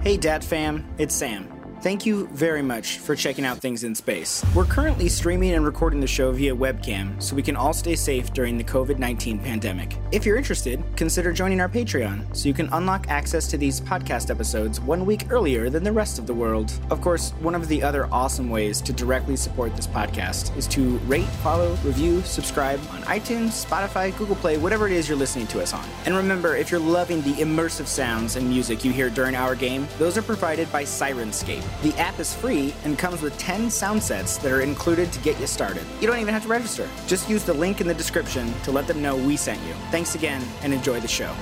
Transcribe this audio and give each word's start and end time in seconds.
Hey, 0.00 0.16
Dad 0.16 0.44
fam, 0.44 0.86
it's 0.96 1.14
Sam. 1.14 1.57
Thank 1.80 2.04
you 2.04 2.26
very 2.32 2.60
much 2.60 2.98
for 2.98 3.14
checking 3.14 3.44
out 3.44 3.58
Things 3.58 3.84
in 3.84 3.94
Space. 3.94 4.44
We're 4.52 4.64
currently 4.64 5.08
streaming 5.08 5.52
and 5.52 5.64
recording 5.64 6.00
the 6.00 6.08
show 6.08 6.32
via 6.32 6.52
webcam 6.52 7.22
so 7.22 7.36
we 7.36 7.42
can 7.42 7.54
all 7.54 7.72
stay 7.72 7.94
safe 7.94 8.32
during 8.32 8.58
the 8.58 8.64
COVID 8.64 8.98
19 8.98 9.38
pandemic. 9.38 9.96
If 10.10 10.26
you're 10.26 10.36
interested, 10.36 10.82
consider 10.96 11.32
joining 11.32 11.60
our 11.60 11.68
Patreon 11.68 12.36
so 12.36 12.48
you 12.48 12.54
can 12.54 12.68
unlock 12.72 13.08
access 13.08 13.46
to 13.48 13.56
these 13.56 13.80
podcast 13.80 14.28
episodes 14.28 14.80
one 14.80 15.06
week 15.06 15.30
earlier 15.30 15.70
than 15.70 15.84
the 15.84 15.92
rest 15.92 16.18
of 16.18 16.26
the 16.26 16.34
world. 16.34 16.72
Of 16.90 17.00
course, 17.00 17.30
one 17.40 17.54
of 17.54 17.68
the 17.68 17.80
other 17.80 18.08
awesome 18.10 18.50
ways 18.50 18.80
to 18.80 18.92
directly 18.92 19.36
support 19.36 19.76
this 19.76 19.86
podcast 19.86 20.56
is 20.56 20.66
to 20.68 20.98
rate, 21.06 21.28
follow, 21.44 21.76
review, 21.84 22.22
subscribe 22.22 22.80
on 22.90 23.02
iTunes, 23.02 23.64
Spotify, 23.64 24.16
Google 24.18 24.36
Play, 24.36 24.56
whatever 24.56 24.88
it 24.88 24.92
is 24.92 25.08
you're 25.08 25.16
listening 25.16 25.46
to 25.46 25.62
us 25.62 25.72
on. 25.72 25.84
And 26.06 26.16
remember, 26.16 26.56
if 26.56 26.72
you're 26.72 26.80
loving 26.80 27.22
the 27.22 27.34
immersive 27.34 27.86
sounds 27.86 28.34
and 28.34 28.48
music 28.48 28.84
you 28.84 28.90
hear 28.90 29.10
during 29.10 29.36
our 29.36 29.54
game, 29.54 29.86
those 29.98 30.18
are 30.18 30.22
provided 30.22 30.70
by 30.72 30.82
Syrinscape. 30.82 31.67
The 31.82 31.94
app 31.94 32.18
is 32.18 32.34
free 32.34 32.74
and 32.84 32.98
comes 32.98 33.22
with 33.22 33.38
10 33.38 33.70
sound 33.70 34.02
sets 34.02 34.36
that 34.38 34.50
are 34.50 34.62
included 34.62 35.12
to 35.12 35.20
get 35.20 35.38
you 35.38 35.46
started. 35.46 35.82
You 36.00 36.06
don't 36.06 36.18
even 36.18 36.34
have 36.34 36.42
to 36.42 36.48
register. 36.48 36.88
Just 37.06 37.28
use 37.28 37.44
the 37.44 37.54
link 37.54 37.80
in 37.80 37.86
the 37.86 37.94
description 37.94 38.52
to 38.64 38.72
let 38.72 38.86
them 38.86 39.00
know 39.00 39.16
we 39.16 39.36
sent 39.36 39.60
you. 39.62 39.74
Thanks 39.90 40.14
again 40.14 40.42
and 40.62 40.74
enjoy 40.74 41.00
the 41.00 41.08
show. 41.08 41.34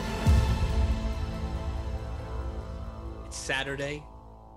It's 3.27 3.37
Saturday. 3.37 4.03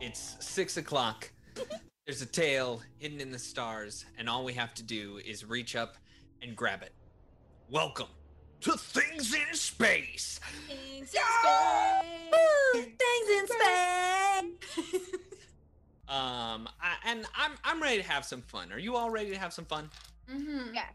It's 0.02 0.36
six 0.40 0.78
o'clock. 0.78 1.32
There's 2.06 2.22
a 2.22 2.26
tail 2.26 2.82
hidden 2.98 3.22
in 3.22 3.32
the 3.32 3.40
stars, 3.40 4.06
and 4.18 4.28
all 4.28 4.44
we 4.44 4.54
have 4.54 4.74
to 4.76 4.84
do 4.84 5.20
is 5.24 5.46
reach 5.46 5.76
up 5.76 5.96
and 6.42 6.56
grab 6.56 6.82
it. 6.82 6.92
Welcome 7.70 8.08
to 8.62 8.72
Things 8.72 9.34
in 9.34 9.54
Space. 9.54 10.40
Things 10.68 10.82
in 11.00 11.08
space. 11.08 12.98
Things 12.98 13.30
in 13.30 13.48
space. 14.98 15.20
Um, 16.10 16.68
I, 16.82 16.96
and 17.06 17.26
I'm 17.38 17.52
I'm 17.64 17.82
ready 17.82 18.02
to 18.02 18.08
have 18.08 18.26
some 18.26 18.42
fun. 18.42 18.72
Are 18.72 18.80
you 18.80 18.96
all 18.96 19.12
ready 19.12 19.30
to 19.30 19.38
have 19.38 19.54
some 19.54 19.66
fun? 19.66 19.90
mm-hmm. 20.32 20.74
Yeah. 20.74 20.86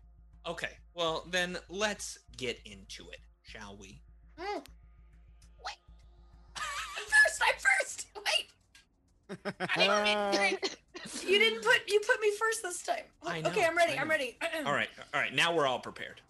Okay. 0.46 0.70
Well, 0.94 1.26
then 1.30 1.56
let's 1.68 2.18
get 2.36 2.58
into 2.64 3.08
it, 3.10 3.20
shall 3.42 3.76
we? 3.80 4.00
Mm. 4.38 4.64
Wait. 5.64 5.76
I'm 6.56 6.62
first. 7.04 7.42
I'm 7.46 7.54
first. 7.80 8.06
Wait. 8.16 8.50
I 9.76 10.50
didn't, 10.52 10.76
you 11.28 11.38
didn't 11.38 11.62
put 11.62 11.80
you 11.86 12.00
put 12.00 12.20
me 12.20 12.32
first 12.38 12.62
this 12.62 12.82
time. 12.82 13.04
I 13.24 13.40
know, 13.40 13.50
okay, 13.50 13.64
I'm 13.64 13.76
ready. 13.76 13.96
I 13.96 14.02
I'm 14.02 14.08
ready. 14.10 14.36
All 14.66 14.72
right. 14.72 14.88
All 15.14 15.20
right. 15.20 15.34
Now 15.34 15.54
we're 15.54 15.66
all 15.66 15.78
prepared. 15.78 16.20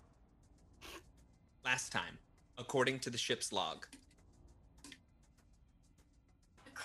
Last 1.65 1.91
time, 1.91 2.19
according 2.59 2.99
to 3.01 3.11
the 3.11 3.17
ship's 3.19 3.51
log, 3.53 3.87
The 3.91 3.99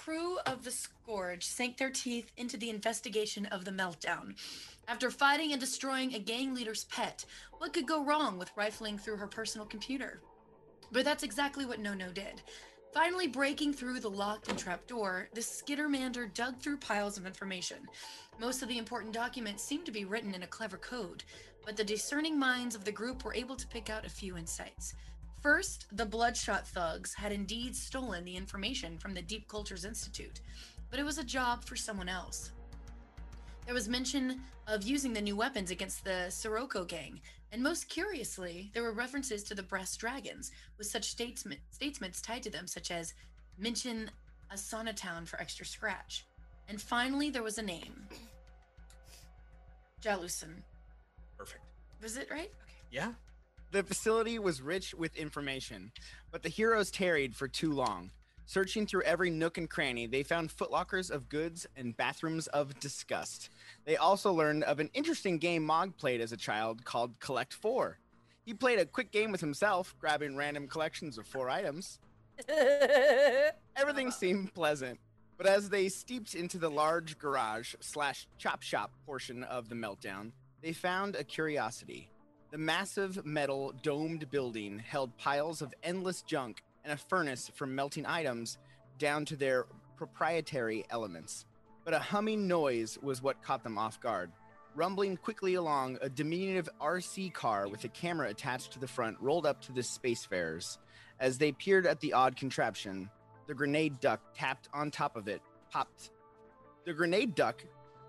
crew 0.10 0.40
of 0.48 0.64
the 0.64 0.72
Scourge 0.72 1.46
sank 1.46 1.78
their 1.78 1.92
teeth 1.92 2.32
into 2.36 2.58
the 2.58 2.72
investigation 2.72 3.46
of 3.46 3.64
the 3.64 3.70
meltdown. 3.70 4.34
After 4.88 5.12
fighting 5.12 5.52
and 5.52 5.60
destroying 5.60 6.16
a 6.16 6.20
gang 6.20 6.56
leader's 6.56 6.86
pet, 6.86 7.26
what 7.60 7.74
could 7.74 7.86
go 7.86 8.04
wrong 8.04 8.40
with 8.40 8.50
rifling 8.56 8.98
through 8.98 9.18
her 9.18 9.28
personal 9.28 9.68
computer? 9.68 10.20
But 10.92 11.06
that's 11.06 11.22
exactly 11.22 11.64
what 11.64 11.80
Nono 11.80 12.12
did. 12.12 12.42
Finally 12.92 13.28
breaking 13.28 13.72
through 13.72 14.00
the 14.00 14.10
locked 14.10 14.50
and 14.50 14.58
trapped 14.58 14.88
door, 14.88 15.30
the 15.36 15.42
Skittermander 15.42 16.34
dug 16.34 16.60
through 16.60 16.78
piles 16.78 17.20
of 17.20 17.28
information. 17.28 17.78
Most 18.40 18.64
of 18.64 18.68
the 18.68 18.80
important 18.80 19.14
documents 19.14 19.64
seemed 19.64 19.86
to 19.86 19.92
be 19.92 20.06
written 20.06 20.34
in 20.34 20.42
a 20.42 20.48
clever 20.48 20.78
code, 20.78 21.24
but 21.64 21.78
the 21.78 21.84
discerning 21.84 22.40
minds 22.40 22.74
of 22.74 22.84
the 22.84 22.92
group 22.92 23.24
were 23.24 23.36
able 23.36 23.56
to 23.56 23.68
pick 23.68 23.92
out 23.92 24.08
a 24.08 24.10
few 24.10 24.38
insights. 24.38 24.96
First, 25.42 25.86
the 25.94 26.06
Bloodshot 26.06 26.68
thugs 26.68 27.14
had 27.14 27.32
indeed 27.32 27.74
stolen 27.74 28.26
the 28.26 28.36
information 28.36 28.98
from 28.98 29.14
the 29.14 29.22
Deep 29.22 29.48
Cultures 29.48 29.86
Institute, 29.86 30.42
but 30.90 31.00
it 31.00 31.06
was 31.06 31.18
a 31.18 31.24
job 31.24 31.64
for 31.64 31.78
someone 31.78 32.10
else. 32.10 32.52
There 33.66 33.74
was 33.74 33.88
mention 33.88 34.42
of 34.68 34.84
using 34.84 35.14
the 35.14 35.22
new 35.22 35.38
weapons 35.38 35.72
against 35.72 36.04
the 36.04 36.30
Sirocco 36.30 36.84
gang, 36.84 37.22
and 37.54 37.64
most 37.64 37.88
curiously, 37.88 38.70
there 38.74 38.84
were 38.84 38.92
references 38.92 39.44
to 39.44 39.56
the 39.56 39.64
Brass 39.64 39.96
Dragons, 39.96 40.52
with 40.78 40.88
such 40.88 41.06
statesmen, 41.06 41.60
statesments 41.72 42.22
tied 42.22 42.44
to 42.44 42.52
them, 42.52 42.68
such 42.68 42.92
as 42.92 43.14
mention 43.58 44.12
a 44.52 44.56
Sonatown 44.56 45.26
for 45.26 45.40
extra 45.40 45.66
scratch. 45.66 46.26
And 46.68 46.82
finally, 46.82 47.30
there 47.30 47.44
was 47.44 47.58
a 47.58 47.64
name 47.64 48.08
Jalusin. 50.04 50.62
perfect. 51.38 51.64
Was 52.02 52.18
it 52.18 52.28
right? 52.30 52.52
Okay. 52.64 52.74
Yeah. 52.92 53.14
The 53.72 53.84
facility 53.84 54.40
was 54.40 54.64
rich 54.64 54.96
with 54.96 55.16
information, 55.16 55.92
but 56.32 56.42
the 56.42 56.50
heroes 56.50 56.90
tarried 56.90 57.36
for 57.36 57.48
too 57.48 57.72
long. 57.72 58.10
Searching 58.48 58.88
through 58.88 59.04
every 59.04 59.30
nook 59.30 59.60
and 59.60 59.70
cranny, 59.70 60.08
they 60.08 60.24
found 60.24 60.50
footlockers 60.50 61.12
of 61.12 61.30
goods 61.30 61.68
and 61.78 61.96
bathrooms 61.96 62.48
of 62.48 62.80
disgust. 62.80 63.52
They 63.86 63.96
also 63.96 64.34
learned 64.34 64.64
of 64.64 64.80
an 64.80 64.90
interesting 64.96 65.38
game 65.38 65.64
Mog 65.64 65.96
played 65.98 66.20
as 66.20 66.32
a 66.32 66.38
child 66.38 66.84
called 66.84 67.20
Collect 67.20 67.54
Four. 67.54 68.00
He 68.44 68.56
played 68.56 68.80
a 68.80 68.88
quick 68.88 69.12
game 69.12 69.32
with 69.32 69.42
himself, 69.42 69.94
grabbing 70.00 70.36
random 70.36 70.68
collections 70.68 71.20
of 71.20 71.28
four 71.28 71.48
items. 71.48 72.00
Everything 73.76 74.10
seemed 74.10 74.52
pleasant, 74.56 75.00
but 75.38 75.46
as 75.46 75.70
they 75.70 75.90
steeped 75.90 76.34
into 76.34 76.58
the 76.58 76.72
large 76.72 77.20
garage 77.20 77.76
slash 77.82 78.26
chop 78.40 78.64
shop 78.64 78.94
portion 79.06 79.44
of 79.44 79.70
the 79.70 79.76
meltdown, 79.76 80.32
they 80.64 80.74
found 80.74 81.16
a 81.16 81.24
curiosity. 81.24 82.10
The 82.52 82.58
massive 82.58 83.24
metal 83.28 83.76
domed 83.84 84.32
building 84.32 84.80
held 84.80 85.16
piles 85.18 85.62
of 85.62 85.72
endless 85.84 86.24
junk 86.24 86.64
and 86.84 86.92
a 86.92 86.98
furnace 86.98 87.52
for 87.54 87.68
melting 87.68 88.08
items 88.08 88.58
down 88.98 89.26
to 89.26 89.36
their 89.36 89.68
proprietary 89.98 90.84
elements. 90.90 91.46
But 91.86 91.94
a 91.94 92.00
humming 92.00 92.48
noise 92.48 92.98
was 93.04 93.22
what 93.22 93.44
caught 93.44 93.64
them 93.64 93.78
off 93.78 94.02
guard. 94.02 94.32
Rumbling 94.76 95.18
quickly 95.18 95.54
along, 95.54 96.00
a 96.02 96.10
diminutive 96.10 96.68
RC 96.82 97.32
car 97.34 97.68
with 97.68 97.84
a 97.84 97.90
camera 97.90 98.30
attached 98.30 98.74
to 98.74 98.80
the 98.80 98.88
front 98.88 99.18
rolled 99.22 99.46
up 99.46 99.62
to 99.62 99.72
the 99.72 99.82
spacefarers. 99.82 100.80
As 101.20 101.38
they 101.38 101.52
peered 101.52 101.86
at 101.86 102.00
the 102.00 102.14
odd 102.14 102.36
contraption, 102.36 103.12
the 103.46 103.54
grenade 103.54 104.00
duck 104.00 104.22
tapped 104.36 104.70
on 104.74 104.90
top 104.90 105.16
of 105.16 105.28
it, 105.28 105.44
popped. 105.70 106.10
The 106.86 106.94
grenade 106.94 107.36
duck 107.36 107.64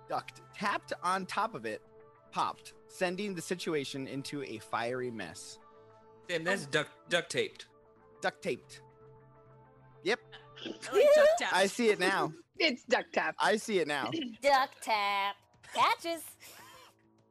ducked, 0.09 0.41
tapped 0.55 0.95
on 1.03 1.27
top 1.27 1.55
of 1.55 1.67
it, 1.67 1.83
popped, 2.31 2.73
sending 2.91 3.35
the 3.35 3.41
situation 3.41 4.07
into 4.07 4.43
a 4.43 4.59
fiery 4.59 5.11
mess. 5.11 5.59
Damn, 6.29 6.45
that's 6.45 6.67
oh. 6.67 6.71
duct 6.71 6.91
duct 7.09 7.31
taped. 7.31 7.67
Duct 8.21 8.43
taped. 8.43 8.83
Yep, 10.05 10.21
I 10.65 10.69
like 10.93 11.07
duck 11.15 11.27
tap. 11.39 11.53
I 11.53 11.67
see 11.67 11.89
it 11.89 11.99
now. 11.99 12.33
It's 12.59 12.85
duct 12.85 13.13
tape. 13.13 13.35
I 13.39 13.57
see 13.57 13.79
it 13.79 13.89
now. 13.89 14.11
duct 14.43 14.83
tap. 14.83 15.37
Catches. 15.75 16.23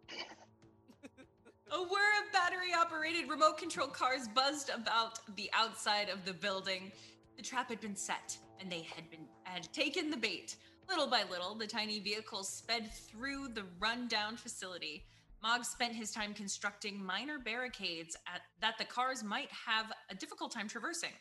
A 1.72 1.78
whir 1.78 2.26
of 2.26 2.34
battery 2.34 2.74
operated 2.76 3.30
remote 3.30 3.60
control 3.60 3.88
cars 3.88 4.28
buzzed 4.34 4.72
about 4.74 5.20
the 5.36 5.52
outside 5.54 6.10
of 6.10 6.26
the 6.26 6.34
building. 6.34 6.92
The 7.38 7.44
trap 7.44 7.70
had 7.70 7.80
been 7.80 7.96
set, 7.96 8.38
and 8.60 8.72
they 8.72 8.82
had 8.82 9.10
been 9.12 9.28
had 9.44 9.72
taken 9.72 10.10
the 10.10 10.18
bait. 10.18 10.56
Little 10.90 11.06
by 11.06 11.24
little, 11.30 11.54
the 11.54 11.68
tiny 11.68 12.00
vehicles 12.00 12.50
sped 12.50 12.92
through 12.92 13.50
the 13.50 13.66
rundown 13.80 14.36
facility. 14.36 15.06
Mog 15.42 15.64
spent 15.64 15.96
his 15.96 16.12
time 16.12 16.34
constructing 16.34 17.04
minor 17.04 17.40
barricades 17.40 18.16
at, 18.28 18.42
that 18.60 18.78
the 18.78 18.86
cars 18.86 19.24
might 19.24 19.50
have 19.52 19.92
a 20.10 20.16
difficult 20.16 20.52
time 20.52 20.68
traversing. 20.68 21.14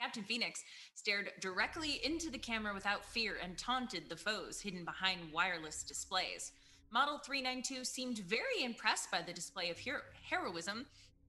Captain 0.00 0.24
Phoenix 0.24 0.64
stared 0.94 1.30
directly 1.40 2.00
into 2.04 2.30
the 2.30 2.38
camera 2.38 2.74
without 2.74 3.04
fear 3.04 3.36
and 3.42 3.56
taunted 3.58 4.08
the 4.08 4.16
foes 4.16 4.60
hidden 4.60 4.84
behind 4.84 5.20
wireless 5.32 5.82
displays. 5.82 6.52
Model 6.90 7.18
392 7.18 7.84
seemed 7.84 8.18
very 8.18 8.64
impressed 8.64 9.10
by 9.10 9.22
the 9.22 9.32
display 9.32 9.70
of 9.70 9.78
hero- 9.78 10.00
heroism 10.28 10.86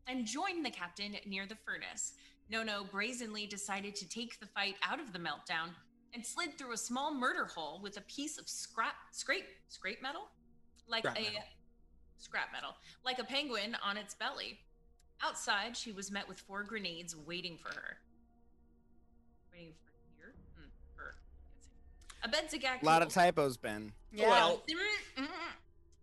and 0.07 0.25
joined 0.25 0.65
the 0.65 0.71
captain 0.71 1.15
near 1.27 1.45
the 1.45 1.55
furnace. 1.55 2.13
Nono 2.49 2.83
brazenly 2.89 3.45
decided 3.45 3.95
to 3.95 4.09
take 4.09 4.39
the 4.39 4.47
fight 4.47 4.75
out 4.81 4.99
of 4.99 5.13
the 5.13 5.19
meltdown 5.19 5.69
and 6.13 6.25
slid 6.25 6.57
through 6.57 6.73
a 6.73 6.77
small 6.77 7.13
murder 7.13 7.45
hole 7.45 7.79
with 7.83 7.97
a 7.97 8.01
piece 8.01 8.37
of 8.37 8.49
scrap 8.49 8.95
scrape 9.11 9.45
scrape 9.69 10.01
metal 10.01 10.23
like 10.87 11.03
Scrap 11.03 11.17
a 11.17 11.21
metal. 11.21 11.39
Scrap 12.21 12.51
metal 12.51 12.75
like 13.03 13.19
a 13.19 13.23
penguin 13.23 13.75
on 13.83 13.97
its 13.97 14.13
belly. 14.13 14.59
Outside, 15.23 15.77
she 15.77 15.91
was 15.91 16.11
met 16.11 16.27
with 16.27 16.39
four 16.39 16.63
grenades 16.63 17.15
waiting 17.15 17.57
for 17.57 17.69
her. 17.69 17.97
Waiting 19.53 19.73
for 19.83 19.91
here? 20.17 20.33
Hmm, 20.55 20.69
her. 20.95 21.15
A 22.23 22.29
Benzigak. 22.29 22.81
A 22.81 22.85
lot 22.85 23.01
of 23.01 23.09
typos, 23.09 23.57
Ben. 23.57 23.91
Yeah. 24.11 24.29
Well, 24.29 24.63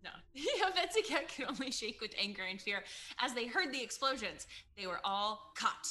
No. 0.01 0.09
a 0.67 0.71
Benzigak 0.71 1.35
could 1.35 1.49
only 1.49 1.71
shake 1.71 1.99
with 1.99 2.13
anger 2.17 2.43
and 2.43 2.61
fear. 2.61 2.83
As 3.19 3.33
they 3.33 3.47
heard 3.47 3.73
the 3.73 3.83
explosions, 3.83 4.47
they 4.77 4.87
were 4.87 5.01
all 5.03 5.51
caught 5.57 5.87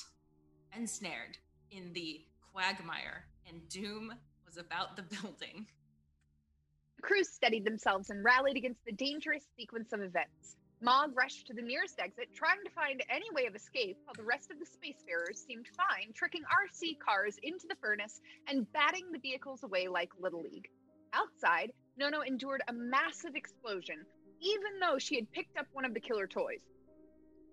and 0.72 0.88
snared 0.88 1.36
in 1.70 1.92
the 1.92 2.22
quagmire, 2.52 3.24
and 3.46 3.68
doom 3.68 4.12
was 4.46 4.56
about 4.56 4.96
the 4.96 5.02
building. 5.02 5.66
The 6.98 7.06
crew 7.06 7.22
steadied 7.22 7.64
themselves 7.64 8.10
and 8.10 8.24
rallied 8.24 8.56
against 8.56 8.84
the 8.84 8.90
dangerous 8.90 9.44
sequence 9.56 9.92
of 9.92 10.00
events. 10.00 10.56
Mog 10.80 11.16
rushed 11.16 11.46
to 11.46 11.54
the 11.54 11.62
nearest 11.62 12.00
exit, 12.00 12.34
trying 12.34 12.58
to 12.64 12.70
find 12.70 13.04
any 13.08 13.30
way 13.30 13.46
of 13.46 13.54
escape, 13.54 13.96
while 14.04 14.14
the 14.16 14.24
rest 14.24 14.50
of 14.50 14.58
the 14.58 14.66
spacefarers 14.66 15.36
seemed 15.36 15.68
fine, 15.76 16.12
tricking 16.12 16.42
RC 16.42 16.98
cars 16.98 17.38
into 17.44 17.68
the 17.68 17.76
furnace 17.76 18.20
and 18.48 18.70
batting 18.72 19.12
the 19.12 19.20
vehicles 19.20 19.62
away 19.62 19.86
like 19.86 20.10
Little 20.18 20.42
League. 20.42 20.68
Outside, 21.12 21.72
Nono 21.96 22.22
endured 22.22 22.62
a 22.66 22.72
massive 22.72 23.36
explosion, 23.36 24.04
even 24.40 24.80
though 24.80 24.98
she 24.98 25.14
had 25.14 25.30
picked 25.30 25.56
up 25.56 25.66
one 25.72 25.84
of 25.84 25.94
the 25.94 26.00
killer 26.00 26.26
toys. 26.26 26.62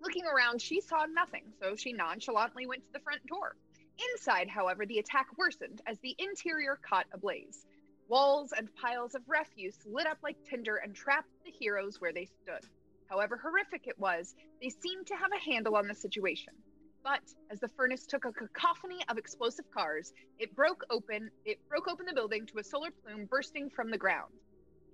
Looking 0.02 0.24
around, 0.26 0.60
she 0.60 0.80
saw 0.80 1.06
nothing, 1.06 1.52
so 1.62 1.76
she 1.76 1.92
nonchalantly 1.92 2.66
went 2.66 2.84
to 2.84 2.92
the 2.92 3.04
front 3.04 3.24
door. 3.26 3.54
Inside, 4.12 4.48
however, 4.48 4.86
the 4.86 4.98
attack 4.98 5.28
worsened 5.38 5.82
as 5.86 6.00
the 6.00 6.16
interior 6.18 6.80
caught 6.82 7.06
ablaze. 7.12 7.64
Walls 8.08 8.52
and 8.56 8.74
piles 8.76 9.14
of 9.14 9.22
refuse 9.26 9.78
lit 9.84 10.06
up 10.06 10.18
like 10.22 10.36
tinder 10.48 10.76
and 10.76 10.94
trapped 10.94 11.30
the 11.44 11.50
heroes 11.50 12.00
where 12.00 12.12
they 12.12 12.26
stood. 12.26 12.68
However 13.08 13.36
horrific 13.36 13.86
it 13.86 13.98
was, 13.98 14.34
they 14.62 14.68
seemed 14.68 15.06
to 15.08 15.16
have 15.16 15.32
a 15.32 15.50
handle 15.50 15.76
on 15.76 15.88
the 15.88 15.94
situation. 15.94 16.54
But 17.02 17.22
as 17.50 17.60
the 17.60 17.70
furnace 17.76 18.06
took 18.06 18.24
a 18.24 18.32
cacophony 18.32 19.00
of 19.08 19.18
explosive 19.18 19.70
cars, 19.72 20.12
it 20.38 20.54
broke 20.54 20.84
open, 20.90 21.30
it 21.44 21.58
broke 21.68 21.88
open 21.88 22.06
the 22.06 22.14
building 22.14 22.46
to 22.46 22.58
a 22.58 22.64
solar 22.64 22.90
plume 22.90 23.26
bursting 23.26 23.70
from 23.70 23.90
the 23.90 23.98
ground. 23.98 24.32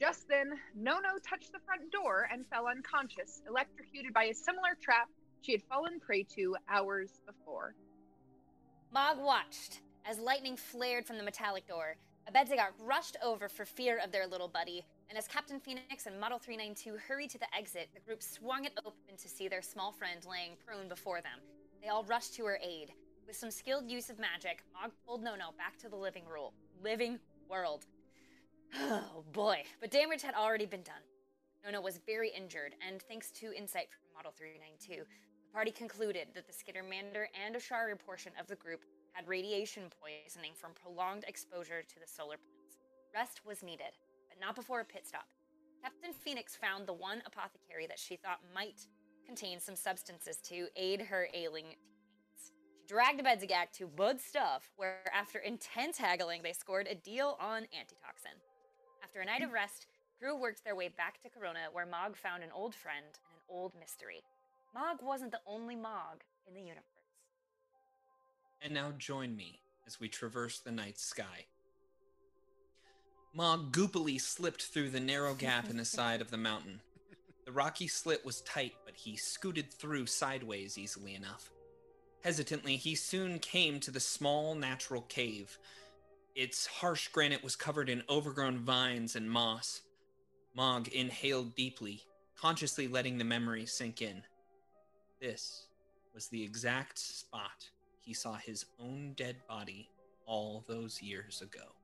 Just 0.00 0.26
then, 0.28 0.52
Nono 0.74 1.18
touched 1.26 1.52
the 1.52 1.60
front 1.64 1.90
door 1.92 2.28
and 2.32 2.46
fell 2.48 2.66
unconscious, 2.66 3.42
electrocuted 3.48 4.12
by 4.12 4.24
a 4.24 4.34
similar 4.34 4.76
trap 4.82 5.08
she 5.42 5.52
had 5.52 5.62
fallen 5.68 6.00
prey 6.00 6.24
to 6.34 6.56
hours 6.68 7.20
before. 7.26 7.74
Mog 8.92 9.18
watched 9.20 9.80
as 10.04 10.18
lightning 10.18 10.56
flared 10.56 11.06
from 11.06 11.18
the 11.18 11.24
metallic 11.24 11.66
door. 11.66 11.96
Abedzagak 12.30 12.72
rushed 12.78 13.16
over 13.22 13.48
for 13.48 13.64
fear 13.64 13.98
of 14.02 14.12
their 14.12 14.26
little 14.26 14.48
buddy, 14.48 14.84
and 15.08 15.18
as 15.18 15.26
Captain 15.26 15.58
Phoenix 15.58 16.06
and 16.06 16.18
Model 16.18 16.38
392 16.38 16.96
hurried 17.08 17.30
to 17.30 17.38
the 17.38 17.52
exit, 17.54 17.88
the 17.94 18.00
group 18.00 18.22
swung 18.22 18.64
it 18.64 18.72
open 18.78 19.16
to 19.18 19.28
see 19.28 19.48
their 19.48 19.60
small 19.60 19.92
friend 19.92 20.24
laying 20.28 20.52
prone 20.64 20.88
before 20.88 21.20
them. 21.20 21.40
They 21.82 21.88
all 21.88 22.04
rushed 22.04 22.34
to 22.34 22.44
her 22.44 22.58
aid. 22.62 22.92
With 23.26 23.36
some 23.36 23.50
skilled 23.50 23.90
use 23.90 24.08
of 24.08 24.18
magic, 24.18 24.62
Mog 24.72 24.92
pulled 25.04 25.22
Nono 25.22 25.52
back 25.58 25.76
to 25.78 25.88
the 25.88 25.96
living 25.96 26.24
rule, 26.32 26.52
living 26.82 27.18
world. 27.48 27.86
Oh 28.74 29.24
boy, 29.32 29.64
but 29.80 29.90
damage 29.90 30.22
had 30.22 30.34
already 30.34 30.66
been 30.66 30.82
done. 30.82 31.02
Nono 31.64 31.80
was 31.80 32.00
very 32.06 32.30
injured, 32.30 32.74
and 32.86 33.02
thanks 33.02 33.30
to 33.32 33.52
insight 33.52 33.88
from 33.90 34.14
Model 34.16 34.32
392, 34.36 35.02
the 35.02 35.52
party 35.52 35.70
concluded 35.70 36.28
that 36.34 36.46
the 36.46 36.52
Skittermander 36.52 37.26
and 37.44 37.54
Osharu 37.54 37.98
portion 37.98 38.32
of 38.40 38.46
the 38.46 38.56
group 38.56 38.80
had 39.12 39.28
radiation 39.28 39.84
poisoning 40.00 40.52
from 40.54 40.72
prolonged 40.72 41.24
exposure 41.28 41.82
to 41.82 42.00
the 42.00 42.06
solar 42.06 42.36
plumes. 42.36 42.78
Rest 43.14 43.40
was 43.44 43.62
needed, 43.62 43.92
but 44.28 44.40
not 44.40 44.56
before 44.56 44.80
a 44.80 44.84
pit 44.84 45.06
stop. 45.06 45.26
Captain 45.82 46.12
Phoenix 46.12 46.56
found 46.56 46.86
the 46.86 46.92
one 46.92 47.22
apothecary 47.26 47.86
that 47.86 47.98
she 47.98 48.16
thought 48.16 48.40
might 48.54 48.86
contain 49.26 49.60
some 49.60 49.76
substances 49.76 50.36
to 50.38 50.68
aid 50.76 51.00
her 51.02 51.28
ailing 51.34 51.64
teammates. 51.64 52.52
She 52.80 52.86
dragged 52.86 53.20
Abedzagak 53.20 53.72
to 53.78 53.86
Bud 53.86 54.20
Stuff, 54.20 54.70
where 54.76 55.02
after 55.14 55.38
intense 55.38 55.98
haggling, 55.98 56.42
they 56.42 56.52
scored 56.52 56.86
a 56.88 56.94
deal 56.94 57.36
on 57.40 57.66
antitoxin. 57.78 58.38
After 59.02 59.20
a 59.20 59.26
night 59.26 59.42
of 59.42 59.52
rest, 59.52 59.86
crew 60.18 60.36
worked 60.36 60.64
their 60.64 60.76
way 60.76 60.88
back 60.88 61.20
to 61.22 61.28
Corona, 61.28 61.68
where 61.72 61.86
Mog 61.86 62.16
found 62.16 62.42
an 62.42 62.50
old 62.54 62.74
friend 62.74 63.04
and 63.04 63.36
an 63.36 63.42
old 63.48 63.72
mystery. 63.78 64.22
Mog 64.74 64.98
wasn't 65.02 65.32
the 65.32 65.40
only 65.46 65.76
Mog 65.76 66.22
in 66.46 66.54
the 66.54 66.60
universe. 66.60 66.91
And 68.64 68.74
now 68.74 68.92
join 68.96 69.36
me 69.36 69.58
as 69.86 69.98
we 69.98 70.08
traverse 70.08 70.60
the 70.60 70.70
night 70.70 70.98
sky. 70.98 71.46
Mog 73.34 73.72
goopily 73.72 74.20
slipped 74.20 74.66
through 74.66 74.90
the 74.90 75.00
narrow 75.00 75.34
gap 75.34 75.68
in 75.68 75.76
the 75.76 75.84
side 75.98 76.20
of 76.20 76.30
the 76.30 76.36
mountain. 76.36 76.80
The 77.44 77.50
rocky 77.52 77.88
slit 77.88 78.24
was 78.24 78.40
tight, 78.42 78.74
but 78.84 78.94
he 78.94 79.16
scooted 79.16 79.72
through 79.72 80.06
sideways 80.06 80.78
easily 80.78 81.14
enough. 81.14 81.50
Hesitantly, 82.22 82.76
he 82.76 82.94
soon 82.94 83.40
came 83.40 83.80
to 83.80 83.90
the 83.90 83.98
small 83.98 84.54
natural 84.54 85.02
cave. 85.02 85.58
Its 86.36 86.66
harsh 86.66 87.08
granite 87.08 87.42
was 87.42 87.56
covered 87.56 87.88
in 87.88 88.04
overgrown 88.08 88.58
vines 88.58 89.16
and 89.16 89.28
moss. 89.28 89.82
Mog 90.54 90.86
inhaled 90.88 91.56
deeply, 91.56 92.04
consciously 92.36 92.86
letting 92.86 93.18
the 93.18 93.24
memory 93.24 93.66
sink 93.66 94.00
in. 94.00 94.22
This 95.20 95.66
was 96.14 96.28
the 96.28 96.44
exact 96.44 96.98
spot 96.98 97.70
he 98.02 98.12
saw 98.12 98.34
his 98.34 98.66
own 98.78 99.14
dead 99.16 99.36
body 99.48 99.88
all 100.26 100.64
those 100.66 101.00
years 101.00 101.40
ago. 101.40 101.74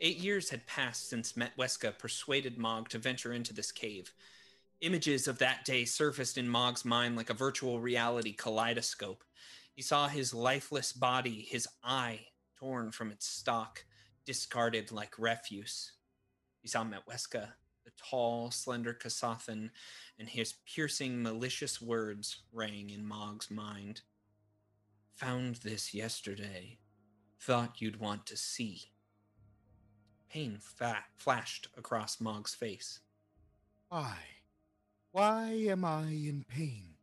Eight 0.00 0.18
years 0.18 0.50
had 0.50 0.66
passed 0.66 1.08
since 1.08 1.34
Metweska 1.34 1.98
persuaded 1.98 2.58
Mog 2.58 2.88
to 2.90 2.98
venture 2.98 3.32
into 3.32 3.54
this 3.54 3.72
cave. 3.72 4.12
Images 4.80 5.28
of 5.28 5.38
that 5.38 5.64
day 5.64 5.84
surfaced 5.84 6.36
in 6.36 6.48
Mog's 6.48 6.84
mind 6.84 7.16
like 7.16 7.30
a 7.30 7.34
virtual 7.34 7.80
reality 7.80 8.32
kaleidoscope. 8.32 9.22
He 9.74 9.82
saw 9.82 10.08
his 10.08 10.34
lifeless 10.34 10.92
body, 10.92 11.46
his 11.48 11.68
eye 11.82 12.26
torn 12.58 12.90
from 12.90 13.10
its 13.10 13.26
stalk, 13.26 13.84
discarded 14.24 14.90
like 14.90 15.18
refuse. 15.18 15.92
He 16.60 16.68
saw 16.68 16.84
Metweska, 16.84 17.48
the 17.84 17.92
tall, 17.96 18.50
slender 18.50 18.94
Kasathan, 18.94 19.70
and 20.18 20.28
his 20.28 20.54
piercing, 20.66 21.22
malicious 21.22 21.80
words 21.80 22.42
rang 22.52 22.90
in 22.90 23.06
Mog's 23.06 23.50
mind. 23.50 24.00
Found 25.16 25.56
this 25.56 25.94
yesterday. 25.94 26.78
Thought 27.40 27.80
you'd 27.80 28.00
want 28.00 28.26
to 28.26 28.36
see. 28.36 28.90
Pain 30.28 30.58
fa- 30.60 31.04
flashed 31.16 31.68
across 31.76 32.20
Mog's 32.20 32.54
face. 32.54 32.98
Why? 33.88 34.16
Why 35.12 35.50
am 35.68 35.84
I 35.84 36.06
in 36.08 36.44
pain? 36.48 36.96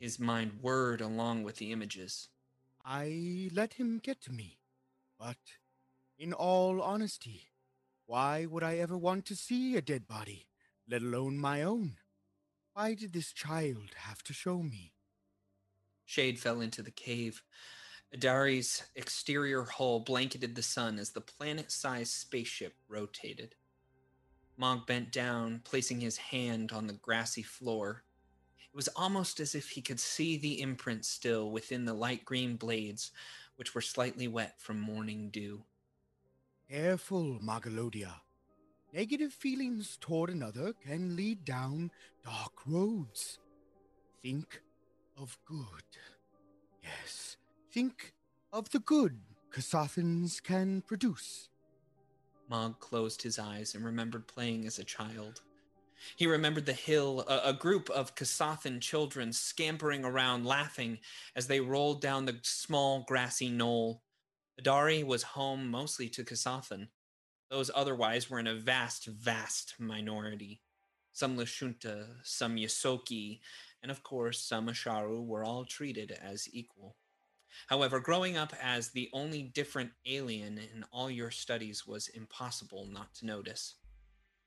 His 0.00 0.18
mind 0.18 0.52
whirred 0.62 1.02
along 1.02 1.42
with 1.42 1.56
the 1.56 1.70
images. 1.70 2.28
I 2.82 3.50
let 3.52 3.74
him 3.74 3.98
get 3.98 4.22
to 4.22 4.32
me. 4.32 4.60
But, 5.18 5.36
in 6.18 6.32
all 6.32 6.80
honesty, 6.80 7.48
why 8.06 8.46
would 8.46 8.62
I 8.62 8.76
ever 8.78 8.96
want 8.96 9.26
to 9.26 9.36
see 9.36 9.76
a 9.76 9.82
dead 9.82 10.06
body, 10.08 10.46
let 10.88 11.02
alone 11.02 11.36
my 11.36 11.62
own? 11.62 11.98
Why 12.72 12.94
did 12.94 13.12
this 13.12 13.34
child 13.34 13.90
have 13.96 14.22
to 14.22 14.32
show 14.32 14.62
me? 14.62 14.93
Shade 16.04 16.38
fell 16.38 16.60
into 16.60 16.82
the 16.82 16.90
cave. 16.90 17.42
Idari's 18.14 18.82
exterior 18.94 19.64
hull 19.64 20.00
blanketed 20.00 20.54
the 20.54 20.62
sun 20.62 20.98
as 20.98 21.10
the 21.10 21.20
planet 21.20 21.72
sized 21.72 22.12
spaceship 22.12 22.74
rotated. 22.88 23.54
Mog 24.56 24.86
bent 24.86 25.10
down, 25.10 25.60
placing 25.64 26.00
his 26.00 26.16
hand 26.16 26.70
on 26.70 26.86
the 26.86 26.92
grassy 26.92 27.42
floor. 27.42 28.04
It 28.72 28.76
was 28.76 28.88
almost 28.88 29.40
as 29.40 29.54
if 29.54 29.70
he 29.70 29.82
could 29.82 29.98
see 29.98 30.36
the 30.36 30.60
imprint 30.60 31.04
still 31.04 31.50
within 31.50 31.84
the 31.84 31.94
light 31.94 32.24
green 32.24 32.56
blades, 32.56 33.10
which 33.56 33.74
were 33.74 33.80
slightly 33.80 34.28
wet 34.28 34.60
from 34.60 34.78
morning 34.78 35.30
dew. 35.30 35.64
Careful, 36.70 37.40
Magalodia. 37.42 38.20
Negative 38.92 39.32
feelings 39.32 39.98
toward 40.00 40.30
another 40.30 40.72
can 40.72 41.16
lead 41.16 41.44
down 41.44 41.90
dark 42.24 42.52
roads. 42.64 43.40
Think 44.22 44.62
of 45.16 45.38
good. 45.46 45.84
Yes, 46.82 47.36
think 47.72 48.14
of 48.52 48.70
the 48.70 48.78
good 48.78 49.20
Kasathans 49.50 50.42
can 50.42 50.82
produce. 50.82 51.48
Mog 52.48 52.78
closed 52.80 53.22
his 53.22 53.38
eyes 53.38 53.74
and 53.74 53.84
remembered 53.84 54.26
playing 54.26 54.66
as 54.66 54.78
a 54.78 54.84
child. 54.84 55.40
He 56.16 56.26
remembered 56.26 56.66
the 56.66 56.72
hill, 56.72 57.24
a, 57.28 57.50
a, 57.50 57.52
group 57.52 57.88
of 57.90 58.14
Kasathan 58.14 58.80
children 58.80 59.32
scampering 59.32 60.04
around, 60.04 60.44
laughing 60.44 60.98
as 61.34 61.46
they 61.46 61.60
rolled 61.60 62.02
down 62.02 62.26
the 62.26 62.38
small 62.42 63.04
grassy 63.06 63.48
knoll. 63.48 64.02
Idari 64.60 65.04
was 65.04 65.22
home 65.22 65.70
mostly 65.70 66.08
to 66.10 66.24
Kasathan. 66.24 66.88
Those 67.50 67.70
otherwise 67.74 68.28
were 68.28 68.38
in 68.38 68.46
a 68.46 68.54
vast, 68.54 69.06
vast 69.06 69.74
minority. 69.78 70.60
Some 71.12 71.36
Lashunta, 71.36 72.08
some 72.22 72.56
Ysoki, 72.56 73.40
and 73.84 73.90
of 73.90 74.02
course, 74.02 74.40
some 74.40 74.68
Asharu 74.68 75.22
were 75.22 75.44
all 75.44 75.66
treated 75.66 76.10
as 76.10 76.48
equal. 76.50 76.96
However, 77.66 78.00
growing 78.00 78.34
up 78.34 78.54
as 78.62 78.88
the 78.88 79.10
only 79.12 79.42
different 79.42 79.90
alien 80.06 80.56
in 80.56 80.86
all 80.90 81.10
your 81.10 81.30
studies 81.30 81.86
was 81.86 82.08
impossible 82.08 82.86
not 82.86 83.14
to 83.16 83.26
notice. 83.26 83.74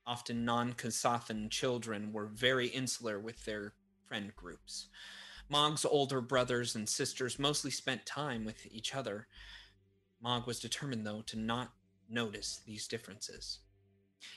Often 0.07 0.43
non 0.43 0.73
Kasathan 0.73 1.51
children 1.51 2.11
were 2.11 2.25
very 2.25 2.65
insular 2.65 3.19
with 3.19 3.45
their 3.45 3.73
friend 4.07 4.35
groups. 4.35 4.87
Mog's 5.49 5.85
older 5.85 6.19
brothers 6.19 6.73
and 6.73 6.89
sisters 6.89 7.37
mostly 7.37 7.69
spent 7.69 8.07
time 8.07 8.43
with 8.43 8.65
each 8.71 8.95
other. 8.95 9.27
Mog 10.19 10.47
was 10.47 10.59
determined, 10.59 11.05
though, 11.05 11.21
to 11.27 11.37
not 11.37 11.73
notice 12.09 12.59
these 12.65 12.87
differences. 12.87 13.59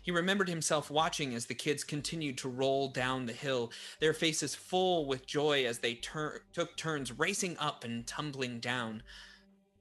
He 0.03 0.11
remembered 0.11 0.49
himself 0.49 0.91
watching 0.91 1.35
as 1.35 1.47
the 1.47 1.55
kids 1.55 1.85
continued 1.85 2.39
to 2.39 2.49
roll 2.49 2.89
down 2.89 3.27
the 3.27 3.33
hill, 3.33 3.73
their 3.99 4.13
faces 4.13 4.55
full 4.55 5.07
with 5.07 5.27
joy 5.27 5.65
as 5.65 5.79
they 5.79 5.95
took 5.95 6.77
turns 6.77 7.19
racing 7.19 7.57
up 7.59 7.85
and 7.85 8.07
tumbling 8.07 8.61
down. 8.61 9.03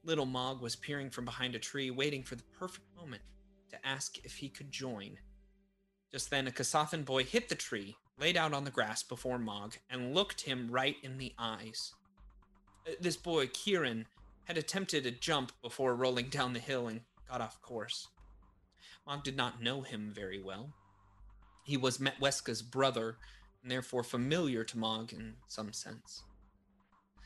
Little 0.02 0.26
Mog 0.26 0.60
was 0.62 0.76
peering 0.76 1.10
from 1.10 1.24
behind 1.24 1.54
a 1.54 1.58
tree, 1.58 1.90
waiting 1.90 2.22
for 2.22 2.34
the 2.34 2.42
perfect 2.58 2.86
moment 2.96 3.22
to 3.70 3.86
ask 3.86 4.18
if 4.24 4.36
he 4.36 4.48
could 4.48 4.70
join. 4.70 5.18
Just 6.10 6.30
then, 6.30 6.48
a 6.48 6.50
Kasathan 6.50 7.04
boy 7.04 7.24
hit 7.24 7.48
the 7.48 7.54
tree, 7.54 7.96
laid 8.18 8.36
out 8.36 8.52
on 8.52 8.64
the 8.64 8.70
grass 8.70 9.02
before 9.02 9.38
Mog 9.38 9.76
and 9.88 10.14
looked 10.14 10.40
him 10.40 10.70
right 10.70 10.96
in 11.02 11.18
the 11.18 11.32
eyes. 11.38 11.92
Uh, 12.86 12.92
This 13.00 13.16
boy, 13.16 13.46
Kieran, 13.48 14.06
had 14.44 14.58
attempted 14.58 15.06
a 15.06 15.10
jump 15.10 15.52
before 15.62 15.94
rolling 15.94 16.28
down 16.28 16.52
the 16.52 16.58
hill 16.58 16.88
and 16.88 17.02
got 17.28 17.40
off 17.40 17.60
course. 17.62 18.08
Mog 19.06 19.24
did 19.24 19.36
not 19.36 19.62
know 19.62 19.82
him 19.82 20.12
very 20.14 20.42
well. 20.42 20.72
He 21.64 21.76
was 21.76 21.98
Metweska's 21.98 22.62
brother 22.62 23.18
and 23.62 23.70
therefore 23.70 24.02
familiar 24.02 24.64
to 24.64 24.78
Mog 24.78 25.12
in 25.12 25.34
some 25.48 25.72
sense. 25.72 26.24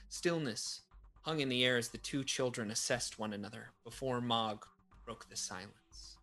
Stillness 0.09 0.83
hung 1.23 1.41
in 1.41 1.49
the 1.49 1.65
air 1.65 1.77
as 1.77 1.89
the 1.89 1.99
two 1.99 2.23
children 2.25 2.71
assessed 2.71 3.19
one 3.19 3.33
another 3.33 3.73
before 3.85 4.21
Mog 4.21 4.67
broke 5.05 5.29
the 5.29 5.37
silence. 5.37 6.19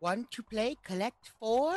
Want 0.00 0.30
to 0.32 0.42
play 0.42 0.76
collect 0.84 1.30
four? 1.38 1.74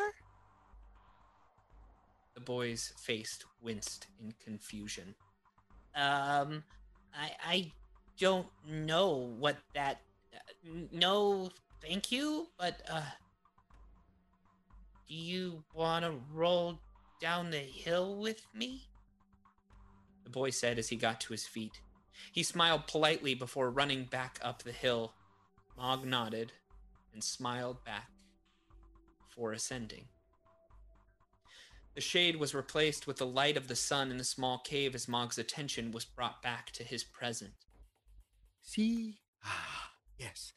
The 2.36 2.42
boy's 2.42 2.94
face 2.98 3.40
winced 3.62 4.08
in 4.22 4.34
confusion. 4.44 5.13
Um, 5.96 6.63
I 7.13 7.32
I 7.46 7.72
don't 8.18 8.48
know 8.68 9.36
what 9.38 9.58
that. 9.75 10.02
Uh, 10.34 10.78
no, 10.92 11.50
thank 11.86 12.12
you. 12.12 12.48
But 12.58 12.82
uh, 12.90 13.02
do 15.08 15.16
you 15.16 15.63
want 15.74 16.06
to 16.06 16.13
roll 16.34 16.80
down 17.22 17.52
the 17.52 17.58
hill 17.58 18.16
with 18.16 18.42
me? 18.54 18.88
The 20.24 20.30
boy 20.30 20.50
said 20.50 20.80
as 20.80 20.90
he 20.90 20.96
got 20.96 21.20
to 21.22 21.34
his 21.34 21.46
feet. 21.46 21.82
He 22.32 22.44
smiled 22.44 22.88
politely 22.88 23.36
before 23.36 23.70
running 23.70 24.06
back 24.06 24.40
up 24.42 24.63
the 24.63 24.72
hill. 24.72 25.13
Mog 25.78 26.06
nodded 26.06 26.52
and 27.13 27.24
smiled 27.24 27.84
back 27.84 28.10
before 29.28 29.54
ascending. 29.54 30.06
The 31.96 32.02
shade 32.02 32.38
was 32.38 32.56
replaced 32.56 33.06
with 33.06 33.18
the 33.18 33.25
light 33.25 33.56
of 33.56 33.68
the 33.68 33.75
sun 33.75 34.10
in 34.10 34.18
the 34.18 34.24
small 34.24 34.60
cave 34.60 34.96
as 34.96 35.08
Mog's 35.08 35.38
attention 35.38 35.92
was 35.92 36.06
brought 36.06 36.42
back 36.42 36.72
to 36.72 36.84
his 36.84 37.04
present. 37.04 37.54
See? 38.63 39.20
Ah, 39.46 39.92
yes. 40.18 40.54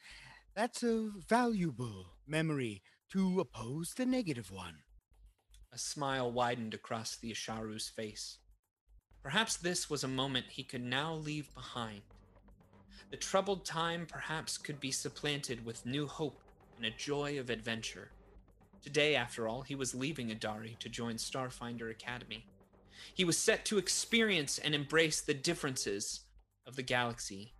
That's 0.56 0.82
a 0.82 1.10
valuable 1.28 2.14
memory 2.26 2.82
to 3.12 3.40
oppose 3.40 3.92
the 3.92 4.06
negative 4.06 4.50
one. 4.50 4.78
A 5.70 5.76
smile 5.76 6.32
widened 6.32 6.72
across 6.72 7.14
the 7.14 7.30
Osharu's 7.30 7.90
face. 7.90 8.38
Perhaps 9.22 9.58
this 9.58 9.90
was 9.90 10.02
a 10.02 10.08
moment 10.08 10.46
he 10.48 10.64
could 10.64 10.82
now 10.82 11.12
leave 11.12 11.52
behind. 11.52 12.00
The 13.10 13.18
troubled 13.18 13.66
time 13.66 14.06
perhaps 14.06 14.56
could 14.56 14.80
be 14.80 14.90
supplanted 14.90 15.62
with 15.62 15.84
new 15.84 16.06
hope 16.06 16.40
and 16.78 16.86
a 16.86 16.90
joy 16.90 17.38
of 17.38 17.50
adventure. 17.50 18.12
Today, 18.82 19.14
after 19.14 19.46
all, 19.46 19.60
he 19.60 19.74
was 19.74 19.94
leaving 19.94 20.30
Idari 20.30 20.78
to 20.78 20.88
join 20.88 21.16
Starfinder 21.16 21.90
Academy. 21.90 22.46
He 23.12 23.26
was 23.26 23.36
set 23.36 23.66
to 23.66 23.76
experience 23.76 24.56
and 24.56 24.74
embrace 24.74 25.20
the 25.20 25.34
differences 25.34 26.20
of 26.66 26.76
the 26.76 26.82
galaxy. 26.82 27.52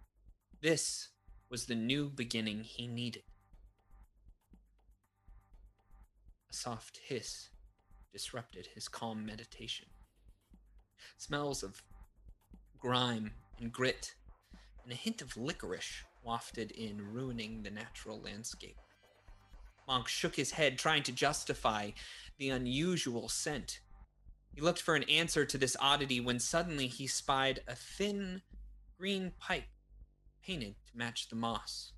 This 0.63 1.09
was 1.51 1.67
the 1.67 1.75
new 1.75 2.09
beginning 2.09 2.65
he 2.65 2.87
needed. 2.87 3.23
A 6.51 6.55
soft 6.55 7.01
hiss 7.07 7.51
disrupted 8.13 8.69
his 8.75 8.89
calm 8.89 9.25
meditation. 9.25 9.87
Smells 11.19 11.63
of 11.63 11.83
grime 12.79 13.33
and 13.61 13.73
grit 13.73 14.15
and 14.85 14.93
a 14.93 14.97
hint 14.97 15.23
of 15.23 15.37
licorice 15.37 16.05
wafted 16.23 16.71
in, 16.73 17.13
ruining 17.13 17.63
the 17.63 17.71
natural 17.71 18.21
landscape. 18.21 18.77
Monk 19.87 20.09
shook 20.09 20.35
his 20.35 20.51
head, 20.51 20.79
trying 20.79 21.03
to 21.05 21.13
justify 21.13 21.91
the 22.39 22.51
unusual 22.51 23.29
scent. 23.29 23.81
He 24.55 24.61
looked 24.61 24.83
for 24.83 24.97
an 24.97 25.05
answer 25.05 25.45
to 25.45 25.59
this 25.59 25.77
oddity 25.81 26.19
when 26.19 26.41
suddenly 26.41 26.89
he 26.89 27.07
spied 27.07 27.61
a 27.69 27.77
thin 27.77 28.43
green 28.99 29.33
pipe 29.39 29.65
painted 30.43 30.75
to 30.97 31.05
match 31.05 31.29
the 31.29 31.37
moss. 31.37 31.93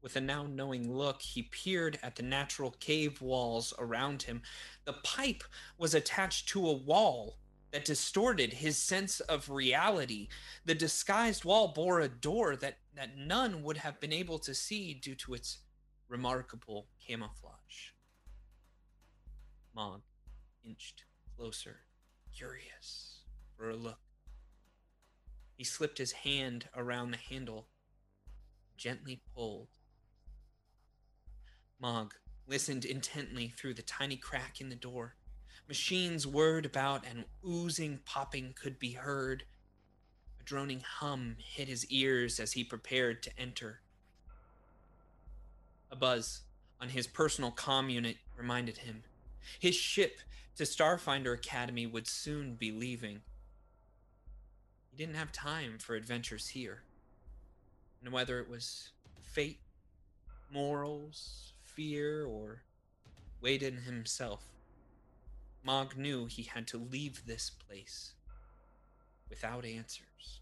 With 0.00 0.16
a 0.16 0.20
now 0.20 0.46
knowing 0.46 0.92
look, 0.92 1.22
he 1.22 1.42
peered 1.42 1.98
at 2.02 2.16
the 2.16 2.22
natural 2.22 2.70
cave 2.78 3.20
walls 3.20 3.74
around 3.78 4.22
him. 4.22 4.42
The 4.84 4.92
pipe 4.92 5.42
was 5.76 5.94
attached 5.94 6.48
to 6.50 6.66
a 6.66 6.72
wall 6.72 7.36
that 7.72 7.84
distorted 7.84 8.54
his 8.54 8.78
sense 8.78 9.20
of 9.20 9.50
reality. 9.50 10.28
The 10.64 10.74
disguised 10.74 11.44
wall 11.44 11.68
bore 11.68 12.00
a 12.00 12.08
door 12.08 12.56
that, 12.56 12.78
that 12.94 13.18
none 13.18 13.62
would 13.62 13.78
have 13.78 14.00
been 14.00 14.12
able 14.12 14.38
to 14.40 14.54
see 14.54 14.94
due 14.94 15.16
to 15.16 15.34
its 15.34 15.58
remarkable 16.08 16.86
camouflage. 17.06 17.92
Mog 19.74 20.02
inched 20.64 21.04
closer, 21.36 21.80
curious 22.34 23.24
for 23.56 23.68
a 23.68 23.76
look. 23.76 24.07
He 25.58 25.64
slipped 25.64 25.98
his 25.98 26.12
hand 26.12 26.68
around 26.76 27.10
the 27.10 27.16
handle, 27.16 27.66
gently 28.76 29.20
pulled. 29.34 29.66
Mog 31.80 32.14
listened 32.46 32.84
intently 32.84 33.48
through 33.48 33.74
the 33.74 33.82
tiny 33.82 34.16
crack 34.16 34.60
in 34.60 34.68
the 34.68 34.76
door. 34.76 35.16
Machines 35.66 36.28
whirred 36.28 36.64
about 36.64 37.04
and 37.04 37.24
oozing 37.44 37.98
popping 38.04 38.54
could 38.54 38.78
be 38.78 38.92
heard. 38.92 39.42
A 40.40 40.44
droning 40.44 40.80
hum 40.80 41.34
hit 41.40 41.66
his 41.66 41.84
ears 41.86 42.38
as 42.38 42.52
he 42.52 42.62
prepared 42.62 43.20
to 43.24 43.36
enter. 43.36 43.80
A 45.90 45.96
buzz 45.96 46.42
on 46.80 46.90
his 46.90 47.08
personal 47.08 47.50
comm 47.50 47.90
unit 47.90 48.18
reminded 48.36 48.78
him. 48.78 49.02
His 49.58 49.74
ship 49.74 50.20
to 50.54 50.62
Starfinder 50.62 51.34
Academy 51.34 51.88
would 51.88 52.06
soon 52.06 52.54
be 52.54 52.70
leaving. 52.70 53.22
Didn't 54.98 55.14
have 55.14 55.30
time 55.30 55.78
for 55.78 55.94
adventures 55.94 56.48
here. 56.48 56.82
And 58.02 58.12
whether 58.12 58.40
it 58.40 58.50
was 58.50 58.90
fate, 59.22 59.60
morals, 60.52 61.52
fear, 61.62 62.26
or 62.26 62.62
Weydan 63.40 63.84
himself, 63.84 64.42
Mog 65.62 65.96
knew 65.96 66.26
he 66.26 66.42
had 66.42 66.66
to 66.68 66.78
leave 66.78 67.24
this 67.26 67.48
place 67.48 68.14
without 69.30 69.64
answers. 69.64 70.40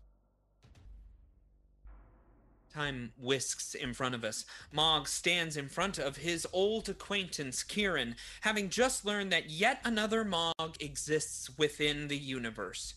Time 2.72 3.12
whisks 3.18 3.74
in 3.74 3.92
front 3.92 4.14
of 4.14 4.24
us. 4.24 4.46
Mog 4.72 5.06
stands 5.06 5.58
in 5.58 5.68
front 5.68 5.98
of 5.98 6.18
his 6.18 6.46
old 6.54 6.88
acquaintance, 6.88 7.62
Kieran, 7.62 8.16
having 8.40 8.70
just 8.70 9.04
learned 9.04 9.32
that 9.32 9.50
yet 9.50 9.80
another 9.84 10.24
Mog 10.24 10.76
exists 10.80 11.50
within 11.58 12.08
the 12.08 12.18
universe. 12.18 12.94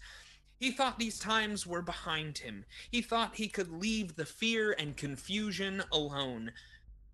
He 0.59 0.71
thought 0.71 0.99
these 0.99 1.17
times 1.17 1.65
were 1.65 1.81
behind 1.81 2.39
him. 2.39 2.65
He 2.91 3.01
thought 3.01 3.35
he 3.35 3.47
could 3.47 3.71
leave 3.71 4.15
the 4.15 4.25
fear 4.25 4.75
and 4.77 4.97
confusion 4.97 5.83
alone. 5.91 6.51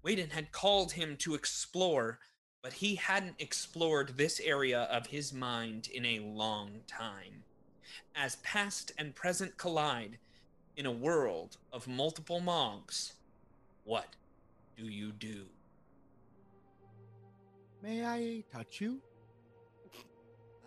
Weydan 0.03 0.31
had 0.31 0.51
called 0.51 0.93
him 0.93 1.15
to 1.17 1.35
explore, 1.35 2.19
but 2.63 2.73
he 2.73 2.95
hadn't 2.95 3.35
explored 3.37 4.17
this 4.17 4.39
area 4.39 4.83
of 4.83 5.07
his 5.07 5.31
mind 5.31 5.89
in 5.93 6.05
a 6.05 6.19
long 6.19 6.81
time. 6.87 7.43
As 8.15 8.37
past 8.37 8.91
and 8.97 9.13
present 9.13 9.57
collide 9.57 10.17
in 10.75 10.87
a 10.87 10.91
world 10.91 11.57
of 11.71 11.87
multiple 11.87 12.41
Mogs, 12.41 13.13
what 13.83 14.15
do 14.75 14.85
you 14.85 15.11
do? 15.11 15.45
May 17.83 18.03
I 18.03 18.43
touch 18.51 18.81
you? 18.81 18.99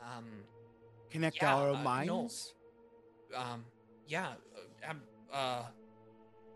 Um, 0.00 0.26
Connect 1.11 1.37
Yeah, 1.37 1.56
our 1.56 1.70
uh, 1.70 2.04
no. 2.04 2.28
Um, 3.35 3.64
yeah, 4.06 4.28
uh, 4.87 4.90
um, 4.90 5.00
uh, 5.32 5.62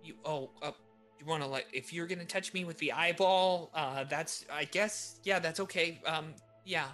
you, 0.03 0.15
oh, 0.25 0.51
uh, 0.63 0.73
you 1.19 1.27
want 1.27 1.43
to 1.43 1.49
like, 1.49 1.67
if 1.73 1.93
you're 1.93 2.07
gonna 2.07 2.25
touch 2.25 2.53
me 2.53 2.65
with 2.65 2.79
the 2.79 2.93
eyeball, 2.93 3.71
uh, 3.75 4.05
that's, 4.05 4.45
I 4.53 4.65
guess, 4.65 5.21
yeah, 5.25 5.39
that's 5.39 5.61
okay. 5.61 6.01
Um, 6.07 6.35
yeah, 6.65 6.87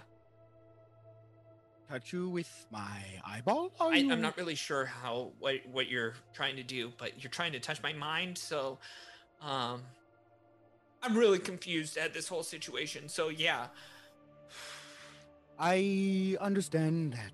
Touch 1.89 2.13
you 2.13 2.29
with 2.29 2.67
my 2.71 3.01
eyeball? 3.25 3.71
I. 3.79 3.97
I'm 3.97 4.21
not 4.21 4.37
really 4.37 4.53
sure 4.53 4.85
how, 4.85 5.31
what, 5.39 5.55
what 5.71 5.89
you're 5.89 6.13
trying 6.33 6.55
to 6.57 6.63
do, 6.63 6.93
but 6.99 7.23
you're 7.23 7.31
trying 7.31 7.53
to 7.53 7.59
touch 7.59 7.81
my 7.81 7.93
mind, 7.93 8.37
so, 8.37 8.77
um, 9.41 9.81
I'm 11.01 11.17
really 11.17 11.39
confused 11.39 11.97
at 11.97 12.13
this 12.13 12.27
whole 12.27 12.43
situation, 12.43 13.09
so 13.09 13.29
yeah. 13.29 13.67
I 15.59 16.37
understand 16.39 17.13
that 17.13 17.31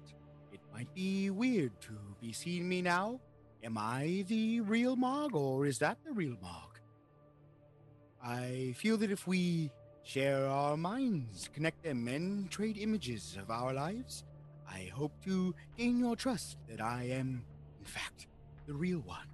it 0.53 0.61
might 0.73 0.93
be 0.93 1.31
weird 1.31 1.79
to 1.81 1.97
be 2.25 2.33
seeing 2.33 2.67
me 2.67 2.81
now. 2.81 3.19
Am 3.63 3.77
I 3.77 4.25
the 4.27 4.61
real 4.61 4.95
Mog, 4.95 5.35
or 5.35 5.65
is 5.67 5.77
that 5.79 5.97
the 6.03 6.11
real 6.11 6.35
Mog? 6.41 6.79
I 8.23 8.73
feel 8.77 8.97
that 8.97 9.11
if 9.11 9.27
we 9.27 9.69
share 10.03 10.47
our 10.47 10.75
minds, 10.75 11.49
connect 11.53 11.83
them, 11.83 12.07
and 12.07 12.49
trade 12.49 12.77
images 12.79 13.37
of 13.39 13.51
our 13.51 13.73
lives, 13.73 14.23
I 14.67 14.89
hope 14.93 15.11
to 15.25 15.53
gain 15.77 15.99
your 15.99 16.15
trust 16.15 16.57
that 16.67 16.81
I 16.81 17.03
am, 17.03 17.43
in 17.79 17.85
fact, 17.85 18.25
the 18.65 18.73
real 18.73 18.99
one. 18.99 19.27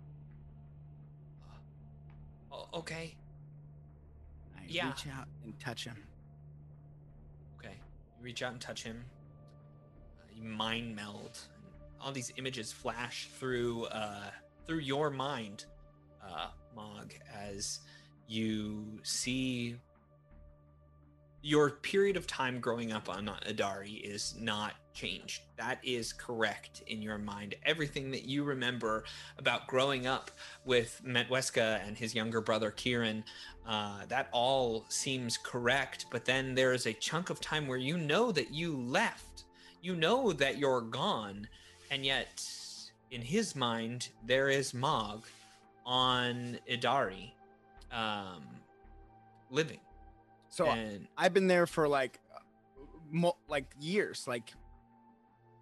O- 2.52 2.68
okay, 2.74 3.16
I 4.58 4.66
Yeah. 4.68 4.88
reach 4.88 5.08
out 5.08 5.30
and 5.44 5.58
touch 5.60 5.86
him. 5.86 5.96
okay. 7.58 7.76
You 8.18 8.24
reach 8.26 8.44
out 8.44 8.52
and 8.52 8.62
touch 8.62 8.84
him. 8.84 9.06
Uh, 10.20 10.24
you 10.36 10.44
mind 10.44 10.94
meld. 10.96 11.40
All 12.02 12.12
these 12.12 12.34
images 12.38 12.72
flash 12.72 13.30
through 13.40 13.86
uh, 13.86 14.32
through 14.66 14.80
your 14.80 15.10
mind, 15.10 15.66
uh, 16.24 16.48
Mog, 16.76 17.14
as 17.34 17.80
you 18.28 19.00
see 19.04 19.76
your 21.44 21.72
period 21.72 22.18
of 22.18 22.28
time 22.28 22.60
growing 22.60 22.92
up 22.92 23.10
on 23.10 23.26
Idari 23.48 24.02
is 24.02 24.36
not 24.40 24.74
changed. 24.94 25.42
That 25.58 25.80
is 25.84 26.14
correct 26.14 26.84
in 26.88 27.02
your 27.02 27.18
mind. 27.18 27.56
Everything 27.66 28.12
that 28.12 28.26
you 28.26 28.44
remember 28.44 29.06
about 29.40 29.68
growing 29.68 30.06
up 30.06 30.30
with 30.66 31.02
Metweska 31.06 31.86
and 31.86 31.98
his 31.98 32.14
younger 32.14 32.42
brother 32.42 32.70
Kieran, 32.70 33.24
uh, 33.68 34.06
that 34.08 34.30
all 34.32 34.86
seems 34.90 35.38
correct. 35.38 36.06
But 36.12 36.26
then 36.26 36.54
there 36.54 36.74
is 36.74 36.86
a 36.86 36.94
chunk 36.94 37.32
of 37.32 37.42
time 37.42 37.68
where 37.68 37.78
you 37.78 37.98
know 37.98 38.32
that 38.32 38.54
you 38.54 38.78
left. 38.78 39.46
You 39.82 39.96
know 39.96 40.32
that 40.34 40.60
you're 40.60 40.82
gone. 40.82 41.48
And 41.92 42.06
yet, 42.06 42.44
in 43.12 43.22
his 43.22 43.54
mind, 43.54 44.10
there 44.26 44.48
is 44.50 44.74
Mog 44.74 45.26
on 45.86 46.58
Idari 46.70 47.34
um, 47.92 48.44
living. 49.50 49.82
So 50.48 50.68
and 50.68 51.08
I've 51.18 51.34
been 51.34 51.48
there 51.48 51.68
for 51.68 51.90
like, 51.90 52.20
mo- 53.12 53.36
like 53.50 53.66
years. 53.78 54.26
Like 54.26 54.54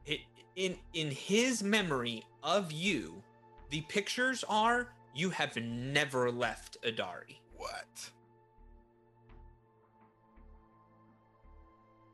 it, 0.06 0.20
in 0.56 0.76
in 0.94 1.10
his 1.10 1.64
memory 1.64 2.24
of 2.44 2.72
you, 2.72 3.24
the 3.72 3.82
pictures 3.82 4.44
are 4.48 4.88
you 5.16 5.32
have 5.32 5.56
never 5.58 6.32
left 6.32 6.78
Idari. 6.84 7.38
what? 7.58 8.12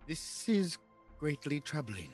This 0.07 0.47
is 0.47 0.77
greatly 1.19 1.59
troubling. 1.59 2.11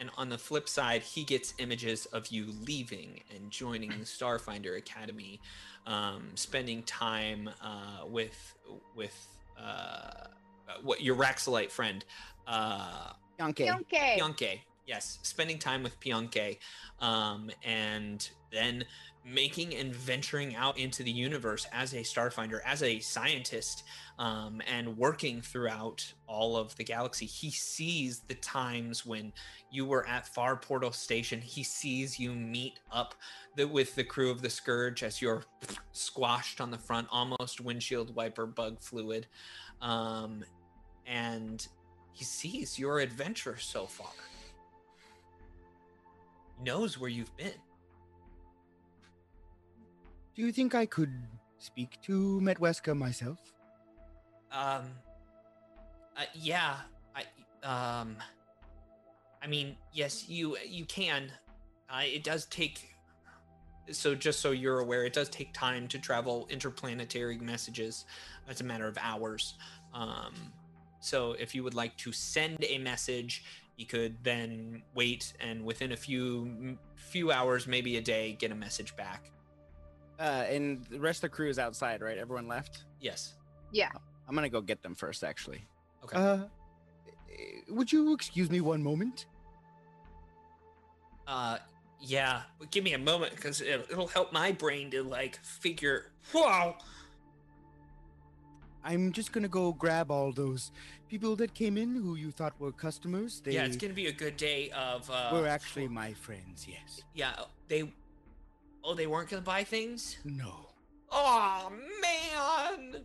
And 0.00 0.10
on 0.16 0.30
the 0.30 0.38
flip 0.38 0.66
side, 0.66 1.02
he 1.02 1.24
gets 1.24 1.52
images 1.58 2.06
of 2.06 2.28
you 2.28 2.46
leaving 2.66 3.20
and 3.36 3.50
joining 3.50 3.90
the 3.90 4.06
Starfinder 4.06 4.78
Academy, 4.78 5.40
um, 5.86 6.30
spending 6.34 6.82
time 6.84 7.50
uh, 7.62 8.06
with 8.06 8.54
with 8.96 9.28
uh, 9.62 10.28
what 10.82 11.02
your 11.02 11.16
Raxilite 11.16 11.70
friend, 11.70 12.02
uh, 12.46 13.12
Yankee. 13.38 13.70
Okay. 13.70 14.18
Pionke. 14.18 14.60
Yes, 14.90 15.20
spending 15.22 15.60
time 15.60 15.84
with 15.84 16.00
Pionke, 16.00 16.58
um, 16.98 17.48
and 17.62 18.28
then 18.50 18.84
making 19.24 19.76
and 19.76 19.94
venturing 19.94 20.56
out 20.56 20.78
into 20.78 21.04
the 21.04 21.12
universe 21.12 21.64
as 21.72 21.92
a 21.92 21.98
starfinder, 21.98 22.58
as 22.66 22.82
a 22.82 22.98
scientist, 22.98 23.84
um, 24.18 24.60
and 24.68 24.98
working 24.98 25.42
throughout 25.42 26.12
all 26.26 26.56
of 26.56 26.74
the 26.74 26.82
galaxy. 26.82 27.24
He 27.26 27.52
sees 27.52 28.22
the 28.26 28.34
times 28.34 29.06
when 29.06 29.32
you 29.70 29.86
were 29.86 30.04
at 30.08 30.26
Far 30.26 30.56
Portal 30.56 30.90
Station. 30.90 31.40
He 31.40 31.62
sees 31.62 32.18
you 32.18 32.32
meet 32.32 32.80
up 32.90 33.14
the, 33.54 33.68
with 33.68 33.94
the 33.94 34.02
crew 34.02 34.28
of 34.28 34.42
the 34.42 34.50
Scourge 34.50 35.04
as 35.04 35.22
you're 35.22 35.44
squashed 35.92 36.60
on 36.60 36.72
the 36.72 36.78
front, 36.78 37.06
almost 37.12 37.60
windshield 37.60 38.12
wiper 38.16 38.44
bug 38.44 38.80
fluid, 38.80 39.28
um, 39.80 40.42
and 41.06 41.68
he 42.12 42.24
sees 42.24 42.76
your 42.76 42.98
adventure 42.98 43.56
so 43.56 43.86
far. 43.86 44.10
Knows 46.62 46.98
where 46.98 47.08
you've 47.10 47.34
been. 47.36 47.52
Do 50.34 50.42
you 50.42 50.52
think 50.52 50.74
I 50.74 50.86
could 50.86 51.12
speak 51.58 52.00
to 52.02 52.40
Metweska 52.42 52.96
myself? 52.96 53.38
Um. 54.52 54.84
Uh, 56.16 56.24
yeah. 56.34 56.76
I. 57.14 57.22
Um. 57.66 58.16
I 59.42 59.46
mean, 59.46 59.76
yes, 59.92 60.28
you 60.28 60.56
you 60.66 60.84
can. 60.84 61.32
Uh, 61.88 62.02
it 62.04 62.24
does 62.24 62.46
take. 62.46 62.86
So 63.90 64.14
just 64.14 64.40
so 64.40 64.50
you're 64.50 64.80
aware, 64.80 65.04
it 65.04 65.12
does 65.12 65.28
take 65.30 65.52
time 65.52 65.88
to 65.88 65.98
travel 65.98 66.46
interplanetary 66.50 67.38
messages. 67.38 68.04
It's 68.48 68.60
a 68.60 68.64
matter 68.64 68.86
of 68.86 68.98
hours. 69.00 69.54
Um. 69.94 70.34
So 71.00 71.32
if 71.32 71.54
you 71.54 71.64
would 71.64 71.74
like 71.74 71.96
to 71.98 72.12
send 72.12 72.62
a 72.62 72.76
message, 72.78 73.44
you 73.80 73.86
could 73.86 74.14
then 74.22 74.82
wait, 74.94 75.32
and 75.40 75.64
within 75.64 75.92
a 75.92 75.96
few 75.96 76.76
few 76.96 77.32
hours, 77.32 77.66
maybe 77.66 77.96
a 77.96 78.00
day, 78.02 78.36
get 78.38 78.52
a 78.52 78.54
message 78.54 78.94
back. 78.94 79.30
Uh, 80.18 80.44
and 80.50 80.84
the 80.90 81.00
rest 81.00 81.18
of 81.18 81.22
the 81.22 81.28
crew 81.30 81.48
is 81.48 81.58
outside, 81.58 82.02
right? 82.02 82.18
Everyone 82.18 82.46
left. 82.46 82.84
Yes. 83.00 83.36
Yeah. 83.72 83.88
I'm 84.28 84.34
gonna 84.34 84.50
go 84.50 84.60
get 84.60 84.82
them 84.82 84.94
first, 84.94 85.24
actually. 85.24 85.66
Okay. 86.04 86.18
Uh, 86.18 86.38
would 87.70 87.90
you 87.90 88.12
excuse 88.12 88.50
me 88.50 88.60
one 88.60 88.82
moment? 88.82 89.24
Uh, 91.26 91.56
yeah, 92.02 92.42
but 92.58 92.70
give 92.70 92.84
me 92.84 92.92
a 92.92 92.98
moment 92.98 93.34
because 93.34 93.62
it, 93.62 93.86
it'll 93.90 94.08
help 94.08 94.30
my 94.30 94.52
brain 94.52 94.90
to 94.90 95.02
like 95.02 95.36
figure. 95.42 96.12
Wow. 96.34 96.76
I'm 98.84 99.12
just 99.12 99.32
gonna 99.32 99.48
go 99.48 99.72
grab 99.72 100.10
all 100.10 100.32
those 100.32 100.72
people 101.08 101.36
that 101.36 101.54
came 101.54 101.76
in 101.76 101.94
who 101.94 102.14
you 102.14 102.30
thought 102.30 102.58
were 102.58 102.72
customers. 102.72 103.40
They 103.40 103.52
yeah, 103.52 103.64
it's 103.64 103.76
gonna 103.76 103.92
be 103.92 104.06
a 104.06 104.12
good 104.12 104.36
day 104.36 104.70
of. 104.70 105.10
Uh, 105.10 105.30
were 105.32 105.46
actually 105.46 105.88
my 105.88 106.12
friends. 106.14 106.66
Yes. 106.68 107.02
Yeah, 107.14 107.32
they. 107.68 107.92
Oh, 108.82 108.94
they 108.94 109.06
weren't 109.06 109.28
gonna 109.28 109.42
buy 109.42 109.64
things. 109.64 110.18
No. 110.24 110.70
Oh 111.10 111.70
man. 112.00 113.04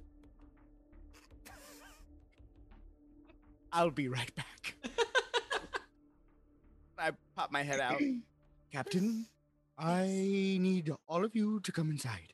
I'll 3.73 3.91
be 3.91 4.07
right 4.07 4.33
back. 4.35 4.75
I 6.97 7.11
pop 7.35 7.51
my 7.51 7.63
head 7.63 7.81
out. 7.81 8.01
Captain, 8.71 9.25
I 9.77 10.05
need 10.07 10.91
all 11.09 11.25
of 11.25 11.35
you 11.35 11.59
to 11.59 11.71
come 11.73 11.91
inside. 11.91 12.31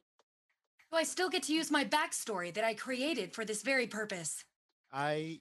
Do 0.92 0.98
I 0.98 1.04
still 1.04 1.30
get 1.30 1.44
to 1.44 1.54
use 1.54 1.72
my 1.72 1.86
backstory 1.86 2.54
that 2.54 2.66
I 2.66 2.74
created 2.74 3.34
for 3.34 3.46
this 3.46 3.62
very 3.62 3.88
purpose? 3.88 4.44
I. 4.92 5.40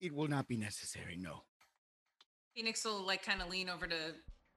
It 0.00 0.14
will 0.14 0.28
not 0.28 0.46
be 0.46 0.56
necessary. 0.56 1.16
No. 1.18 1.42
Phoenix 2.54 2.84
will 2.84 3.06
like 3.06 3.24
kind 3.24 3.40
of 3.40 3.48
lean 3.48 3.70
over 3.70 3.86
to 3.86 3.96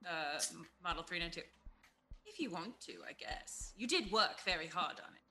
uh, 0.05 0.39
Model 0.83 1.03
392. 1.03 1.41
If 2.25 2.39
you 2.39 2.49
want 2.49 2.81
to, 2.81 2.93
I 3.07 3.13
guess. 3.13 3.71
You 3.77 3.87
did 3.87 4.11
work 4.11 4.41
very 4.43 4.67
hard 4.67 4.99
on 4.99 5.13
it. 5.13 5.21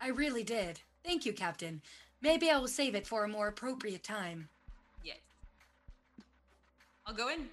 I 0.00 0.08
really 0.08 0.42
did. 0.42 0.80
Thank 1.04 1.24
you, 1.24 1.32
Captain. 1.32 1.80
Maybe 2.20 2.50
I 2.50 2.58
will 2.58 2.68
save 2.68 2.94
it 2.94 3.06
for 3.06 3.24
a 3.24 3.28
more 3.28 3.48
appropriate 3.48 4.04
time. 4.04 4.48
Yes. 5.02 5.18
I'll 7.06 7.14
go 7.14 7.28
in. 7.28 7.48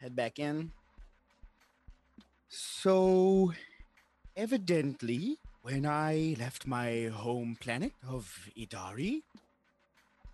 Head 0.00 0.14
back 0.14 0.38
in. 0.38 0.72
So, 2.48 3.52
evidently, 4.36 5.38
when 5.62 5.86
I 5.86 6.36
left 6.38 6.66
my 6.66 7.10
home 7.12 7.56
planet 7.60 7.92
of 8.08 8.48
Idari, 8.58 9.22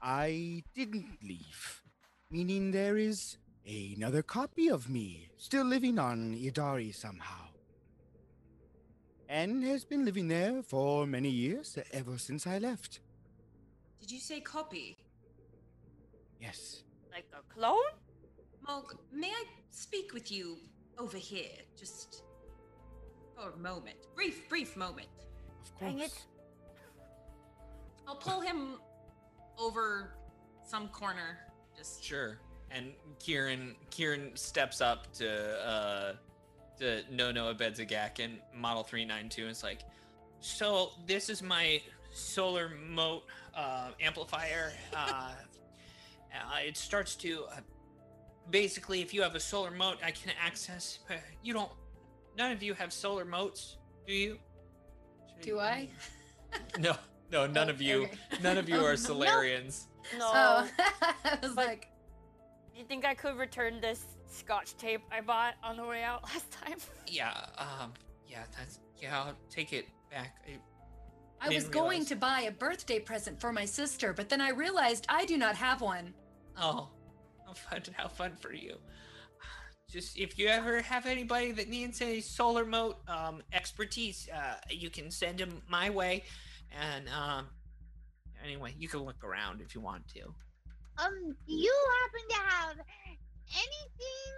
I 0.01 0.63
didn't 0.75 1.19
leave. 1.23 1.83
Meaning 2.31 2.71
there 2.71 2.97
is 2.97 3.37
another 3.67 4.23
copy 4.23 4.69
of 4.69 4.89
me 4.89 5.29
still 5.37 5.65
living 5.65 5.99
on 5.99 6.35
Idari 6.35 6.95
somehow. 6.95 7.47
And 9.29 9.63
has 9.65 9.85
been 9.85 10.05
living 10.05 10.29
there 10.29 10.63
for 10.63 11.07
many 11.07 11.29
years, 11.29 11.79
ever 11.93 12.17
since 12.17 12.47
I 12.47 12.59
left. 12.59 13.01
Did 14.01 14.11
you 14.11 14.21
say 14.21 14.41
copy? 14.41 14.97
Yes. 16.41 16.83
Like 17.13 17.27
a 17.33 17.43
clone? 17.53 17.77
Mog, 18.67 18.95
may 19.13 19.29
I 19.29 19.45
speak 19.71 20.15
with 20.15 20.33
you 20.33 20.57
over 20.99 21.19
here? 21.19 21.51
Just 21.77 22.23
for 23.39 23.51
a 23.51 23.57
moment. 23.59 23.97
Brief, 24.15 24.49
brief 24.49 24.77
moment. 24.77 25.09
Of 25.65 25.79
course. 25.79 25.93
Dang 25.93 26.01
it. 26.01 26.25
I'll 28.07 28.17
pull 28.17 28.41
him 28.41 28.75
over 29.59 30.11
some 30.67 30.89
corner. 30.89 31.39
Just 31.77 32.03
Sure. 32.03 32.39
And 32.71 32.93
Kieran 33.19 33.77
Kieran 33.91 34.33
steps 34.35 34.81
up 34.81 35.13
to 35.15 35.67
uh 35.67 36.13
to 36.79 37.03
No 37.11 37.33
Noah 37.33 37.55
Bedzagak 37.55 38.23
and 38.23 38.39
Model 38.55 38.85
392 38.85 39.43
and 39.43 39.51
is 39.51 39.63
like, 39.63 39.81
So 40.41 40.93
this 41.07 41.29
is 41.29 41.43
my 41.43 41.83
solar 42.13 42.71
mote 42.89 43.25
uh, 43.55 43.91
amplifier. 44.01 44.73
Uh, 44.95 45.33
uh, 46.35 46.59
it 46.65 46.77
starts 46.77 47.17
to 47.17 47.45
uh, 47.51 47.61
basically 48.51 49.01
if 49.01 49.13
you 49.13 49.23
have 49.23 49.35
a 49.35 49.41
solar 49.41 49.71
moat, 49.71 49.99
I 50.05 50.11
can 50.11 50.33
access 50.41 51.01
uh, 51.11 51.15
you 51.43 51.53
don't 51.53 51.71
none 52.39 52.53
of 52.53 52.63
you 52.63 52.73
have 52.75 52.93
solar 52.93 53.25
motes, 53.25 53.77
do 54.07 54.13
you? 54.15 54.39
Do 55.43 55.59
I? 55.59 55.89
No, 56.79 56.97
no, 57.31 57.47
none 57.47 57.69
Oh, 57.69 57.73
of 57.73 57.83
you. 57.83 58.05
okay. 58.05 58.17
None 58.43 58.57
of 58.57 58.71
you 58.71 58.77
Oh, 58.77 58.85
are. 58.87 58.97
Solarians. 58.97 59.89
No. 60.19 60.31
Oh, 60.33 60.69
I 61.03 61.39
was 61.43 61.53
But- 61.55 61.67
like, 61.67 61.89
You 62.75 62.85
think 62.85 63.05
I 63.05 63.15
could 63.15 63.37
return 63.37 63.83
this 63.83 64.03
scotch 64.31 64.75
tape 64.79 65.03
I 65.13 65.21
bought 65.21 65.55
on 65.63 65.77
the 65.77 65.85
way 65.85 66.03
out 66.03 66.23
last 66.25 66.51
time? 66.51 66.79
Yeah, 67.07 67.35
um, 67.59 67.93
yeah, 68.27 68.45
that's 68.57 68.81
yeah. 68.97 69.19
I'll 69.25 69.35
take 69.51 69.75
it 69.75 69.87
back. 70.11 70.39
I, 70.49 71.47
I 71.47 71.55
was 71.55 71.69
going 71.69 71.91
realize. 71.91 72.09
to 72.09 72.17
buy 72.17 72.41
a 72.43 72.51
birthday 72.51 72.99
present 72.99 73.39
for 73.39 73.53
my 73.53 73.67
sister, 73.67 74.15
but 74.15 74.31
then 74.31 74.41
I 74.41 74.51
realized 74.51 75.05
I 75.11 75.27
do 75.27 75.37
not 75.37 75.55
have 75.57 75.83
one. 75.83 76.15
Oh, 76.57 76.89
how 77.47 77.53
fun! 77.53 77.83
How 77.95 78.09
fun 78.09 78.37
for 78.41 78.55
you. 78.55 78.79
Just 79.91 80.19
if 80.19 80.39
you 80.39 80.49
ever 80.49 80.83
have 80.83 81.07
anybody 81.07 81.51
that 81.53 81.69
needs 81.69 82.03
a 82.03 82.21
solar 82.21 82.67
mote 82.67 82.99
um, 83.09 83.43
expertise, 83.55 84.29
uh, 84.35 84.57
you 84.69 84.91
can 84.91 85.11
send 85.11 85.39
them 85.39 85.63
my 85.67 85.89
way. 85.89 86.25
And 86.79 87.09
um, 87.09 87.47
anyway, 88.45 88.75
you 88.79 88.87
can 88.87 89.01
look 89.01 89.25
around 89.25 89.63
if 89.63 89.75
you 89.75 89.81
want 89.81 90.07
to. 90.09 90.25
Um, 90.99 91.35
do 91.47 91.55
you 91.55 91.75
happen 92.03 92.29
to 92.29 92.55
have 92.55 92.77
anything 93.49 94.35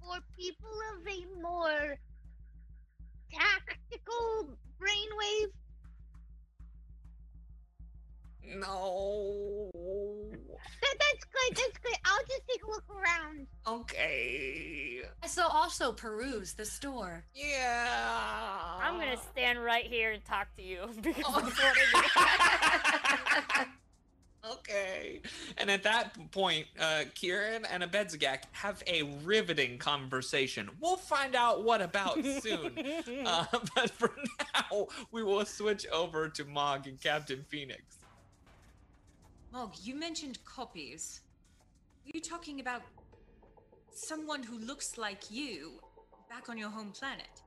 for 0.00 0.18
people 0.38 0.70
of 0.94 1.06
a 1.08 1.42
more 1.42 1.98
tactical 3.32 4.56
brainwave? 4.78 5.50
No. 8.44 9.70
That, 10.80 10.96
that's 10.98 11.24
good. 11.24 11.56
That's 11.56 11.78
good. 11.78 11.98
I'll 12.04 12.24
just 12.28 12.42
take 12.48 12.62
a 12.64 12.66
look 12.68 12.84
around. 12.90 13.46
Okay. 13.66 15.00
I 15.22 15.26
shall 15.26 15.48
also 15.48 15.92
peruse 15.92 16.52
the 16.54 16.64
store. 16.64 17.24
Yeah. 17.34 18.78
I'm 18.80 18.94
gonna 18.98 19.16
stand 19.32 19.62
right 19.62 19.84
here 19.86 20.12
and 20.12 20.24
talk 20.24 20.54
to 20.56 20.62
you 20.62 20.88
because 21.02 21.24
Oh. 21.26 21.40
that's 21.40 21.56
what 21.58 21.76
I 22.16 23.64
do. 24.44 24.50
okay. 24.52 25.20
And 25.58 25.70
at 25.70 25.82
that 25.84 26.30
point, 26.30 26.66
uh, 26.80 27.04
Kieran 27.14 27.64
and 27.64 27.82
Abedzagak 27.82 28.42
have 28.52 28.82
a 28.86 29.02
riveting 29.24 29.78
conversation. 29.78 30.68
We'll 30.80 30.96
find 30.96 31.34
out 31.34 31.64
what 31.64 31.80
about 31.82 32.22
soon. 32.40 32.72
Uh, 33.26 33.46
but 33.74 33.90
for 33.90 34.12
now, 34.54 34.86
we 35.10 35.22
will 35.24 35.44
switch 35.44 35.86
over 35.92 36.28
to 36.28 36.44
Mog 36.44 36.86
and 36.86 37.00
Captain 37.00 37.44
Phoenix. 37.48 37.82
Mog, 39.52 39.74
you 39.82 39.94
mentioned 39.94 40.42
copies. 40.46 41.20
Are 42.06 42.10
you 42.14 42.22
talking 42.22 42.60
about 42.60 42.80
someone 43.92 44.42
who 44.42 44.58
looks 44.58 44.96
like 44.96 45.30
you 45.30 45.72
back 46.30 46.48
on 46.48 46.56
your 46.56 46.70
home 46.70 46.90
planet? 46.90 47.42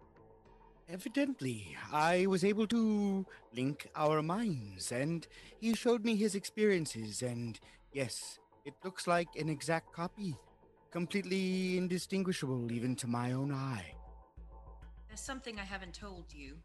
Evidently, 0.87 1.75
I 1.91 2.27
was 2.27 2.43
able 2.43 2.67
to 2.67 3.25
link 3.55 3.89
our 3.95 4.21
minds, 4.21 4.91
and 4.91 5.25
he 5.59 5.73
showed 5.73 6.05
me 6.05 6.15
his 6.15 6.35
experiences, 6.35 7.23
and 7.23 7.59
yes, 7.91 8.37
it 8.65 8.75
looks 8.83 9.07
like 9.07 9.29
an 9.35 9.49
exact 9.49 9.91
copy. 9.91 10.35
Completely 10.91 11.75
indistinguishable, 11.75 12.71
even 12.71 12.95
to 12.97 13.07
my 13.07 13.31
own 13.31 13.51
eye. 13.51 13.95
There's 15.07 15.21
something 15.21 15.59
I 15.59 15.63
haven't 15.63 15.95
told 15.95 16.25
you. 16.31 16.57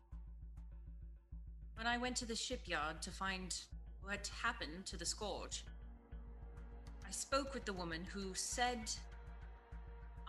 When 1.76 1.86
I 1.86 1.96
went 1.96 2.16
to 2.16 2.26
the 2.26 2.36
shipyard 2.36 3.00
to 3.00 3.10
find 3.10 3.58
what 4.02 4.30
happened 4.42 4.86
to 4.86 4.96
the 4.96 5.04
Scourge, 5.04 5.64
I 7.06 7.10
spoke 7.10 7.54
with 7.54 7.64
the 7.64 7.72
woman 7.72 8.04
who 8.04 8.34
said 8.34 8.90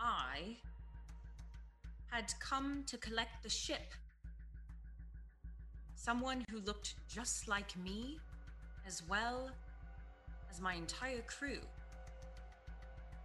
I 0.00 0.56
had 2.10 2.32
come 2.40 2.84
to 2.86 2.98
collect 2.98 3.42
the 3.42 3.48
ship. 3.48 3.94
Someone 5.94 6.44
who 6.50 6.58
looked 6.60 6.94
just 7.08 7.48
like 7.48 7.76
me, 7.78 8.18
as 8.86 9.02
well 9.08 9.50
as 10.50 10.60
my 10.60 10.74
entire 10.74 11.22
crew. 11.22 11.60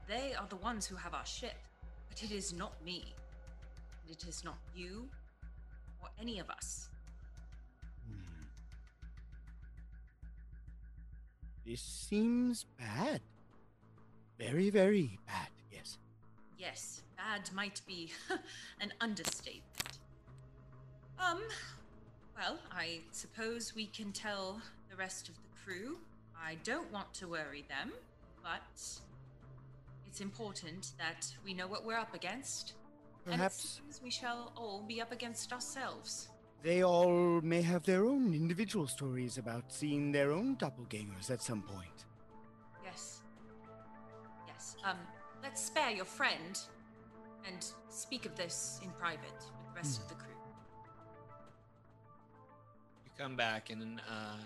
They 0.08 0.34
are 0.40 0.48
the 0.48 0.56
ones 0.58 0.86
who 0.86 0.96
have 0.96 1.14
our 1.14 1.26
ship, 1.26 1.58
but 2.08 2.24
it 2.24 2.32
is 2.32 2.54
not 2.54 2.74
me. 2.86 3.14
And 4.04 4.16
it 4.16 4.26
is 4.28 4.44
not 4.44 4.58
you 4.76 5.10
or 6.02 6.10
any 6.22 6.40
of 6.40 6.50
us. 6.50 6.90
This 11.68 11.82
seems 11.82 12.66
bad. 12.80 13.20
Very, 14.40 14.70
very 14.70 15.20
bad, 15.28 15.50
yes. 15.70 15.98
Yes, 16.58 17.02
bad 17.18 17.50
might 17.54 17.82
be 17.86 18.10
an 18.80 18.94
understatement. 19.02 19.98
Um, 21.20 21.42
well, 22.38 22.58
I 22.72 23.02
suppose 23.12 23.76
we 23.76 23.88
can 23.88 24.14
tell 24.14 24.62
the 24.90 24.96
rest 24.96 25.28
of 25.28 25.36
the 25.36 25.50
crew. 25.62 25.98
I 26.42 26.56
don't 26.64 26.90
want 26.94 27.14
to 27.16 27.28
worry 27.28 27.66
them, 27.68 27.92
but 28.42 28.62
it's 30.08 30.22
important 30.22 30.92
that 30.98 31.28
we 31.44 31.54
know 31.54 31.68
what 31.68 31.86
we're 31.86 31.98
up 31.98 32.14
against. 32.14 32.76
And 33.26 33.34
it 33.34 33.38
Perhaps 33.38 33.82
seems 33.82 34.02
we 34.02 34.10
shall 34.10 34.54
all 34.56 34.86
be 34.88 35.02
up 35.02 35.12
against 35.12 35.52
ourselves. 35.52 36.30
They 36.64 36.84
all 36.84 37.42
may 37.42 37.62
have 37.62 37.84
their 37.84 38.06
own 38.06 38.34
individual 38.34 38.88
stories 38.88 39.38
about 39.38 39.72
seeing 39.72 40.12
their 40.12 40.32
own 40.32 40.56
doppelgangers 40.58 41.32
at 41.32 41.42
some 41.42 41.62
point. 41.62 42.06
Yes. 42.84 43.22
Yes. 44.48 44.76
Um, 44.84 44.98
let's 45.44 45.64
spare 45.64 45.92
your 45.92 46.06
friend 46.06 46.60
and 47.46 47.66
speak 47.90 48.26
of 48.26 48.36
this 48.36 48.80
in 48.84 48.90
private 48.92 49.32
with 49.34 49.68
the 49.70 49.76
rest 49.76 50.02
of 50.02 50.10
the 50.10 50.16
crew. 50.16 50.34
You 53.06 53.12
come 53.18 53.36
back, 53.36 53.70
and 53.70 54.02
uh, 54.10 54.38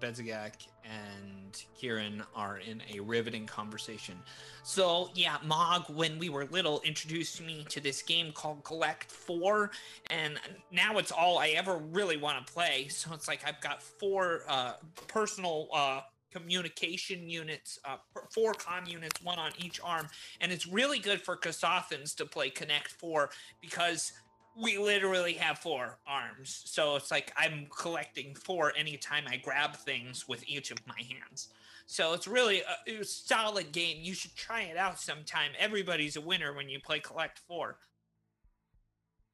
Abedzagak 0.00 0.66
and 0.84 1.64
Kieran 1.78 2.22
are 2.34 2.58
in 2.58 2.82
a 2.92 3.00
riveting 3.00 3.46
conversation. 3.46 4.16
So, 4.62 5.10
yeah, 5.14 5.36
Mog, 5.44 5.84
when 5.88 6.18
we 6.18 6.28
were 6.28 6.46
little, 6.46 6.80
introduced 6.84 7.40
me 7.42 7.64
to 7.68 7.80
this 7.80 8.02
game 8.02 8.32
called 8.32 8.64
Collect 8.64 9.10
4, 9.10 9.70
and 10.08 10.38
now 10.72 10.98
it's 10.98 11.12
all 11.12 11.38
I 11.38 11.48
ever 11.48 11.76
really 11.76 12.16
want 12.16 12.44
to 12.44 12.52
play. 12.52 12.88
So, 12.88 13.12
it's 13.12 13.28
like 13.28 13.46
I've 13.46 13.60
got 13.60 13.82
four 13.82 14.42
uh, 14.48 14.72
personal. 15.06 15.68
Uh, 15.72 16.00
communication 16.32 17.28
units 17.28 17.80
uh, 17.84 17.96
four 18.32 18.54
com 18.54 18.86
units 18.86 19.20
one 19.20 19.36
on 19.36 19.50
each 19.58 19.80
arm 19.82 20.06
and 20.40 20.52
it's 20.52 20.64
really 20.64 21.00
good 21.00 21.20
for 21.20 21.36
Kasathans 21.36 22.14
to 22.14 22.24
play 22.24 22.50
connect 22.50 22.92
4 22.92 23.30
because 23.60 24.12
we 24.56 24.78
literally 24.78 25.34
have 25.34 25.58
four 25.58 25.98
arms. 26.06 26.62
So 26.66 26.96
it's 26.96 27.10
like 27.10 27.32
I'm 27.36 27.66
collecting 27.76 28.34
four 28.34 28.72
anytime 28.76 29.24
I 29.28 29.36
grab 29.36 29.76
things 29.76 30.28
with 30.28 30.46
each 30.48 30.70
of 30.70 30.78
my 30.86 30.98
hands. 30.98 31.48
So 31.86 32.12
it's 32.12 32.28
really 32.28 32.62
a, 32.86 33.00
a 33.00 33.04
solid 33.04 33.72
game. 33.72 33.98
You 34.00 34.14
should 34.14 34.36
try 34.36 34.62
it 34.62 34.76
out 34.76 35.00
sometime. 35.00 35.50
Everybody's 35.58 36.16
a 36.16 36.20
winner 36.20 36.54
when 36.54 36.68
you 36.68 36.78
play 36.78 37.00
Collect 37.00 37.40
Four. 37.40 37.78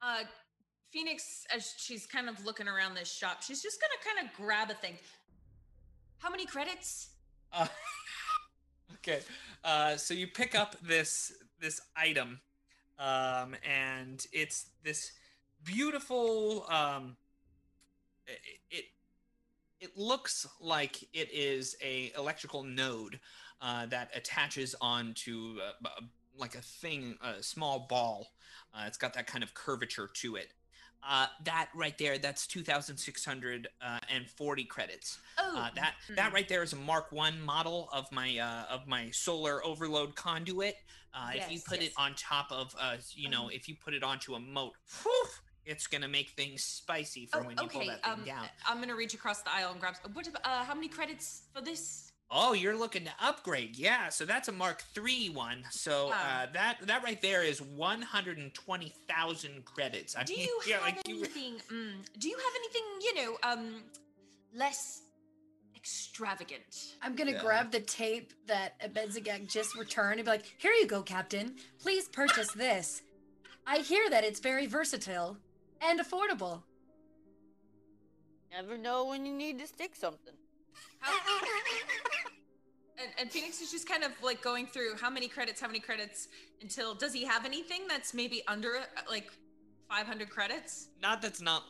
Uh, 0.01 0.23
Phoenix, 0.91 1.45
as 1.55 1.75
she's 1.77 2.07
kind 2.07 2.29
of 2.29 2.45
looking 2.47 2.69
around 2.69 2.95
this 2.95 3.13
shop, 3.13 3.43
she's 3.43 3.63
just 3.63 3.79
gonna 3.79 4.17
kind 4.17 4.27
of 4.27 4.35
grab 4.37 4.71
a 4.71 4.75
thing. 4.75 4.95
How 6.19 6.31
many 6.31 6.47
credits? 6.47 7.11
Uh, 7.53 7.67
okay, 8.95 9.21
uh, 9.63 9.97
so 9.97 10.15
you 10.15 10.27
pick 10.27 10.55
up 10.55 10.77
this 10.83 11.33
this 11.61 11.81
item, 11.97 12.41
um, 12.99 13.55
and 13.69 14.27
it's 14.33 14.67
this 14.83 15.13
beautiful. 15.65 16.67
Um, 16.69 17.17
it, 18.27 18.39
it 18.71 18.85
it 19.81 19.97
looks 19.97 20.47
like 20.61 21.03
it 21.13 21.31
is 21.33 21.77
a 21.83 22.13
electrical 22.17 22.63
node 22.63 23.21
uh, 23.61 23.87
that 23.87 24.11
attaches 24.15 24.75
onto 24.81 25.59
uh, 25.85 25.89
like 26.39 26.55
a 26.55 26.63
thing, 26.63 27.17
a 27.23 27.43
small 27.43 27.87
ball. 27.89 28.33
Uh, 28.75 28.85
it's 28.87 28.99
got 28.99 29.15
that 29.15 29.27
kind 29.27 29.45
of 29.45 29.55
curvature 29.55 30.09
to 30.15 30.37
it. 30.37 30.53
Uh, 31.03 31.27
that 31.45 31.69
right 31.75 31.97
there, 31.99 32.19
that's 32.19 32.47
2,640 32.49 34.65
credits. 34.65 35.19
Oh, 35.39 35.57
Uh, 35.57 35.71
that 35.77 35.95
that 36.17 36.33
right 36.33 36.49
there 36.49 36.63
is 36.63 36.73
a 36.73 36.77
Mark 36.77 37.13
One 37.13 37.41
model 37.41 37.89
of 37.93 38.11
my 38.11 38.39
uh, 38.39 38.65
of 38.75 38.87
my 38.89 39.11
solar 39.11 39.65
overload 39.65 40.17
conduit. 40.17 40.77
Uh, 41.15 41.31
if 41.35 41.51
you 41.51 41.61
put 41.61 41.81
yes. 41.81 41.91
it 41.91 41.95
on 41.97 42.15
top 42.15 42.51
of 42.53 42.75
uh, 42.79 42.97
you 43.15 43.29
know, 43.31 43.45
Um, 43.45 43.51
if 43.53 43.69
you 43.69 43.77
put 43.77 43.95
it 43.95 44.03
onto 44.03 44.35
a 44.35 44.41
mote, 44.41 44.75
whew, 45.03 45.27
it's 45.65 45.87
gonna 45.87 46.09
make 46.09 46.31
things 46.31 46.65
spicy 46.65 47.27
for 47.27 47.39
oh, 47.41 47.45
when 47.45 47.57
you 47.57 47.69
pull 47.69 47.87
that 47.87 48.03
thing 48.03 48.13
Um, 48.13 48.25
down. 48.25 48.49
I'm 48.67 48.81
gonna 48.81 48.97
reach 48.97 49.15
across 49.15 49.43
the 49.43 49.53
aisle 49.53 49.71
and 49.73 49.81
grab. 49.81 49.95
What? 50.13 50.29
Uh, 50.45 50.65
how 50.65 50.75
many 50.75 50.89
credits 50.89 51.43
for 51.55 51.61
this? 51.63 52.06
Oh, 52.31 52.53
you're 52.55 52.77
looking 52.77 53.05
to 53.05 53.11
upgrade, 53.21 53.77
yeah. 53.77 54.09
So 54.09 54.25
that's 54.25 54.49
a 54.49 54.53
Mark 54.53 54.83
Three 54.95 55.29
one. 55.29 55.63
So 55.71 56.11
uh, 56.13 56.47
that 56.53 56.79
that 56.83 57.05
right 57.05 57.21
there 57.23 57.43
is 57.45 57.63
120,000 57.63 59.65
credits. 59.65 60.17
I 60.17 60.25
Do 60.25 60.33
mean, 60.35 60.43
you 60.47 60.61
yeah, 60.67 60.75
have 60.77 60.83
like 60.83 61.07
you- 61.09 61.19
anything? 61.19 61.55
Mm, 61.73 61.95
do 62.19 62.29
you 62.29 62.37
have 62.37 62.53
anything? 62.57 62.83
You 63.01 63.15
know, 63.15 63.37
um, 63.45 63.83
less 64.55 65.03
extravagant. 65.77 66.97
I'm 67.01 67.15
gonna 67.15 67.31
Yeah. 67.33 67.43
grab 67.43 67.71
the 67.71 67.81
tape 67.81 68.33
that 68.47 68.81
Abedzagak 68.81 69.47
just 69.49 69.77
returned 69.77 70.19
and 70.19 70.25
be 70.25 70.31
like, 70.33 70.47
"Here 70.59 70.73
you 70.73 70.87
go, 70.87 71.03
Captain. 71.03 71.57
Please 71.81 72.09
purchase 72.09 72.51
this. 72.53 73.03
I 73.69 73.79
hear 73.79 74.09
that 74.11 74.25
it's 74.25 74.41
very 74.41 74.67
versatile 74.67 75.37
and 75.81 76.01
affordable." 76.01 76.65
Never 78.51 78.77
know 78.79 79.05
when 79.07 79.25
you 79.27 79.33
need 79.33 79.59
to 79.61 79.67
stick 79.69 79.95
something. 79.95 80.36
And, 82.99 83.11
and 83.19 83.31
Phoenix 83.31 83.61
is 83.61 83.71
just 83.71 83.87
kind 83.87 84.05
of 84.05 84.13
like 84.23 84.41
going 84.41 84.67
through 84.67 84.95
how 84.99 85.11
many 85.11 85.29
credits, 85.29 85.61
how 85.61 85.67
many 85.67 85.81
credits 85.81 86.29
until 86.63 86.95
does 86.95 87.13
he 87.13 87.25
have 87.25 87.45
anything 87.45 87.83
that's 87.87 88.15
maybe 88.15 88.43
under 88.49 88.79
like 89.09 89.31
500 89.91 90.31
credits? 90.31 90.89
not 91.03 91.21
that's 91.21 91.43
not 91.43 91.65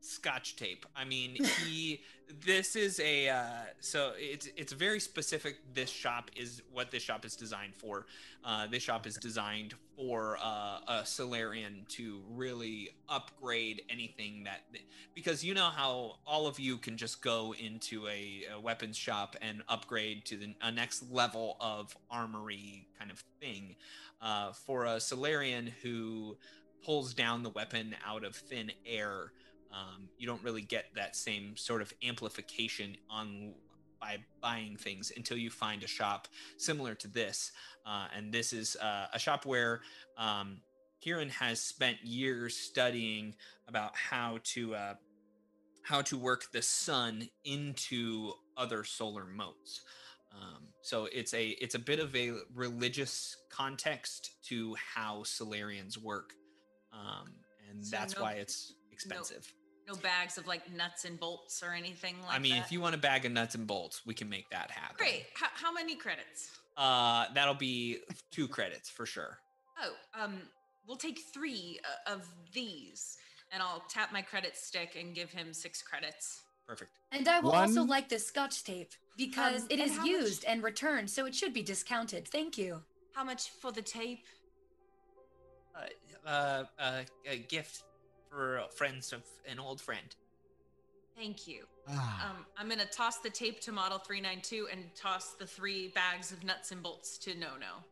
scotch 0.00 0.56
tape. 0.56 0.86
I 0.96 1.04
mean, 1.04 1.36
he 1.64 2.00
this 2.44 2.76
is 2.76 3.00
a 3.00 3.28
uh, 3.28 3.44
so 3.80 4.12
it's 4.16 4.48
it's 4.56 4.72
very 4.72 5.00
specific. 5.00 5.58
This 5.74 5.90
shop 5.90 6.30
is 6.36 6.62
what 6.72 6.90
this 6.90 7.02
shop 7.02 7.24
is 7.24 7.36
designed 7.36 7.74
for. 7.76 8.06
Uh, 8.44 8.66
this 8.66 8.82
shop 8.82 9.06
is 9.06 9.16
designed 9.16 9.74
for 9.96 10.38
uh, 10.42 10.78
a 10.88 11.06
Solarian 11.06 11.86
to 11.88 12.20
really 12.30 12.90
upgrade 13.08 13.82
anything 13.88 14.44
that 14.44 14.60
because 15.14 15.44
you 15.44 15.54
know 15.54 15.70
how 15.70 16.16
all 16.26 16.46
of 16.46 16.60
you 16.60 16.76
can 16.76 16.96
just 16.96 17.22
go 17.22 17.54
into 17.58 18.06
a, 18.08 18.44
a 18.54 18.60
weapons 18.60 18.96
shop 18.96 19.36
and 19.40 19.62
upgrade 19.68 20.24
to 20.26 20.36
the 20.36 20.54
a 20.62 20.70
next 20.70 21.10
level 21.10 21.56
of 21.60 21.96
armory 22.10 22.88
kind 22.98 23.10
of 23.10 23.22
thing. 23.40 23.76
Uh, 24.20 24.52
for 24.52 24.84
a 24.84 24.98
Solarian 24.98 25.72
who 25.82 26.36
pulls 26.84 27.14
down 27.14 27.42
the 27.42 27.50
weapon 27.50 27.94
out 28.06 28.24
of 28.24 28.34
thin 28.34 28.72
air 28.84 29.32
um, 29.72 30.08
you 30.18 30.26
don't 30.26 30.42
really 30.42 30.62
get 30.62 30.86
that 30.94 31.16
same 31.16 31.56
sort 31.56 31.82
of 31.82 31.92
amplification 32.02 32.96
on 33.10 33.54
by 34.00 34.18
buying 34.40 34.76
things 34.76 35.12
until 35.16 35.36
you 35.36 35.50
find 35.50 35.82
a 35.82 35.86
shop 35.86 36.28
similar 36.56 36.94
to 36.94 37.08
this. 37.08 37.52
Uh, 37.84 38.06
and 38.16 38.32
this 38.32 38.52
is 38.52 38.76
uh, 38.76 39.06
a 39.12 39.18
shop 39.18 39.44
where 39.44 39.80
um, 40.16 40.58
Kieran 41.00 41.28
has 41.30 41.60
spent 41.60 41.98
years 42.04 42.56
studying 42.56 43.34
about 43.66 43.96
how 43.96 44.38
to 44.44 44.74
uh, 44.74 44.94
how 45.82 46.02
to 46.02 46.18
work 46.18 46.50
the 46.52 46.62
sun 46.62 47.28
into 47.44 48.32
other 48.56 48.84
solar 48.84 49.24
motes. 49.24 49.80
Um, 50.32 50.68
so 50.82 51.08
it's 51.12 51.32
a 51.34 51.48
it's 51.48 51.74
a 51.74 51.78
bit 51.78 51.98
of 51.98 52.14
a 52.14 52.32
religious 52.54 53.36
context 53.50 54.30
to 54.44 54.76
how 54.94 55.22
Solarians 55.24 55.98
work, 55.98 56.34
um, 56.92 57.32
and 57.70 57.84
So 57.84 57.96
that's 57.96 58.16
no- 58.16 58.22
why 58.22 58.34
it's 58.34 58.74
expensive. 58.92 59.52
No 59.88 59.94
bags 59.96 60.36
of 60.36 60.46
like 60.46 60.70
nuts 60.70 61.06
and 61.06 61.18
bolts 61.18 61.62
or 61.62 61.72
anything 61.72 62.16
like 62.20 62.28
that. 62.28 62.34
I 62.36 62.38
mean, 62.38 62.56
that. 62.56 62.66
if 62.66 62.72
you 62.72 62.80
want 62.80 62.94
a 62.94 62.98
bag 62.98 63.24
of 63.24 63.32
nuts 63.32 63.54
and 63.54 63.66
bolts, 63.66 64.02
we 64.04 64.12
can 64.12 64.28
make 64.28 64.50
that 64.50 64.70
happen. 64.70 64.96
Great. 64.98 65.24
How, 65.34 65.46
how 65.54 65.72
many 65.72 65.96
credits? 65.96 66.50
Uh, 66.76 67.24
that'll 67.34 67.54
be 67.54 67.98
two 68.30 68.46
credits 68.46 68.90
for 68.90 69.06
sure. 69.06 69.38
Oh, 69.82 70.22
um, 70.22 70.34
we'll 70.86 70.98
take 70.98 71.20
three 71.32 71.80
uh, 72.06 72.12
of 72.12 72.26
these, 72.52 73.16
and 73.50 73.62
I'll 73.62 73.82
tap 73.88 74.12
my 74.12 74.20
credit 74.20 74.56
stick 74.56 74.94
and 74.98 75.14
give 75.14 75.30
him 75.30 75.54
six 75.54 75.80
credits. 75.80 76.42
Perfect. 76.66 76.90
And 77.10 77.26
I 77.26 77.40
will 77.40 77.52
also 77.52 77.82
like 77.82 78.10
this 78.10 78.26
scotch 78.26 78.62
tape 78.64 78.90
because 79.16 79.62
Um, 79.62 79.68
it 79.70 79.80
and 79.80 79.90
is 79.90 79.96
much- 79.96 80.06
used 80.06 80.44
and 80.44 80.62
returned, 80.62 81.08
so 81.08 81.24
it 81.24 81.34
should 81.34 81.54
be 81.54 81.62
discounted. 81.62 82.28
Thank 82.28 82.58
you. 82.58 82.82
How 83.14 83.24
much 83.24 83.48
for 83.50 83.72
the 83.72 83.80
tape? 83.82 84.26
Uh, 85.74 86.28
uh, 86.28 86.64
uh, 86.78 87.02
a 87.26 87.38
gift 87.38 87.84
for 88.30 88.62
friends 88.74 89.12
of 89.12 89.22
an 89.50 89.58
old 89.58 89.80
friend. 89.80 90.14
Thank 91.16 91.48
you. 91.48 91.64
Ah, 91.88 92.30
Um, 92.30 92.46
I'm 92.56 92.68
gonna 92.68 92.86
toss 92.86 93.18
the 93.18 93.30
tape 93.30 93.60
to 93.62 93.72
Model 93.72 93.98
392 93.98 94.68
and 94.70 94.94
toss 94.94 95.32
the 95.34 95.46
three 95.46 95.88
bags 95.88 96.30
of 96.32 96.44
nuts 96.44 96.70
and 96.70 96.82
bolts 96.82 97.18
to 97.18 97.34
Nono. 97.34 97.82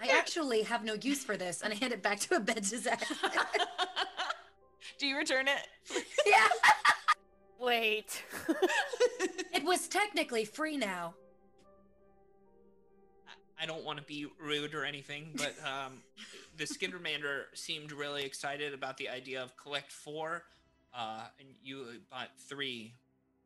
I 0.00 0.06
actually 0.08 0.62
have 0.62 0.84
no 0.84 0.94
use 0.94 1.24
for 1.24 1.36
this, 1.36 1.62
and 1.62 1.72
I 1.72 1.76
hand 1.76 1.92
it 1.92 2.02
back 2.02 2.20
to 2.20 2.36
a 2.36 2.40
bed 2.40 2.64
Do 4.98 5.06
you 5.06 5.16
return 5.16 5.48
it? 5.48 5.66
yeah, 6.26 6.46
Wait. 7.58 8.22
it 9.52 9.64
was 9.64 9.88
technically 9.88 10.44
free 10.44 10.76
now. 10.76 11.14
I- 13.26 13.62
I 13.64 13.66
don't 13.66 13.84
want 13.84 13.98
to 13.98 14.04
be 14.04 14.26
rude 14.38 14.72
or 14.74 14.84
anything, 14.84 15.32
but 15.34 15.56
um, 15.66 16.00
the 16.58 16.64
Skittermander 16.64 17.44
seemed 17.54 17.92
really 17.92 18.24
excited 18.24 18.74
about 18.74 18.96
the 18.98 19.08
idea 19.08 19.42
of 19.42 19.56
collect 19.56 19.90
four, 19.92 20.42
uh, 20.92 21.22
and 21.38 21.48
you 21.62 21.86
bought 22.10 22.30
three 22.38 22.92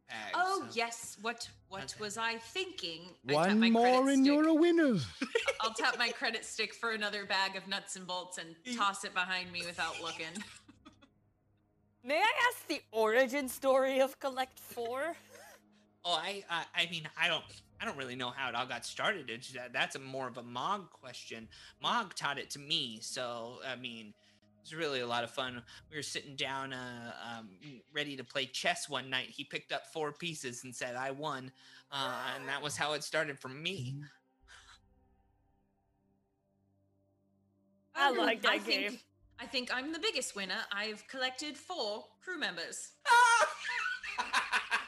bags. 0.09 0.33
Oh 0.35 0.65
so- 0.67 0.75
yes. 0.75 1.19
What 1.21 1.49
what 1.69 1.83
Okay. 1.85 1.95
was 2.01 2.17
I 2.19 2.37
thinking? 2.39 3.03
One 3.25 3.61
my 3.61 3.71
more 3.71 4.03
credit 4.03 4.15
and 4.15 4.27
you're 4.27 4.49
a 4.49 4.55
winner. 4.55 4.97
I'll 5.61 5.75
tap 5.75 5.99
my 5.99 6.11
credit 6.11 6.45
stick 6.45 6.75
for 6.75 6.91
another 6.93 7.25
bag 7.27 7.57
of 7.57 7.69
nuts 7.69 7.97
and 7.97 8.07
bolts 8.07 8.39
and 8.39 8.57
toss 8.77 9.05
it 9.05 9.15
behind 9.15 9.53
me 9.53 9.63
without 9.65 10.01
looking. 10.03 10.27
May 12.05 12.17
I 12.19 12.33
ask 12.49 12.67
the 12.67 12.81
origin 12.91 13.49
story 13.49 14.01
of 14.01 14.19
Collect 14.19 14.59
4? 14.59 15.15
Oh, 16.05 16.13
I, 16.21 16.43
I, 16.51 16.65
I 16.75 16.89
mean, 16.91 17.09
I 17.17 17.29
don't, 17.29 17.45
I 17.83 17.85
don't 17.85 17.97
really 17.99 18.15
know 18.15 18.31
how 18.31 18.49
it 18.49 18.55
all 18.55 18.67
got 18.67 18.87
started. 18.87 19.29
It's 19.29 19.51
that 19.55 19.73
that's 19.73 19.97
a 19.97 19.99
more 19.99 20.29
of 20.29 20.39
a 20.39 20.43
Mog 20.43 20.91
question. 20.93 21.49
Mog 21.83 22.15
taught 22.15 22.39
it 22.39 22.49
to 22.51 22.61
me, 22.61 22.99
so 23.01 23.57
I 23.69 23.75
mean, 23.75 24.15
it's 24.63 24.73
really 24.73 25.01
a 25.01 25.07
lot 25.07 25.25
of 25.25 25.33
fun. 25.33 25.61
We 25.91 25.97
were 25.97 26.03
sitting 26.05 26.37
down, 26.37 26.73
uh, 26.73 27.13
um, 27.39 27.49
ready 27.93 28.17
to 28.17 28.23
play 28.23 28.47
chess 28.47 28.89
one 28.89 29.11
night. 29.11 29.31
He 29.31 29.43
picked 29.43 29.73
up 29.73 29.89
four 29.93 30.13
pieces 30.13 30.63
and 30.63 30.73
said, 30.73 30.95
"I 30.95 31.11
won," 31.11 31.51
uh, 31.91 32.21
and 32.37 32.49
that 32.49 32.63
was 32.63 32.77
how 32.77 32.93
it 32.93 33.03
started 33.03 33.41
for 33.41 33.49
me. 33.49 33.97
I 37.97 38.13
like 38.13 38.43
that 38.43 38.53
I 38.53 38.59
think- 38.61 38.91
game. 38.91 38.99
I 39.41 39.47
think 39.47 39.75
I'm 39.75 39.93
the 39.93 39.99
biggest 39.99 40.37
winner. 40.37 40.61
I've 40.71 41.05
collected 41.09 41.57
four 41.57 42.05
crew 42.23 42.39
members. 42.39 42.93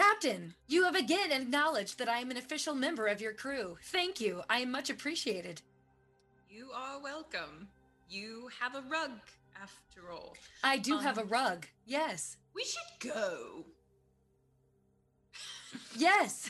Captain, 0.00 0.54
you 0.66 0.84
have 0.84 0.94
again 0.94 1.30
acknowledged 1.30 1.98
that 1.98 2.08
I 2.08 2.20
am 2.20 2.30
an 2.30 2.38
official 2.38 2.74
member 2.74 3.06
of 3.06 3.20
your 3.20 3.34
crew. 3.34 3.76
Thank 3.82 4.18
you. 4.18 4.40
I 4.48 4.60
am 4.60 4.70
much 4.70 4.88
appreciated. 4.88 5.60
You 6.48 6.70
are 6.74 6.98
welcome. 7.02 7.68
You 8.08 8.48
have 8.58 8.74
a 8.74 8.80
rug, 8.88 9.10
after 9.60 10.10
all. 10.10 10.34
I 10.64 10.78
do 10.78 10.96
have 10.96 11.18
a 11.18 11.22
Um, 11.22 11.28
rug. 11.28 11.66
Yes. 11.84 12.38
We 12.54 12.64
should 12.64 13.12
go. 13.12 13.66
Yes. 15.94 16.48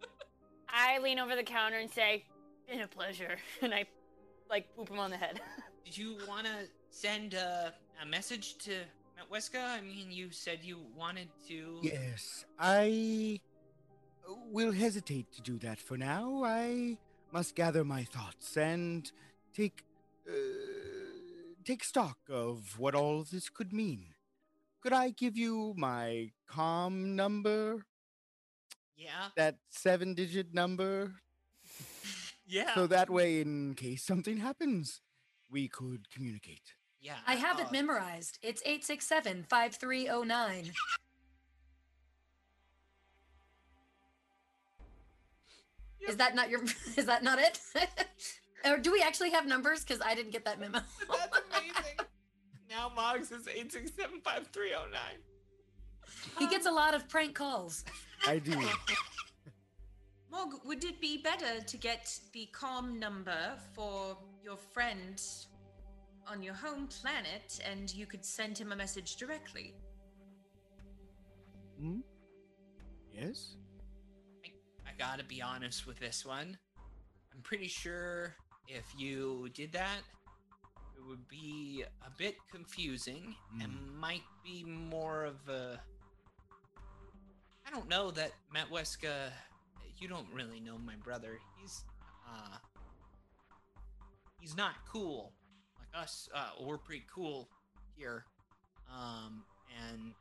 I 0.70 0.98
lean 1.00 1.18
over 1.18 1.36
the 1.36 1.42
counter 1.42 1.76
and 1.76 1.90
say, 1.90 2.24
"Been 2.66 2.80
a 2.80 2.88
pleasure," 2.88 3.36
and 3.60 3.74
I 3.74 3.84
like 4.48 4.74
boop 4.76 4.88
him 4.88 4.98
on 4.98 5.10
the 5.10 5.18
head. 5.18 5.42
Did 5.84 5.98
you 5.98 6.16
want 6.26 6.46
to 6.46 6.66
send 6.88 7.34
a, 7.34 7.74
a 8.02 8.06
message 8.06 8.56
to 8.64 8.72
Metweska? 9.30 9.62
I 9.64 9.80
mean, 9.80 10.10
you 10.10 10.30
said 10.30 10.60
you 10.62 10.78
wanted 10.96 11.28
to. 11.48 11.78
Yes, 11.82 12.44
I 12.58 13.40
will 14.50 14.72
hesitate 14.72 15.32
to 15.32 15.42
do 15.42 15.58
that 15.58 15.78
for 15.78 15.96
now. 15.96 16.42
I 16.44 16.98
must 17.32 17.54
gather 17.54 17.84
my 17.84 18.04
thoughts 18.04 18.56
and 18.56 19.10
take 19.54 19.84
uh, 20.28 20.32
take 21.64 21.84
stock 21.84 22.18
of 22.30 22.78
what 22.78 22.94
all 22.94 23.20
of 23.20 23.30
this 23.30 23.48
could 23.48 23.72
mean. 23.72 24.06
Could 24.80 24.92
I 24.92 25.10
give 25.10 25.36
you 25.36 25.74
my 25.76 26.30
com 26.46 27.14
number? 27.16 27.84
Yeah. 28.96 29.28
That 29.36 29.56
seven-digit 29.70 30.54
number, 30.54 31.14
Yeah. 32.46 32.74
so 32.74 32.86
that 32.86 33.10
way, 33.10 33.40
in 33.40 33.74
case 33.74 34.04
something 34.04 34.36
happens, 34.36 35.00
we 35.50 35.66
could 35.66 36.08
communicate. 36.10 36.74
Yeah. 37.02 37.16
I 37.26 37.34
have 37.34 37.58
uh, 37.58 37.64
it 37.64 37.72
memorized. 37.72 38.38
It's 38.42 38.62
867 38.62 39.44
5309. 39.48 40.72
Is 46.08 46.16
that 46.16 46.34
not 46.34 46.50
your 46.50 46.62
is 46.96 47.06
that 47.06 47.22
not 47.22 47.38
it? 47.38 47.60
or 48.64 48.76
do 48.78 48.90
we 48.90 49.00
actually 49.00 49.30
have 49.30 49.46
numbers 49.46 49.84
cuz 49.84 50.00
I 50.04 50.16
didn't 50.16 50.32
get 50.32 50.44
that 50.44 50.58
memo. 50.58 50.80
That's 51.08 51.38
amazing. 51.48 51.98
now 52.68 52.88
Moggs 52.94 53.30
is 53.30 53.46
eight 53.46 53.70
six 53.70 53.92
seven 53.96 54.20
five 54.20 54.48
three 54.48 54.70
zero 54.70 54.86
nine. 54.90 55.20
he 56.40 56.48
gets 56.48 56.66
a 56.66 56.72
lot 56.72 56.94
of 56.94 57.08
prank 57.08 57.36
calls. 57.36 57.84
I 58.26 58.40
do. 58.40 58.60
Mog, 60.30 60.64
would 60.64 60.82
it 60.82 61.00
be 61.00 61.18
better 61.18 61.60
to 61.60 61.76
get 61.76 62.18
the 62.32 62.46
calm 62.46 62.98
number 62.98 63.56
for 63.74 64.16
your 64.42 64.56
friend 64.56 65.22
on 66.28 66.42
your 66.42 66.54
home 66.54 66.86
planet 66.86 67.60
and 67.70 67.92
you 67.94 68.06
could 68.06 68.24
send 68.24 68.56
him 68.56 68.72
a 68.72 68.76
message 68.76 69.16
directly? 69.16 69.74
Hmm? 71.80 72.00
Yes. 73.12 73.56
I 74.86 74.90
gotta 74.98 75.24
be 75.24 75.42
honest 75.42 75.86
with 75.86 75.98
this 75.98 76.24
one. 76.24 76.56
I'm 77.34 77.40
pretty 77.42 77.68
sure 77.68 78.34
if 78.68 78.84
you 78.96 79.48
did 79.54 79.72
that, 79.72 80.00
it 80.96 81.08
would 81.08 81.26
be 81.28 81.84
a 82.06 82.10
bit 82.16 82.36
confusing 82.50 83.34
and 83.60 83.72
might 83.98 84.22
be 84.44 84.64
more 84.64 85.24
of 85.24 85.36
a. 85.48 85.80
I 87.66 87.70
don't 87.70 87.88
know 87.88 88.10
that 88.12 88.32
Metweska. 88.54 89.30
You 89.98 90.08
don't 90.08 90.26
really 90.32 90.60
know 90.60 90.78
my 90.78 90.94
brother. 91.02 91.38
He's 91.60 91.84
uh. 92.28 92.56
He's 94.40 94.56
not 94.56 94.74
cool 94.90 95.32
like 95.32 95.41
us. 95.94 96.28
Uh, 96.34 96.50
we're 96.60 96.78
pretty 96.78 97.04
cool 97.12 97.48
here, 97.96 98.24
um, 98.90 99.44
and 99.88 100.12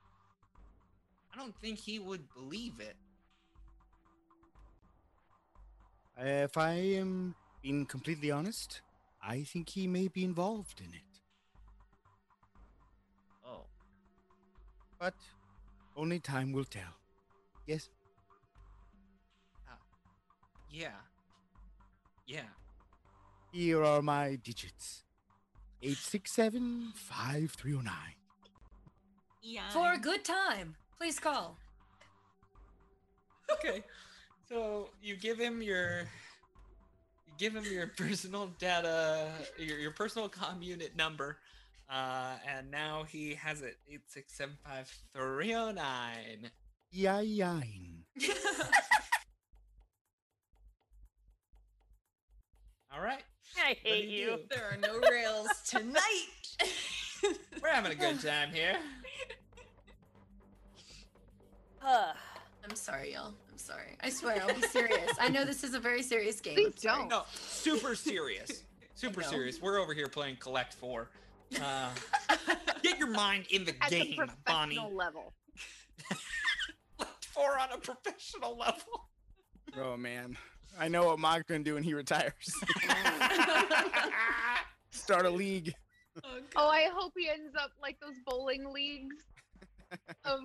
I 1.33 1.37
don't 1.37 1.55
think 1.61 1.79
he 1.79 1.99
would 1.99 2.21
believe 2.33 2.79
it. 2.79 2.95
If 6.17 6.57
I 6.57 6.73
am 6.73 7.35
being 7.61 7.85
completely 7.85 8.31
honest, 8.31 8.81
I 9.23 9.43
think 9.43 9.69
he 9.69 9.87
may 9.87 10.07
be 10.07 10.23
involved 10.23 10.81
in 10.81 10.93
it. 10.93 11.19
Oh. 13.45 13.65
But 14.99 15.15
only 15.95 16.19
time 16.19 16.51
will 16.51 16.65
tell. 16.65 16.93
Yes? 17.65 17.89
Yeah. 20.71 20.87
Yeah. 22.27 22.49
Here 23.51 23.83
are 23.83 24.01
my 24.01 24.35
digits 24.35 25.03
867 25.83 26.93
5309. 26.95 27.93
Yeah. 29.41 29.69
For 29.69 29.93
a 29.93 29.97
good 29.97 30.23
time, 30.23 30.75
please 30.97 31.19
call. 31.19 31.57
Okay. 33.51 33.83
So 34.47 34.89
you 35.01 35.15
give 35.15 35.39
him 35.39 35.61
your 35.61 36.01
you 37.25 37.33
give 37.37 37.55
him 37.55 37.63
your 37.65 37.87
personal 37.97 38.51
data, 38.59 39.29
your, 39.57 39.79
your 39.79 39.91
personal 39.91 40.29
comm 40.29 40.61
unit 40.61 40.95
number, 40.95 41.37
uh, 41.89 42.33
and 42.47 42.69
now 42.69 43.03
he 43.09 43.33
has 43.35 43.61
it 43.61 43.77
eight 43.91 44.01
six 44.07 44.33
seven 44.33 44.57
five 44.63 44.93
three 45.15 45.47
zero 45.47 45.71
nine. 45.71 46.51
Yayin. 46.95 48.03
All 52.93 53.01
right. 53.01 53.23
I 53.57 53.75
hate 53.83 54.07
you 54.07 54.31
you. 54.31 54.39
there 54.49 54.71
are 54.71 54.77
no 54.77 54.99
rails 55.09 55.47
tonight. 55.67 56.27
We're 57.61 57.69
having 57.69 57.91
a 57.91 57.95
good 57.95 58.21
time 58.21 58.51
here. 58.53 58.75
Ugh. 61.85 62.15
I'm 62.63 62.75
sorry, 62.75 63.13
y'all. 63.13 63.33
I'm 63.51 63.57
sorry. 63.57 63.97
I 64.01 64.09
swear, 64.09 64.39
I'll 64.41 64.53
be 64.53 64.61
serious. 64.67 65.11
I 65.19 65.29
know 65.29 65.43
this 65.45 65.63
is 65.63 65.73
a 65.73 65.79
very 65.79 66.03
serious 66.03 66.39
game. 66.39 66.55
Please 66.55 66.75
don't. 66.81 67.09
No, 67.09 67.23
super 67.33 67.95
serious. 67.95 68.63
Super 68.93 69.23
serious. 69.23 69.59
We're 69.59 69.79
over 69.79 69.95
here 69.95 70.07
playing 70.07 70.35
Collect 70.35 70.75
Four. 70.75 71.09
Uh, 71.59 71.89
get 72.83 72.99
your 72.99 73.07
mind 73.09 73.45
in 73.49 73.65
the 73.65 73.73
At 73.81 73.89
the 73.89 74.03
game, 74.03 74.15
Bonnie. 74.45 74.75
professional 74.75 74.95
level. 74.95 75.33
Collect 76.99 77.25
Four 77.25 77.57
on 77.57 77.71
a 77.71 77.77
professional 77.79 78.55
level. 78.55 79.07
Oh, 79.75 79.97
man. 79.97 80.37
I 80.79 80.87
know 80.87 81.05
what 81.05 81.19
Mog's 81.19 81.43
gonna 81.47 81.63
do 81.63 81.75
when 81.75 81.83
he 81.83 81.93
retires. 81.93 82.33
Start 84.91 85.25
a 85.25 85.29
league. 85.29 85.73
Oh, 86.55 86.67
I 86.67 86.89
hope 86.93 87.13
he 87.17 87.29
ends 87.29 87.55
up 87.61 87.71
like 87.81 87.99
those 87.99 88.15
bowling 88.25 88.71
leagues 88.71 89.15
of 90.25 90.39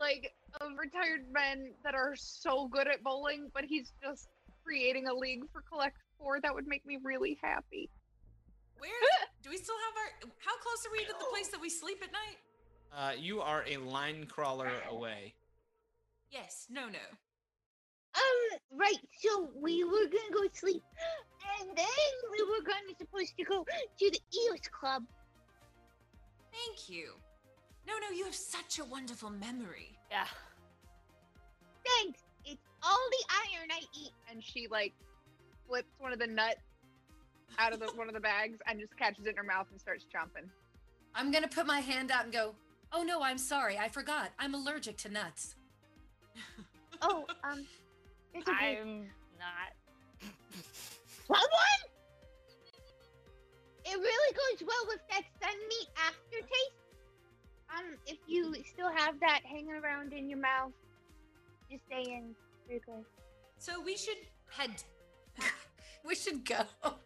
like 0.00 0.32
of 0.60 0.72
retired 0.78 1.26
men 1.32 1.72
that 1.84 1.94
are 1.94 2.14
so 2.16 2.68
good 2.68 2.88
at 2.88 3.02
bowling, 3.02 3.50
but 3.54 3.64
he's 3.64 3.92
just 4.02 4.28
creating 4.64 5.08
a 5.08 5.14
league 5.14 5.44
for 5.52 5.62
Collect 5.62 5.96
Four. 6.18 6.40
That 6.40 6.54
would 6.54 6.66
make 6.66 6.86
me 6.86 6.98
really 7.02 7.38
happy. 7.42 7.90
Where 8.78 8.90
do 9.42 9.50
we 9.50 9.56
still 9.56 9.74
have 9.74 10.28
our? 10.28 10.30
How 10.38 10.56
close 10.58 10.86
are 10.86 10.92
we 10.92 11.04
to 11.04 11.12
the 11.18 11.26
place 11.30 11.48
that 11.48 11.60
we 11.60 11.70
sleep 11.70 12.02
at 12.02 12.12
night? 12.12 12.38
Uh, 12.96 13.12
you 13.18 13.40
are 13.40 13.64
a 13.68 13.76
line 13.78 14.26
crawler 14.26 14.70
away. 14.88 15.34
Yes. 16.30 16.66
No. 16.70 16.88
No. 16.88 16.98
Um, 18.14 18.58
right, 18.78 19.00
so 19.20 19.50
we 19.60 19.84
were 19.84 20.06
gonna 20.06 20.32
go 20.32 20.42
sleep, 20.52 20.82
and 21.60 21.76
then 21.76 22.12
we 22.30 22.42
were 22.42 22.64
gonna 22.64 22.94
supposed 22.98 23.36
to 23.38 23.44
go 23.44 23.64
to 23.64 24.10
the 24.10 24.20
EOS 24.34 24.68
Club. 24.68 25.04
Thank 26.52 26.88
you. 26.88 27.14
No. 27.86 27.94
No. 27.98 28.10
You 28.14 28.24
have 28.24 28.34
such 28.34 28.78
a 28.78 28.84
wonderful 28.84 29.30
memory. 29.30 29.98
Yeah. 30.10 30.26
Thanks. 31.84 32.20
It's 32.44 32.62
all 32.82 33.08
the 33.10 33.34
iron 33.56 33.68
I 33.70 33.80
eat. 33.98 34.12
And 34.30 34.42
she 34.42 34.68
like 34.68 34.92
flips 35.66 35.88
one 35.98 36.12
of 36.12 36.18
the 36.18 36.26
nuts 36.26 36.60
out 37.58 37.72
of 37.72 37.80
the 37.80 37.86
one 37.94 38.08
of 38.08 38.14
the 38.14 38.20
bags 38.20 38.58
and 38.66 38.78
just 38.80 38.96
catches 38.96 39.26
it 39.26 39.30
in 39.30 39.36
her 39.36 39.42
mouth 39.42 39.66
and 39.70 39.80
starts 39.80 40.04
chomping. 40.04 40.48
I'm 41.14 41.30
gonna 41.30 41.48
put 41.48 41.66
my 41.66 41.80
hand 41.80 42.10
out 42.10 42.24
and 42.24 42.32
go, 42.32 42.54
oh 42.92 43.02
no, 43.02 43.22
I'm 43.22 43.38
sorry. 43.38 43.78
I 43.78 43.88
forgot. 43.88 44.30
I'm 44.38 44.54
allergic 44.54 44.96
to 44.98 45.08
nuts. 45.08 45.56
Oh, 47.02 47.26
um, 47.42 47.66
it's 48.34 48.48
okay. 48.48 48.78
I'm 48.82 49.06
not. 49.38 49.72
Someone? 51.26 51.82
It 53.86 53.96
really 53.98 54.34
goes 54.34 54.66
well 54.66 54.86
with 54.88 55.00
that 55.10 55.22
sun 55.42 55.56
meat 55.68 55.88
aftertaste. 56.06 56.80
Um, 57.76 57.96
if 58.06 58.18
you 58.26 58.54
still 58.72 58.90
have 58.94 59.18
that 59.20 59.40
hanging 59.44 59.72
around 59.72 60.12
in 60.12 60.28
your 60.28 60.38
mouth, 60.38 60.72
just 61.70 61.82
saying. 61.90 62.34
Very 62.66 62.80
good. 62.86 63.04
So 63.58 63.80
we 63.80 63.96
should 63.96 64.18
head. 64.50 64.70
We 66.06 66.14
should 66.14 66.44
go. 66.44 66.60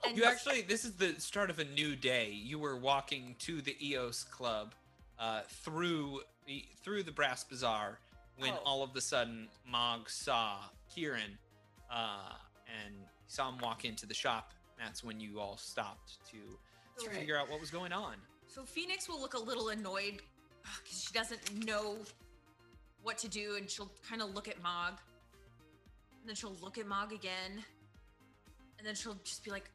And 0.04 0.16
You 0.16 0.24
actually, 0.24 0.62
this 0.62 0.84
is 0.84 0.94
the 0.94 1.14
start 1.20 1.50
of 1.50 1.60
a 1.60 1.64
new 1.64 1.94
day. 1.94 2.32
You 2.32 2.58
were 2.58 2.76
walking 2.76 3.36
to 3.40 3.62
the 3.62 3.76
EOS 3.80 4.24
Club 4.24 4.74
uh, 5.20 5.42
through 5.62 6.22
the 6.48 6.64
through 6.82 7.04
the 7.04 7.12
Brass 7.12 7.44
Bazaar 7.44 8.00
when 8.38 8.54
Oh. 8.54 8.62
all 8.66 8.82
of 8.82 8.96
a 8.96 9.00
sudden 9.00 9.46
Mog 9.64 10.10
saw 10.10 10.56
Kieran 10.94 11.38
uh, 11.90 12.32
and 12.84 12.94
saw 13.26 13.48
him 13.50 13.58
walk 13.58 13.84
into 13.84 14.06
the 14.06 14.14
shop. 14.14 14.52
That's 14.78 15.02
when 15.02 15.20
you 15.20 15.40
all 15.40 15.56
stopped 15.56 16.24
to 16.30 16.36
That's 16.96 17.16
figure 17.16 17.36
out 17.38 17.50
what 17.50 17.60
was 17.60 17.70
going 17.70 17.92
on. 17.92 18.14
So 18.46 18.64
Phoenix 18.64 19.08
will 19.08 19.20
look 19.20 19.34
a 19.34 19.38
little 19.38 19.68
annoyed 19.68 20.22
because 20.82 21.02
she 21.02 21.12
doesn't 21.12 21.66
know 21.66 21.96
what 23.02 23.18
to 23.18 23.28
do, 23.28 23.56
and 23.56 23.68
she'll 23.70 23.90
kind 24.08 24.22
of 24.22 24.34
look 24.34 24.48
at 24.48 24.60
Mog, 24.62 24.94
and 26.20 26.28
then 26.28 26.34
she'll 26.34 26.56
look 26.62 26.78
at 26.78 26.86
Mog 26.86 27.12
again, 27.12 27.64
and 28.78 28.86
then 28.86 28.94
she'll 28.94 29.16
just 29.24 29.44
be 29.44 29.50
like, 29.50 29.70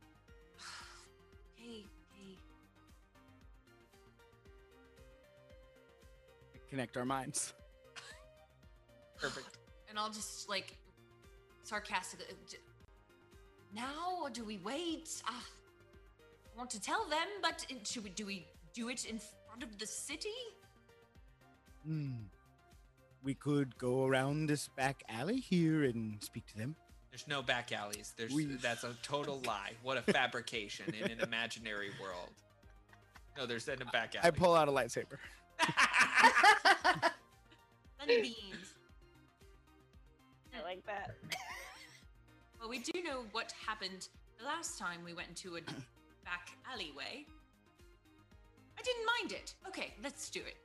"Hey, 1.56 1.86
hey, 2.12 2.38
Connect 6.70 6.98
our 6.98 7.06
minds. 7.06 7.54
Perfect. 9.16 9.58
and 9.90 10.00
I'll 10.00 10.10
just 10.10 10.50
like 10.50 10.76
sarcastically, 11.64 12.28
now 13.76 14.20
or 14.22 14.30
do 14.30 14.44
we 14.44 14.58
wait? 14.60 15.10
Ah, 15.28 15.44
I 16.54 16.58
want 16.58 16.70
to 16.72 16.82
tell 16.82 17.06
them, 17.08 17.28
but 17.42 17.66
should 17.84 18.04
we 18.04 18.10
do 18.12 18.26
we 18.26 18.46
do 18.74 18.90
it 18.90 19.06
in 19.06 19.20
front 19.20 19.64
of 19.64 19.78
the 19.80 19.88
city? 19.88 20.30
Hmm. 21.86 22.14
We 23.24 23.34
could 23.34 23.78
go 23.78 24.06
around 24.06 24.48
this 24.48 24.68
back 24.68 25.02
alley 25.10 25.38
here 25.40 25.84
and 25.86 26.22
speak 26.22 26.46
to 26.48 26.58
them. 26.58 26.76
There's 27.10 27.28
no 27.28 27.42
back 27.42 27.72
alleys. 27.72 28.14
There's 28.18 28.34
We- 28.34 28.46
that's 28.46 28.84
a 28.84 28.94
total 29.02 29.42
lie. 29.46 29.74
What 29.82 29.98
a 29.98 30.02
fabrication 30.12 30.94
in 30.94 31.10
an 31.12 31.20
imaginary 31.22 31.92
world. 32.02 32.30
No, 33.38 33.46
there's 33.46 33.68
in 33.68 33.82
a 33.82 33.86
back 33.86 34.16
alley. 34.16 34.28
I 34.28 34.32
pull 34.32 34.54
out 34.56 34.68
a 34.68 34.72
lightsaber. 34.72 35.18
Sunbeams. 38.00 38.76
I 40.58 40.62
like 40.64 40.86
that. 40.86 41.16
Well, 42.64 42.70
we 42.70 42.80
do 42.80 43.04
know 43.04 43.26
what 43.34 43.54
happened 43.68 44.08
the 44.40 44.46
last 44.46 44.80
time 44.80 45.00
we 45.04 45.14
went 45.14 45.28
into 45.28 45.58
a 45.58 45.60
back 46.24 46.48
alleyway. 46.72 47.26
I 48.80 48.82
didn't 48.82 49.06
mind 49.20 49.34
it. 49.34 49.54
Okay, 49.68 49.94
let's 50.02 50.30
do 50.30 50.40
it. 50.40 50.56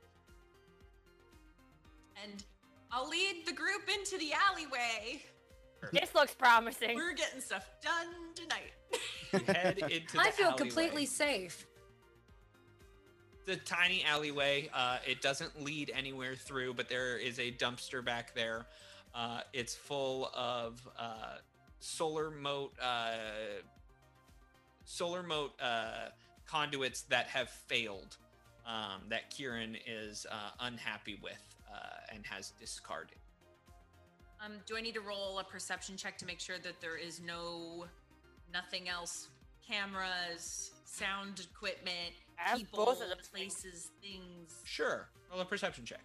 And 2.23 2.41
I'll 2.89 3.09
lead 3.09 3.45
the 3.45 3.51
group 3.51 3.89
into 3.93 4.17
the 4.17 4.31
alleyway. 4.49 5.21
This 5.93 6.13
looks 6.13 6.33
promising. 6.33 6.97
We're 6.97 7.13
getting 7.13 7.39
stuff 7.39 7.65
done 7.81 8.07
tonight. 8.35 8.73
Head 9.47 9.77
into 9.89 10.17
the 10.17 10.19
I 10.19 10.29
feel 10.29 10.47
alleyway. 10.47 10.57
completely 10.57 11.05
safe. 11.05 11.65
the 13.45 13.55
tiny 13.55 14.03
alleyway. 14.03 14.69
Uh, 14.73 14.97
it 15.07 15.21
doesn't 15.21 15.63
lead 15.63 15.89
anywhere 15.95 16.35
through, 16.35 16.73
but 16.73 16.89
there 16.89 17.17
is 17.17 17.39
a 17.39 17.51
dumpster 17.53 18.03
back 18.03 18.35
there. 18.35 18.65
Uh, 19.15 19.39
it's 19.53 19.73
full 19.73 20.31
of 20.35 20.85
uh, 20.97 21.37
solar 21.79 22.29
mote, 22.29 22.73
uh, 22.81 23.13
solar 24.85 25.23
mote 25.23 25.51
uh, 25.61 26.09
conduits 26.45 27.03
that 27.03 27.27
have 27.27 27.49
failed. 27.49 28.17
Um, 28.67 29.01
that 29.09 29.31
Kieran 29.31 29.77
is 29.87 30.27
uh, 30.29 30.51
unhappy 30.59 31.17
with 31.23 31.43
uh, 31.73 32.13
and 32.13 32.23
has 32.27 32.53
discarded. 32.59 33.17
Um, 34.43 34.53
do 34.67 34.77
I 34.77 34.81
need 34.81 34.93
to 34.93 35.01
roll 35.01 35.39
a 35.39 35.43
perception 35.43 35.97
check 35.97 36.19
to 36.19 36.25
make 36.25 36.39
sure 36.39 36.59
that 36.59 36.79
there 36.79 36.95
is 36.95 37.19
no 37.19 37.85
nothing 38.53 38.87
else? 38.87 39.29
Cameras, 39.67 40.71
sound 40.85 41.47
equipment, 41.51 42.13
I 42.37 42.57
people, 42.57 42.85
both 42.85 43.01
of 43.01 43.07
those 43.09 43.27
things. 43.33 43.55
places, 43.55 43.91
things. 44.03 44.61
Sure, 44.65 45.09
roll 45.31 45.41
a 45.41 45.45
perception 45.45 45.83
check. 45.83 46.03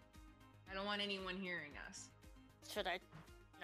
I 0.71 0.75
don't 0.75 0.87
want 0.87 1.03
anyone 1.03 1.37
hearing 1.37 1.73
us. 1.89 2.09
Should 2.73 2.87
I? 2.87 2.99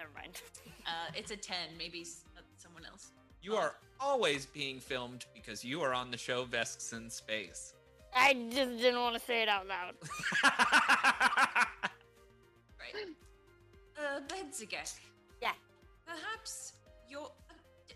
Never 0.01 0.13
mind. 0.15 0.41
Uh, 0.83 1.11
it's 1.15 1.29
a 1.29 1.37
10, 1.37 1.55
maybe 1.77 2.03
uh, 2.35 2.41
someone 2.57 2.83
else. 2.87 3.11
You 3.43 3.55
are 3.55 3.75
always 3.99 4.47
being 4.47 4.79
filmed 4.79 5.27
because 5.35 5.63
you 5.63 5.79
are 5.81 5.93
on 5.93 6.09
the 6.09 6.17
show 6.17 6.43
Vesks 6.43 6.91
in 6.91 7.07
Space. 7.07 7.75
I 8.15 8.33
just 8.49 8.79
didn't 8.81 8.99
want 8.99 9.13
to 9.13 9.21
say 9.21 9.43
it 9.43 9.47
out 9.47 9.67
loud. 9.67 9.93
Right. 12.79 13.07
Uh, 13.95 14.21
Bedzigek. 14.27 14.91
Yeah. 15.39 15.51
Perhaps 16.03 16.73
your. 17.07 17.25
Uh, 17.49 17.93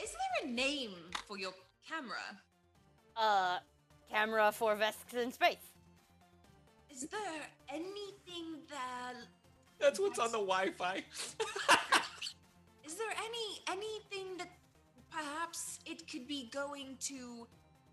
is 0.00 0.12
there 0.12 0.48
a 0.48 0.52
name 0.52 0.92
for 1.26 1.36
your 1.36 1.52
camera? 1.86 2.40
Uh, 3.16 3.58
camera 4.08 4.52
for 4.52 4.76
Vesks 4.76 5.14
in 5.14 5.32
space. 5.32 5.56
Is 6.88 7.02
Is 7.02 7.08
there 7.08 7.42
anything 7.68 8.60
that 8.70 9.14
That's 9.80 9.98
what's 9.98 10.18
on 10.18 10.30
the 10.32 10.38
Wi-Fi. 10.38 10.96
is 12.84 12.94
there 12.96 13.10
any 13.18 13.60
anything 13.70 14.36
that 14.38 14.48
perhaps 15.10 15.78
it 15.86 16.08
could 16.10 16.26
be 16.28 16.48
going 16.52 16.96
to 17.00 17.46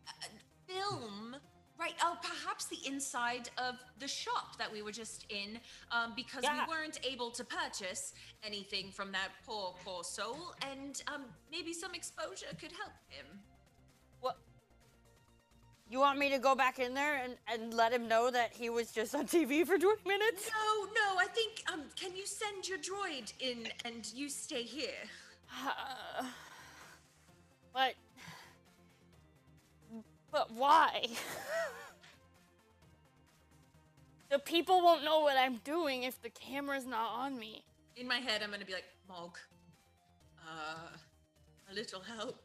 uh, 0.08 0.28
film 0.68 1.36
right 1.80 1.94
oh 2.04 2.18
perhaps 2.22 2.66
the 2.66 2.78
inside 2.86 3.50
of 3.58 3.76
the 4.00 4.08
shop 4.08 4.58
that 4.58 4.72
we 4.72 4.82
were 4.82 4.92
just 4.92 5.26
in 5.30 5.60
um, 5.92 6.14
because 6.16 6.44
Yeah. 6.44 6.66
we 6.66 6.74
weren't 6.76 7.00
able 7.04 7.32
to 7.32 7.44
purchase 7.44 8.14
anything 8.44 8.92
from 8.92 9.12
that 9.14 9.30
poor 9.46 9.76
poor 9.86 10.04
soul 10.04 10.54
and 10.72 11.02
um, 11.08 11.26
maybe 11.52 11.74
some 11.74 11.94
exposure 11.96 12.48
could 12.60 12.72
help 12.72 12.94
him 13.08 13.26
What? 13.28 13.47
You 15.90 16.00
want 16.00 16.20
me 16.20 16.30
to 16.32 16.38
go 16.38 16.54
back 16.54 16.80
in 16.80 16.94
there 16.94 17.16
and, 17.24 17.36
and 17.48 17.74
let 17.74 17.94
him 17.94 18.10
know 18.10 18.30
that 18.30 18.52
he 18.54 18.70
was 18.70 18.92
just 18.92 19.16
on 19.16 19.26
TV 19.26 19.66
for 19.66 19.78
20 19.78 20.02
minutes? 20.06 20.50
no 20.52 20.86
no 20.86 21.18
i 21.20 21.28
think 21.28 21.64
um, 21.72 21.84
can 21.96 22.14
you 22.16 22.26
send 22.26 22.68
your 22.68 22.78
droid 22.78 23.32
in 23.40 23.68
and 23.86 24.12
you 24.14 24.28
stay 24.30 24.64
here 24.64 25.04
Uh, 25.66 26.24
but. 27.74 27.94
But 30.30 30.52
why? 30.52 31.06
the 34.30 34.40
people 34.40 34.82
won't 34.82 35.06
know 35.06 35.22
what 35.22 35.38
I'm 35.38 35.56
doing 35.64 36.04
if 36.04 36.22
the 36.22 36.30
camera's 36.30 36.86
not 36.86 37.12
on 37.24 37.40
me. 37.40 37.64
in 37.96 38.08
my 38.08 38.18
head 38.28 38.44
i'm 38.44 38.52
gonna 38.52 38.66
be 38.66 38.74
like 38.74 38.90
mog 39.08 39.38
uh 40.46 40.90
a 41.72 41.74
little 41.74 42.02
help 42.02 42.36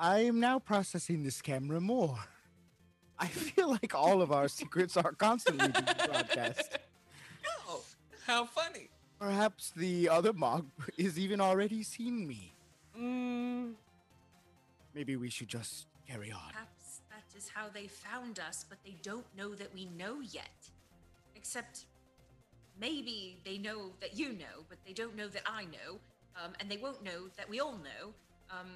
I 0.00 0.20
am 0.20 0.40
now 0.40 0.58
processing 0.58 1.22
this 1.24 1.42
camera 1.42 1.78
more. 1.78 2.18
I 3.18 3.26
feel 3.26 3.68
like 3.68 3.94
all 3.94 4.22
of 4.22 4.32
our 4.32 4.48
secrets 4.48 4.96
are 4.96 5.12
constantly 5.12 5.68
being 5.68 5.84
broadcast. 6.06 6.78
oh, 7.68 7.82
how 8.26 8.46
funny. 8.46 8.88
Perhaps 9.18 9.72
the 9.76 10.08
other 10.08 10.32
mob 10.32 10.70
is 10.96 11.18
even 11.18 11.38
already 11.38 11.82
seen 11.82 12.26
me. 12.26 12.54
Mm, 12.98 13.74
Maybe 14.94 15.16
we 15.16 15.28
should 15.28 15.48
just 15.48 15.86
carry 16.08 16.32
on. 16.32 16.50
Perhaps 16.50 17.02
that 17.10 17.36
is 17.38 17.50
how 17.52 17.68
they 17.68 17.86
found 17.86 18.38
us, 18.40 18.64
but 18.66 18.78
they 18.82 18.96
don't 19.02 19.26
know 19.36 19.54
that 19.54 19.72
we 19.74 19.84
know 19.98 20.20
yet. 20.20 20.70
Except 21.36 21.84
maybe 22.80 23.36
they 23.44 23.58
know 23.58 23.90
that 24.00 24.18
you 24.18 24.30
know, 24.30 24.64
but 24.70 24.78
they 24.86 24.94
don't 24.94 25.14
know 25.14 25.28
that 25.28 25.42
I 25.46 25.64
know. 25.64 25.98
Um, 26.42 26.52
and 26.58 26.70
they 26.70 26.78
won't 26.78 27.04
know 27.04 27.28
that 27.36 27.50
we 27.50 27.60
all 27.60 27.74
know. 27.76 28.14
Um, 28.50 28.68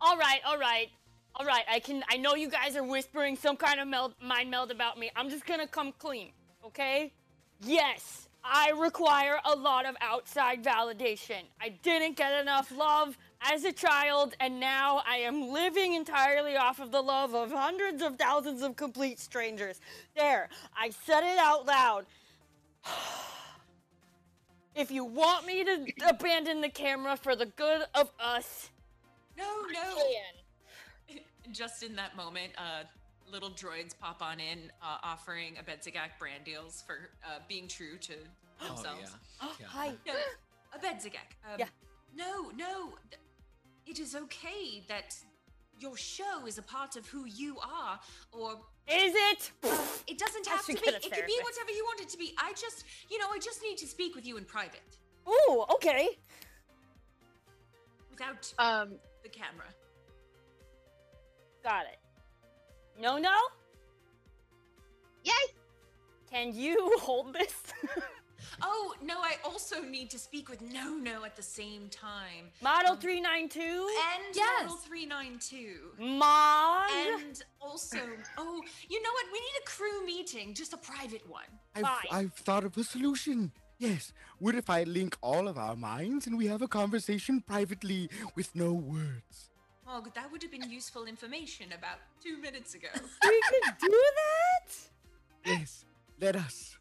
all 0.00 0.16
right, 0.16 0.40
all 0.46 0.58
right, 0.58 0.88
all 1.34 1.46
right. 1.46 1.64
I 1.70 1.80
can. 1.80 2.02
I 2.08 2.16
know 2.16 2.34
you 2.34 2.48
guys 2.48 2.76
are 2.76 2.84
whispering 2.84 3.36
some 3.36 3.56
kind 3.56 3.80
of 3.80 3.88
meld, 3.88 4.14
mind 4.22 4.50
meld 4.50 4.70
about 4.70 4.98
me. 4.98 5.10
I'm 5.16 5.30
just 5.30 5.46
gonna 5.46 5.66
come 5.66 5.92
clean, 5.98 6.32
okay? 6.64 7.12
Yes, 7.62 8.28
I 8.42 8.70
require 8.70 9.38
a 9.44 9.54
lot 9.54 9.86
of 9.86 9.96
outside 10.00 10.64
validation. 10.64 11.42
I 11.60 11.70
didn't 11.82 12.16
get 12.16 12.40
enough 12.40 12.72
love 12.72 13.18
as 13.42 13.64
a 13.64 13.72
child, 13.72 14.34
and 14.40 14.58
now 14.58 15.02
I 15.06 15.18
am 15.18 15.50
living 15.50 15.94
entirely 15.94 16.56
off 16.56 16.80
of 16.80 16.90
the 16.90 17.02
love 17.02 17.34
of 17.34 17.52
hundreds 17.52 18.02
of 18.02 18.16
thousands 18.16 18.62
of 18.62 18.76
complete 18.76 19.18
strangers. 19.18 19.80
There, 20.16 20.48
I 20.76 20.90
said 20.90 21.22
it 21.22 21.38
out 21.38 21.66
loud. 21.66 22.06
If 24.72 24.92
you 24.92 25.04
want 25.04 25.46
me 25.46 25.64
to 25.64 25.86
abandon 26.08 26.60
the 26.60 26.68
camera 26.68 27.16
for 27.16 27.34
the 27.34 27.46
good 27.46 27.82
of 27.92 28.08
us, 28.20 28.70
no, 29.36 29.44
I 29.44 29.72
no. 29.72 29.96
can. 29.96 31.20
Just 31.52 31.82
in 31.82 31.96
that 31.96 32.16
moment, 32.16 32.52
uh, 32.58 32.84
little 33.30 33.50
droids 33.50 33.98
pop 33.98 34.22
on 34.22 34.38
in, 34.40 34.70
uh, 34.82 34.98
offering 35.02 35.56
a 35.58 35.62
Bedzigak 35.62 36.18
brand 36.18 36.44
deals 36.44 36.82
for 36.86 37.10
uh, 37.24 37.38
being 37.48 37.66
true 37.68 37.96
to 37.98 38.12
themselves. 38.60 39.16
Oh, 39.42 39.52
yeah. 39.58 39.66
Hi. 39.68 39.92
No, 40.06 40.14
a 40.74 40.78
Bedzigak. 40.78 41.36
Um, 41.44 41.58
Yeah. 41.58 41.66
No, 42.14 42.50
no. 42.56 42.94
It 43.86 43.98
is 43.98 44.14
okay 44.14 44.82
that 44.88 45.16
your 45.78 45.96
show 45.96 46.46
is 46.46 46.58
a 46.58 46.62
part 46.62 46.96
of 46.96 47.06
who 47.08 47.24
you 47.26 47.56
are, 47.58 47.98
or 48.32 48.52
Is 48.88 49.14
it? 49.14 49.50
it 50.06 50.18
doesn't 50.18 50.46
have 50.46 50.64
to 50.66 50.74
be. 50.74 50.78
It 50.78 51.06
a 51.06 51.08
can 51.08 51.26
be 51.26 51.38
whatever 51.42 51.70
you 51.70 51.84
want 51.84 52.00
it 52.00 52.08
to 52.10 52.18
be. 52.18 52.34
I 52.38 52.52
just, 52.52 52.84
you 53.10 53.18
know, 53.18 53.26
I 53.32 53.38
just 53.38 53.62
need 53.62 53.78
to 53.78 53.86
speak 53.86 54.14
with 54.14 54.26
you 54.26 54.36
in 54.36 54.44
private 54.44 54.98
Oh, 55.26 55.66
okay. 55.74 56.18
without 58.10 58.52
Um, 58.58 58.94
the 59.22 59.28
camera. 59.28 59.66
Got 61.62 61.86
it. 61.86 61.98
No, 63.00 63.18
no? 63.18 63.36
Yes. 65.24 65.48
Can 66.30 66.54
you 66.54 66.96
hold 67.00 67.34
this? 67.34 67.54
Oh 68.62 68.94
no, 69.02 69.20
I 69.20 69.36
also 69.44 69.80
need 69.82 70.10
to 70.10 70.18
speak 70.18 70.48
with 70.48 70.60
No 70.60 70.94
No 70.94 71.24
at 71.24 71.36
the 71.36 71.42
same 71.42 71.88
time. 71.88 72.50
Model 72.62 72.92
Um, 72.92 72.98
392? 72.98 73.60
And 73.60 74.34
Yes. 74.34 74.62
Model 74.62 74.76
392. 74.76 75.92
Mog? 75.98 76.90
And 76.90 77.42
also, 77.60 77.98
oh, 78.38 78.62
you 78.88 79.02
know 79.02 79.10
what? 79.12 79.26
We 79.32 79.40
need 79.40 79.56
a 79.62 79.66
crew 79.66 80.04
meeting, 80.06 80.52
just 80.54 80.72
a 80.72 80.76
private 80.78 81.26
one. 81.28 81.44
I've, 81.74 81.82
Fine. 81.82 82.06
I've 82.10 82.32
thought 82.34 82.64
of 82.64 82.76
a 82.76 82.84
solution. 82.84 83.52
Yes. 83.80 84.12
What 84.38 84.54
if 84.54 84.68
I 84.68 84.82
link 84.82 85.16
all 85.22 85.48
of 85.48 85.56
our 85.56 85.74
minds 85.74 86.26
and 86.26 86.36
we 86.36 86.46
have 86.48 86.60
a 86.60 86.68
conversation 86.68 87.40
privately 87.40 88.10
with 88.36 88.54
no 88.54 88.74
words? 88.74 89.48
Oh, 89.88 90.04
that 90.14 90.30
would 90.30 90.42
have 90.42 90.52
been 90.52 90.70
useful 90.70 91.06
information 91.06 91.72
about 91.72 91.96
two 92.22 92.36
minutes 92.36 92.74
ago. 92.74 92.88
we 92.94 93.42
could 93.48 93.78
do 93.80 93.88
that? 93.88 94.76
Yes. 95.46 95.86
Let 96.20 96.36
us. 96.36 96.76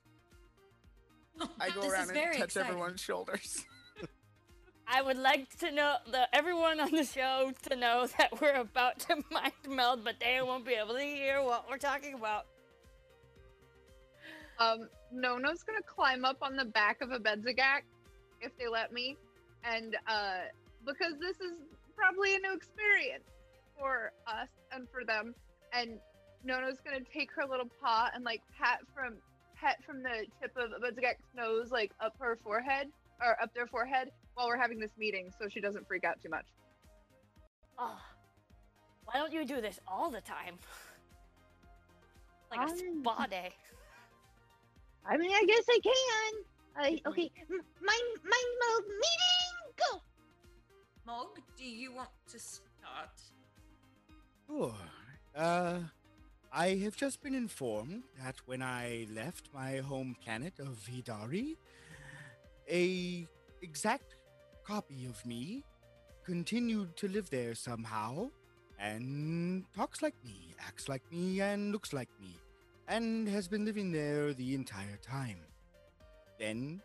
I 1.57 1.69
go 1.69 1.89
around 1.89 2.09
and 2.09 2.33
touch 2.33 2.43
exciting. 2.43 2.69
everyone's 2.69 2.99
shoulders. 2.99 3.65
I 4.87 5.01
would 5.01 5.17
like 5.17 5.57
to 5.59 5.71
know 5.71 5.95
the 6.11 6.27
everyone 6.35 6.81
on 6.81 6.91
the 6.91 7.05
show 7.05 7.53
to 7.69 7.75
know 7.77 8.07
that 8.17 8.41
we're 8.41 8.55
about 8.55 8.99
to 9.07 9.23
mind 9.31 9.53
meld, 9.69 10.03
but 10.03 10.15
they 10.19 10.41
won't 10.43 10.65
be 10.65 10.73
able 10.73 10.95
to 10.95 11.01
hear 11.01 11.41
what 11.41 11.65
we're 11.69 11.77
talking 11.77 12.15
about. 12.15 12.45
um, 14.59 14.89
Nono's 15.11 15.63
gonna 15.63 15.81
climb 15.81 16.25
up 16.25 16.37
on 16.41 16.55
the 16.55 16.65
back 16.65 17.01
of 17.01 17.11
a 17.11 17.19
Bedzigak, 17.19 17.81
if 18.41 18.55
they 18.57 18.67
let 18.67 18.93
me, 18.93 19.17
and 19.63 19.95
uh, 20.07 20.39
because 20.85 21.13
this 21.19 21.37
is 21.41 21.53
probably 21.95 22.35
a 22.35 22.39
new 22.39 22.53
experience 22.53 23.25
for 23.77 24.11
us 24.27 24.47
and 24.71 24.87
for 24.89 25.03
them, 25.03 25.33
and 25.73 25.99
Nono's 26.43 26.79
gonna 26.83 26.99
take 27.13 27.31
her 27.33 27.45
little 27.45 27.69
paw 27.81 28.09
and 28.13 28.23
like 28.23 28.41
pat 28.57 28.79
from 28.93 29.15
pet 29.55 29.77
from 29.85 30.01
the 30.01 30.25
tip 30.41 30.55
of 30.55 30.71
a 30.71 30.79
Bedzigak's 30.79 31.23
nose, 31.35 31.71
like 31.71 31.91
up 31.99 32.13
her 32.19 32.37
forehead 32.43 32.87
or 33.21 33.41
up 33.41 33.53
their 33.53 33.67
forehead 33.67 34.11
while 34.35 34.47
we're 34.47 34.57
having 34.57 34.79
this 34.79 34.91
meeting, 34.97 35.29
so 35.37 35.49
she 35.49 35.59
doesn't 35.59 35.85
freak 35.87 36.05
out 36.05 36.21
too 36.21 36.29
much. 36.29 36.45
Oh, 37.77 37.99
why 39.05 39.13
don't 39.15 39.33
you 39.33 39.43
do 39.45 39.59
this 39.59 39.79
all 39.87 40.09
the 40.09 40.21
time? 40.21 40.55
Like 42.51 42.61
a 42.61 42.63
Um, 42.73 43.01
spa 43.03 43.27
day. 43.27 43.51
I 45.05 45.17
mean, 45.17 45.31
I 45.31 45.43
guess 45.45 45.65
I 45.69 45.79
can. 45.83 46.33
Uh, 46.79 47.09
okay, 47.09 47.31
m- 47.49 47.65
mind 47.81 48.09
mind 48.23 48.51
mode 48.61 48.87
meeting. 48.87 49.55
Go. 49.77 50.01
Mog, 51.05 51.39
do 51.57 51.65
you 51.65 51.93
want 51.93 52.09
to 52.31 52.39
start? 52.39 53.15
Sure. 54.47 54.73
Uh, 55.35 55.79
I 56.51 56.75
have 56.83 56.95
just 56.95 57.21
been 57.21 57.35
informed 57.35 58.03
that 58.23 58.35
when 58.45 58.61
I 58.61 59.07
left 59.13 59.49
my 59.53 59.77
home 59.77 60.15
planet 60.23 60.53
of 60.59 60.79
Idari, 60.89 61.55
a 62.69 63.27
exact 63.61 64.15
copy 64.63 65.05
of 65.05 65.23
me 65.25 65.63
continued 66.25 66.95
to 66.97 67.07
live 67.07 67.29
there 67.29 67.55
somehow 67.55 68.29
and 68.79 69.65
talks 69.75 70.01
like 70.01 70.15
me, 70.23 70.55
acts 70.65 70.87
like 70.87 71.03
me, 71.11 71.41
and 71.41 71.71
looks 71.71 71.91
like 71.91 72.09
me, 72.21 72.38
and 72.89 73.29
has 73.29 73.47
been 73.47 73.63
living 73.63 73.91
there 73.91 74.33
the 74.33 74.55
entire 74.55 74.97
time. 75.01 75.37
Then, 76.39 76.81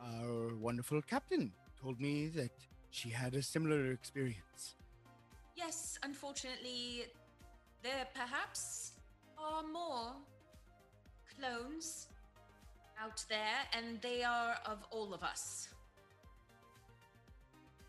our 0.00 0.54
wonderful 0.54 1.02
captain 1.02 1.52
told 1.80 2.00
me 2.00 2.28
that 2.28 2.52
she 2.90 3.10
had 3.10 3.34
a 3.34 3.42
similar 3.42 3.90
experience. 3.90 4.76
Yes, 5.56 5.98
unfortunately, 6.04 7.06
there 7.82 8.06
perhaps 8.14 8.92
are 9.36 9.64
more 9.64 10.14
clones 11.36 12.08
out 13.02 13.24
there, 13.28 13.58
and 13.76 14.00
they 14.00 14.22
are 14.22 14.56
of 14.64 14.78
all 14.92 15.12
of 15.12 15.24
us. 15.24 15.68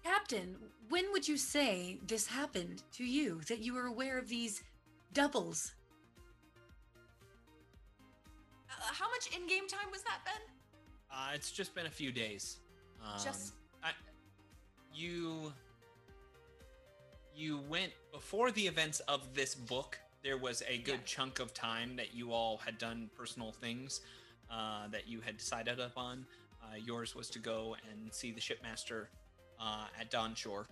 Captain, 0.04 0.58
when 0.90 1.06
would 1.12 1.28
you 1.28 1.38
say 1.38 2.00
this 2.08 2.26
happened 2.26 2.82
to 2.94 3.06
you? 3.06 3.42
That 3.48 3.60
you 3.60 3.76
were 3.76 3.86
aware 3.86 4.18
of 4.18 4.28
these 4.28 4.64
doubles? 5.14 5.76
Uh, 8.84 8.88
how 8.94 9.10
much 9.10 9.28
in-game 9.36 9.68
time 9.68 9.90
was 9.92 10.02
that, 10.04 10.20
Ben? 10.26 10.42
Uh, 11.12 11.32
it's 11.34 11.52
just 11.52 11.74
been 11.76 11.86
a 11.86 11.90
few 11.92 12.12
days. 12.12 12.58
Um, 13.04 13.20
Just- 13.24 13.54
I, 13.84 13.92
you 14.94 15.54
you 17.36 17.58
went 17.68 17.92
before 18.12 18.52
the 18.52 18.68
events 18.68 19.00
of 19.02 19.34
this 19.34 19.56
book. 19.56 20.00
there 20.22 20.38
was 20.38 20.62
a 20.70 20.78
good 20.78 21.00
Yeah. 21.00 21.06
chunk 21.06 21.40
of 21.40 21.54
time 21.54 21.98
that 21.98 22.14
you 22.14 22.32
all 22.32 22.56
had 22.58 22.78
done 22.78 23.10
personal 23.14 23.52
things 23.52 24.00
uh, 24.50 24.88
that 24.88 25.06
you 25.06 25.20
had 25.20 25.36
decided 25.38 25.82
upon. 25.82 26.26
Uh, 26.64 26.76
yours 26.76 27.14
was 27.14 27.30
to 27.32 27.40
go 27.40 27.76
and 27.92 28.14
see 28.14 28.32
the 28.32 28.40
shipmaster 28.40 29.10
uh, 29.60 29.88
at 30.00 30.10
Dawn 30.12 30.34
Shore, 30.34 30.66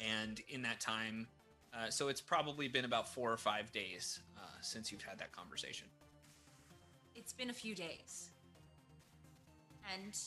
and 0.00 0.40
in 0.48 0.62
that 0.62 0.80
time, 0.80 1.28
uh, 1.74 1.90
so 1.90 2.08
it's 2.08 2.22
probably 2.22 2.66
been 2.66 2.86
about 2.86 3.06
four 3.12 3.30
or 3.30 3.36
five 3.36 3.70
days 3.72 4.20
uh, 4.38 4.40
since 4.62 4.90
you've 4.90 5.02
had 5.02 5.18
that 5.18 5.32
conversation. 5.32 5.88
It's 7.14 7.32
been 7.32 7.50
a 7.50 7.54
few 7.54 7.74
days. 7.74 8.30
And 9.94 10.18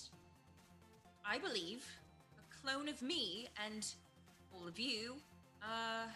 I 1.26 1.38
believe 1.40 1.86
a 2.38 2.62
clone 2.62 2.88
of 2.88 3.02
me 3.02 3.48
and 3.66 3.86
all 4.54 4.68
of 4.68 4.78
you 4.78 5.16
uh, 5.64 6.08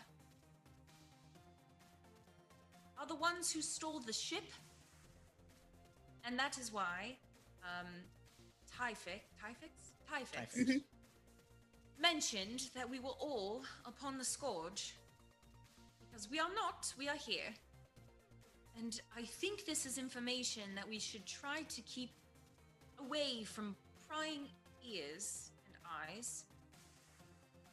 are 2.97 3.07
the 3.07 3.15
ones 3.15 3.51
who 3.51 3.61
stole 3.61 3.99
the 3.99 4.13
ship. 4.13 4.43
And 6.26 6.38
that 6.38 6.57
is 6.57 6.72
why 6.72 7.15
um, 7.63 7.88
Typhix, 8.72 9.22
Typhix? 9.41 9.93
Typhix 10.11 10.55
Typhix. 10.55 10.82
mentioned 11.99 12.70
that 12.76 12.89
we 12.89 12.99
were 12.99 13.17
all 13.20 13.63
upon 13.86 14.17
the 14.17 14.26
scourge. 14.26 14.95
Because 16.09 16.30
we 16.30 16.39
are 16.39 16.53
not, 16.55 16.93
we 16.97 17.07
are 17.07 17.15
here. 17.15 17.53
And 18.78 18.99
I 19.15 19.24
think 19.24 19.65
this 19.65 19.86
is 19.86 19.97
information 19.97 20.63
that 20.76 20.88
we 20.88 20.99
should 20.99 21.26
try 21.26 21.63
to 21.63 21.82
keep 21.82 22.11
away 22.99 23.43
from 23.43 23.76
prying 24.07 24.47
ears 24.89 25.51
and 25.65 25.76
eyes. 26.09 26.45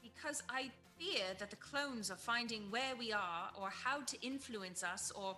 Because 0.03 0.43
I 0.49 0.71
fear 0.99 1.25
that 1.39 1.51
the 1.51 1.57
clones 1.57 2.11
are 2.11 2.17
finding 2.17 2.71
where 2.71 2.97
we 2.99 3.13
are, 3.13 3.51
or 3.61 3.69
how 3.71 4.01
to 4.03 4.21
influence 4.21 4.83
us, 4.83 5.13
or 5.15 5.37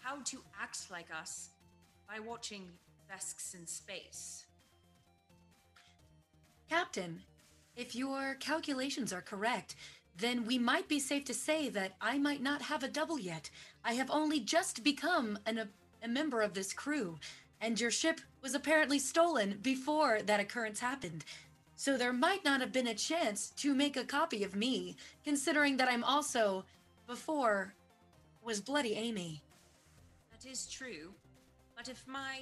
how 0.00 0.16
to 0.24 0.38
act 0.60 0.90
like 0.90 1.08
us 1.16 1.50
by 2.08 2.18
watching 2.20 2.68
Vesks 3.08 3.54
in 3.54 3.66
space. 3.66 4.46
Captain, 6.68 7.22
if 7.76 7.94
your 7.94 8.34
calculations 8.40 9.12
are 9.12 9.20
correct, 9.20 9.76
then 10.18 10.46
we 10.46 10.58
might 10.58 10.88
be 10.88 10.98
safe 10.98 11.24
to 11.26 11.34
say 11.34 11.68
that 11.70 11.96
I 12.00 12.18
might 12.18 12.42
not 12.42 12.62
have 12.62 12.82
a 12.82 12.88
double 12.88 13.18
yet. 13.18 13.50
I 13.84 13.94
have 13.94 14.10
only 14.10 14.40
just 14.40 14.82
become 14.82 15.38
an, 15.46 15.58
a, 15.58 15.68
a 16.02 16.08
member 16.08 16.42
of 16.42 16.54
this 16.54 16.72
crew, 16.72 17.18
and 17.60 17.80
your 17.80 17.90
ship 17.90 18.20
was 18.42 18.54
apparently 18.54 18.98
stolen 18.98 19.58
before 19.62 20.22
that 20.22 20.40
occurrence 20.40 20.80
happened. 20.80 21.24
So 21.76 21.98
there 21.98 22.12
might 22.12 22.44
not 22.44 22.60
have 22.60 22.72
been 22.72 22.86
a 22.86 22.94
chance 22.94 23.50
to 23.56 23.74
make 23.74 23.96
a 23.96 24.04
copy 24.04 24.42
of 24.44 24.56
me, 24.56 24.96
considering 25.24 25.76
that 25.76 25.88
I'm 25.88 26.04
also, 26.04 26.64
before, 27.06 27.74
was 28.42 28.60
Bloody 28.60 28.94
Amy. 28.94 29.42
That 30.30 30.48
is 30.48 30.66
true. 30.66 31.12
But 31.76 31.88
if 31.88 32.06
my 32.06 32.40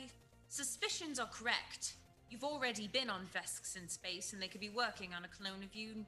suspicions 0.48 1.18
are 1.18 1.28
correct, 1.28 1.94
you've 2.30 2.44
already 2.44 2.86
been 2.86 3.10
on 3.10 3.24
Vesks 3.32 3.74
in 3.74 3.88
space 3.88 4.32
and 4.32 4.40
they 4.40 4.46
could 4.46 4.60
be 4.60 4.68
working 4.68 5.10
on 5.14 5.24
a 5.24 5.28
clone 5.28 5.64
of 5.64 5.74
you 5.74 6.04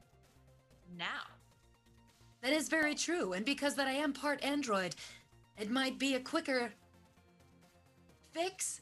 now. 0.96 1.35
That 2.42 2.52
is 2.52 2.68
very 2.68 2.94
true, 2.94 3.32
and 3.32 3.44
because 3.44 3.74
that 3.76 3.88
I 3.88 3.92
am 3.92 4.12
part 4.12 4.44
android, 4.44 4.94
it 5.58 5.70
might 5.70 5.98
be 5.98 6.14
a 6.14 6.20
quicker 6.20 6.72
fix. 8.32 8.80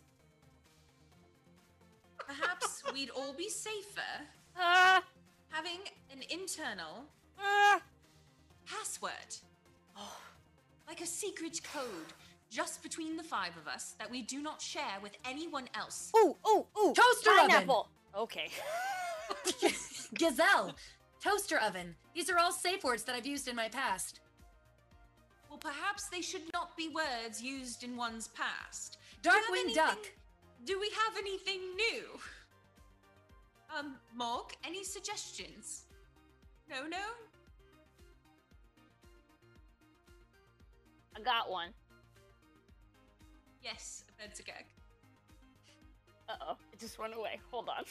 Perhaps 2.19 2.83
we'd 2.93 3.11
all 3.11 3.33
be 3.33 3.49
safer 3.49 4.01
Ah, 4.57 5.03
having 5.51 5.81
an 6.13 6.23
internal 6.31 7.05
ah. 7.41 7.81
password. 8.67 9.13
Like 10.87 11.01
a 11.01 11.07
secret 11.07 11.61
code 11.73 12.13
just 12.51 12.83
between 12.83 13.17
the 13.17 13.23
five 13.23 13.57
of 13.57 13.67
us 13.67 13.95
that 13.99 14.09
we 14.11 14.23
do 14.23 14.41
not 14.43 14.61
share 14.61 14.99
with 15.03 15.13
anyone 15.25 15.65
else. 15.75 16.13
Ooh, 16.17 16.37
ooh, 16.47 16.67
ooh. 16.79 16.93
Toaster 16.95 17.31
oven. 17.31 17.49
pineapple. 17.49 17.89
Okay. 18.17 18.51
Gazelle, 20.15 20.75
toaster 21.25 21.59
oven. 21.59 21.95
These 22.15 22.31
are 22.31 22.39
all 22.39 22.53
safe 22.53 22.85
words 22.85 23.03
that 23.05 23.15
I've 23.15 23.27
used 23.27 23.49
in 23.49 23.57
my 23.57 23.69
past. 23.69 24.21
Well, 25.49 25.59
perhaps 25.59 26.09
they 26.09 26.21
should 26.21 26.53
not 26.53 26.77
be 26.77 26.89
words 26.89 27.41
used 27.43 27.83
in 27.83 27.97
one's 27.97 28.29
past. 28.29 28.99
Do 29.23 29.31
you 29.31 29.35
have 29.37 29.45
Darkwing 29.45 29.61
anything- 29.61 29.75
Duck. 29.75 30.11
Do 30.65 30.79
we 30.81 30.91
have 30.91 31.17
anything 31.17 31.61
new? 31.77 32.21
Um, 33.77 33.97
Morg, 34.15 34.55
any 34.65 34.85
suggestions? 34.85 35.87
No, 36.71 36.87
no? 36.87 36.99
I 41.17 41.21
got 41.21 41.51
one. 41.51 41.73
Yes, 43.63 44.05
a 44.09 44.23
Bedzagag. 44.23 44.65
Uh 46.29 46.37
oh, 46.41 46.57
it 46.73 46.81
just 46.81 46.99
went 46.99 47.15
away. 47.15 47.41
Hold 47.51 47.69
on. 47.69 47.85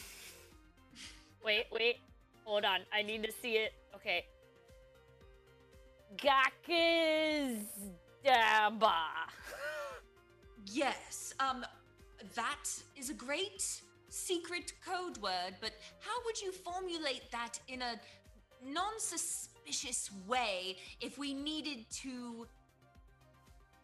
wait, 1.45 1.65
wait. 1.71 1.97
Hold 2.45 2.65
on. 2.65 2.79
I 2.93 3.01
need 3.01 3.23
to 3.23 3.31
see 3.31 3.53
it. 3.53 3.73
Okay. 3.95 4.25
Gakizdaba. 6.17 7.65
Yes, 10.71 11.33
um, 11.41 11.65
that 12.35 12.69
is 12.95 13.09
a 13.09 13.13
great 13.13 13.61
secret 14.07 14.71
code 14.85 15.17
word, 15.17 15.55
but 15.59 15.71
how 15.99 16.13
would 16.23 16.39
you 16.41 16.53
formulate 16.53 17.29
that 17.33 17.59
in 17.67 17.81
a 17.81 17.99
non 18.65 18.97
suspicious 18.97 20.09
way 20.25 20.77
if 21.01 21.17
we 21.17 21.33
needed 21.33 21.85
to? 22.01 22.47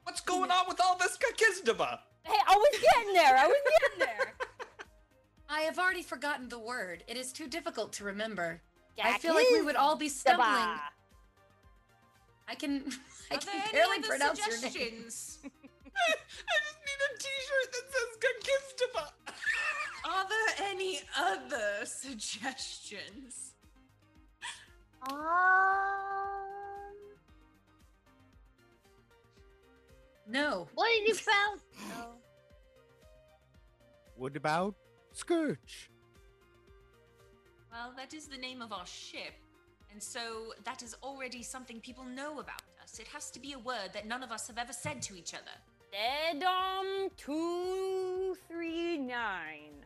What's 0.04 0.22
going 0.22 0.52
on 0.52 0.70
with 0.70 0.80
all 0.82 0.98
this 0.98 1.18
Kakizdaba? 1.18 2.00
hey, 2.24 2.40
I 2.48 2.56
was 2.56 2.80
getting 2.82 3.14
there. 3.14 3.38
I 3.38 3.48
was 3.48 3.58
getting 3.82 4.00
there. 4.00 4.34
I 5.50 5.62
have 5.62 5.80
already 5.80 6.04
forgotten 6.04 6.48
the 6.48 6.60
word. 6.60 7.04
It 7.08 7.18
is 7.18 7.34
too 7.34 7.48
difficult 7.48 7.92
to 7.94 8.04
remember. 8.04 8.62
I 9.04 9.18
feel 9.18 9.34
like 9.34 9.48
we 9.52 9.62
would 9.62 9.76
all 9.76 9.96
be 9.96 10.10
stumbling. 10.10 10.48
Gakizdaba. 10.48 10.80
I 12.48 12.56
can 12.56 12.72
I 13.32 13.36
Are 13.36 13.40
there 13.40 13.40
can 13.40 13.62
any 13.62 13.72
barely 13.72 13.98
other 13.98 14.08
pronounce 14.08 14.40
your 14.40 14.50
name. 14.50 14.60
suggestions? 14.60 15.40
I 15.46 15.46
just 16.66 16.80
need 16.86 17.02
a 17.06 17.18
T-shirt 17.18 17.70
that 17.74 17.86
says 17.94 18.12
Kakizdaba. 18.24 19.06
Are 20.12 20.26
there 20.30 20.68
any 20.70 21.02
other 21.18 21.86
suggestions? 21.86 23.54
Um, 25.10 25.18
No. 30.28 30.68
what 30.76 30.90
is 31.10 31.20
it 31.20 31.24
about? 31.24 31.60
No. 31.98 32.06
What 34.16 34.36
about 34.36 34.76
Scourge? 35.14 35.90
Well, 37.72 37.94
that 37.98 38.14
is 38.14 38.28
the 38.28 38.38
name 38.38 38.62
of 38.62 38.72
our 38.72 38.86
ship, 38.86 39.34
and 39.92 40.02
so 40.02 40.54
that 40.64 40.82
is 40.82 40.96
already 41.04 41.44
something 41.44 41.80
people 41.80 42.04
know 42.04 42.40
about 42.40 42.62
us. 42.84 43.00
It 43.00 43.08
has 43.08 43.30
to 43.32 43.40
be 43.40 43.54
a 43.54 43.60
word 43.60 43.92
that 43.94 44.08
none 44.08 44.24
of 44.24 44.32
us 44.32 44.48
have 44.48 44.58
ever 44.58 44.74
said 44.74 45.02
to 45.04 45.16
each 45.16 45.34
other. 45.34 45.52
Dedom 45.94 47.10
two 47.18 48.36
three 48.48 48.98
nine. 48.98 49.84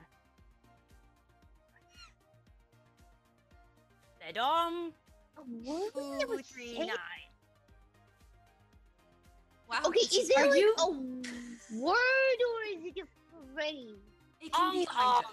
Dedom 4.22 4.92
What 5.64 5.96
was 5.96 6.24
two 6.24 6.34
it 6.34 6.46
three 6.46 6.74
say? 6.76 6.80
nine. 6.86 7.30
Wow. 9.70 9.80
Okay, 9.86 10.00
is 10.00 10.30
there 10.30 10.46
Are 10.46 10.50
like 10.50 10.60
you- 10.60 10.76
a 10.78 10.90
word 11.80 11.96
or 11.98 12.78
is 12.78 12.86
it 12.86 12.98
a 13.04 13.54
phrase? 13.54 13.96
It 14.44 14.54
can 14.54 14.74
be 14.74 14.88
either. 14.96 15.28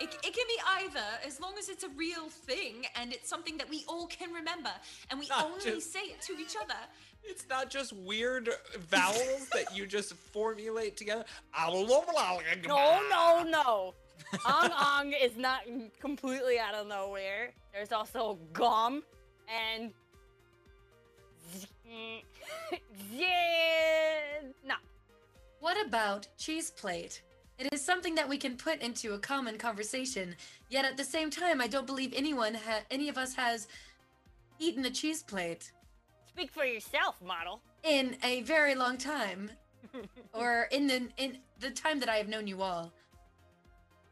It, 0.00 0.08
it 0.24 0.34
can 0.34 0.46
be 0.48 0.60
either, 0.80 1.04
as 1.26 1.40
long 1.40 1.54
as 1.58 1.68
it's 1.68 1.84
a 1.84 1.88
real 1.90 2.28
thing 2.28 2.86
and 2.96 3.12
it's 3.12 3.28
something 3.28 3.56
that 3.58 3.68
we 3.68 3.84
all 3.88 4.06
can 4.06 4.32
remember, 4.32 4.70
and 5.10 5.20
we 5.20 5.26
Not 5.28 5.44
only 5.44 5.62
just- 5.64 5.92
say 5.92 6.00
it 6.00 6.20
to 6.22 6.32
each 6.40 6.56
other. 6.60 6.78
It's 7.24 7.46
not 7.48 7.70
just 7.70 7.92
weird 7.92 8.48
vowels 8.88 9.48
that 9.52 9.76
you 9.76 9.86
just 9.86 10.14
formulate 10.14 10.96
together. 10.96 11.24
No, 12.66 13.00
no, 13.10 13.42
no. 13.44 13.94
Ong 14.46 14.70
ong 14.72 15.12
is 15.12 15.36
not 15.36 15.60
completely 16.00 16.58
out 16.58 16.74
of 16.74 16.88
nowhere. 16.88 17.52
There's 17.72 17.92
also 17.92 18.38
gum 18.52 19.04
and 19.48 19.92
yeah, 23.12 24.40
no. 24.66 24.74
What 25.60 25.76
about 25.86 26.26
cheese 26.38 26.70
plate? 26.70 27.22
It 27.58 27.72
is 27.72 27.84
something 27.84 28.14
that 28.16 28.28
we 28.28 28.38
can 28.38 28.56
put 28.56 28.80
into 28.80 29.14
a 29.14 29.18
common 29.18 29.58
conversation. 29.58 30.34
Yet 30.68 30.84
at 30.84 30.96
the 30.96 31.04
same 31.04 31.30
time, 31.30 31.60
I 31.60 31.66
don't 31.68 31.86
believe 31.86 32.12
anyone 32.16 32.54
ha- 32.54 32.80
any 32.90 33.08
of 33.08 33.18
us 33.18 33.34
has 33.34 33.68
eaten 34.58 34.84
a 34.84 34.90
cheese 34.90 35.22
plate 35.22 35.72
Speak 36.28 36.50
for 36.50 36.64
yourself, 36.64 37.16
model. 37.24 37.60
in 37.82 38.16
a 38.24 38.42
very 38.42 38.74
long 38.74 38.96
time, 38.96 39.50
or 40.32 40.66
in 40.72 40.86
the 40.86 41.08
in 41.18 41.38
the 41.60 41.70
time 41.70 42.00
that 42.00 42.08
I 42.08 42.16
have 42.16 42.28
known 42.28 42.46
you 42.46 42.62
all. 42.62 42.90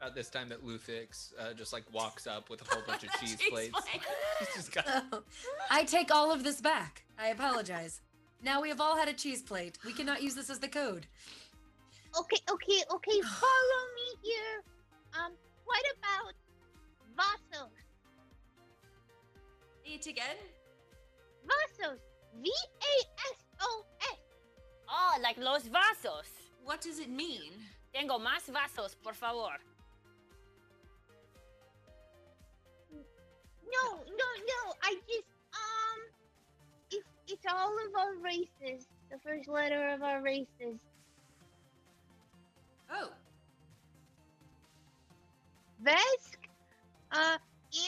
About 0.01 0.15
this 0.15 0.29
time 0.31 0.49
that 0.51 0.65
Lufix 0.65 1.33
uh, 1.39 1.53
just 1.55 1.73
like 1.73 1.85
walks 1.93 2.27
up 2.27 2.49
with 2.51 2.61
a 2.63 2.75
whole 2.75 2.83
bunch 2.87 3.05
of 3.05 3.11
cheese 3.21 3.37
Cheese 3.37 3.51
plates. 3.51 3.81
plate. 3.81 4.03
Just 4.55 4.73
got 4.73 4.85
Oh, 5.13 5.23
I 5.71 5.85
take 5.85 6.11
all 6.15 6.33
of 6.33 6.43
this 6.43 6.61
back. 6.61 7.03
I 7.19 7.29
apologize. 7.29 8.01
Now 8.43 8.63
we 8.63 8.71
have 8.71 8.81
all 8.81 8.97
had 8.97 9.09
a 9.09 9.13
cheese 9.13 9.43
plate. 9.43 9.77
We 9.85 9.93
cannot 9.93 10.23
use 10.23 10.35
this 10.35 10.49
as 10.49 10.59
the 10.59 10.69
code. 10.69 11.07
Okay, 12.19 12.41
okay, 12.51 12.83
okay. 12.91 13.21
Follow 13.45 13.83
me 13.95 14.09
here. 14.23 14.63
Um, 15.15 15.33
what 15.65 15.83
about 15.99 16.35
Vasos? 17.17 17.71
Say 19.85 19.95
it 19.95 20.07
again. 20.07 20.37
Vasos. 21.47 21.99
V 22.43 22.49
A 22.49 22.95
S 23.33 23.39
O 23.61 23.85
S. 24.13 24.19
Oh, 24.89 25.19
like 25.23 25.39
los 25.39 25.69
vasos. 25.69 26.29
What 26.65 26.81
does 26.81 26.99
it 26.99 27.11
mean? 27.11 27.53
Tengo 27.93 28.19
más 28.19 28.49
vasos, 28.51 28.95
por 29.03 29.15
favor. 29.15 29.59
No, 32.93 34.05
no, 34.05 34.29
no. 34.53 34.75
I 34.83 34.95
just 35.09 35.29
um, 35.55 36.01
it's 36.91 37.09
it's 37.27 37.47
all 37.49 37.75
of 37.87 37.95
our 37.97 38.15
races. 38.17 38.87
The 39.11 39.19
first 39.19 39.49
letter 39.49 39.89
of 39.91 40.03
our 40.03 40.23
races. 40.23 40.79
Vesk, 45.83 46.37
uh, 47.13 47.39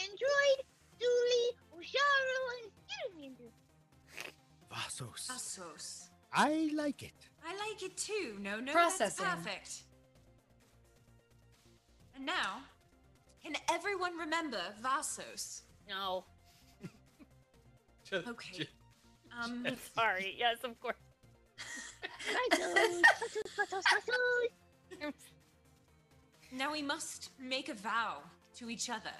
Android, 0.01 0.59
Dooley, 0.99 1.45
Osharu, 1.75 2.39
and 2.55 2.71
Skittermander. 2.79 3.51
Vasos. 4.71 5.27
Vasos. 5.29 6.09
I 6.33 6.69
like 6.73 7.03
it. 7.03 7.13
I 7.47 7.55
like 7.69 7.83
it 7.83 7.95
too. 7.97 8.37
No, 8.41 8.59
no, 8.59 8.71
Processing. 8.71 9.23
that's 9.25 9.35
perfect. 9.43 9.83
And 12.15 12.25
now, 12.25 12.61
can 13.43 13.53
everyone 13.71 14.17
remember 14.17 14.61
Vasos? 14.83 15.61
No. 15.87 16.25
Just- 18.09 18.27
Okay. 18.27 18.51
just- 18.57 18.69
Um, 19.41 19.65
I'm 19.67 19.77
sorry. 19.95 20.35
Yes, 20.37 20.57
of 20.63 20.79
course. 20.79 20.95
Vasos, 22.51 23.01
Vasos, 23.01 23.43
Vasos, 23.57 23.83
Vasos. 25.01 25.13
now 26.57 26.71
we 26.71 26.81
must 26.81 27.31
make 27.39 27.69
a 27.69 27.73
vow 27.73 28.17
to 28.57 28.69
each 28.69 28.89
other 28.89 29.15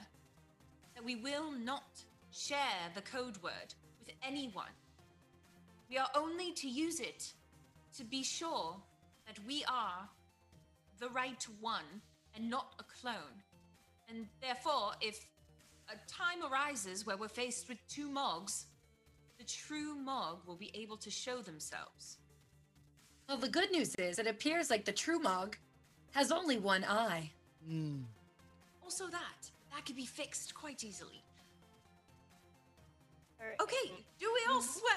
that 0.96 1.04
we 1.04 1.16
will 1.16 1.52
not 1.52 1.84
share 2.32 2.92
the 2.96 3.02
code 3.02 3.42
word 3.42 3.74
with 4.00 4.14
anyone. 4.22 4.66
We 5.90 5.98
are 5.98 6.10
only 6.16 6.52
to 6.54 6.68
use 6.68 7.00
it 7.00 7.34
to 7.98 8.04
be 8.04 8.24
sure 8.24 8.76
that 9.28 9.40
we 9.48 9.64
are 9.66 10.08
the 11.00 11.10
right 11.10 11.46
one 11.60 12.02
and 12.36 12.50
not 12.50 12.74
a 12.80 12.84
clone. 12.84 13.44
And 14.10 14.28
therefore, 14.42 14.92
if 15.02 15.26
a 15.90 15.96
time 16.12 16.52
arises 16.52 17.06
where 17.06 17.18
we're 17.18 17.28
faced 17.28 17.70
with 17.70 17.78
two 17.88 18.10
Mogs, 18.10 18.66
the 19.38 19.44
true 19.44 19.96
Mog 19.96 20.40
will 20.46 20.56
be 20.56 20.72
able 20.74 20.98
to 20.98 21.10
show 21.10 21.42
themselves. 21.42 22.18
Well, 23.28 23.38
the 23.38 23.50
good 23.50 23.72
news 23.72 23.96
is 23.96 24.20
it 24.20 24.28
appears 24.28 24.70
like 24.70 24.86
the 24.86 24.92
true 24.92 25.20
Mog 25.20 25.58
has 26.14 26.32
only 26.32 26.58
one 26.58 26.84
eye. 26.84 27.32
Hmm. 27.68 28.02
Also, 28.84 29.08
that 29.08 29.52
that 29.72 29.86
could 29.86 29.96
be 29.96 30.06
fixed 30.06 30.54
quite 30.56 30.84
easily. 30.84 31.24
Or- 33.40 33.56
Okay, 33.64 33.92
do 34.20 34.32
we 34.34 34.54
all 34.54 34.62
swear? 34.62 34.94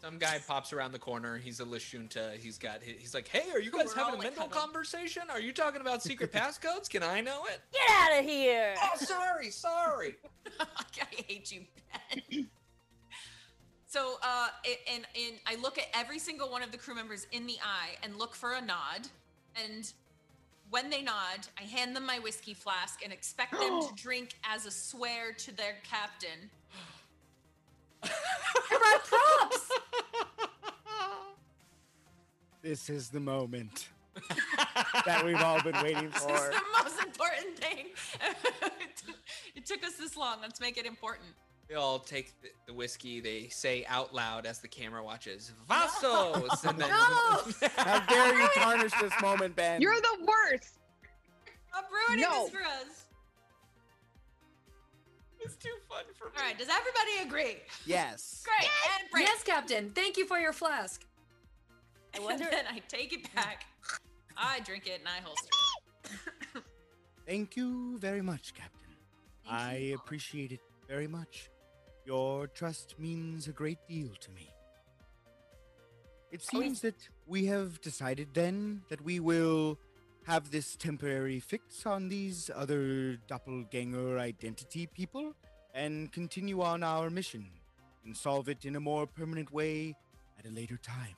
Some 0.00 0.18
guy 0.18 0.40
pops 0.48 0.72
around 0.72 0.90
the 0.92 0.98
corner. 0.98 1.38
He's 1.38 1.60
a 1.60 1.64
Lashunta. 1.64 2.36
He's 2.36 2.58
got. 2.58 2.82
He's 2.82 3.14
like, 3.14 3.28
"Hey, 3.28 3.48
are 3.52 3.60
you 3.60 3.70
guys 3.70 3.86
We're 3.94 4.02
having 4.02 4.14
a 4.14 4.16
like 4.18 4.24
mental 4.24 4.42
huddled. 4.48 4.60
conversation? 4.60 5.22
Are 5.30 5.38
you 5.40 5.52
talking 5.52 5.80
about 5.80 6.02
secret 6.02 6.32
passcodes? 6.38 6.90
Can 6.90 7.04
I 7.04 7.20
know 7.20 7.44
it?" 7.46 7.60
Get 7.72 7.88
out 7.88 8.18
of 8.18 8.24
here! 8.24 8.74
Oh, 8.82 8.96
sorry, 8.96 9.50
sorry. 9.50 10.16
I 10.60 11.22
hate 11.28 11.52
you, 11.52 11.62
Ben. 12.28 12.48
so, 13.86 14.16
uh, 14.24 14.48
and 14.92 15.06
and 15.16 15.36
I 15.46 15.54
look 15.62 15.78
at 15.78 15.86
every 15.94 16.18
single 16.18 16.50
one 16.50 16.62
of 16.64 16.72
the 16.72 16.78
crew 16.78 16.96
members 16.96 17.28
in 17.30 17.46
the 17.46 17.56
eye 17.64 17.90
and 18.02 18.16
look 18.16 18.34
for 18.34 18.54
a 18.54 18.60
nod, 18.60 19.06
and 19.54 19.92
when 20.72 20.88
they 20.88 21.02
nod, 21.02 21.46
I 21.60 21.64
hand 21.64 21.94
them 21.94 22.06
my 22.06 22.18
whiskey 22.18 22.54
flask 22.54 23.04
and 23.04 23.12
expect 23.12 23.52
them 23.52 23.82
to 23.82 23.88
drink 24.02 24.30
as 24.42 24.64
a 24.64 24.70
swear 24.70 25.32
to 25.34 25.54
their 25.54 25.76
captain. 25.84 26.50
I 28.02 28.08
brought 28.70 29.04
props! 29.04 29.70
This 32.62 32.88
is 32.88 33.10
the 33.10 33.20
moment 33.20 33.88
that 35.04 35.22
we've 35.24 35.36
all 35.36 35.60
been 35.62 35.76
waiting 35.82 36.10
for. 36.10 36.28
This 36.32 36.42
is 36.42 36.50
the 36.50 36.84
most 36.84 37.04
important 37.04 37.58
thing. 37.58 37.86
it 39.54 39.66
took 39.66 39.84
us 39.84 39.96
this 39.96 40.16
long. 40.16 40.38
Let's 40.40 40.60
make 40.60 40.78
it 40.78 40.86
important. 40.86 41.28
They 41.72 41.78
all 41.78 42.00
take 42.00 42.38
the, 42.42 42.48
the 42.66 42.74
whiskey. 42.74 43.20
They 43.20 43.48
say 43.48 43.86
out 43.88 44.12
loud 44.14 44.44
as 44.44 44.58
the 44.58 44.68
camera 44.68 45.02
watches, 45.02 45.52
"Vasos," 45.70 46.68
and 46.68 46.78
then 46.78 46.90
No! 46.90 47.68
How 47.78 48.00
dare 48.00 48.38
you 48.38 48.46
tarnish 48.54 48.92
this 49.00 49.12
moment, 49.22 49.56
Ben? 49.56 49.80
You're 49.80 49.94
the 49.98 50.18
worst. 50.26 50.74
Stop 51.70 51.88
ruining 51.90 52.24
No. 52.28 52.44
this 52.44 52.52
for 52.52 52.60
us. 52.60 53.04
it's 55.40 55.56
too 55.56 55.70
fun 55.88 56.04
for 56.14 56.26
me. 56.26 56.32
All 56.36 56.44
right, 56.44 56.58
does 56.58 56.68
everybody 56.68 57.26
agree? 57.26 57.56
yes. 57.86 58.44
Great. 58.58 58.70
And 59.00 59.10
break. 59.10 59.26
yes, 59.26 59.42
Captain. 59.42 59.88
Thank 59.94 60.18
you 60.18 60.26
for 60.26 60.38
your 60.38 60.52
flask. 60.52 61.06
I 62.14 62.20
wonder. 62.20 62.44
And 62.44 62.52
then 62.52 62.64
I 62.70 62.82
take 62.86 63.14
it 63.14 63.34
back. 63.34 63.64
I 64.36 64.60
drink 64.60 64.86
it 64.86 64.98
and 65.00 65.08
I 65.08 65.22
holster 65.24 65.48
it. 66.54 66.62
Thank 67.26 67.56
you 67.56 67.96
very 67.98 68.20
much, 68.20 68.52
Captain. 68.52 68.94
Thank 69.48 69.58
I 69.58 69.76
you. 69.78 69.94
appreciate 69.94 70.52
it 70.52 70.60
very 70.86 71.06
much. 71.08 71.48
Your 72.04 72.46
trust 72.48 72.96
means 72.98 73.46
a 73.48 73.52
great 73.52 73.78
deal 73.88 74.10
to 74.20 74.30
me. 74.32 74.50
It 76.30 76.42
Oh, 76.52 76.58
seems 76.60 76.80
that 76.80 76.96
we 77.26 77.46
have 77.46 77.80
decided 77.80 78.28
then 78.34 78.82
that 78.88 79.00
we 79.02 79.20
will 79.20 79.78
have 80.24 80.50
this 80.50 80.76
temporary 80.76 81.40
fix 81.40 81.84
on 81.84 82.08
these 82.08 82.50
other 82.54 83.16
doppelganger 83.26 84.18
identity 84.18 84.86
people 84.86 85.34
and 85.74 86.10
continue 86.12 86.62
on 86.62 86.82
our 86.82 87.10
mission 87.10 87.46
and 88.04 88.16
solve 88.16 88.48
it 88.48 88.64
in 88.64 88.76
a 88.76 88.80
more 88.80 89.06
permanent 89.06 89.52
way 89.52 89.94
at 90.38 90.46
a 90.46 90.50
later 90.50 90.76
time. 90.78 91.16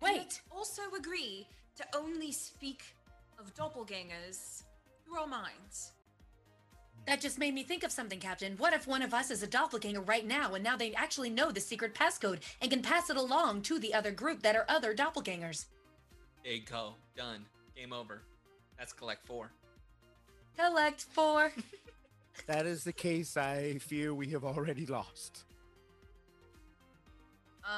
Wait. 0.00 0.40
also 0.50 0.82
agree 0.98 1.46
to 1.76 1.84
only 1.94 2.32
speak 2.32 2.82
of 3.38 3.54
doppelgangers 3.54 4.62
through 5.04 5.18
our 5.18 5.26
minds. 5.26 5.92
That 7.06 7.20
just 7.20 7.38
made 7.38 7.54
me 7.54 7.62
think 7.62 7.84
of 7.84 7.92
something, 7.92 8.18
Captain. 8.18 8.56
What 8.56 8.72
if 8.72 8.86
one 8.86 9.00
of 9.02 9.14
us 9.14 9.30
is 9.30 9.42
a 9.42 9.46
doppelganger 9.46 10.00
right 10.00 10.26
now 10.26 10.54
and 10.54 10.64
now 10.64 10.76
they 10.76 10.92
actually 10.94 11.30
know 11.30 11.52
the 11.52 11.60
secret 11.60 11.94
passcode 11.94 12.40
and 12.60 12.70
can 12.70 12.82
pass 12.82 13.10
it 13.10 13.16
along 13.16 13.62
to 13.62 13.78
the 13.78 13.94
other 13.94 14.10
group 14.10 14.42
that 14.42 14.56
are 14.56 14.66
other 14.68 14.92
doppelgangers? 14.94 15.66
There 16.42 16.54
you 16.54 16.62
go. 16.62 16.94
Done. 17.16 17.44
Game 17.76 17.92
over. 17.92 18.22
That's 18.78 18.92
collect 18.92 19.24
four. 19.26 19.52
Collect 20.58 21.02
four. 21.02 21.52
That 22.46 22.66
is 22.66 22.84
the 22.84 22.92
case, 22.92 23.38
I 23.38 23.78
fear 23.78 24.12
we 24.12 24.28
have 24.28 24.44
already 24.44 24.84
lost. 24.84 25.44
Uh, 27.64 27.68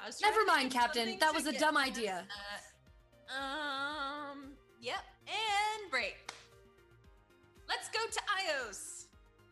I 0.00 0.06
was 0.06 0.20
Never 0.22 0.44
mind, 0.46 0.70
Captain. 0.70 1.18
That 1.18 1.34
was 1.34 1.46
a 1.46 1.58
dumb 1.58 1.76
idea. 1.76 2.24
that. 2.28 3.36
Um. 3.36 4.52
Yep. 4.80 5.00
And 5.26 5.90
break. 5.90 6.30
Let's 7.70 7.88
go 7.88 8.00
to 8.10 8.20
Ios. 8.42 9.06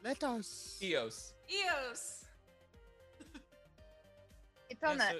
Let 0.04 0.22
us. 0.24 0.78
Eos. 0.82 1.32
Eos. 1.48 2.24
It's 4.70 4.82
on 4.82 4.98
Yeah, 4.98 5.04
that. 5.04 5.12
so 5.12 5.18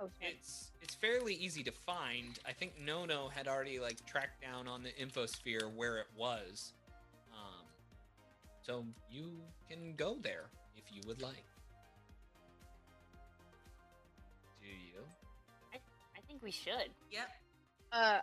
Oh, 0.00 0.08
sorry. 0.20 0.32
it's 0.38 0.70
it's 0.80 0.94
fairly 0.94 1.34
easy 1.34 1.64
to 1.64 1.72
find. 1.72 2.38
I 2.46 2.52
think 2.52 2.72
Nono 2.80 3.28
had 3.28 3.48
already 3.48 3.80
like 3.80 4.04
tracked 4.06 4.40
down 4.40 4.68
on 4.68 4.84
the 4.84 4.90
infosphere 4.90 5.74
where 5.74 5.98
it 5.98 6.06
was. 6.16 6.72
Um, 7.32 7.64
so 8.62 8.84
you 9.10 9.32
can 9.68 9.94
go 9.96 10.16
there 10.22 10.50
if 10.76 10.84
you 10.94 11.00
would 11.08 11.20
like. 11.20 11.44
Do 14.62 14.68
you? 14.68 15.02
I 15.74 16.20
think 16.28 16.42
we 16.44 16.52
should. 16.52 16.90
Yep. 17.10 17.28
Uh, 17.90 18.18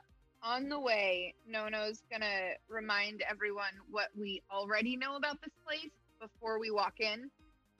on 0.45 0.69
the 0.69 0.79
way, 0.79 1.33
Nono's 1.47 2.03
gonna 2.11 2.51
remind 2.69 3.23
everyone 3.27 3.73
what 3.89 4.09
we 4.15 4.43
already 4.51 4.95
know 4.95 5.15
about 5.15 5.41
this 5.41 5.53
place 5.65 5.91
before 6.21 6.59
we 6.59 6.69
walk 6.69 6.99
in. 6.99 7.31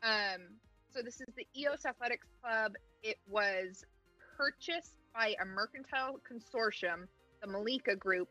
Um, 0.01 0.41
so 0.91 1.01
this 1.03 1.21
is 1.21 1.27
the 1.37 1.45
EOS 1.55 1.85
Athletics 1.85 2.25
Club. 2.41 2.73
It 3.03 3.17
was 3.27 3.85
purchased 4.35 4.97
by 5.13 5.35
a 5.41 5.45
mercantile 5.45 6.19
consortium, 6.29 7.07
the 7.41 7.47
Malika 7.47 7.95
Group. 7.95 8.29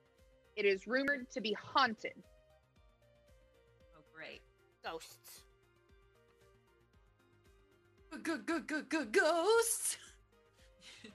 It 0.57 0.66
is 0.66 0.87
rumored 0.87 1.30
to 1.30 1.41
be 1.41 1.53
haunted. 1.53 2.14
Oh, 3.97 4.03
great. 4.12 4.43
Ghosts. 4.85 5.45
Good, 8.22 8.47
good, 8.47 8.66
good, 8.66 8.89
good, 8.89 9.12
ghosts. 9.12 9.97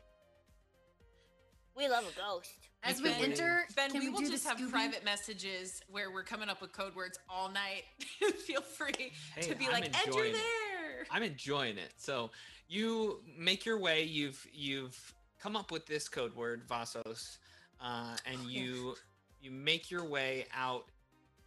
We 1.78 1.88
love 1.88 2.03
a 2.03 2.20
ghost. 2.20 2.68
As 2.84 3.01
we 3.01 3.09
Ben- 3.09 3.23
enter, 3.32 3.65
Ben, 3.75 3.91
we, 3.93 3.99
we, 3.99 4.09
will 4.09 4.21
just 4.21 4.47
have 4.47 4.57
Scooby? 4.57 4.71
private 4.71 5.03
messages 5.03 5.82
where 5.89 6.11
we're 6.11 6.23
coming 6.23 6.47
up 6.49 6.61
with 6.61 6.71
code 6.71 6.95
words 6.95 7.19
all 7.30 7.49
night. 7.49 7.84
Feel 8.45 8.61
free 8.61 9.11
Hey, 9.36 9.41
to 9.41 9.55
be 9.55 9.65
I'm 9.67 9.73
like, 9.73 9.86
enter 9.86 10.07
enjoying 10.09 10.30
it. 10.32 10.34
there. 10.34 11.05
I'm 11.11 11.23
enjoying 11.23 11.77
it. 11.77 11.91
So 11.97 12.32
you 12.67 13.19
make 13.38 13.65
your 13.65 13.80
way. 13.80 14.03
You've 14.03 14.45
you've 14.53 15.13
come 15.41 15.55
up 15.55 15.71
with 15.71 15.86
this 15.88 16.07
code 16.07 16.36
word 16.36 16.67
Vasos, 16.67 17.38
uh, 17.82 18.15
and 18.25 18.38
Oh, 18.43 18.47
yeah. 18.47 18.61
you 18.61 18.95
you 19.41 19.51
make 19.51 19.91
your 19.91 20.05
way 20.05 20.45
out 20.55 20.86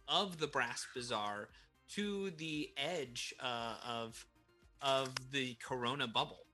of 0.07 0.37
the 0.39 0.47
brass 0.47 0.85
bazaar 0.93 1.49
to 1.95 2.29
the 2.31 2.69
edge 2.77 3.33
uh, 3.39 3.75
of 3.87 4.25
of 4.81 5.09
the 5.31 5.55
Corona 5.63 6.07
bubble. 6.07 6.45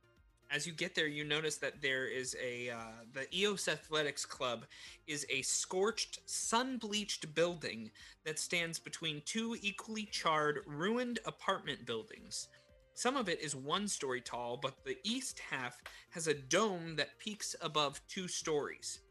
As 0.52 0.66
you 0.66 0.74
get 0.74 0.96
there, 0.96 1.08
you 1.08 1.24
notice 1.24 1.58
that 1.58 1.80
there 1.80 2.08
is 2.08 2.36
a 2.42 2.72
uh, 2.72 3.04
the 3.14 3.28
EOS 3.38 3.68
Athletics 3.68 4.26
Club 4.26 4.66
is 5.06 5.24
a 5.30 5.44
scorched, 5.44 6.20
sun-bleached 6.26 7.36
building 7.36 7.92
that 8.26 8.40
stands 8.40 8.80
between 8.80 9.22
two 9.26 9.58
equally 9.62 10.06
charred, 10.06 10.62
ruined 10.66 11.20
apartment 11.28 11.86
buildings. 11.86 12.48
Some 12.96 13.16
of 13.16 13.30
it 13.30 13.40
is 13.40 13.56
one 13.56 13.88
story 13.88 14.22
tall, 14.22 14.58
but 14.58 14.84
the 14.84 14.98
east 15.04 15.40
half 15.52 15.82
has 16.10 16.28
a 16.28 16.34
dome 16.34 16.96
that 16.96 17.20
peaks 17.20 17.56
above 17.62 18.02
two 18.08 18.28
stories. 18.28 19.02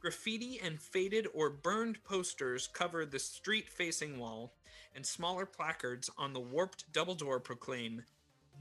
Graffiti 0.00 0.60
and 0.60 0.80
faded 0.80 1.28
or 1.32 1.48
burned 1.48 2.02
posters 2.02 2.68
cover 2.72 3.06
the 3.06 3.20
street 3.20 3.70
facing 3.70 4.18
wall, 4.18 4.52
and 4.96 5.06
smaller 5.06 5.46
placards 5.46 6.10
on 6.18 6.32
the 6.32 6.40
warped 6.40 6.92
double 6.92 7.14
door 7.14 7.38
proclaim 7.38 8.02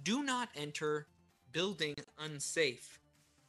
Do 0.03 0.21
not 0.21 0.49
enter, 0.55 1.07
building 1.51 1.95
unsafe. 2.19 2.99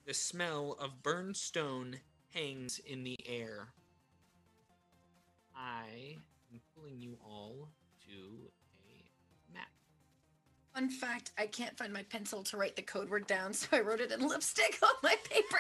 The 0.07 0.15
smell 0.15 0.77
of 0.81 1.03
burned 1.03 1.37
stone 1.37 1.97
hangs 2.35 2.79
in 2.79 3.05
the 3.05 3.17
air. 3.27 3.69
I 5.55 6.17
am 6.53 6.61
pulling 6.75 7.03
you 7.03 7.19
all 7.25 7.69
to 8.07 8.51
a 8.81 9.53
map. 9.53 9.69
Fun 10.75 10.89
fact: 10.89 11.33
I 11.37 11.47
can't 11.47 11.77
find 11.77 11.93
my 11.93 12.05
pencil 12.05 12.43
to 12.45 12.57
write 12.57 12.77
the 12.77 12.83
code 12.83 13.11
word 13.11 13.27
down, 13.27 13.53
so 13.55 13.69
I 13.73 13.81
wrote 13.81 14.01
it 14.01 14.13
in 14.13 14.27
lipstick 14.27 14.79
on 14.83 14.95
my 15.03 15.17
paper. 15.25 15.59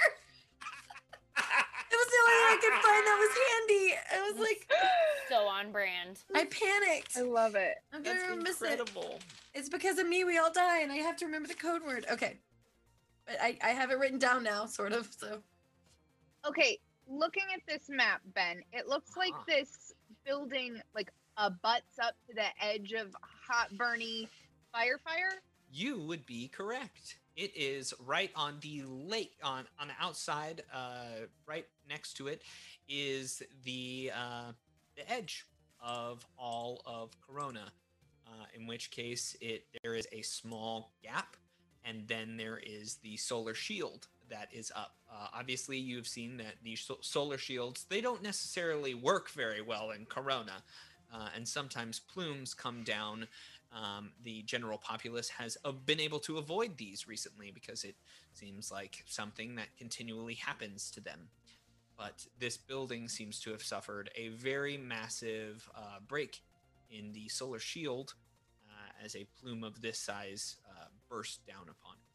it 1.90 1.96
was 1.96 2.06
the 2.06 2.20
only 2.22 2.36
way 2.36 2.48
I 2.52 2.58
could 2.60 2.82
find 2.82 3.06
that 3.06 3.18
was 3.18 3.34
handy. 3.48 3.94
I 4.12 4.30
was 4.30 4.40
like, 4.40 4.70
So 5.28 5.46
on 5.46 5.72
brand. 5.72 6.18
I 6.34 6.44
panicked. 6.44 7.16
I 7.16 7.22
love 7.22 7.54
it. 7.54 7.76
I'm 7.92 8.02
That's 8.02 8.22
gonna 8.28 8.42
miss 8.42 8.62
it. 8.62 8.72
incredible. 8.80 9.18
It's 9.54 9.68
because 9.68 9.98
of 9.98 10.08
me 10.08 10.24
we 10.24 10.38
all 10.38 10.52
die, 10.52 10.80
and 10.82 10.92
I 10.92 10.96
have 10.96 11.16
to 11.18 11.26
remember 11.26 11.48
the 11.48 11.54
code 11.54 11.82
word. 11.84 12.06
Okay, 12.10 12.38
but 13.26 13.36
I 13.40 13.58
I 13.62 13.68
have 13.70 13.90
it 13.90 13.98
written 13.98 14.18
down 14.18 14.42
now, 14.42 14.66
sort 14.66 14.92
of. 14.92 15.08
So 15.18 15.42
Okay, 16.46 16.78
looking 17.08 17.42
at 17.54 17.60
this 17.66 17.88
map, 17.88 18.20
Ben, 18.34 18.62
it 18.72 18.86
looks 18.88 19.16
like 19.16 19.32
Uh-huh. 19.32 19.44
this 19.48 19.92
building 20.24 20.80
like 20.94 21.10
uh, 21.36 21.50
butts 21.62 21.98
up 22.02 22.14
to 22.28 22.34
the 22.34 22.46
edge 22.64 22.92
of 22.92 23.14
hot 23.22 23.70
Bernie 23.76 24.28
fire 24.72 24.98
fire. 24.98 25.40
You 25.70 25.98
would 26.00 26.24
be 26.26 26.48
correct. 26.48 27.18
It 27.38 27.56
is 27.56 27.94
right 28.04 28.32
on 28.34 28.56
the 28.62 28.82
lake, 28.84 29.38
on 29.44 29.64
on 29.78 29.86
the 29.86 29.94
outside, 30.00 30.64
uh, 30.74 31.28
right 31.46 31.66
next 31.88 32.14
to 32.14 32.26
it, 32.26 32.42
is 32.88 33.44
the 33.64 34.10
uh, 34.12 34.50
the 34.96 35.08
edge 35.08 35.46
of 35.80 36.26
all 36.36 36.82
of 36.84 37.16
Corona. 37.24 37.70
Uh, 38.26 38.46
in 38.56 38.66
which 38.66 38.90
case, 38.90 39.36
it 39.40 39.66
there 39.84 39.94
is 39.94 40.08
a 40.10 40.20
small 40.22 40.90
gap, 41.00 41.36
and 41.84 42.08
then 42.08 42.36
there 42.36 42.58
is 42.58 42.96
the 43.04 43.16
solar 43.16 43.54
shield 43.54 44.08
that 44.28 44.48
is 44.52 44.72
up. 44.74 44.96
Uh, 45.08 45.28
obviously, 45.32 45.78
you've 45.78 46.08
seen 46.08 46.38
that 46.38 46.56
these 46.64 46.80
so- 46.80 46.98
solar 47.02 47.38
shields 47.38 47.86
they 47.88 48.00
don't 48.00 48.20
necessarily 48.20 48.94
work 48.94 49.30
very 49.30 49.62
well 49.62 49.92
in 49.92 50.06
Corona, 50.06 50.64
uh, 51.14 51.28
and 51.36 51.46
sometimes 51.46 52.00
plumes 52.00 52.52
come 52.52 52.82
down 52.82 53.28
um, 53.72 54.12
the 54.22 54.42
general 54.42 54.78
populace 54.78 55.28
has 55.28 55.58
uh, 55.64 55.72
been 55.72 56.00
able 56.00 56.18
to 56.20 56.38
avoid 56.38 56.76
these 56.76 57.06
recently 57.06 57.50
because 57.50 57.84
it 57.84 57.96
seems 58.32 58.70
like 58.70 59.04
something 59.06 59.54
that 59.56 59.68
continually 59.76 60.34
happens 60.34 60.90
to 60.92 61.00
them. 61.00 61.28
But 61.96 62.24
this 62.38 62.56
building 62.56 63.08
seems 63.08 63.40
to 63.40 63.50
have 63.50 63.62
suffered 63.62 64.10
a 64.16 64.28
very 64.28 64.76
massive 64.76 65.68
uh, 65.74 65.98
break 66.06 66.42
in 66.90 67.12
the 67.12 67.28
solar 67.28 67.58
shield 67.58 68.14
uh, 68.68 69.04
as 69.04 69.16
a 69.16 69.26
plume 69.40 69.64
of 69.64 69.80
this 69.82 69.98
size 69.98 70.56
uh, 70.70 70.86
burst 71.08 71.44
down 71.46 71.62
upon 71.62 71.96
it. 71.96 72.08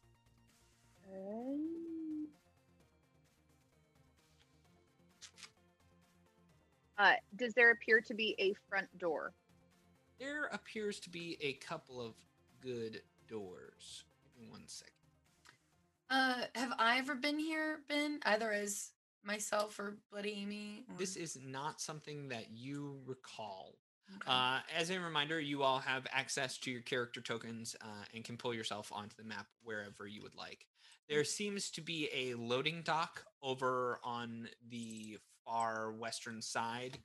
Uh, 6.96 7.12
does 7.36 7.52
there 7.54 7.70
appear 7.72 8.00
to 8.00 8.14
be 8.14 8.34
a 8.38 8.54
front 8.68 8.86
door? 8.98 9.34
There 10.18 10.44
appears 10.46 11.00
to 11.00 11.10
be 11.10 11.36
a 11.40 11.54
couple 11.54 12.00
of 12.00 12.14
good 12.60 13.02
doors. 13.28 14.04
Give 14.34 14.44
me 14.44 14.50
one 14.50 14.62
second. 14.66 14.92
Uh, 16.10 16.42
have 16.54 16.72
I 16.78 16.98
ever 16.98 17.14
been 17.14 17.38
here, 17.38 17.80
Ben? 17.88 18.20
Either 18.24 18.52
as 18.52 18.90
myself 19.24 19.78
or 19.78 19.96
Bloody 20.10 20.32
Amy? 20.32 20.84
or- 20.88 20.96
This 20.98 21.16
is 21.16 21.38
not 21.42 21.80
something 21.80 22.28
that 22.28 22.50
you 22.52 23.00
recall. 23.06 23.74
Okay. 24.16 24.30
Uh, 24.30 24.60
as 24.76 24.90
a 24.90 25.00
reminder, 25.00 25.40
you 25.40 25.62
all 25.62 25.78
have 25.78 26.06
access 26.12 26.58
to 26.58 26.70
your 26.70 26.82
character 26.82 27.22
tokens 27.22 27.74
uh, 27.80 28.04
and 28.14 28.22
can 28.22 28.36
pull 28.36 28.52
yourself 28.54 28.92
onto 28.92 29.16
the 29.16 29.24
map 29.24 29.46
wherever 29.62 30.06
you 30.06 30.22
would 30.22 30.34
like. 30.36 30.66
There 31.08 31.24
seems 31.24 31.70
to 31.72 31.80
be 31.80 32.08
a 32.14 32.34
loading 32.34 32.82
dock 32.82 33.24
over 33.42 33.98
on 34.04 34.48
the 34.70 35.18
far 35.44 35.90
western 35.92 36.40
side, 36.42 36.98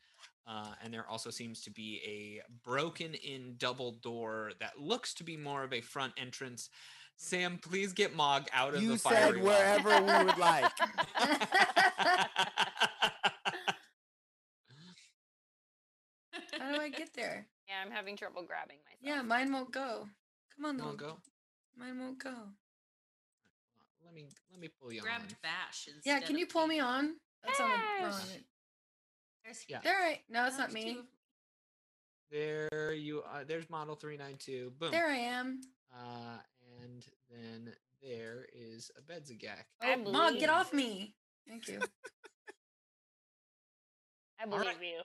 uh, 0.47 0.73
and 0.83 0.93
there 0.93 1.07
also 1.07 1.29
seems 1.29 1.61
to 1.63 1.71
be 1.71 2.01
a 2.05 2.41
broken 2.67 3.13
in 3.13 3.55
double 3.57 3.93
door 3.93 4.51
that 4.59 4.79
looks 4.79 5.13
to 5.15 5.23
be 5.23 5.37
more 5.37 5.63
of 5.63 5.73
a 5.73 5.81
front 5.81 6.13
entrance. 6.17 6.69
Sam, 7.17 7.57
please 7.61 7.91
get 7.93 8.15
Mog 8.15 8.47
out 8.53 8.75
of 8.75 8.81
You 8.81 8.93
the 8.93 8.97
said 8.97 9.11
fiery 9.11 9.41
well. 9.41 9.57
wherever 9.59 10.01
we 10.01 10.25
would 10.25 10.37
like. 10.37 10.71
How 16.59 16.73
do 16.75 16.81
I 16.81 16.89
get 16.89 17.13
there? 17.13 17.45
Yeah, 17.67 17.75
I'm 17.85 17.91
having 17.91 18.15
trouble 18.17 18.43
grabbing 18.43 18.77
myself. 18.85 18.99
Yeah, 19.01 19.21
mine 19.21 19.51
won't 19.51 19.71
go. 19.71 20.07
Come 20.55 20.65
on, 20.65 20.81
I'll 20.81 20.91
though. 20.91 20.95
go. 20.95 21.17
Mine 21.77 21.99
won't 21.99 22.21
go. 22.23 22.33
Let 24.03 24.13
me 24.13 24.25
let 24.51 24.59
me 24.59 24.69
pull 24.81 24.91
you 24.91 25.01
Grabbed 25.01 25.23
on. 25.31 25.37
Bash. 25.43 25.87
Yeah, 26.03 26.19
can 26.19 26.37
you 26.37 26.47
pull 26.47 26.67
me 26.67 26.79
on? 26.79 27.15
That's 27.43 27.59
on 27.59 27.69
a, 27.69 28.03
wrong. 28.03 28.13
On 28.13 28.19
it. 28.35 28.43
There's 29.49 29.65
Yeah. 29.67 29.79
There, 29.83 29.99
I. 29.99 30.21
No, 30.29 30.45
it's 30.45 30.57
not 30.59 30.71
me. 30.71 30.93
two 30.93 31.03
There 32.31 32.93
you 32.93 33.23
are. 33.23 33.43
There's 33.43 33.67
model 33.69 33.95
392. 33.95 34.73
Boom. 34.77 34.91
There 34.91 35.07
I 35.07 35.15
am. 35.15 35.61
Uh, 35.91 36.37
and 36.83 37.03
then 37.31 37.73
there 38.01 38.45
is 38.53 38.91
a 38.95 39.01
Bedzagak. 39.01 39.65
I 39.81 39.93
Oh, 39.93 40.11
Mog, 40.11 40.37
get 40.39 40.49
off 40.51 40.71
me. 40.71 41.15
Thank 41.47 41.67
you. 41.67 41.79
I 44.39 44.45
believe 44.45 44.67
right. 44.67 44.75
you. 44.81 45.01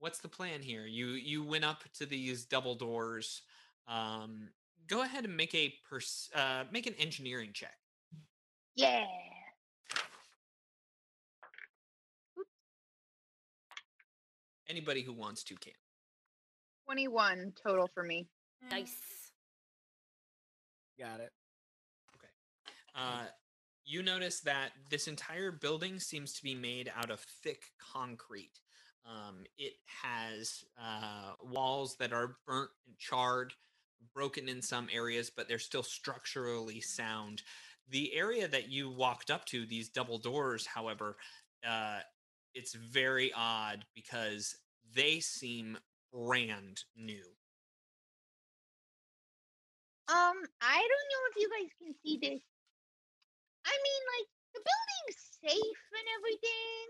What's 0.00 0.18
the 0.18 0.28
plan 0.28 0.60
here? 0.60 0.86
You 0.86 1.10
you 1.10 1.42
went 1.44 1.64
up 1.64 1.84
to 1.98 2.06
these 2.06 2.44
double 2.44 2.74
doors. 2.74 3.42
Um, 3.86 4.48
go 4.88 5.02
ahead 5.02 5.24
and 5.24 5.36
make 5.36 5.54
a 5.54 5.72
pers- 5.88 6.30
uh, 6.34 6.64
make 6.70 6.86
an 6.86 6.94
engineering 6.98 7.50
check. 7.52 7.76
Yeah. 8.74 9.06
Anybody 14.68 15.02
who 15.02 15.12
wants 15.12 15.42
to 15.44 15.54
can. 15.54 15.72
21 16.86 17.52
total 17.62 17.88
for 17.92 18.02
me. 18.02 18.28
Nice. 18.70 18.96
Got 20.98 21.20
it. 21.20 21.30
Uh, 22.94 23.26
you 23.84 24.02
notice 24.02 24.40
that 24.40 24.72
this 24.90 25.06
entire 25.06 25.52
building 25.52 25.98
seems 26.00 26.32
to 26.34 26.42
be 26.42 26.54
made 26.54 26.90
out 26.96 27.10
of 27.10 27.20
thick 27.20 27.62
concrete. 27.78 28.60
Um, 29.06 29.44
it 29.56 29.74
has 30.02 30.64
uh, 30.78 31.32
walls 31.42 31.96
that 31.98 32.12
are 32.12 32.36
burnt 32.46 32.70
and 32.86 32.98
charred, 32.98 33.54
broken 34.14 34.48
in 34.48 34.60
some 34.60 34.88
areas, 34.92 35.30
but 35.34 35.48
they're 35.48 35.58
still 35.58 35.82
structurally 35.82 36.80
sound. 36.80 37.42
The 37.88 38.14
area 38.14 38.48
that 38.48 38.68
you 38.68 38.90
walked 38.90 39.30
up 39.30 39.46
to, 39.46 39.64
these 39.64 39.88
double 39.88 40.18
doors, 40.18 40.66
however, 40.66 41.16
uh, 41.66 42.00
it's 42.54 42.74
very 42.74 43.32
odd 43.34 43.84
because 43.94 44.56
they 44.94 45.20
seem 45.20 45.78
brand 46.12 46.84
new. 46.96 47.24
Um, 50.08 50.40
I 50.64 50.80
don't 50.80 51.08
know 51.12 51.22
if 51.28 51.36
you 51.36 51.48
guys 51.52 51.70
can 51.76 51.92
see 52.00 52.16
this. 52.16 52.40
I 53.68 53.74
mean, 53.76 54.02
like 54.16 54.28
the 54.56 54.62
building's 54.64 55.20
safe 55.44 55.80
and 55.92 56.06
everything, 56.16 56.84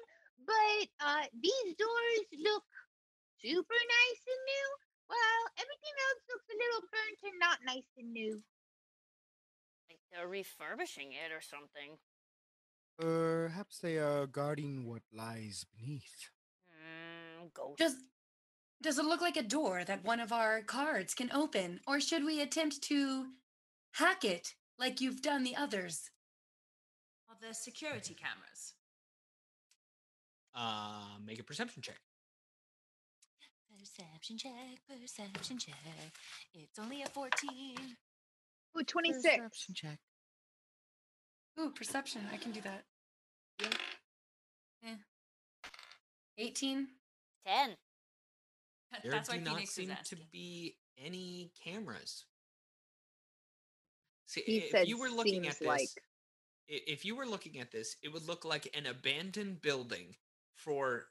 but 0.47 0.87
uh, 1.03 1.25
these 1.35 1.75
doors 1.75 2.25
look 2.39 2.63
super 3.43 3.75
nice 3.75 4.23
and 4.23 4.43
new. 4.47 4.69
Well, 5.11 5.41
everything 5.59 5.97
else 5.99 6.23
looks 6.31 6.47
a 6.47 6.57
little 6.63 6.85
burnt 6.95 7.21
and 7.27 7.39
not 7.43 7.59
nice 7.67 7.91
and 7.99 8.13
new. 8.15 8.39
Like 9.91 9.99
they're 10.13 10.31
refurbishing 10.31 11.11
it 11.19 11.35
or 11.35 11.43
something. 11.43 11.99
Perhaps 12.99 13.79
they 13.79 13.97
are 13.99 14.27
guarding 14.27 14.85
what 14.89 15.03
lies 15.13 15.65
beneath. 15.77 16.31
Mm, 16.69 17.53
ghost. 17.55 17.79
Just 17.79 17.97
Does 18.83 18.99
it 18.99 19.05
look 19.05 19.21
like 19.21 19.37
a 19.37 19.43
door 19.43 19.85
that 19.85 20.05
one 20.05 20.21
of 20.21 20.33
our 20.33 20.63
cards 20.63 21.15
can 21.15 21.31
open? 21.33 21.81
Or 21.87 22.01
should 22.01 22.25
we 22.25 22.41
attempt 22.41 22.83
to 22.83 23.27
hack 23.93 24.25
it 24.25 24.55
like 24.79 25.01
you've 25.01 25.23
done 25.23 25.45
the 25.45 25.57
others? 25.57 26.11
Are 27.29 27.37
there 27.41 27.55
security 27.55 28.15
cameras? 28.15 28.75
Uh, 30.55 31.19
make 31.25 31.39
a 31.39 31.45
perception 31.45 31.83
check. 31.83 32.01
Perception 33.79 34.37
check, 34.39 34.81
perception 34.89 35.59
check. 35.59 35.75
It's 36.53 36.79
only 36.81 37.03
a 37.03 37.07
14. 37.07 37.77
Ooh, 38.77 38.83
26. 38.83 39.23
Perception 39.23 39.75
check. 39.75 39.99
Ooh, 41.59 41.71
perception. 41.71 42.23
I 42.33 42.37
can 42.37 42.53
do 42.53 42.61
that. 42.63 42.85
Eh. 44.85 44.95
18. 46.39 46.87
10. 47.47 47.77
There 49.03 49.13
That's 49.13 49.29
why 49.29 49.39
do 49.39 49.45
not 49.45 49.55
Phoenix 49.55 49.73
seem 49.75 49.91
is 49.91 49.97
to 49.97 50.01
asking. 50.01 50.19
be 50.33 50.77
any 51.05 51.51
cameras. 51.63 52.25
See, 54.27 54.43
He 54.47 54.59
if 54.59 54.71
said 54.71 54.89
you 54.89 54.99
were 54.99 55.09
looking 55.11 55.47
at 55.47 55.57
seems 55.57 55.59
this, 55.59 55.69
like. 55.69 55.89
i- 56.71 56.83
if 56.87 57.05
you 57.05 57.17
were 57.17 57.27
looking 57.27 57.59
at 57.59 57.71
this, 57.71 57.97
it 58.03 58.09
would 58.13 58.27
look 58.27 58.45
like 58.45 58.69
an 58.77 58.87
abandoned 58.87 59.61
building 59.63 60.17
for 60.55 61.07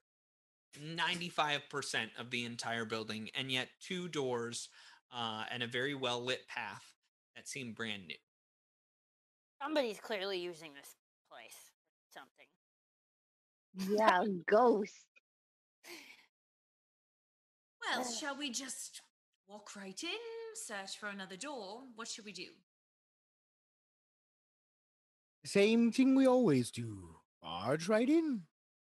95% 0.80 2.12
of 2.18 2.30
the 2.32 2.46
entire 2.46 2.86
building, 2.86 3.30
and 3.36 3.52
yet 3.52 3.70
two 3.82 4.08
doors 4.08 4.70
uh, 5.12 5.46
and 5.50 5.64
a 5.64 5.68
very 5.68 5.96
well 5.96 6.24
lit 6.24 6.48
path 6.48 6.94
that 7.36 7.48
seem 7.48 7.74
brand 7.74 8.08
new. 8.08 8.16
Somebody's 9.62 10.00
clearly 10.00 10.40
using 10.40 10.74
this 10.74 10.96
place 11.30 11.58
for 12.02 12.20
something. 12.20 13.98
Yeah, 13.98 14.24
ghost. 14.50 14.94
Well, 17.82 18.04
shall 18.04 18.38
we 18.38 18.50
just 18.50 19.02
walk 19.48 19.76
right 19.76 20.02
in, 20.04 20.56
search 20.56 20.98
for 21.00 21.08
another 21.08 21.38
door? 21.38 21.84
What 21.96 22.08
should 22.08 22.26
we 22.26 22.34
do? 22.34 22.48
Same 25.46 25.92
thing 25.92 26.16
we 26.16 26.28
always 26.28 26.72
do. 26.72 27.16
Barge 27.42 27.88
right 27.88 28.10
in. 28.10 28.42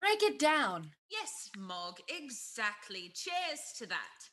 Break 0.01 0.23
it 0.23 0.39
down. 0.39 0.91
Yes, 1.09 1.49
Mog, 1.57 1.99
exactly. 2.09 3.11
Cheers 3.13 3.73
to 3.77 3.85
that. 3.87 4.29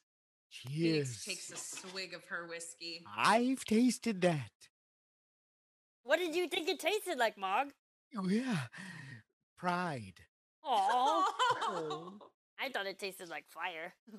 Cheers. 0.50 1.16
Phoenix 1.16 1.24
takes 1.24 1.52
a 1.52 1.56
swig 1.56 2.14
of 2.14 2.24
her 2.24 2.46
whiskey. 2.48 3.04
I've 3.16 3.64
tasted 3.64 4.20
that. 4.22 4.50
What 6.08 6.18
did 6.18 6.34
you 6.34 6.48
think 6.48 6.70
it 6.70 6.80
tasted 6.80 7.18
like, 7.18 7.36
Mog? 7.36 7.68
Oh, 8.16 8.26
yeah. 8.30 8.60
Pride. 9.58 10.14
Oh, 10.64 12.14
I 12.58 12.70
thought 12.70 12.86
it 12.86 12.98
tasted 12.98 13.28
like 13.28 13.44
fire. 13.46 13.92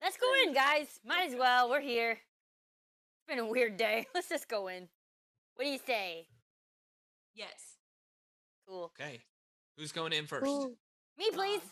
Let's 0.00 0.16
go 0.16 0.32
in, 0.44 0.54
guys. 0.54 1.00
Might 1.04 1.28
as 1.28 1.34
well. 1.34 1.68
We're 1.68 1.80
here. 1.80 2.12
It's 2.12 3.26
been 3.26 3.40
a 3.40 3.48
weird 3.48 3.76
day. 3.76 4.06
Let's 4.14 4.28
just 4.28 4.46
go 4.48 4.68
in. 4.68 4.86
What 5.56 5.64
do 5.64 5.70
you 5.72 5.80
say? 5.84 6.28
yes. 7.34 7.74
Cool. 8.68 8.92
Okay, 8.96 9.18
who's 9.76 9.90
going 9.90 10.12
in 10.12 10.26
first? 10.26 10.46
Ooh, 10.46 10.76
Me, 11.18 11.30
please. 11.32 11.62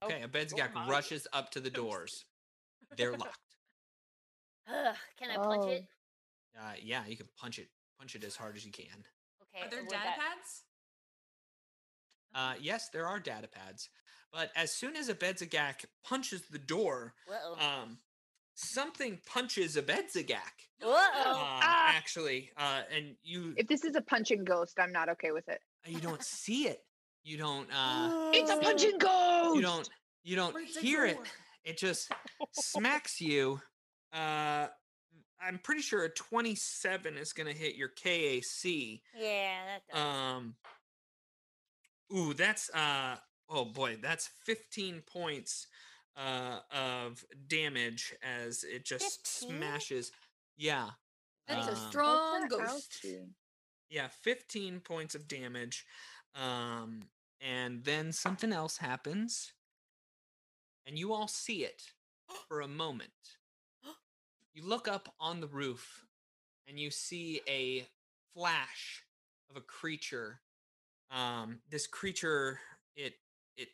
Oh, 0.00 0.06
Okay, 0.06 0.22
a 0.22 0.28
Bedzgak 0.28 0.72
Mog. 0.72 0.88
rushes 0.88 1.26
up 1.34 1.50
to 1.50 1.60
the 1.60 1.68
doors. 1.68 2.24
They're 2.96 3.12
locked. 3.12 3.38
Ugh, 4.66 4.96
can 5.18 5.30
I 5.32 5.36
punch 5.36 5.64
Oh. 5.66 5.68
it? 5.68 5.84
Uh, 6.58 6.72
yeah, 6.82 7.02
you 7.06 7.16
can 7.16 7.28
punch 7.38 7.58
it. 7.58 7.68
Punch 7.98 8.14
it 8.14 8.24
as 8.24 8.36
hard 8.36 8.56
as 8.56 8.64
you 8.66 8.72
can. 8.72 9.04
Okay. 9.54 9.66
Are 9.66 9.70
there 9.70 9.82
data 9.82 9.90
that- 10.04 10.18
pads? 10.18 10.62
Uh, 12.34 12.54
yes, 12.60 12.90
there 12.92 13.06
are 13.06 13.18
data 13.18 13.48
pads, 13.48 13.88
but 14.30 14.50
as 14.54 14.70
soon 14.74 14.94
as 14.96 15.08
a 15.08 15.14
Bedzagak 15.14 15.86
punches 16.04 16.42
the 16.50 16.58
door, 16.58 17.14
Uh-oh. 17.30 17.66
um, 17.66 17.98
something 18.54 19.18
punches 19.24 19.76
a 19.78 19.82
Bedzagak. 19.82 20.52
Uh-oh. 20.82 20.90
Uh, 20.92 21.60
Ah! 21.62 21.94
Actually, 21.96 22.50
uh, 22.58 22.82
and 22.94 23.16
you 23.22 23.54
If 23.56 23.66
this 23.68 23.84
is 23.84 23.96
a 23.96 24.02
punching 24.02 24.44
ghost, 24.44 24.78
I'm 24.78 24.92
not 24.92 25.08
okay 25.10 25.30
with 25.32 25.48
it. 25.48 25.62
you 25.86 25.98
don't 26.00 26.22
see 26.22 26.66
it. 26.68 26.84
You 27.24 27.38
don't. 27.38 27.68
Uh, 27.72 28.30
It's 28.34 28.50
a 28.50 28.58
punching 28.58 28.98
ghost! 28.98 29.56
you 29.56 29.62
don't. 29.62 29.88
You 30.22 30.36
don't 30.36 30.52
Where's 30.54 30.76
hear 30.76 31.06
it. 31.06 31.18
It 31.64 31.78
just 31.78 32.10
smacks 32.52 33.20
you. 33.20 33.60
Uh, 34.12 34.66
I'm 35.40 35.58
pretty 35.58 35.82
sure 35.82 36.04
a 36.04 36.08
27 36.08 37.16
is 37.16 37.32
gonna 37.32 37.52
hit 37.52 37.76
your 37.76 37.88
KAC. 37.88 39.00
Yeah, 39.18 39.58
that 39.66 39.82
does. 39.92 40.00
Um. 40.00 40.54
Ooh, 42.14 42.34
that's 42.34 42.70
uh. 42.70 43.16
Oh 43.48 43.64
boy, 43.64 43.98
that's 44.02 44.28
15 44.44 45.02
points 45.06 45.68
uh 46.16 46.60
of 46.72 47.24
damage 47.46 48.14
as 48.22 48.64
it 48.64 48.84
just 48.84 49.26
15? 49.26 49.50
smashes. 49.50 50.12
Yeah. 50.56 50.90
That's 51.46 51.68
a 51.68 51.72
um, 51.72 51.76
strong 51.76 52.48
What's 52.48 52.56
ghost. 52.56 53.06
Yeah, 53.88 54.08
15 54.08 54.80
points 54.80 55.14
of 55.14 55.28
damage. 55.28 55.86
Um, 56.34 57.04
and 57.40 57.84
then 57.84 58.12
something 58.12 58.52
else 58.52 58.78
happens, 58.78 59.52
and 60.86 60.98
you 60.98 61.12
all 61.12 61.28
see 61.28 61.64
it 61.64 61.82
for 62.48 62.60
a 62.60 62.68
moment. 62.68 63.35
You 64.56 64.64
look 64.64 64.88
up 64.88 65.14
on 65.20 65.40
the 65.42 65.46
roof, 65.46 66.06
and 66.66 66.80
you 66.80 66.90
see 66.90 67.42
a 67.46 67.86
flash 68.32 69.02
of 69.50 69.56
a 69.58 69.60
creature. 69.60 70.40
Um, 71.10 71.58
this 71.70 71.86
creature, 71.86 72.58
it 72.96 73.12
it 73.58 73.68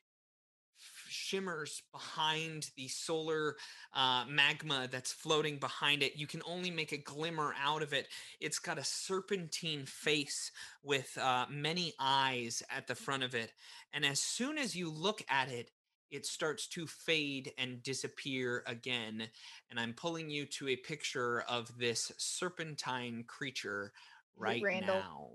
shimmers 1.09 1.85
behind 1.93 2.71
the 2.77 2.89
solar 2.89 3.55
uh, 3.95 4.25
magma 4.29 4.89
that's 4.91 5.13
floating 5.13 5.59
behind 5.59 6.03
it. 6.03 6.17
You 6.17 6.27
can 6.27 6.43
only 6.45 6.73
make 6.73 6.91
a 6.91 6.99
glimmer 6.99 7.55
out 7.63 7.83
of 7.83 7.93
it. 7.93 8.09
It's 8.41 8.59
got 8.59 8.77
a 8.77 8.85
serpentine 8.85 9.87
face 9.87 10.51
with 10.83 11.17
uh, 11.17 11.47
many 11.49 11.93
eyes 12.01 12.61
at 12.77 12.89
the 12.89 12.97
front 12.97 13.23
of 13.23 13.37
it. 13.37 13.53
And 13.93 14.05
as 14.05 14.19
soon 14.19 14.59
as 14.59 14.75
you 14.75 14.91
look 14.91 15.23
at 15.29 15.49
it, 15.49 15.71
it 16.13 16.27
starts 16.27 16.67
to 16.69 16.87
fade 16.87 17.53
and 17.59 17.83
disappear 17.83 18.63
again. 18.67 19.27
And 19.71 19.81
I'm 19.81 19.95
pulling 19.95 20.29
you 20.31 20.45
to 20.47 20.69
a 20.69 20.77
picture 20.77 21.41
of 21.49 21.77
this 21.79 22.13
serpentine 22.19 23.25
creature 23.27 23.93
right 24.37 24.63
Randall? 24.63 24.95
now. 24.95 25.31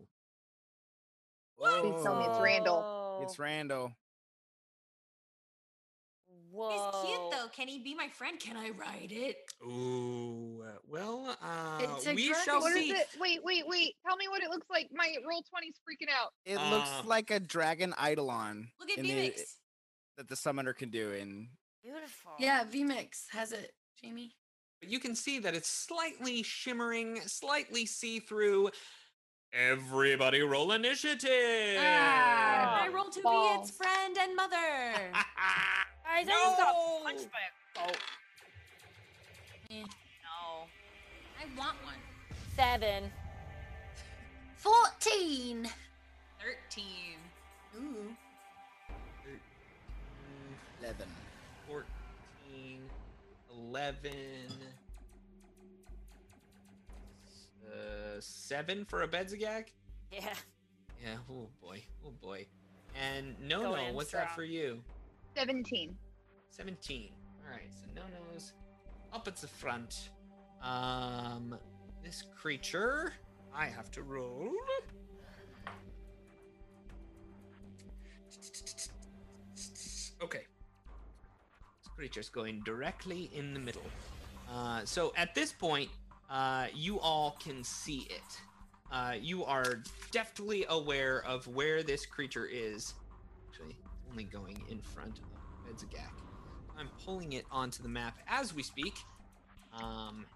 Please 1.81 2.03
tell 2.03 2.19
me 2.19 2.25
it's 2.25 2.39
Randall. 2.39 3.19
It's 3.23 3.39
Randall. 3.39 3.91
Whoa. 6.51 6.69
He's 6.69 7.09
cute 7.09 7.31
though. 7.31 7.47
Can 7.55 7.67
he 7.67 7.79
be 7.79 7.93
my 7.95 8.07
friend? 8.07 8.39
Can 8.39 8.55
I 8.57 8.69
ride 8.69 9.11
it? 9.11 9.35
Ooh, 9.63 10.63
uh, 10.65 10.77
well, 10.87 11.35
uh, 11.41 11.79
It's 11.81 12.07
a 12.07 12.13
we 12.13 12.27
dragon. 12.27 12.43
shall 12.45 12.61
What 12.61 12.75
is 12.77 12.85
see. 12.85 12.91
it? 12.91 13.07
Wait, 13.19 13.39
wait, 13.43 13.63
wait. 13.67 13.95
Tell 14.05 14.15
me 14.15 14.27
what 14.27 14.41
it 14.41 14.49
looks 14.49 14.67
like. 14.69 14.87
My 14.93 15.13
roll 15.27 15.41
20's 15.41 15.79
freaking 15.79 16.09
out. 16.11 16.31
It 16.45 16.57
Uh, 16.57 16.69
looks 16.71 16.89
like 17.05 17.31
a 17.31 17.39
dragon 17.39 17.93
eidolon 18.01 18.71
Look 18.79 18.89
at 18.91 18.95
Phoenix. 18.99 19.57
That 20.17 20.27
the 20.27 20.35
summoner 20.35 20.73
can 20.73 20.89
do 20.89 21.11
in 21.11 21.47
Beautiful. 21.83 22.33
Yeah, 22.37 22.63
VMix 22.65 23.29
has 23.31 23.51
it, 23.53 23.71
Jamie. 24.01 24.35
But 24.81 24.89
you 24.89 24.99
can 24.99 25.15
see 25.15 25.39
that 25.39 25.55
it's 25.55 25.69
slightly 25.69 26.43
shimmering, 26.43 27.21
slightly 27.25 27.85
see-through. 27.85 28.71
Everybody 29.53 30.41
roll 30.41 30.73
initiative. 30.73 31.77
Ah, 31.79 32.83
I 32.83 32.89
roll 32.89 33.05
to 33.05 33.21
be 33.21 33.29
its 33.61 33.71
friend 33.71 34.17
and 34.19 34.35
mother. 34.35 34.55
Guys, 35.13 35.23
I 36.05 36.23
just 36.25 36.57
got 36.57 36.75
punched 37.03 37.23
No! 37.23 37.29
by 37.29 37.83
a 37.83 37.87
goat. 37.87 37.97
Eh. 39.71 39.81
No. 39.81 40.67
I 41.39 41.57
want 41.57 41.77
one. 41.85 41.95
Seven. 42.57 43.11
14. 44.57 45.69
Thirteen. 46.39 47.17
Ooh. 47.77 48.15
11. 50.81 51.07
14, 51.67 52.79
11, 53.51 54.11
uh, 57.65 57.71
7 58.19 58.85
for 58.85 59.03
a 59.03 59.07
Bedzagag? 59.07 59.65
Yeah. 60.11 60.33
Yeah, 61.03 61.15
oh 61.29 61.47
boy, 61.61 61.83
oh 62.05 62.11
boy. 62.21 62.47
And 62.95 63.35
no, 63.39 63.61
Going 63.61 63.83
no, 63.83 63.89
in 63.89 63.95
what's 63.95 64.11
that 64.11 64.33
for 64.33 64.43
you? 64.43 64.81
17. 65.35 65.95
17. 66.49 67.09
Alright, 67.45 67.69
so 67.71 67.85
no 67.95 68.01
no's 68.33 68.53
up 69.13 69.27
at 69.27 69.35
the 69.35 69.47
front. 69.47 70.09
Um, 70.63 71.55
this 72.03 72.23
creature, 72.35 73.13
I 73.53 73.65
have 73.67 73.91
to 73.91 74.01
roll. 74.01 74.49
Okay. 80.23 80.46
Creature's 81.97 82.29
going 82.29 82.61
directly 82.63 83.31
in 83.33 83.55
the 83.55 83.59
middle. 83.59 83.81
Uh, 84.53 84.81
so 84.85 85.11
at 85.17 85.33
this 85.33 85.51
point, 85.51 85.89
uh, 86.29 86.67
you 86.75 86.99
all 86.99 87.35
can 87.43 87.63
see 87.63 88.07
it. 88.11 88.39
Uh, 88.91 89.15
you 89.19 89.43
are 89.43 89.81
deftly 90.11 90.63
aware 90.69 91.23
of 91.25 91.47
where 91.47 91.81
this 91.81 92.05
creature 92.05 92.45
is. 92.45 92.93
Actually, 93.49 93.75
only 94.11 94.25
going 94.25 94.61
in 94.69 94.79
front 94.79 95.19
of 95.19 95.75
Bedzagak. 95.75 96.11
I'm 96.77 96.89
pulling 97.03 97.33
it 97.33 97.45
onto 97.51 97.81
the 97.81 97.89
map 97.89 98.19
as 98.27 98.53
we 98.53 98.61
speak. 98.61 98.93
Um, 99.73 100.27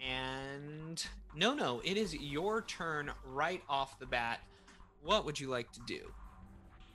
and 0.00 1.04
no, 1.36 1.52
no, 1.52 1.82
it 1.84 1.98
is 1.98 2.14
your 2.14 2.62
turn 2.62 3.10
right 3.26 3.62
off 3.68 3.98
the 3.98 4.06
bat. 4.06 4.40
What 5.02 5.26
would 5.26 5.38
you 5.38 5.48
like 5.48 5.70
to 5.72 5.80
do? 5.86 6.10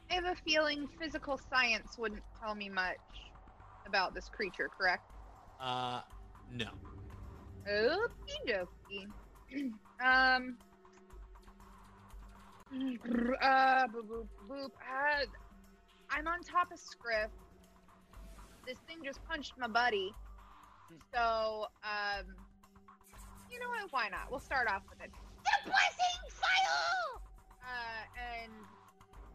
I 0.09 0.15
have 0.15 0.25
a 0.25 0.35
feeling 0.35 0.89
physical 0.99 1.39
science 1.49 1.97
wouldn't 1.97 2.23
tell 2.41 2.55
me 2.55 2.69
much 2.69 2.97
about 3.85 4.13
this 4.13 4.29
creature, 4.29 4.69
correct? 4.77 5.11
Uh, 5.59 6.01
no. 6.51 6.69
Okie 7.69 8.47
dokie. 8.47 9.71
um. 10.05 10.57
Uh, 13.41 13.87
boop, 13.87 14.05
boop, 14.09 14.27
boop. 14.49 14.65
Uh, 14.65 15.25
I'm 16.09 16.27
on 16.27 16.41
top 16.41 16.73
of 16.73 16.79
Scriff. 16.79 17.29
This 18.65 18.77
thing 18.87 18.97
just 19.03 19.23
punched 19.25 19.53
my 19.57 19.67
buddy. 19.67 20.11
So, 21.13 21.67
um, 21.83 22.25
you 23.49 23.59
know 23.59 23.69
what? 23.69 23.91
Why 23.91 24.09
not? 24.09 24.29
We'll 24.29 24.39
start 24.39 24.67
off 24.67 24.81
with 24.89 24.99
it. 25.01 25.11
The 25.43 25.69
blessing 25.69 26.21
file! 26.29 27.21
Uh, 27.61 28.43
and, 28.43 28.51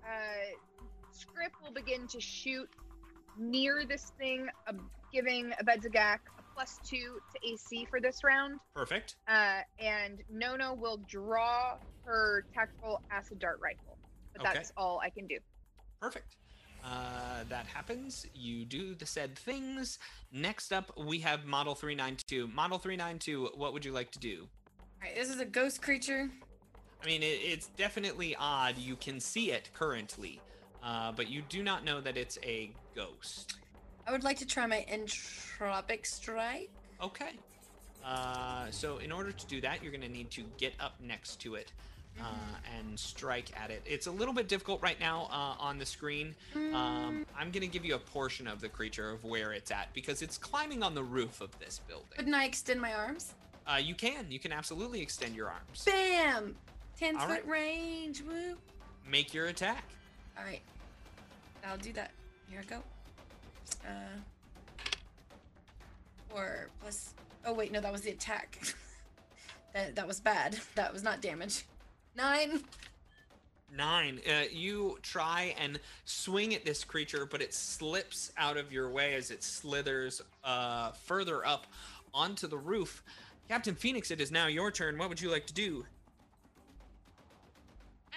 uh, 0.04 0.56
Scriff 1.12 1.52
will 1.62 1.72
begin 1.72 2.06
to 2.08 2.20
shoot 2.20 2.68
near 3.38 3.84
this 3.88 4.12
thing, 4.18 4.48
uh, 4.66 4.72
giving 5.12 5.52
Abedzagak 5.62 6.18
a 6.38 6.42
plus 6.54 6.78
two 6.84 7.18
to 7.32 7.48
AC 7.48 7.86
for 7.90 8.00
this 8.00 8.22
round. 8.24 8.58
Perfect. 8.74 9.16
Uh, 9.28 9.60
and 9.78 10.22
Nono 10.30 10.74
will 10.74 10.98
draw 11.08 11.76
her 12.04 12.44
tactical 12.54 13.00
acid 13.10 13.38
dart 13.38 13.58
rifle. 13.62 13.96
But 14.32 14.46
Okay. 14.46 14.54
that's 14.54 14.72
all 14.76 15.00
I 15.00 15.10
can 15.10 15.26
do. 15.26 15.38
Perfect. 16.00 16.36
Uh, 16.82 17.44
that 17.48 17.66
happens. 17.66 18.26
You 18.34 18.64
do 18.64 18.94
the 18.94 19.04
said 19.04 19.38
things. 19.38 19.98
Next 20.32 20.72
up, 20.72 20.96
we 20.96 21.18
have 21.20 21.44
Model 21.44 21.74
392. 21.74 22.48
Model 22.48 22.78
392, 22.78 23.50
what 23.54 23.72
would 23.72 23.84
you 23.84 23.92
like 23.92 24.10
to 24.12 24.18
do? 24.18 24.48
Alright, 25.02 25.16
this 25.16 25.28
is 25.28 25.40
a 25.40 25.44
ghost 25.44 25.82
creature. 25.82 26.30
I 27.02 27.06
mean, 27.06 27.22
it, 27.22 27.40
it's 27.42 27.68
definitely 27.68 28.36
odd. 28.38 28.78
You 28.78 28.96
can 28.96 29.20
see 29.20 29.50
it 29.52 29.70
currently, 29.74 30.40
uh, 30.82 31.12
but 31.12 31.28
you 31.28 31.42
do 31.48 31.62
not 31.62 31.84
know 31.84 32.00
that 32.00 32.16
it's 32.16 32.38
a 32.42 32.70
ghost. 32.94 33.56
I 34.06 34.12
would 34.12 34.24
like 34.24 34.38
to 34.38 34.46
try 34.46 34.66
my 34.66 34.84
entropic 34.90 36.06
strike. 36.06 36.70
Okay. 37.02 37.32
Uh, 38.04 38.70
so, 38.70 38.98
in 38.98 39.12
order 39.12 39.30
to 39.30 39.46
do 39.46 39.60
that, 39.60 39.82
you're 39.82 39.92
going 39.92 40.02
to 40.02 40.08
need 40.08 40.30
to 40.30 40.42
get 40.56 40.72
up 40.80 40.94
next 41.00 41.36
to 41.42 41.54
it 41.54 41.72
uh, 42.20 42.24
and 42.78 42.98
strike 42.98 43.50
at 43.62 43.70
it. 43.70 43.82
It's 43.86 44.06
a 44.06 44.10
little 44.10 44.34
bit 44.34 44.48
difficult 44.48 44.82
right 44.82 44.98
now 44.98 45.28
uh, 45.30 45.62
on 45.62 45.78
the 45.78 45.86
screen. 45.86 46.34
Um, 46.54 47.26
I'm 47.36 47.50
going 47.50 47.62
to 47.62 47.66
give 47.66 47.84
you 47.84 47.94
a 47.94 47.98
portion 47.98 48.46
of 48.46 48.60
the 48.60 48.68
creature 48.68 49.10
of 49.10 49.24
where 49.24 49.52
it's 49.52 49.70
at 49.70 49.92
because 49.94 50.22
it's 50.22 50.38
climbing 50.38 50.82
on 50.82 50.94
the 50.94 51.02
roof 51.02 51.40
of 51.40 51.56
this 51.58 51.80
building. 51.88 52.08
Couldn't 52.16 52.34
I 52.34 52.44
extend 52.44 52.80
my 52.80 52.92
arms? 52.92 53.34
Uh, 53.66 53.76
you 53.76 53.94
can. 53.94 54.26
You 54.30 54.38
can 54.38 54.52
absolutely 54.52 55.00
extend 55.00 55.34
your 55.36 55.48
arms. 55.48 55.84
Bam! 55.84 56.56
10 56.98 57.16
All 57.16 57.26
foot 57.26 57.30
right. 57.30 57.48
range. 57.48 58.22
Woo. 58.22 58.56
Make 59.08 59.32
your 59.32 59.46
attack. 59.46 59.84
Alright. 60.38 60.62
I'll 61.64 61.78
do 61.78 61.92
that. 61.94 62.10
Here 62.50 62.60
I 62.60 62.64
go. 62.64 62.82
Uh. 63.86 64.20
Four 66.28 66.68
plus. 66.80 67.14
Oh, 67.46 67.54
wait, 67.54 67.72
no, 67.72 67.80
that 67.80 67.92
was 67.92 68.02
the 68.02 68.10
attack. 68.10 68.60
that, 69.74 69.94
that 69.94 70.06
was 70.06 70.20
bad. 70.20 70.58
That 70.74 70.92
was 70.92 71.02
not 71.02 71.22
damage. 71.22 71.64
Nine. 72.16 72.60
Nine. 73.74 74.20
Uh, 74.28 74.44
you 74.50 74.98
try 75.02 75.54
and 75.60 75.78
swing 76.04 76.54
at 76.54 76.64
this 76.64 76.82
creature, 76.82 77.24
but 77.24 77.40
it 77.40 77.54
slips 77.54 78.32
out 78.36 78.56
of 78.56 78.72
your 78.72 78.90
way 78.90 79.14
as 79.14 79.30
it 79.30 79.44
slithers 79.44 80.20
uh, 80.42 80.90
further 80.90 81.46
up 81.46 81.66
onto 82.12 82.48
the 82.48 82.58
roof. 82.58 83.02
Captain 83.48 83.74
Phoenix, 83.74 84.10
it 84.10 84.20
is 84.20 84.32
now 84.32 84.48
your 84.48 84.70
turn. 84.70 84.98
What 84.98 85.08
would 85.08 85.20
you 85.20 85.30
like 85.30 85.46
to 85.46 85.54
do? 85.54 85.84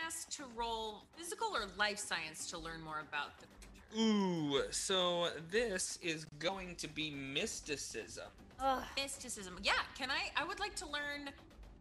Asked 0.05 0.31
to 0.37 0.43
roll 0.55 1.03
physical 1.15 1.49
or 1.55 1.65
life 1.77 1.99
science 1.99 2.49
to 2.49 2.57
learn 2.57 2.81
more 2.81 3.03
about 3.07 3.39
the 3.39 3.45
creature. 3.45 3.62
Ooh, 3.97 4.61
so 4.71 5.29
this 5.51 5.99
is 6.01 6.25
going 6.39 6.75
to 6.75 6.87
be 6.87 7.11
mysticism. 7.11 8.25
Ugh. 8.59 8.83
Mysticism. 8.97 9.57
Yeah, 9.61 9.73
can 9.97 10.09
I? 10.09 10.31
I 10.35 10.45
would 10.45 10.59
like 10.59 10.75
to 10.75 10.85
learn 10.85 11.29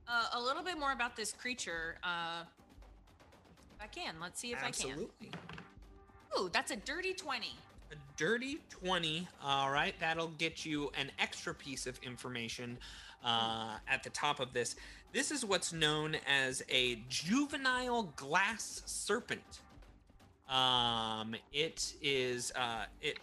uh, 0.09 0.27
a 0.35 0.41
little 0.41 0.63
bit 0.63 0.79
more 0.79 0.93
about 0.93 1.17
this 1.17 1.33
creature. 1.33 1.97
Uh, 2.03 2.43
if 3.79 3.85
I 3.85 3.87
can, 3.87 4.15
let's 4.21 4.41
see 4.41 4.53
if 4.53 4.59
I 4.59 4.71
can. 4.71 4.91
Absolutely. 4.91 5.31
can. 5.31 6.39
Ooh, 6.39 6.51
that's 6.53 6.71
a 6.71 6.77
dirty 6.77 7.15
twenty. 7.15 7.55
A 7.91 7.95
dirty 8.17 8.59
20. 8.71 9.29
All 9.45 9.71
right, 9.71 9.95
that'll 10.01 10.29
get 10.39 10.65
you 10.65 10.91
an 10.99 11.11
extra 11.19 11.55
piece 11.55 11.87
of 11.87 11.99
information 12.03 12.79
uh, 13.23 13.77
at 13.87 14.03
the 14.03 14.09
top 14.11 14.41
of 14.41 14.55
this. 14.55 14.77
This 15.13 15.31
is 15.31 15.45
what's 15.45 15.75
known 15.75 16.17
as 16.27 16.63
a 16.71 17.03
juvenile 17.11 18.05
glass 18.17 18.83
serpent. 18.87 19.61
Um, 20.53 21.35
it 21.51 21.95
is 22.03 22.53
uh, 22.55 22.85
it 23.01 23.19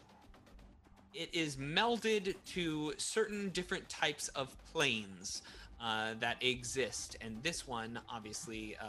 it 1.14 1.30
is 1.32 1.58
melded 1.58 2.34
to 2.54 2.94
certain 2.98 3.50
different 3.50 3.88
types 3.88 4.30
of 4.30 4.56
planes 4.72 5.44
uh, 5.80 6.16
that 6.20 6.44
exist, 6.44 7.18
and 7.22 7.42
this 7.44 7.68
one 7.68 8.00
obviously 8.10 8.76
uh, 8.82 8.86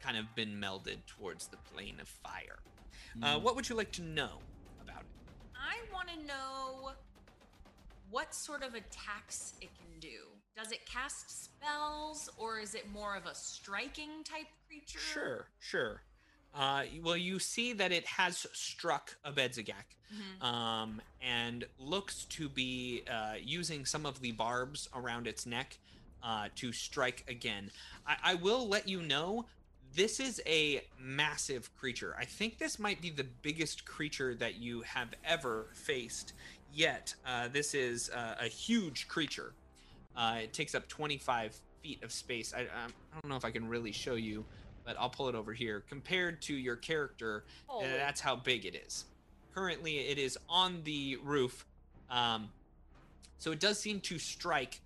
kind 0.00 0.18
of 0.18 0.34
been 0.34 0.60
melded 0.60 0.98
towards 1.06 1.46
the 1.46 1.56
plane 1.72 1.96
of 1.98 2.08
fire. 2.08 2.58
Uh, 3.22 3.38
what 3.38 3.56
would 3.56 3.68
you 3.68 3.74
like 3.74 3.90
to 3.92 4.02
know 4.02 4.38
about 4.82 5.00
it? 5.00 5.06
I 5.56 5.76
want 5.92 6.08
to 6.08 6.26
know 6.26 6.92
what 8.10 8.34
sort 8.34 8.62
of 8.62 8.74
attacks 8.74 9.54
it 9.60 9.70
can 9.74 9.98
do. 9.98 10.08
Does 10.56 10.72
it 10.72 10.84
cast 10.84 11.44
spells, 11.44 12.28
or 12.36 12.58
is 12.60 12.74
it 12.74 12.90
more 12.92 13.16
of 13.16 13.24
a 13.24 13.34
striking 13.34 14.24
type 14.24 14.46
creature? 14.68 14.98
Sure, 14.98 15.46
sure. 15.58 16.02
Uh, 16.54 16.84
well, 17.02 17.16
you 17.16 17.38
see 17.38 17.72
that 17.72 17.92
it 17.92 18.06
has 18.06 18.46
struck 18.52 19.16
a 19.24 19.32
Mhm. 19.32 20.42
um, 20.42 21.02
and 21.20 21.64
looks 21.78 22.24
to 22.24 22.48
be 22.48 23.02
uh, 23.08 23.34
using 23.40 23.84
some 23.84 24.04
of 24.04 24.20
the 24.20 24.32
barbs 24.32 24.88
around 24.94 25.26
its 25.26 25.46
neck 25.46 25.78
uh, 26.22 26.48
to 26.56 26.72
strike 26.72 27.24
again. 27.28 27.70
I, 28.06 28.16
I 28.22 28.34
will 28.34 28.66
let 28.68 28.88
you 28.88 29.02
know 29.02 29.46
this 29.94 30.20
is 30.20 30.40
a 30.46 30.82
massive 30.98 31.74
creature. 31.76 32.14
I 32.18 32.24
think 32.24 32.58
this 32.58 32.78
might 32.78 33.00
be 33.00 33.10
the 33.10 33.24
biggest 33.24 33.84
creature 33.84 34.34
that 34.36 34.56
you 34.56 34.82
have 34.82 35.08
ever 35.24 35.68
faced 35.74 36.32
yet. 36.72 37.14
Uh, 37.24 37.48
this 37.48 37.74
is 37.74 38.10
uh, 38.10 38.36
a 38.40 38.46
huge 38.48 39.08
creature. 39.08 39.52
Uh, 40.16 40.38
it 40.42 40.52
takes 40.52 40.74
up 40.74 40.88
25 40.88 41.56
feet 41.82 42.02
of 42.02 42.12
space. 42.12 42.52
I, 42.54 42.60
I 42.60 42.62
I 42.62 43.20
don't 43.20 43.28
know 43.30 43.36
if 43.36 43.44
I 43.44 43.50
can 43.50 43.68
really 43.68 43.92
show 43.92 44.14
you, 44.14 44.44
but 44.84 44.96
I'll 44.98 45.10
pull 45.10 45.28
it 45.28 45.34
over 45.34 45.52
here. 45.52 45.82
Compared 45.88 46.42
to 46.42 46.54
your 46.54 46.76
character, 46.76 47.44
Holy. 47.66 47.86
that's 47.88 48.20
how 48.20 48.36
big 48.36 48.64
it 48.66 48.74
is. 48.74 49.04
Currently, 49.54 49.98
it 49.98 50.18
is 50.18 50.38
on 50.48 50.82
the 50.84 51.18
roof, 51.24 51.66
um, 52.10 52.50
so 53.38 53.52
it 53.52 53.60
does 53.60 53.78
seem 53.78 54.00
to 54.02 54.18
strike, 54.18 54.80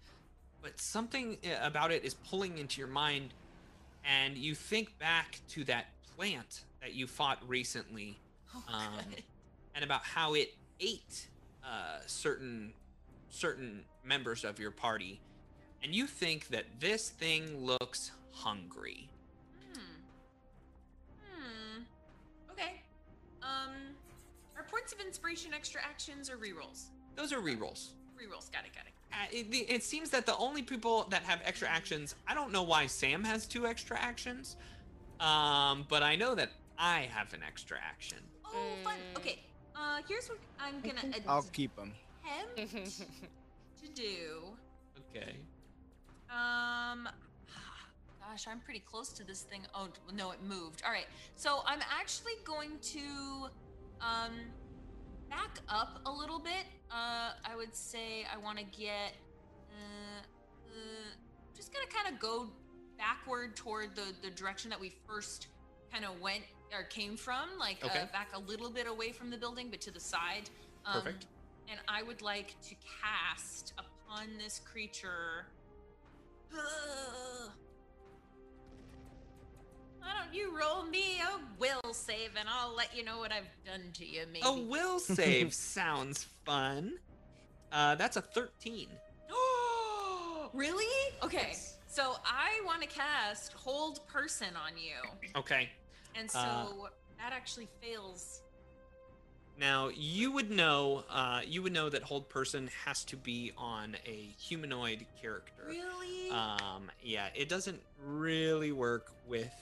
but 0.62 0.80
something 0.80 1.36
uh, 1.44 1.66
about 1.66 1.92
it 1.92 2.04
is 2.04 2.14
pulling 2.14 2.58
into 2.58 2.80
your 2.80 2.88
mind, 2.88 3.34
and 4.04 4.36
you 4.36 4.54
think 4.54 4.98
back 4.98 5.40
to 5.50 5.64
that 5.64 5.86
plant 6.16 6.62
that 6.80 6.94
you 6.94 7.06
fought 7.06 7.38
recently, 7.46 8.18
Oh, 8.54 8.62
um, 8.72 9.04
and 9.74 9.84
about 9.84 10.02
how 10.04 10.34
it 10.34 10.54
ate 10.80 11.28
uh, 11.64 11.98
certain 12.06 12.72
certain 13.30 13.82
members 14.04 14.44
of 14.44 14.58
your 14.58 14.70
party, 14.70 15.20
and 15.82 15.94
you 15.94 16.06
think 16.06 16.48
that 16.48 16.64
this 16.78 17.10
thing 17.10 17.64
looks 17.64 18.12
hungry. 18.30 19.08
Um, 23.44 23.70
are 24.56 24.62
points 24.64 24.92
of 24.92 25.00
inspiration 25.00 25.52
extra 25.54 25.80
actions 25.82 26.30
or 26.30 26.36
rerolls? 26.36 26.86
Those 27.14 27.32
are 27.32 27.38
rerolls. 27.38 27.90
Rerolls. 28.16 28.50
Got 28.50 28.64
it. 28.64 28.72
Got 28.74 28.86
it. 28.86 28.92
Uh, 29.12 29.16
it, 29.30 29.66
it 29.70 29.82
seems 29.84 30.10
that 30.10 30.26
the 30.26 30.36
only 30.38 30.62
people 30.62 31.06
that 31.10 31.22
have 31.22 31.40
extra 31.44 31.68
actions, 31.68 32.14
I 32.26 32.34
don't 32.34 32.50
know 32.50 32.62
why 32.64 32.86
Sam 32.86 33.22
has 33.24 33.46
two 33.46 33.66
extra 33.66 33.96
actions, 34.00 34.56
um, 35.20 35.86
but 35.88 36.02
I 36.02 36.16
know 36.16 36.34
that 36.34 36.50
I 36.78 37.08
have 37.12 37.32
an 37.34 37.40
extra 37.46 37.76
action. 37.80 38.18
Oh, 38.44 38.50
fun. 38.82 38.94
Okay. 39.16 39.38
Uh, 39.76 40.00
here's 40.08 40.28
what 40.28 40.38
I'm 40.60 40.80
gonna 40.80 41.14
I'll 41.28 41.42
keep 41.52 41.74
them. 41.76 41.92
attempt 42.56 43.02
to 43.82 43.88
do. 43.94 44.42
Okay. 45.14 45.34
Um, 46.30 47.08
gosh, 48.30 48.46
I'm 48.48 48.60
pretty 48.60 48.80
close 48.80 49.10
to 49.14 49.24
this 49.24 49.42
thing. 49.42 49.62
Oh 49.74 49.88
no, 50.14 50.30
it 50.32 50.42
moved. 50.42 50.82
All 50.84 50.92
right, 50.92 51.06
so 51.36 51.60
I'm 51.66 51.80
actually 51.98 52.32
going 52.44 52.78
to 52.80 53.48
um 54.00 54.32
back 55.30 55.60
up 55.68 56.00
a 56.06 56.10
little 56.12 56.38
bit. 56.38 56.64
Uh, 56.90 57.32
I 57.44 57.56
would 57.56 57.74
say 57.74 58.24
I 58.32 58.36
want 58.38 58.58
to 58.58 58.64
get. 58.64 59.14
Uh, 59.70 60.20
uh, 60.68 61.10
just 61.56 61.72
gonna 61.72 61.86
kind 61.86 62.12
of 62.14 62.20
go 62.20 62.48
backward 62.98 63.56
toward 63.56 63.94
the 63.96 64.12
the 64.22 64.30
direction 64.30 64.70
that 64.70 64.80
we 64.80 64.92
first 65.06 65.48
kind 65.92 66.04
of 66.04 66.20
went 66.20 66.42
or 66.72 66.84
came 66.84 67.16
from, 67.16 67.48
like 67.58 67.84
Okay. 67.84 68.00
uh, 68.00 68.06
back 68.12 68.28
a 68.34 68.38
little 68.40 68.70
bit 68.70 68.86
away 68.88 69.12
from 69.12 69.30
the 69.30 69.36
building, 69.36 69.68
but 69.70 69.80
to 69.82 69.90
the 69.92 70.00
side. 70.00 70.50
Um, 70.84 71.02
Perfect. 71.02 71.26
And 71.70 71.80
I 71.88 72.02
would 72.02 72.20
like 72.20 72.60
to 72.62 72.74
cast 73.00 73.72
upon 73.78 74.36
this 74.38 74.60
creature. 74.60 75.46
Why 80.04 80.12
don't 80.22 80.34
you 80.34 80.54
roll 80.56 80.82
me 80.84 81.20
a 81.20 81.40
will 81.58 81.94
save 81.94 82.30
and 82.38 82.46
I'll 82.46 82.74
let 82.76 82.94
you 82.94 83.02
know 83.04 83.18
what 83.18 83.32
I've 83.32 83.48
done 83.64 83.90
to 83.94 84.04
you, 84.06 84.24
maybe. 84.30 84.44
A 84.44 84.52
will 84.52 84.98
save 84.98 85.54
sounds 85.54 86.26
fun. 86.44 86.98
Uh, 87.72 87.94
that's 87.94 88.18
a 88.18 88.20
13. 88.20 88.88
really? 90.52 90.84
Okay. 91.22 91.56
So 91.86 92.16
I 92.26 92.60
want 92.66 92.82
to 92.82 92.88
cast 92.88 93.54
Hold 93.54 94.06
Person 94.06 94.48
on 94.62 94.76
you. 94.76 95.30
Okay. 95.36 95.70
And 96.14 96.30
so 96.30 96.38
Uh, 96.38 96.88
that 97.18 97.32
actually 97.32 97.68
fails. 97.80 98.42
Now 99.58 99.88
you 99.94 100.32
would 100.32 100.50
know. 100.50 101.04
Uh, 101.08 101.40
you 101.46 101.62
would 101.62 101.72
know 101.72 101.88
that 101.88 102.02
hold 102.02 102.28
person 102.28 102.68
has 102.84 103.04
to 103.04 103.16
be 103.16 103.52
on 103.56 103.96
a 104.04 104.34
humanoid 104.38 105.06
character. 105.20 105.64
Really? 105.68 106.30
Um, 106.30 106.90
yeah, 107.00 107.28
it 107.34 107.48
doesn't 107.48 107.80
really 108.04 108.72
work 108.72 109.12
with. 109.26 109.54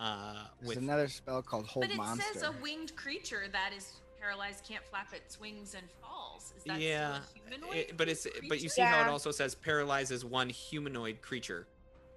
Uh, 0.00 0.44
There's 0.60 0.68
with 0.68 0.78
another 0.78 1.08
spell 1.08 1.42
called 1.42 1.66
Hold 1.66 1.84
but 1.84 1.90
it 1.92 1.96
Monster. 1.98 2.24
says 2.32 2.42
a 2.42 2.52
winged 2.62 2.96
creature 2.96 3.44
that 3.52 3.72
is 3.76 4.00
paralyzed 4.18 4.64
can't 4.66 4.82
flap 4.84 5.12
its 5.12 5.38
wings 5.38 5.74
and 5.74 5.86
falls. 6.00 6.54
Is 6.56 6.64
that 6.64 6.80
yeah, 6.80 7.20
still 7.22 7.42
a 7.44 7.50
humanoid? 7.50 7.76
it- 7.76 7.96
but 7.98 8.08
it's 8.08 8.24
but 8.24 8.34
you 8.34 8.48
creature? 8.48 8.68
see 8.70 8.80
how 8.82 9.02
it 9.02 9.08
also 9.08 9.30
says 9.30 9.54
paralyzes 9.54 10.24
one 10.24 10.48
humanoid 10.48 11.20
creature. 11.20 11.66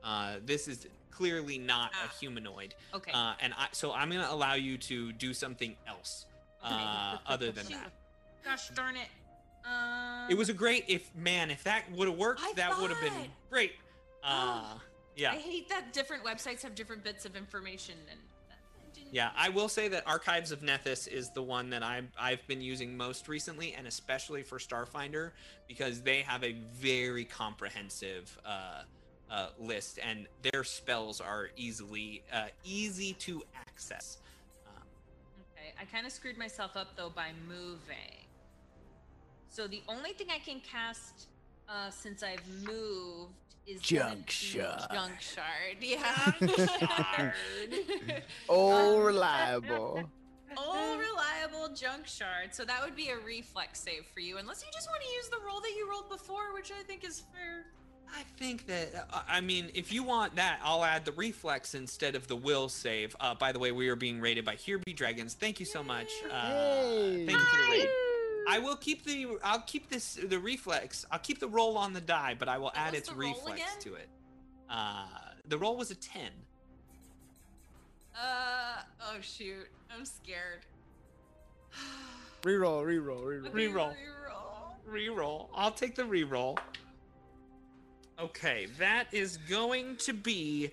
Uh, 0.03 0.35
this 0.45 0.67
is 0.69 0.87
clearly 1.11 1.57
not 1.57 1.91
Ah. 1.93 2.05
a 2.09 2.19
humanoid. 2.19 2.73
Okay. 2.93 3.11
Uh, 3.13 3.33
and 3.41 3.53
I, 3.57 3.67
so 3.73 3.91
I'm 3.91 4.09
gonna 4.09 4.27
allow 4.29 4.53
you 4.53 4.77
to 4.77 5.11
do 5.13 5.33
something 5.33 5.75
else. 5.85 6.25
Uh, 6.63 7.17
other 7.27 7.51
than 7.51 7.65
Shoot. 7.65 7.73
that. 7.73 7.91
Gosh 8.45 8.69
darn 8.69 8.95
it. 8.95 9.09
Um, 9.65 10.27
It 10.29 10.35
was 10.37 10.47
a 10.49 10.53
great 10.53 10.85
if 10.87 11.13
man 11.15 11.51
if 11.51 11.63
that 11.65 11.89
would 11.91 12.07
have 12.07 12.17
worked 12.17 12.41
I 12.41 12.53
that 12.55 12.79
would 12.79 12.89
have 12.91 13.01
been 13.01 13.29
great. 13.49 13.73
Uh, 14.23 14.75
yeah. 15.15 15.31
I 15.31 15.35
hate 15.35 15.69
that 15.69 15.93
different 15.93 16.23
websites 16.23 16.61
have 16.63 16.75
different 16.75 17.03
bits 17.03 17.25
of 17.25 17.35
information 17.35 17.95
and. 18.09 18.19
Yeah, 19.11 19.29
I 19.37 19.49
will 19.49 19.69
say 19.69 19.89
that 19.89 20.07
Archives 20.07 20.51
of 20.51 20.61
Nethys 20.61 21.07
is 21.07 21.29
the 21.29 21.43
one 21.43 21.69
that 21.69 21.83
I've 21.83 22.11
I've 22.19 22.45
been 22.47 22.61
using 22.61 22.97
most 22.97 23.27
recently, 23.27 23.75
and 23.75 23.85
especially 23.85 24.41
for 24.41 24.57
Starfinder 24.57 25.31
because 25.67 26.01
they 26.01 26.21
have 26.21 26.43
a 26.43 26.53
very 26.73 27.23
comprehensive 27.23 28.35
uh, 28.43 28.81
uh, 29.29 29.49
list, 29.59 29.99
and 30.03 30.25
their 30.41 30.63
spells 30.63 31.21
are 31.21 31.49
easily 31.55 32.23
uh, 32.33 32.47
easy 32.63 33.13
to 33.19 33.43
access. 33.55 34.17
Um, 34.65 34.81
Okay, 35.55 35.73
I 35.79 35.85
kind 35.85 36.07
of 36.07 36.11
screwed 36.11 36.39
myself 36.39 36.75
up 36.75 36.95
though 36.95 37.11
by 37.11 37.33
moving. 37.47 38.25
So 39.49 39.67
the 39.67 39.83
only 39.87 40.13
thing 40.13 40.27
I 40.33 40.39
can 40.39 40.59
cast 40.61 41.27
uh, 41.69 41.91
since 41.91 42.23
I've 42.23 42.47
moved 42.65 43.33
is 43.65 43.81
Junk 43.81 44.29
shard. 44.29 44.81
Junk 44.93 45.19
shard. 45.19 45.77
Yeah. 45.81 46.33
oh, 48.49 48.99
Um, 48.99 49.05
reliable. 49.05 50.03
Oh, 50.57 50.97
reliable 50.99 51.73
junk 51.75 52.05
shard. 52.07 52.53
So 52.53 52.63
that 52.65 52.83
would 52.83 52.95
be 52.95 53.09
a 53.09 53.17
reflex 53.17 53.79
save 53.79 54.05
for 54.13 54.19
you, 54.19 54.37
unless 54.37 54.63
you 54.63 54.69
just 54.73 54.87
want 54.89 55.01
to 55.01 55.09
use 55.09 55.29
the 55.29 55.39
roll 55.45 55.59
that 55.61 55.71
you 55.75 55.89
rolled 55.89 56.09
before, 56.09 56.53
which 56.53 56.71
I 56.71 56.83
think 56.83 57.03
is 57.03 57.21
fair. 57.33 57.65
I 58.15 58.21
think 58.37 58.67
that 58.67 59.07
uh, 59.11 59.21
I 59.27 59.41
mean, 59.41 59.71
if 59.73 59.91
you 59.91 60.03
want 60.03 60.35
that, 60.35 60.59
I'll 60.63 60.83
add 60.83 61.03
the 61.05 61.13
reflex 61.13 61.73
instead 61.73 62.13
of 62.15 62.27
the 62.27 62.35
will 62.35 62.69
save. 62.69 63.15
Uh, 63.19 63.33
by 63.33 63.51
the 63.51 63.57
way, 63.57 63.71
we 63.71 63.89
are 63.89 63.95
being 63.95 64.21
rated 64.21 64.45
by 64.45 64.53
Here 64.55 64.77
Be 64.77 64.93
Dragons. 64.93 65.33
Thank 65.33 65.59
you 65.59 65.65
so 65.65 65.81
much. 65.81 66.09
Uh, 66.31 66.41
Hey. 66.51 67.25
Thank 67.25 67.39
you 67.39 67.45
for 67.45 67.65
the 67.65 67.71
raid. 67.71 67.89
I 68.47 68.59
will 68.59 68.75
keep 68.75 69.03
the 69.05 69.37
I'll 69.43 69.61
keep 69.61 69.89
this 69.89 70.15
the 70.15 70.39
reflex. 70.39 71.05
I'll 71.11 71.19
keep 71.19 71.39
the 71.39 71.47
roll 71.47 71.77
on 71.77 71.93
the 71.93 72.01
die, 72.01 72.35
but 72.37 72.47
I 72.47 72.57
will 72.57 72.65
What 72.65 72.77
add 72.77 72.93
its 72.93 73.11
reflex 73.11 73.61
to 73.81 73.95
it. 73.95 74.09
Uh, 74.69 75.05
the 75.47 75.57
roll 75.57 75.77
was 75.77 75.91
a 75.91 75.95
ten. 75.95 76.29
Uh 78.15 78.81
oh 79.01 79.17
shoot, 79.21 79.67
I'm 79.95 80.05
scared. 80.05 80.65
Reroll, 82.43 82.83
reroll, 82.83 83.23
reroll. 83.23 83.47
Okay, 83.47 83.67
Reroll. 83.67 83.95
reroll. 83.95 85.15
Reroll. 85.15 85.47
I'll 85.55 85.71
take 85.71 85.95
the 85.95 86.03
reroll. 86.03 86.57
Okay, 88.19 88.67
that 88.77 89.07
is 89.13 89.37
going 89.49 89.95
to 89.97 90.13
be 90.13 90.71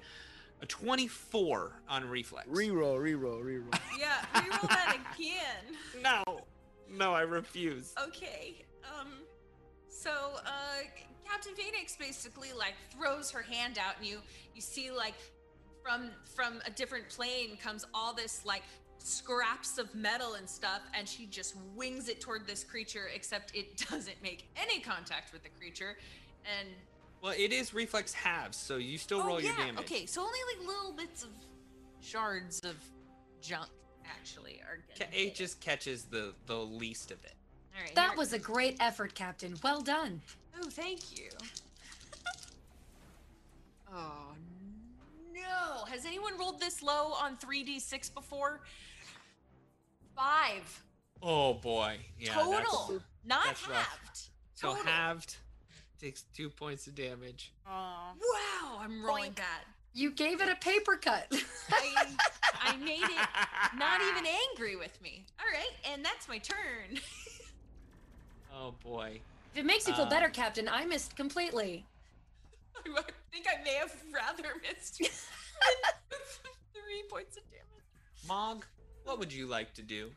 a 0.60 0.66
twenty-four 0.66 1.72
on 1.88 2.08
reflex. 2.08 2.48
Reroll, 2.48 2.98
reroll, 2.98 3.42
reroll. 3.42 3.80
Yeah, 3.98 4.16
reroll 4.34 4.68
that 4.68 4.96
again. 5.14 5.76
no, 6.02 6.40
no, 6.90 7.12
I 7.14 7.22
refuse. 7.22 7.94
Okay. 8.06 8.64
Um. 8.84 9.08
So, 9.88 10.10
uh, 10.10 10.82
Captain 11.28 11.54
Phoenix 11.54 11.96
basically 11.96 12.52
like 12.56 12.74
throws 12.92 13.30
her 13.30 13.42
hand 13.42 13.78
out, 13.78 13.94
and 13.98 14.06
you 14.06 14.18
you 14.54 14.60
see 14.60 14.90
like 14.90 15.14
from 15.82 16.10
from 16.34 16.60
a 16.66 16.70
different 16.70 17.08
plane 17.08 17.56
comes 17.62 17.86
all 17.94 18.12
this 18.12 18.44
like 18.44 18.62
scraps 18.98 19.78
of 19.78 19.94
metal 19.94 20.34
and 20.34 20.48
stuff, 20.48 20.82
and 20.94 21.08
she 21.08 21.26
just 21.26 21.54
wings 21.74 22.08
it 22.08 22.20
toward 22.20 22.46
this 22.46 22.64
creature. 22.64 23.08
Except 23.14 23.54
it 23.54 23.76
doesn't 23.90 24.22
make 24.22 24.48
any 24.56 24.80
contact 24.80 25.32
with 25.32 25.42
the 25.42 25.50
creature, 25.50 25.96
and 26.58 26.68
Well, 27.22 27.34
it 27.36 27.52
is 27.52 27.72
reflex 27.72 28.12
halves, 28.12 28.56
so 28.56 28.76
you 28.76 28.98
still 28.98 29.22
roll 29.22 29.36
oh, 29.36 29.38
your 29.38 29.52
yeah, 29.52 29.66
damage. 29.66 29.84
Okay, 29.84 30.06
so 30.06 30.22
only 30.22 30.38
like 30.56 30.66
little 30.66 30.92
bits 30.92 31.22
of 31.22 31.30
shards 32.00 32.60
of 32.64 32.76
junk 33.40 33.68
actually 34.18 34.60
are 34.66 34.78
gonna 34.98 35.10
It 35.12 35.34
just 35.34 35.60
catches 35.60 36.04
the 36.04 36.34
the 36.46 36.56
least 36.56 37.10
of 37.10 37.22
it. 37.24 37.34
All 37.76 37.82
right, 37.82 37.94
That 37.94 38.10
here- 38.10 38.18
was 38.18 38.32
a 38.32 38.38
great 38.38 38.76
effort, 38.80 39.14
Captain. 39.14 39.56
Well 39.62 39.80
done. 39.80 40.20
Oh, 40.62 40.68
thank 40.70 41.18
you. 41.18 41.30
oh 43.92 44.32
no! 45.34 45.84
Has 45.88 46.04
anyone 46.04 46.38
rolled 46.38 46.60
this 46.60 46.82
low 46.82 47.12
on 47.12 47.36
3d6 47.36 48.12
before? 48.14 48.60
Five 50.16 50.82
Oh 51.22 51.54
boy, 51.54 51.98
yeah. 52.18 52.34
that's- 52.34 52.64
total, 52.70 53.02
not 53.24 53.44
that's 53.46 53.68
rough. 53.68 53.86
halved. 53.86 54.18
So 54.54 54.68
Total. 54.74 54.84
halved 54.92 55.36
takes 56.00 56.22
two 56.34 56.48
points 56.50 56.86
of 56.86 56.94
damage. 56.94 57.52
Aw. 57.66 58.12
Wow, 58.18 58.78
I'm 58.80 59.04
rolling 59.04 59.32
Boink. 59.32 59.36
bad. 59.36 59.64
You 59.94 60.10
gave 60.12 60.40
it 60.40 60.48
a 60.48 60.54
paper 60.56 60.96
cut. 60.96 61.26
I, 61.72 62.06
I 62.62 62.76
made 62.76 63.02
it 63.02 63.28
not 63.76 64.00
even 64.02 64.24
angry 64.50 64.76
with 64.76 65.00
me. 65.02 65.24
All 65.40 65.46
right, 65.52 65.92
and 65.92 66.04
that's 66.04 66.28
my 66.28 66.38
turn. 66.38 66.94
Oh 68.52 68.74
boy. 68.84 69.20
if 69.54 69.60
it 69.60 69.64
makes 69.64 69.86
you 69.88 69.94
feel 69.94 70.04
Uh, 70.04 70.10
better, 70.10 70.28
Captain, 70.28 70.68
I 70.68 70.84
missed 70.84 71.16
completely. 71.16 71.86
I 72.76 73.02
think 73.32 73.46
I 73.48 73.62
may 73.62 73.74
have 73.74 73.94
rather 74.12 74.48
missed 74.60 74.96
three 74.96 75.08
points 77.08 77.36
of 77.36 77.44
damage. 77.44 77.84
Mog, 78.28 78.66
what 79.04 79.18
would 79.18 79.32
you 79.32 79.46
like 79.46 79.72
to 79.74 79.82
do? 79.82 80.10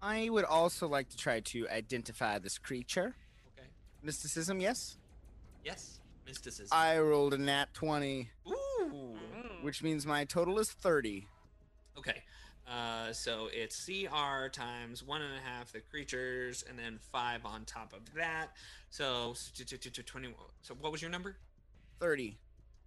I 0.00 0.28
would 0.30 0.44
also 0.44 0.86
like 0.88 1.08
to 1.10 1.16
try 1.16 1.40
to 1.40 1.68
identify 1.68 2.38
this 2.38 2.56
creature. 2.56 3.14
Okay. 3.58 3.66
Mysticism, 4.02 4.60
yes? 4.60 4.96
Yes. 5.64 5.98
Mysticism. 6.24 6.68
I 6.72 6.98
rolled 7.00 7.34
a 7.34 7.38
nat 7.38 7.74
20, 7.74 8.30
Ooh. 8.48 8.54
Which 9.62 9.82
means 9.82 10.06
my 10.06 10.24
total 10.24 10.58
is 10.58 10.70
30. 10.70 11.26
Okay. 11.98 12.22
Uh, 12.70 13.12
so 13.12 13.48
it's 13.52 13.84
CR 13.84 14.48
times 14.48 15.02
one 15.02 15.22
and 15.22 15.32
a 15.34 15.40
half 15.40 15.72
the 15.72 15.80
creatures, 15.80 16.64
and 16.68 16.78
then 16.78 16.98
five 17.10 17.44
on 17.44 17.64
top 17.64 17.92
of 17.92 18.14
that. 18.14 18.48
So 18.90 19.34
twenty. 20.06 20.28
So 20.62 20.74
what 20.80 20.92
was 20.92 21.02
your 21.02 21.10
number? 21.10 21.36
30. 21.98 22.36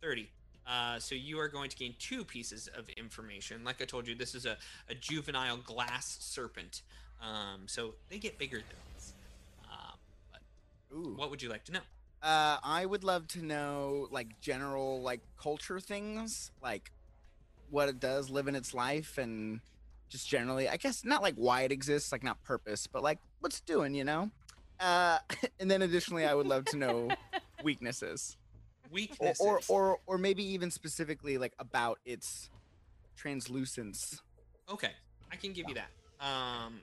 30. 0.01 0.29
Uh, 0.65 0.99
so 0.99 1.15
you 1.15 1.39
are 1.39 1.49
going 1.49 1.69
to 1.69 1.75
gain 1.75 1.93
two 1.99 2.23
pieces 2.23 2.69
of 2.77 2.87
information. 2.89 3.63
Like 3.63 3.81
I 3.81 3.85
told 3.85 4.07
you, 4.07 4.15
this 4.15 4.33
is 4.33 4.45
a, 4.45 4.57
a 4.89 4.95
juvenile 4.95 5.57
glass 5.57 6.17
serpent. 6.21 6.81
Um, 7.21 7.63
so 7.67 7.95
they 8.09 8.17
get 8.17 8.37
bigger 8.37 8.57
than 8.57 8.77
this. 8.95 9.13
Um, 9.69 11.15
what 11.17 11.29
would 11.29 11.41
you 11.41 11.49
like 11.49 11.65
to 11.65 11.73
know? 11.73 11.79
Uh, 12.23 12.57
I 12.63 12.85
would 12.85 13.03
love 13.03 13.27
to 13.29 13.43
know, 13.43 14.07
like, 14.09 14.39
general, 14.39 15.01
like, 15.01 15.19
culture 15.37 15.81
things, 15.81 16.51
like, 16.61 16.89
what 17.69 17.89
it 17.89 17.99
does, 17.99 18.29
live 18.29 18.47
in 18.47 18.55
its 18.55 18.73
life, 18.73 19.17
and 19.17 19.59
just 20.07 20.29
generally, 20.29 20.69
I 20.69 20.77
guess, 20.77 21.03
not 21.03 21.21
like 21.21 21.35
why 21.35 21.63
it 21.63 21.71
exists, 21.73 22.13
like, 22.13 22.23
not 22.23 22.41
purpose, 22.43 22.87
but 22.87 23.03
like, 23.03 23.19
what's 23.41 23.59
doing, 23.59 23.93
you 23.93 24.05
know? 24.05 24.29
Uh, 24.79 25.17
and 25.59 25.69
then 25.69 25.81
additionally, 25.81 26.25
I 26.25 26.33
would 26.33 26.47
love 26.47 26.63
to 26.65 26.77
know 26.77 27.09
weaknesses, 27.63 28.37
or, 28.85 28.93
Weaknesses. 28.93 29.41
or, 29.41 29.59
or, 29.67 29.97
or 30.05 30.17
maybe 30.17 30.45
even 30.53 30.71
specifically, 30.71 31.37
like, 31.37 31.53
about 31.59 31.99
its 32.05 32.49
translucence. 33.17 34.21
okay, 34.71 34.91
I 35.29 35.35
can 35.35 35.51
give 35.51 35.65
you 35.67 35.75
that. 35.75 35.89
Um, 36.25 36.81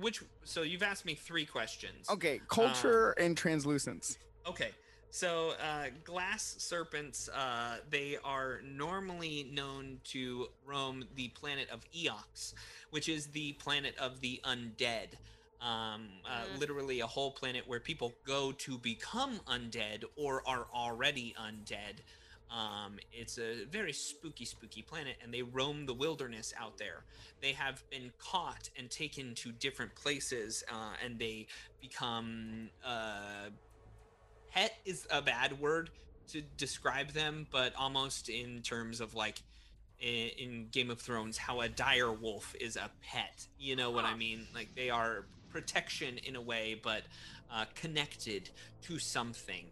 which? 0.00 0.22
So 0.44 0.62
you've 0.62 0.82
asked 0.82 1.04
me 1.04 1.14
three 1.14 1.44
questions. 1.44 2.08
Okay, 2.08 2.40
culture 2.48 3.12
and 3.18 3.36
translucence. 3.36 4.18
Okay. 4.46 4.70
So, 5.10 5.54
uh, 5.62 5.86
glass 6.04 6.56
serpents, 6.58 7.28
uh, 7.30 7.78
they 7.88 8.18
are 8.22 8.60
normally 8.64 9.48
known 9.50 10.00
to 10.04 10.48
roam 10.66 11.04
the 11.14 11.28
planet 11.28 11.68
of 11.70 11.80
Eox, 11.92 12.52
which 12.90 13.08
is 13.08 13.28
the 13.28 13.52
planet 13.54 13.96
of 13.98 14.20
the 14.20 14.40
undead. 14.44 15.14
Um, 15.60 16.08
uh, 16.26 16.44
Mm. 16.44 16.58
Literally, 16.60 17.00
a 17.00 17.06
whole 17.06 17.30
planet 17.30 17.66
where 17.66 17.80
people 17.80 18.12
go 18.26 18.52
to 18.52 18.76
become 18.78 19.40
undead 19.46 20.04
or 20.16 20.42
are 20.46 20.66
already 20.74 21.34
undead. 21.40 22.00
Um, 22.50 22.98
it's 23.12 23.38
a 23.38 23.64
very 23.64 23.92
spooky, 23.92 24.44
spooky 24.44 24.82
planet, 24.82 25.16
and 25.22 25.32
they 25.32 25.42
roam 25.42 25.86
the 25.86 25.94
wilderness 25.94 26.52
out 26.58 26.78
there. 26.78 27.04
They 27.40 27.52
have 27.52 27.82
been 27.90 28.12
caught 28.18 28.68
and 28.76 28.90
taken 28.90 29.34
to 29.36 29.50
different 29.50 29.94
places, 29.94 30.62
uh, 30.70 30.92
and 31.02 31.18
they 31.18 31.46
become 31.80 32.70
uh, 32.84 33.50
pet 34.52 34.74
is 34.84 35.06
a 35.10 35.22
bad 35.22 35.58
word 35.60 35.90
to 36.28 36.42
describe 36.56 37.10
them, 37.10 37.46
but 37.50 37.72
almost 37.76 38.28
in 38.28 38.62
terms 38.62 39.00
of 39.00 39.14
like 39.14 39.42
in, 40.00 40.28
in 40.38 40.68
Game 40.70 40.90
of 40.90 41.00
Thrones, 41.00 41.38
how 41.38 41.60
a 41.60 41.68
dire 41.68 42.12
wolf 42.12 42.54
is 42.60 42.76
a 42.76 42.90
pet. 43.02 43.46
You 43.58 43.76
know 43.76 43.90
what 43.90 44.04
I 44.04 44.14
mean? 44.16 44.46
Like 44.54 44.74
they 44.74 44.90
are 44.90 45.24
protection 45.50 46.18
in 46.18 46.36
a 46.36 46.40
way, 46.40 46.78
but 46.82 47.02
uh, 47.52 47.64
connected 47.74 48.50
to 48.82 48.98
something. 48.98 49.66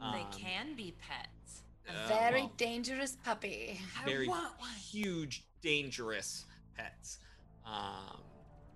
they 0.00 0.04
Um, 0.04 0.26
can 0.36 0.74
be 0.76 0.94
pets. 1.00 1.62
A 1.88 1.92
uh, 1.92 2.08
very 2.08 2.42
well, 2.42 2.52
dangerous 2.56 3.16
puppy. 3.24 3.80
very 4.04 4.26
I 4.26 4.30
want 4.30 4.58
one. 4.58 4.70
huge, 4.74 5.44
dangerous 5.62 6.44
pets. 6.76 7.18
Um, 7.64 8.20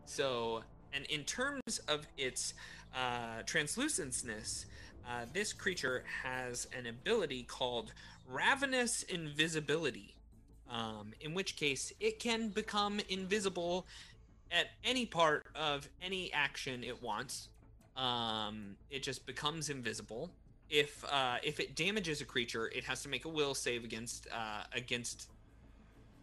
so, 0.04 0.62
and 0.92 1.04
in 1.06 1.24
terms 1.24 1.80
of 1.88 2.06
its 2.16 2.54
uh, 2.94 3.42
translucenceness, 3.44 4.66
uh, 5.08 5.26
this 5.32 5.52
creature 5.52 6.04
has 6.22 6.66
an 6.76 6.86
ability 6.86 7.42
called 7.42 7.92
Ravenous 8.28 9.02
Invisibility, 9.02 10.14
um, 10.70 11.12
in 11.20 11.34
which 11.34 11.56
case 11.56 11.92
it 12.00 12.18
can 12.18 12.48
become 12.48 13.00
invisible 13.08 13.86
at 14.50 14.66
any 14.84 15.06
part 15.06 15.46
of 15.54 15.88
any 16.02 16.32
action 16.32 16.84
it 16.84 17.02
wants. 17.02 17.48
Um, 17.96 18.76
it 18.90 19.02
just 19.02 19.26
becomes 19.26 19.70
invisible. 19.70 20.30
If 20.70 21.04
uh, 21.04 21.36
if 21.42 21.60
it 21.60 21.76
damages 21.76 22.20
a 22.20 22.24
creature, 22.24 22.70
it 22.74 22.84
has 22.84 23.02
to 23.02 23.08
make 23.08 23.24
a 23.24 23.28
will 23.28 23.54
save 23.54 23.84
against 23.84 24.26
uh, 24.32 24.64
against 24.72 25.28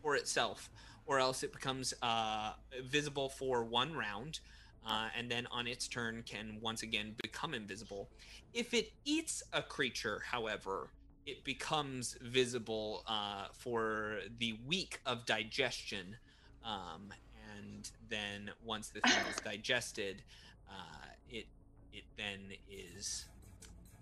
for 0.02 0.16
itself, 0.16 0.70
or 1.06 1.20
else 1.20 1.44
it 1.44 1.54
becomes 1.54 1.94
uh, 2.02 2.54
visible 2.84 3.30
for 3.30 3.64
one 3.64 3.94
round, 3.94 4.40
uh, 4.86 5.10
and 5.18 5.30
then 5.30 5.48
on 5.52 5.68
its 5.68 5.88
turn 5.88 6.24
can 6.26 6.58
once 6.62 6.84
again 6.84 7.14
become 7.22 7.54
invisible. 7.54 8.10
If 8.54 8.74
it 8.74 8.92
eats 9.06 9.44
a 9.54 9.62
creature, 9.62 10.22
however, 10.26 10.90
it 11.26 11.44
becomes 11.44 12.18
visible 12.22 13.04
uh, 13.08 13.46
for 13.54 14.20
the 14.40 14.58
week 14.66 15.00
of 15.06 15.26
digestion, 15.26 16.18
um, 16.66 17.14
and 17.58 17.90
then 18.10 18.52
once 18.66 18.90
the 18.90 19.02
thing 19.02 19.14
is 19.30 19.38
digested, 19.38 20.24
uh, 20.70 21.06
it 21.30 21.46
it 21.94 22.04
then 22.18 22.40
is, 22.70 23.26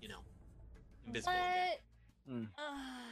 you 0.01 0.07
know, 0.07 0.19
invisible 1.05 1.33
again. 1.33 1.67
What? 2.25 2.35
Hmm. 2.35 2.43
Ugh. 2.57 3.09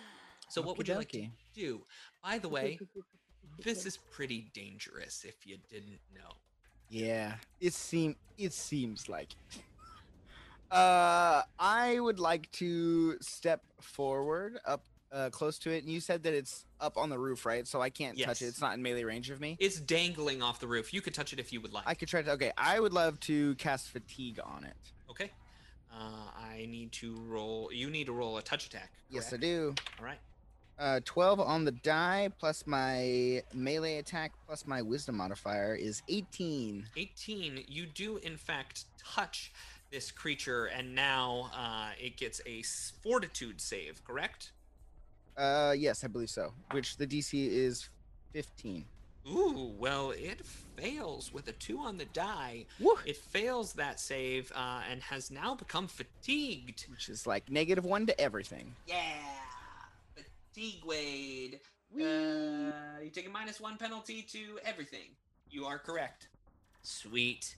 So 0.49 0.61
what 0.61 0.77
would 0.77 0.87
you 0.87 0.95
like 0.95 1.11
to 1.11 1.27
do? 1.53 1.81
By 2.23 2.37
the 2.37 2.47
way, 2.47 2.79
this 3.63 3.85
is 3.85 3.97
pretty 3.97 4.49
dangerous 4.53 5.25
if 5.27 5.45
you 5.45 5.57
didn't 5.69 5.99
know. 6.15 6.31
Yeah, 6.89 7.33
it 7.59 7.73
seem 7.73 8.15
it 8.37 8.53
seems 8.53 9.09
like. 9.09 9.33
it. 9.51 9.61
Uh, 10.69 11.43
I 11.57 11.99
would 11.99 12.19
like 12.19 12.51
to 12.53 13.17
step 13.21 13.63
forward 13.79 14.59
up 14.65 14.83
uh, 15.11 15.29
close 15.29 15.57
to 15.59 15.71
it, 15.71 15.83
and 15.83 15.91
you 15.91 15.99
said 15.99 16.23
that 16.23 16.33
it's 16.33 16.65
up 16.81 16.97
on 16.97 17.09
the 17.09 17.17
roof, 17.17 17.45
right? 17.45 17.65
So 17.65 17.81
I 17.81 17.89
can't 17.89 18.19
touch 18.19 18.41
it. 18.41 18.45
It's 18.45 18.61
not 18.61 18.73
in 18.73 18.81
melee 18.81 19.03
range 19.03 19.29
of 19.29 19.39
me. 19.39 19.55
It's 19.59 19.79
dangling 19.79 20.41
off 20.41 20.59
the 20.59 20.67
roof. 20.67 20.93
You 20.93 21.01
could 21.01 21.13
touch 21.13 21.33
it 21.33 21.39
if 21.39 21.53
you 21.53 21.61
would 21.61 21.73
like. 21.73 21.85
I 21.87 21.93
could 21.93 22.07
try 22.07 22.21
to. 22.21 22.31
Okay, 22.31 22.51
I 22.57 22.79
would 22.79 22.93
love 22.93 23.19
to 23.21 23.55
cast 23.55 23.89
fatigue 23.89 24.39
on 24.43 24.65
it. 24.65 24.75
Okay. 25.09 25.31
Uh, 25.91 26.29
I 26.37 26.67
need 26.69 26.91
to 26.93 27.15
roll. 27.27 27.69
You 27.71 27.89
need 27.89 28.07
to 28.07 28.13
roll 28.13 28.37
a 28.37 28.41
touch 28.41 28.67
attack. 28.67 28.91
Yes, 29.09 29.33
I 29.33 29.37
do. 29.37 29.73
All 29.99 30.05
right. 30.05 30.19
Uh, 30.79 30.99
12 31.05 31.39
on 31.39 31.65
the 31.65 31.71
die 31.71 32.29
plus 32.39 32.67
my 32.67 33.41
melee 33.51 33.97
attack 33.97 34.31
plus 34.45 34.67
my 34.67 34.79
wisdom 34.79 35.17
modifier 35.17 35.73
is 35.73 36.03
18. 36.07 36.85
18. 36.95 37.63
You 37.67 37.87
do 37.87 38.17
in 38.17 38.37
fact 38.37 38.85
touch 39.03 39.51
this 39.91 40.11
creature, 40.11 40.65
and 40.65 40.93
now 40.93 41.49
uh, 41.55 41.89
it 41.99 42.17
gets 42.17 42.41
a 42.45 42.61
fortitude 43.01 43.61
save. 43.61 44.03
Correct? 44.05 44.51
Uh, 45.35 45.73
yes, 45.77 46.03
I 46.03 46.07
believe 46.07 46.29
so. 46.29 46.51
Which 46.71 46.97
the 46.97 47.07
DC 47.07 47.33
is 47.33 47.89
15. 48.33 48.85
Ooh, 49.29 49.73
well, 49.77 50.11
it 50.11 50.45
fails 50.77 51.33
with 51.33 51.47
a 51.49 51.51
two 51.53 51.79
on 51.79 51.97
the 51.97 52.05
die. 52.05 52.65
Woo! 52.79 52.97
It 53.05 53.17
fails 53.17 53.73
that 53.73 53.99
save 53.99 54.51
uh, 54.55 54.81
and 54.89 55.01
has 55.01 55.29
now 55.31 55.53
become 55.53 55.87
fatigued. 55.87 56.85
Which 56.89 57.09
is 57.09 57.27
like 57.27 57.49
negative 57.51 57.83
one 57.83 58.05
to 58.05 58.19
everything. 58.19 58.73
Yeah, 58.87 58.95
fatigue 60.57 61.59
Uh, 61.95 61.99
you 63.01 63.09
take 63.13 63.27
a 63.27 63.29
minus 63.29 63.61
one 63.61 63.77
penalty 63.77 64.21
to 64.23 64.59
everything. 64.65 65.09
You 65.49 65.65
are 65.65 65.77
correct. 65.77 66.27
Sweet. 66.81 67.55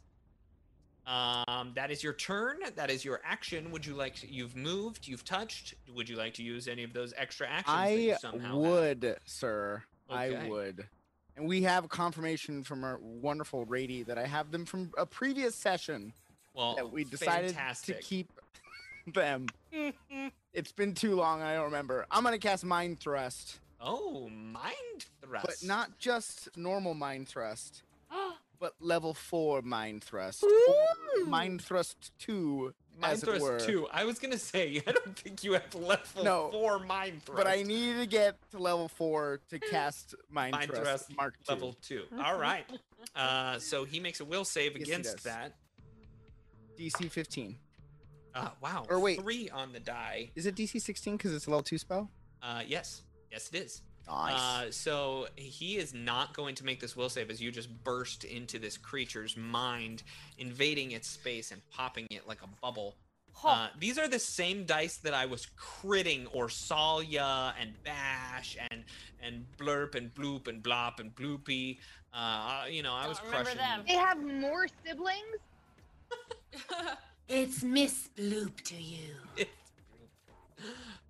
Um, 1.08 1.72
that 1.76 1.90
is 1.90 2.04
your 2.04 2.14
turn. 2.14 2.58
That 2.76 2.92
is 2.92 3.04
your 3.04 3.22
action. 3.26 3.72
Would 3.72 3.86
you 3.86 3.96
like? 3.96 4.16
To, 4.18 4.32
you've 4.32 4.56
moved. 4.56 5.08
You've 5.08 5.26
touched. 5.26 5.74
Would 5.96 6.08
you 6.08 6.16
like 6.18 6.36
to 6.36 6.44
use 6.44 6.68
any 6.68 6.84
of 6.84 6.94
those 6.94 7.14
extra 7.18 7.48
actions? 7.48 7.76
that 7.78 7.92
you 8.00 8.14
I 8.14 8.18
somehow 8.18 8.48
have? 8.48 8.72
would, 8.72 9.18
sir. 9.26 9.82
I 10.10 10.48
would. 10.48 10.86
And 11.36 11.48
we 11.48 11.64
have 11.64 11.88
confirmation 11.90 12.64
from 12.64 12.84
our 12.84 13.00
wonderful 13.02 13.66
Rady 13.66 14.04
that 14.04 14.18
I 14.18 14.26
have 14.28 14.52
them 14.52 14.66
from 14.66 14.92
a 14.98 15.06
previous 15.06 15.56
session 15.56 16.14
Well, 16.54 16.76
that 16.76 16.92
we 16.92 17.06
decided 17.06 17.52
fantastic. 17.52 17.98
to 17.98 18.04
keep 18.04 18.32
them. 19.14 19.48
it's 20.54 20.72
been 20.72 20.94
too 20.94 21.16
long. 21.16 21.42
I 21.42 21.54
don't 21.56 21.66
remember. 21.66 22.06
I'm 22.12 22.24
gonna 22.24 22.38
cast 22.38 22.66
Mind 22.66 23.00
Thrust, 23.00 23.60
Oh, 23.82 24.30
mind 24.30 25.06
thrust. 25.22 25.46
but 25.46 25.56
not 25.64 25.98
just 26.00 26.50
normal 26.58 26.94
Mind 26.94 27.28
Thrust, 27.28 27.84
but 28.60 28.74
level 28.80 29.14
four 29.14 29.62
Mind 29.62 30.04
Thrust. 30.04 30.44
Ooh. 30.44 31.26
Mind 31.26 31.62
Thrust 31.62 32.12
two, 32.20 32.74
mind 33.00 33.14
as 33.14 33.24
it 33.24 33.26
thrust 33.26 33.42
were. 33.44 33.60
two. 33.60 33.88
I 33.92 34.06
was 34.06 34.20
gonna 34.20 34.38
say 34.38 34.82
I 34.88 34.92
don't 34.92 35.18
think 35.18 35.44
you 35.44 35.54
have 35.54 35.74
level 35.76 36.24
No, 36.24 36.50
four 36.52 36.80
mind 36.80 37.24
thrust. 37.26 37.38
But 37.38 37.48
I 37.48 37.64
need 37.64 37.98
to 37.98 38.06
get 38.06 38.38
to 38.52 38.58
level 38.60 38.88
four 38.88 39.40
to 39.50 39.60
cast 39.60 40.16
Mind, 40.30 40.54
Mind 40.54 40.70
Thrust, 40.70 40.84
thrust 40.84 41.16
Mark 41.18 41.36
two. 41.46 41.52
level 41.54 41.76
two. 41.82 42.04
All 42.24 42.38
right. 42.40 42.66
Uh, 43.16 43.60
so 43.60 43.84
he 43.86 44.00
makes 44.00 44.20
a 44.20 44.26
will 44.26 44.46
save 44.46 44.78
Yes, 44.78 44.88
against 44.88 45.24
that. 45.26 45.56
DC 46.78 47.10
15. 47.12 47.58
Uh, 48.36 48.50
wow. 48.62 48.86
Or 48.90 49.00
wait. 49.00 49.20
three 49.22 49.50
on 49.50 49.74
the 49.74 49.80
die. 49.80 50.32
Is 50.36 50.46
it 50.46 50.56
DC 50.56 50.82
16 50.82 51.18
because 51.18 51.34
it's 51.34 51.48
a 51.48 51.50
level 51.50 51.64
two 51.64 51.78
spell? 51.78 52.10
Uh, 52.42 52.62
yes, 52.66 53.02
yes, 53.32 53.50
it 53.54 53.64
is. 53.64 53.82
Nice. 54.08 54.34
Uh, 54.34 54.72
so 54.72 55.28
he 55.36 55.78
is 55.78 55.94
not 55.94 56.36
going 56.36 56.56
to 56.56 56.66
make 56.66 56.80
this 56.80 56.96
will 56.96 57.10
save 57.10 57.30
as 57.30 57.40
you 57.40 57.52
just 57.52 57.70
burst 57.84 58.24
into 58.24 58.58
this 58.58 58.78
creature's 58.78 59.38
mind, 59.38 60.04
invading 60.38 60.92
its 60.92 61.08
space 61.08 61.52
and 61.52 61.62
popping 61.70 62.08
it 62.10 62.28
like 62.28 62.42
a 62.42 62.48
bubble. 62.62 62.96
Uh, 63.44 63.70
these 63.80 63.98
are 63.98 64.08
the 64.08 64.20
same 64.20 64.66
dice 64.66 64.98
that 64.98 65.14
I 65.14 65.26
was 65.26 65.48
critting 65.58 66.28
Orsalia 66.36 67.54
and 67.60 67.72
Bash 67.84 68.58
and 68.70 68.84
and 69.22 69.46
Blurp 69.58 69.96
and 69.96 70.14
Bloop 70.14 70.48
and 70.48 70.62
Blop 70.62 71.00
and 71.00 71.16
Bloopy. 71.16 71.78
Uh, 72.14 72.66
you 72.70 72.84
know, 72.84 72.94
I 72.94 73.08
was 73.08 73.18
Don't 73.20 73.28
remember 73.28 73.52
crushing 73.52 73.62
them. 73.62 73.84
They 73.88 73.94
have 73.94 74.22
more 74.22 74.68
siblings. 74.86 75.38
It's 77.30 77.64
Miss 77.64 78.10
Bloop 78.18 78.62
to 78.62 78.76
you. 78.76 79.16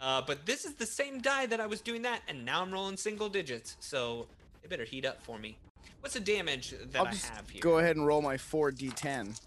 Uh, 0.02 0.22
but 0.26 0.46
this 0.46 0.64
is 0.64 0.76
the 0.76 0.86
same 0.86 1.20
die 1.20 1.46
that 1.46 1.60
I 1.60 1.66
was 1.66 1.82
doing 1.82 2.04
that, 2.04 2.22
and 2.30 2.46
now 2.46 2.62
I'm 2.62 2.72
rolling 2.72 2.96
single 2.96 3.28
digits. 3.28 3.76
So 3.82 4.28
it 4.64 4.70
better 4.70 4.86
heat 4.86 5.06
up 5.06 5.22
for 5.22 5.38
me. 5.38 5.58
What's 6.00 6.14
the 6.14 6.22
damage 6.22 6.70
that 6.92 6.98
I'll 6.98 7.08
I 7.08 7.12
just 7.12 7.28
have 7.28 7.50
here? 7.50 7.60
go 7.62 7.80
ahead 7.80 7.98
and 7.98 8.08
roll 8.08 8.22
my 8.22 8.38
4d10. 8.38 9.38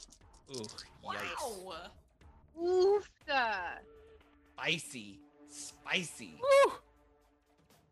Ooh, 0.50 0.54
yikes! 0.54 1.64
wow. 1.64 1.74
Oofta. 2.60 3.54
Spicy, 4.58 5.20
spicy. 5.48 6.34
Woo! 6.38 6.72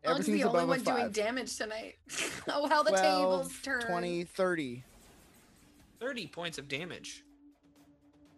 Ug's 0.05 0.19
Everything's 0.19 0.43
the 0.43 0.47
only 0.49 0.65
one 0.65 0.83
doing 0.83 0.97
five. 0.97 1.13
damage 1.13 1.57
tonight. 1.57 1.95
oh, 2.47 2.67
how 2.67 2.83
the 2.83 2.91
12, 2.91 3.01
tables 3.01 3.53
turn. 3.63 3.81
20, 3.81 4.23
30. 4.25 4.83
Thirty 5.99 6.27
points 6.27 6.59
of 6.59 6.67
damage. 6.67 7.23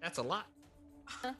That's 0.03 0.19
a 0.19 0.23
lot. 0.23 0.45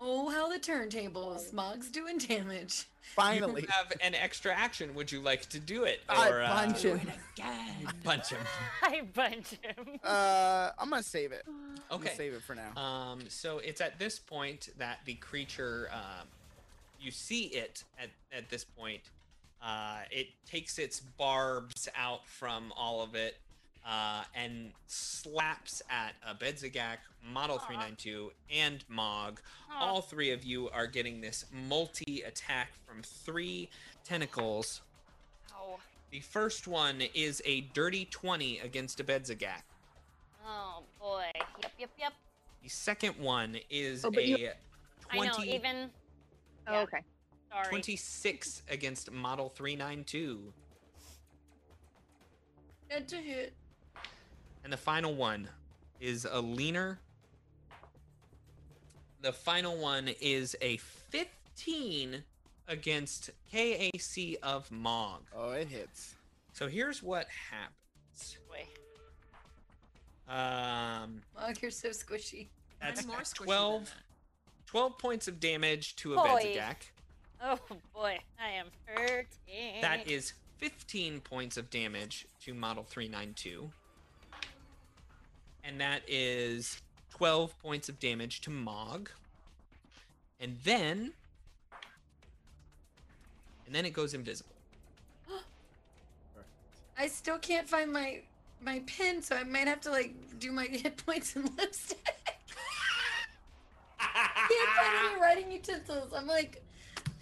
Oh, 0.00 0.30
how 0.30 0.48
the 0.48 0.60
turntables. 0.60 1.52
Mog's 1.52 1.90
doing 1.90 2.18
damage. 2.18 2.84
Finally. 3.16 3.62
You 3.62 3.66
have 3.68 3.92
an 4.00 4.14
extra 4.14 4.54
action. 4.54 4.94
Would 4.94 5.10
you 5.10 5.20
like 5.20 5.46
to 5.48 5.58
do 5.58 5.82
it? 5.82 6.02
I 6.08 6.28
Or, 6.28 6.40
uh, 6.40 6.48
punch 6.54 6.82
him. 6.82 7.00
Again. 7.36 7.88
punch 8.04 8.28
him. 8.28 8.38
I 8.84 9.00
bunch 9.12 9.54
him. 9.60 9.98
Uh, 10.04 10.70
I'm 10.78 10.90
gonna 10.90 11.02
save 11.02 11.32
it. 11.32 11.42
I'm 11.48 11.80
Okay. 11.90 12.04
gonna 12.04 12.16
save 12.16 12.32
it 12.34 12.42
for 12.44 12.54
now. 12.54 12.80
Um, 12.80 13.22
so 13.28 13.58
it's 13.58 13.80
at 13.80 13.98
this 13.98 14.20
point 14.20 14.68
that 14.78 15.00
the 15.04 15.14
creature, 15.14 15.90
um, 15.92 16.28
you 17.00 17.10
see 17.10 17.46
it 17.46 17.82
at, 18.00 18.10
at 18.32 18.48
this 18.50 18.62
point. 18.62 19.02
Uh, 19.60 20.02
it 20.12 20.28
takes 20.46 20.78
its 20.78 21.00
barbs 21.00 21.88
out 21.96 22.24
from 22.28 22.72
all 22.76 23.02
of 23.02 23.16
it 23.16 23.36
uh, 23.88 24.22
and 24.34 24.70
slaps 24.86 25.80
at 25.88 26.12
Abedzagak, 26.28 26.98
Model 27.32 27.58
392, 27.58 28.30
and 28.54 28.84
Mog. 28.88 29.40
All 29.74 30.02
three 30.02 30.30
of 30.30 30.44
you 30.44 30.68
are 30.70 30.86
getting 30.86 31.20
this 31.20 31.46
multi 31.68 32.22
attack 32.26 32.68
from 32.86 33.02
three 33.02 33.70
tentacles. 34.04 34.82
Ow. 35.54 35.78
The 36.10 36.20
first 36.20 36.68
one 36.68 37.02
is 37.14 37.40
a 37.46 37.62
dirty 37.72 38.04
20 38.10 38.58
against 38.58 38.98
Abedzagak. 39.04 39.62
Oh 40.46 40.82
boy. 41.00 41.24
Yep, 41.62 41.72
yep, 41.78 41.90
yep. 41.98 42.12
The 42.62 42.68
second 42.68 43.14
one 43.18 43.56
is 43.70 44.04
Oh, 44.04 44.10
but 44.10 44.22
a 44.22 44.26
you- 44.26 44.50
20. 45.10 45.28
I 45.28 45.32
know, 45.32 45.44
even. 45.44 45.90
Oh, 46.66 46.80
okay. 46.80 47.02
Sorry. 47.50 47.66
26 47.68 48.62
against 48.68 49.10
Model 49.10 49.48
392. 49.48 50.52
Head 52.88 53.08
to 53.08 53.16
hit. 53.16 53.54
And 54.64 54.72
the 54.72 54.76
final 54.76 55.14
one 55.14 55.48
is 56.00 56.26
a 56.30 56.40
leaner. 56.40 56.98
The 59.20 59.32
final 59.32 59.76
one 59.76 60.10
is 60.20 60.56
a 60.60 60.76
15 60.76 62.22
against 62.68 63.30
KAC 63.52 64.36
of 64.42 64.70
Mog. 64.70 65.22
Oh, 65.34 65.52
it 65.52 65.68
hits. 65.68 66.14
So 66.52 66.68
here's 66.68 67.02
what 67.02 67.26
happens. 67.50 68.38
Boy. 68.48 68.66
Um, 70.32 71.22
Mog, 71.34 71.56
you're 71.62 71.70
so 71.70 71.88
squishy. 71.88 72.48
that's 72.80 73.02
I'm 73.02 73.08
more 73.08 73.20
squishy 73.20 73.38
than 73.38 73.46
12, 73.46 73.84
that. 73.86 73.92
12 74.66 74.98
points 74.98 75.28
of 75.28 75.40
damage 75.40 75.96
to 75.96 76.14
a 76.14 76.16
Boy. 76.16 76.24
Bedzigak. 76.56 76.76
Oh 77.40 77.58
boy, 77.94 78.18
I 78.40 78.50
am 78.50 78.66
hurting. 78.84 79.80
That 79.80 80.08
is 80.08 80.32
15 80.58 81.20
points 81.20 81.56
of 81.56 81.70
damage 81.70 82.26
to 82.44 82.52
Model 82.52 82.82
392. 82.82 83.70
And 85.68 85.78
that 85.82 86.00
is 86.08 86.80
12 87.10 87.56
points 87.58 87.90
of 87.90 88.00
damage 88.00 88.40
to 88.40 88.50
Mog. 88.50 89.10
And 90.40 90.56
then. 90.64 91.12
And 93.66 93.74
then 93.74 93.84
it 93.84 93.92
goes 93.92 94.14
invisible. 94.14 94.54
I 96.98 97.06
still 97.06 97.36
can't 97.36 97.68
find 97.68 97.92
my 97.92 98.22
my 98.62 98.82
pin, 98.86 99.20
so 99.20 99.36
I 99.36 99.44
might 99.44 99.68
have 99.68 99.82
to 99.82 99.90
like 99.90 100.14
do 100.38 100.52
my 100.52 100.64
hit 100.70 101.04
points 101.04 101.36
and 101.36 101.44
lipstick. 101.58 101.98
can't 103.98 104.70
find 104.70 105.12
any 105.12 105.20
writing 105.20 105.52
utensils. 105.52 106.14
I'm 106.16 106.26
like, 106.26 106.64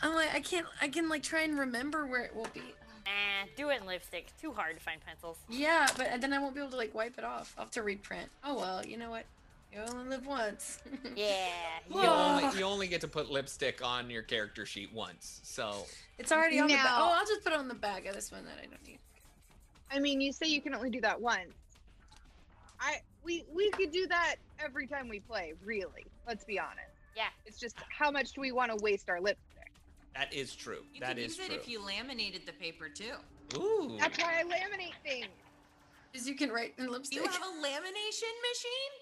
I'm 0.00 0.14
like, 0.14 0.32
I 0.32 0.38
can't. 0.38 0.66
I 0.80 0.86
can 0.86 1.08
like 1.08 1.24
try 1.24 1.42
and 1.42 1.58
remember 1.58 2.06
where 2.06 2.22
it 2.22 2.36
will 2.36 2.48
be. 2.54 2.62
Nah, 3.06 3.46
do 3.56 3.70
it 3.70 3.80
in 3.80 3.86
lipstick. 3.86 4.32
Too 4.40 4.52
hard 4.52 4.76
to 4.76 4.82
find 4.82 5.00
pencils. 5.04 5.38
Yeah, 5.48 5.86
but 5.96 6.20
then 6.20 6.32
I 6.32 6.38
won't 6.38 6.54
be 6.54 6.60
able 6.60 6.70
to 6.70 6.76
like 6.76 6.94
wipe 6.94 7.18
it 7.18 7.24
off. 7.24 7.54
I'll 7.56 7.64
have 7.64 7.72
to 7.72 7.82
reprint. 7.82 8.28
Oh 8.44 8.56
well, 8.56 8.84
you 8.84 8.96
know 8.96 9.10
what? 9.10 9.24
You 9.72 9.80
only 9.88 10.08
live 10.08 10.26
once. 10.26 10.78
Yeah. 11.16 11.48
You 11.88 12.00
only, 12.00 12.58
you 12.58 12.64
only 12.64 12.88
get 12.88 13.00
to 13.02 13.08
put 13.08 13.30
lipstick 13.30 13.80
on 13.82 14.10
your 14.10 14.22
character 14.22 14.66
sheet 14.66 14.92
once. 14.92 15.40
So. 15.44 15.86
It's 16.18 16.30
already 16.30 16.58
on 16.58 16.66
the 16.66 16.74
back. 16.74 16.86
Oh, 16.88 17.14
I'll 17.16 17.26
just 17.26 17.42
put 17.42 17.52
it 17.52 17.58
on 17.58 17.68
the 17.68 17.74
back 17.74 18.06
of 18.06 18.14
this 18.14 18.30
one 18.30 18.44
that 18.44 18.58
I 18.62 18.66
don't 18.66 18.86
need. 18.86 18.98
I 19.90 19.98
mean, 19.98 20.20
you 20.20 20.32
say 20.32 20.46
you 20.46 20.60
can 20.60 20.74
only 20.74 20.90
do 20.90 21.00
that 21.02 21.20
once. 21.20 21.52
I 22.80 22.96
we 23.22 23.44
we 23.54 23.70
could 23.70 23.92
do 23.92 24.06
that 24.08 24.36
every 24.58 24.86
time 24.86 25.08
we 25.08 25.20
play. 25.20 25.54
Really, 25.64 26.04
let's 26.26 26.44
be 26.44 26.58
honest. 26.58 26.96
Yeah. 27.16 27.28
It's 27.46 27.58
just 27.58 27.76
how 27.88 28.10
much 28.10 28.32
do 28.32 28.40
we 28.40 28.52
want 28.52 28.76
to 28.76 28.82
waste 28.82 29.08
our 29.08 29.20
lipstick? 29.20 29.55
That 30.16 30.32
is 30.32 30.54
true. 30.54 30.78
You 30.94 31.00
That 31.00 31.10
could 31.10 31.18
is 31.18 31.36
use 31.36 31.46
true. 31.46 31.54
it 31.56 31.60
if 31.60 31.68
you 31.68 31.84
laminated 31.84 32.46
the 32.46 32.52
paper 32.52 32.88
too. 32.88 33.14
Ooh. 33.56 33.96
That's 33.98 34.18
why 34.18 34.40
I 34.40 34.44
laminate 34.44 34.94
things. 35.04 35.26
Because 36.10 36.26
you 36.26 36.34
can 36.34 36.50
write 36.50 36.72
in 36.78 36.90
lipstick. 36.90 37.18
You 37.18 37.24
have 37.24 37.34
a 37.34 37.62
lamination 37.62 38.32
machine? 38.50 38.92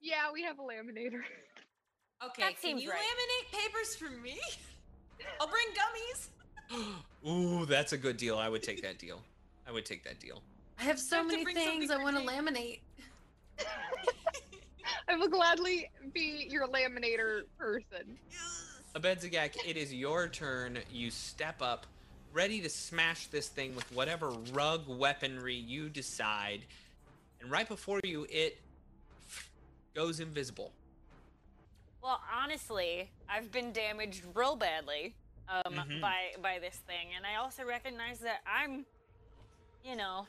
Yeah, 0.00 0.32
we 0.32 0.42
have 0.42 0.58
a 0.58 0.62
laminator. 0.62 1.20
Okay, 2.24 2.42
That 2.42 2.60
can 2.60 2.78
you 2.78 2.90
right. 2.90 2.98
laminate 2.98 3.60
papers 3.60 3.94
for 3.96 4.10
me? 4.10 4.38
I'll 5.40 5.46
bring 5.48 5.66
gummies. 5.76 6.88
Ooh, 7.28 7.64
that's 7.66 7.92
a 7.92 7.98
good 7.98 8.16
deal. 8.16 8.36
I 8.36 8.48
would 8.48 8.62
take 8.62 8.82
that 8.82 8.98
deal. 8.98 9.20
I 9.68 9.72
would 9.72 9.86
take 9.86 10.02
that 10.04 10.18
deal. 10.18 10.42
I 10.78 10.82
have 10.82 10.98
so 10.98 11.16
have 11.18 11.26
many 11.28 11.44
things 11.54 11.90
I 11.90 11.96
want 12.02 12.16
to 12.16 12.22
laminate. 12.22 12.80
I 15.08 15.16
will 15.16 15.28
gladly 15.28 15.90
be 16.12 16.46
your 16.50 16.66
laminator 16.66 17.42
person. 17.56 18.18
Abedzagak, 18.94 19.56
it 19.66 19.76
is 19.76 19.94
your 19.94 20.28
turn. 20.28 20.78
You 20.92 21.10
step 21.10 21.62
up, 21.62 21.86
ready 22.32 22.60
to 22.60 22.68
smash 22.68 23.26
this 23.28 23.48
thing 23.48 23.74
with 23.74 23.90
whatever 23.92 24.30
rug 24.52 24.82
weaponry 24.88 25.54
you 25.54 25.88
decide. 25.88 26.62
And 27.40 27.50
right 27.50 27.68
before 27.68 28.00
you, 28.02 28.26
it 28.28 28.58
goes 29.94 30.20
invisible. 30.20 30.72
Well, 32.02 32.20
honestly, 32.34 33.10
I've 33.28 33.52
been 33.52 33.72
damaged 33.72 34.22
real 34.34 34.56
badly 34.56 35.14
um, 35.48 35.74
Mhm. 35.74 36.00
by 36.00 36.32
by 36.40 36.58
this 36.60 36.76
thing, 36.86 37.08
and 37.16 37.26
I 37.26 37.36
also 37.36 37.64
recognize 37.64 38.20
that 38.20 38.40
I'm, 38.46 38.86
you 39.84 39.96
know, 39.96 40.26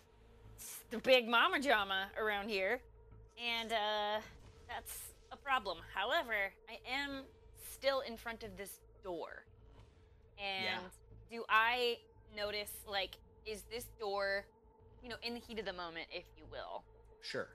the 0.90 0.98
big 0.98 1.28
mama 1.28 1.60
drama 1.62 2.10
around 2.18 2.50
here, 2.50 2.82
and 3.38 3.72
uh, 3.72 4.22
that's 4.68 5.14
a 5.32 5.38
problem. 5.38 5.78
However, 5.94 6.52
I 6.68 6.80
am 6.90 7.24
still 7.82 8.02
in 8.02 8.16
front 8.16 8.44
of 8.44 8.56
this 8.58 8.80
door, 9.04 9.44
and 10.38 10.82
do 11.32 11.44
I 11.50 11.98
notice 12.38 12.72
like 12.88 13.18
is 13.46 13.64
this 13.72 13.86
door, 14.00 14.46
you 15.02 15.10
know, 15.10 15.16
in 15.24 15.34
the 15.34 15.40
heat 15.40 15.58
of 15.58 15.66
the 15.66 15.74
moment, 15.74 16.06
if 16.12 16.26
you 16.38 16.44
will? 16.52 16.84
Sure. 17.24 17.48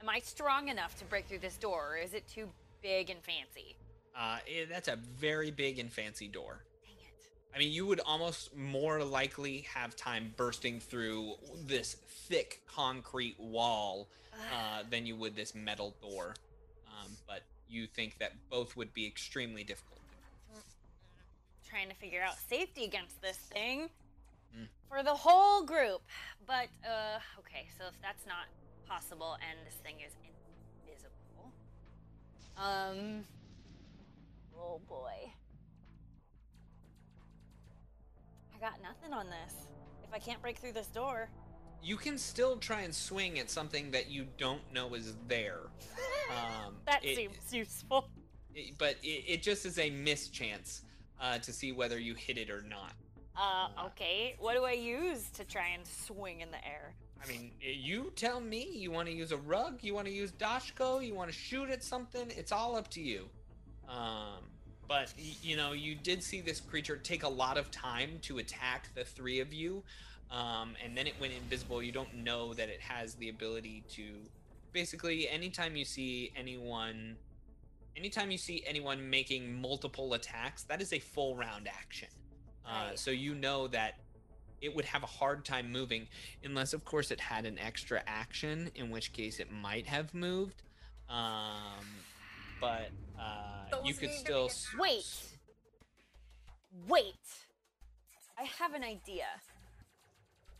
Am 0.00 0.08
I 0.08 0.20
strong 0.20 0.68
enough 0.68 0.98
to 1.00 1.04
break 1.04 1.26
through 1.26 1.40
this 1.40 1.58
door, 1.58 1.92
or 1.92 1.96
is 1.98 2.14
it 2.14 2.26
too 2.26 2.48
big 2.82 3.10
and 3.10 3.20
fancy? 3.22 3.76
Uh, 4.16 4.38
eh, 4.48 4.64
that's 4.70 4.88
a 4.88 4.96
very 4.96 5.50
big 5.50 5.78
and 5.78 5.92
fancy 5.92 6.28
door. 6.28 6.62
Dang 6.82 6.96
it. 7.06 7.54
I 7.54 7.58
mean, 7.58 7.70
you 7.70 7.84
would 7.86 8.00
almost 8.06 8.56
more 8.56 9.04
likely 9.04 9.66
have 9.74 9.96
time 9.96 10.32
bursting 10.38 10.80
through 10.80 11.34
this 11.66 11.96
thick 12.08 12.62
concrete 12.66 13.38
wall 13.38 14.08
uh, 14.50 14.82
than 14.88 15.04
you 15.04 15.14
would 15.16 15.36
this 15.36 15.54
metal 15.54 15.94
door. 16.00 16.34
You 17.68 17.86
think 17.86 18.18
that 18.18 18.32
both 18.50 18.76
would 18.76 18.92
be 18.92 19.06
extremely 19.06 19.64
difficult. 19.64 19.90
trying 21.68 21.88
to 21.88 21.94
figure 21.96 22.22
out 22.22 22.36
safety 22.48 22.84
against 22.84 23.20
this 23.20 23.36
thing 23.36 23.90
Mm. 24.56 24.68
for 24.88 25.02
the 25.02 25.14
whole 25.14 25.64
group. 25.64 26.02
But 26.46 26.68
uh 26.88 27.18
okay, 27.40 27.66
so 27.76 27.86
if 27.88 28.00
that's 28.00 28.24
not 28.26 28.46
possible 28.86 29.36
and 29.42 29.58
this 29.66 29.74
thing 29.82 29.96
is 30.06 30.12
invisible. 30.86 31.52
Um 32.56 33.24
Oh 34.56 34.80
boy. 34.88 35.32
I 38.54 38.58
got 38.60 38.80
nothing 38.80 39.12
on 39.12 39.26
this. 39.26 39.66
If 40.04 40.12
I 40.14 40.20
can't 40.20 40.40
break 40.40 40.58
through 40.58 40.72
this 40.74 40.86
door. 40.86 41.28
You 41.84 41.96
can 41.96 42.16
still 42.16 42.56
try 42.56 42.80
and 42.80 42.94
swing 42.94 43.38
at 43.38 43.50
something 43.50 43.90
that 43.90 44.10
you 44.10 44.26
don't 44.38 44.62
know 44.72 44.94
is 44.94 45.14
there. 45.28 45.60
Um, 46.30 46.76
that 46.86 47.04
it- 47.04 47.16
seems 47.16 47.36
useful. 47.52 48.08
it- 48.54 48.78
but 48.78 48.96
it, 49.02 49.24
it 49.28 49.42
just 49.42 49.66
is 49.66 49.78
a 49.78 49.90
mischance 49.90 50.80
uh, 51.20 51.36
to 51.38 51.52
see 51.52 51.70
whether 51.70 51.98
you 51.98 52.14
hit 52.14 52.38
it 52.38 52.48
or 52.48 52.62
not. 52.62 52.92
Uh 53.36 53.68
okay. 53.86 54.34
What 54.38 54.54
do 54.54 54.64
I 54.64 54.72
use 54.72 55.28
to 55.34 55.44
try 55.44 55.68
and 55.74 55.86
swing 55.86 56.40
in 56.40 56.50
the 56.50 56.64
air? 56.66 56.94
I 57.22 57.28
mean, 57.28 57.50
you 57.60 58.10
tell 58.16 58.40
me. 58.40 58.70
You 58.72 58.90
want 58.90 59.06
to 59.08 59.14
use 59.14 59.32
a 59.32 59.36
rug? 59.36 59.80
You 59.82 59.92
want 59.94 60.06
to 60.06 60.12
use 60.14 60.32
Dashko? 60.32 61.06
You 61.06 61.14
want 61.14 61.30
to 61.30 61.36
shoot 61.36 61.68
at 61.68 61.84
something? 61.84 62.26
It's 62.30 62.52
all 62.52 62.74
up 62.74 62.88
to 62.92 63.02
you. 63.02 63.28
Um, 63.88 64.44
but 64.88 65.12
you 65.42 65.56
know, 65.56 65.72
you 65.72 65.94
did 65.94 66.22
see 66.22 66.40
this 66.40 66.58
creature 66.60 66.96
take 66.96 67.22
a 67.24 67.28
lot 67.28 67.58
of 67.58 67.70
time 67.70 68.18
to 68.22 68.38
attack 68.38 68.88
the 68.94 69.04
three 69.04 69.40
of 69.40 69.52
you, 69.52 69.82
um, 70.34 70.74
and 70.84 70.96
then 70.96 71.06
it 71.06 71.14
went 71.20 71.32
invisible. 71.32 71.82
You 71.82 71.92
don't 71.92 72.14
know 72.14 72.52
that 72.54 72.68
it 72.68 72.80
has 72.80 73.14
the 73.14 73.28
ability 73.28 73.84
to. 73.90 74.04
Basically, 74.72 75.28
anytime 75.28 75.76
you 75.76 75.84
see 75.84 76.32
anyone, 76.36 77.16
anytime 77.96 78.30
you 78.30 78.38
see 78.38 78.64
anyone 78.66 79.08
making 79.08 79.60
multiple 79.60 80.14
attacks, 80.14 80.64
that 80.64 80.82
is 80.82 80.92
a 80.92 80.98
full 80.98 81.36
round 81.36 81.68
action. 81.68 82.08
Uh, 82.66 82.88
Right. 82.88 82.98
so 82.98 83.10
you 83.10 83.34
know 83.34 83.68
that 83.68 83.98
it 84.60 84.74
would 84.74 84.86
have 84.86 85.02
a 85.02 85.06
hard 85.06 85.44
time 85.44 85.70
moving 85.70 86.08
unless 86.42 86.72
of 86.72 86.82
course 86.86 87.10
it 87.10 87.20
had 87.20 87.44
an 87.44 87.58
extra 87.58 88.02
action 88.06 88.70
in 88.74 88.88
which 88.88 89.12
case 89.12 89.38
it 89.38 89.52
might 89.52 89.86
have 89.86 90.14
moved 90.14 90.62
um, 91.10 91.84
but 92.60 92.88
uh, 93.20 93.76
you 93.84 93.94
could 93.94 94.10
still. 94.12 94.50
Wait. 94.78 95.04
Wait. 96.88 97.04
I 98.38 98.44
have 98.58 98.74
an 98.74 98.82
idea. 98.82 99.26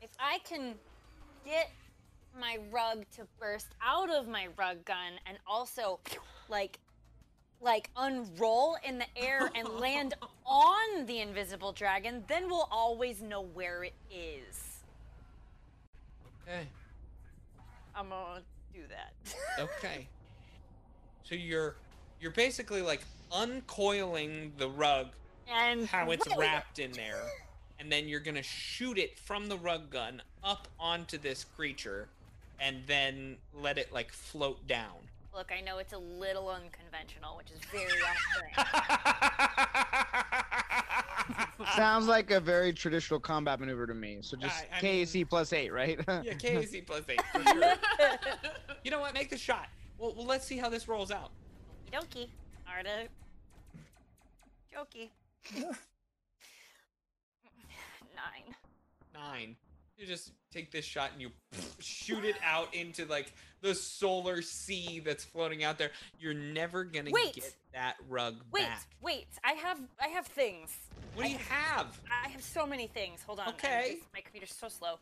If 0.04 0.10
I 0.20 0.38
can 0.44 0.74
get 1.46 1.70
my 2.38 2.58
rug 2.70 3.06
to 3.16 3.22
burst 3.40 3.68
out 3.82 4.10
of 4.10 4.28
my 4.28 4.48
rug 4.58 4.84
gun 4.84 5.14
and 5.24 5.38
also 5.46 5.98
like 6.50 6.78
like 7.62 7.88
unroll 7.96 8.76
in 8.86 8.98
the 8.98 9.06
air 9.16 9.50
and 9.54 9.66
land 9.80 10.12
on 10.44 11.06
the 11.06 11.20
invisible 11.20 11.72
dragon, 11.72 12.22
then 12.28 12.48
we'll 12.48 12.68
always 12.70 13.22
know 13.22 13.40
where 13.54 13.82
it 13.82 13.94
is. 14.10 14.82
Okay. 16.42 16.68
I'm 17.96 18.10
gonna 18.10 18.42
do 18.74 18.80
that. 18.90 19.34
Okay. 19.78 20.06
So 21.22 21.34
you're 21.34 21.76
you're 22.20 22.32
basically 22.32 22.82
like 22.82 23.00
uncoiling 23.32 24.52
the 24.58 24.68
rug, 24.68 25.06
and 25.50 25.86
how 25.86 26.10
it's 26.10 26.28
wrapped 26.36 26.78
in 26.78 26.92
there, 26.92 27.22
and 27.84 27.92
then 27.92 28.08
you're 28.08 28.18
gonna 28.18 28.42
shoot 28.42 28.96
it 28.96 29.18
from 29.18 29.46
the 29.46 29.58
rug 29.58 29.90
gun 29.90 30.22
up 30.42 30.68
onto 30.80 31.18
this 31.18 31.44
creature, 31.44 32.08
and 32.58 32.78
then 32.86 33.36
let 33.52 33.76
it 33.76 33.92
like 33.92 34.10
float 34.10 34.66
down. 34.66 34.94
Look, 35.34 35.52
I 35.52 35.60
know 35.60 35.76
it's 35.76 35.92
a 35.92 35.98
little 35.98 36.48
unconventional, 36.48 37.36
which 37.36 37.50
is 37.50 37.58
very 37.70 38.00
off 38.00 38.16
Sounds 41.76 42.06
like 42.06 42.30
a 42.30 42.40
very 42.40 42.72
traditional 42.72 43.20
combat 43.20 43.60
maneuver 43.60 43.86
to 43.86 43.94
me. 43.94 44.18
So 44.22 44.38
just 44.38 44.64
I- 44.72 44.78
I 44.78 44.80
KAC 44.80 45.28
plus 45.28 45.52
eight, 45.52 45.70
right? 45.70 45.98
Yeah, 46.08 46.22
KAC 46.38 46.86
plus 46.86 47.02
eight 47.10 47.20
for 47.32 47.42
sure. 47.42 47.74
you 48.84 48.90
know 48.90 49.00
what? 49.00 49.12
Make 49.12 49.28
the 49.28 49.36
shot. 49.36 49.68
Well, 49.98 50.14
well, 50.16 50.24
let's 50.24 50.46
see 50.46 50.56
how 50.56 50.70
this 50.70 50.88
rolls 50.88 51.10
out. 51.10 51.32
Doki. 51.92 52.28
Arda. 52.66 53.08
Jokey. 54.74 55.10
Nine. 58.24 58.54
Nine. 59.14 59.56
You 59.96 60.06
just 60.06 60.32
take 60.52 60.70
this 60.72 60.84
shot 60.84 61.10
and 61.12 61.20
you 61.22 61.30
shoot 61.78 62.24
it 62.24 62.36
out 62.44 62.74
into 62.74 63.04
like 63.06 63.32
the 63.60 63.74
solar 63.74 64.42
sea 64.42 65.00
that's 65.04 65.24
floating 65.24 65.62
out 65.64 65.78
there. 65.78 65.90
You're 66.18 66.34
never 66.34 66.84
gonna 66.84 67.10
Wait. 67.12 67.34
get 67.34 67.54
that 67.72 67.96
rug 68.08 68.36
Wait, 68.50 68.62
back. 68.62 68.86
wait. 69.00 69.16
wait. 69.18 69.26
I 69.44 69.52
have 69.52 69.78
I 70.02 70.08
have 70.08 70.26
things. 70.26 70.70
What 71.14 71.26
do 71.26 71.30
you 71.30 71.38
have? 71.38 72.00
I 72.24 72.28
have 72.28 72.42
so 72.42 72.66
many 72.66 72.88
things. 72.88 73.22
Hold 73.22 73.38
on. 73.40 73.48
Okay. 73.50 73.96
just- 73.98 74.12
my 74.12 74.20
computer's 74.20 74.52
so 74.54 74.68
slow. 74.68 74.98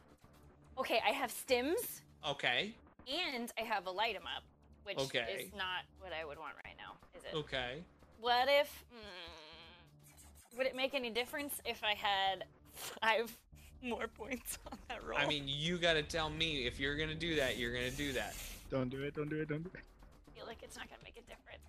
Okay, 0.79 1.01
I 1.07 1.11
have 1.11 1.31
stims 1.33 2.01
Okay. 2.27 2.75
and 3.09 3.51
I 3.59 3.63
have 3.63 3.87
a 3.87 3.91
light 3.91 4.15
'em 4.17 4.27
up, 4.37 4.43
which 4.85 4.99
Okay. 4.99 5.45
is 5.47 5.55
not 5.55 5.85
what 6.01 6.13
I 6.13 6.25
would 6.25 6.39
want 6.39 6.55
right 6.65 6.77
now, 6.77 6.97
is 7.19 7.25
it? 7.25 7.35
Okay. 7.35 7.83
What 8.21 8.49
if? 8.49 8.85
Mm, 8.95 10.57
would 10.59 10.67
it 10.67 10.77
make 10.77 10.95
any 10.95 11.11
difference 11.11 11.61
if 11.65 11.83
I 11.83 11.95
had 11.95 12.45
five 12.75 13.37
more 13.83 14.07
points 14.09 14.59
on 14.71 14.79
that 14.89 15.05
roll? 15.07 15.19
I 15.19 15.27
mean, 15.27 15.45
you 15.47 15.79
gotta 15.79 16.03
tell 16.03 16.31
me 16.31 16.67
if 16.67 16.79
you're 16.79 16.97
gonna 16.97 17.15
do 17.15 17.35
that. 17.37 17.59
You're 17.59 17.73
gonna 17.73 17.91
do 17.91 18.13
that. 18.13 18.35
don't 18.71 18.89
do 18.89 19.03
it. 19.03 19.15
Don't 19.15 19.29
do 19.29 19.41
it. 19.41 19.49
Don't 19.49 19.63
do 19.63 19.71
it. 19.75 19.81
I 20.29 20.37
feel 20.37 20.47
like 20.47 20.59
it's 20.63 20.77
not 20.77 20.89
gonna 20.89 21.03
make 21.05 21.17
a 21.17 21.23
difference. 21.29 21.63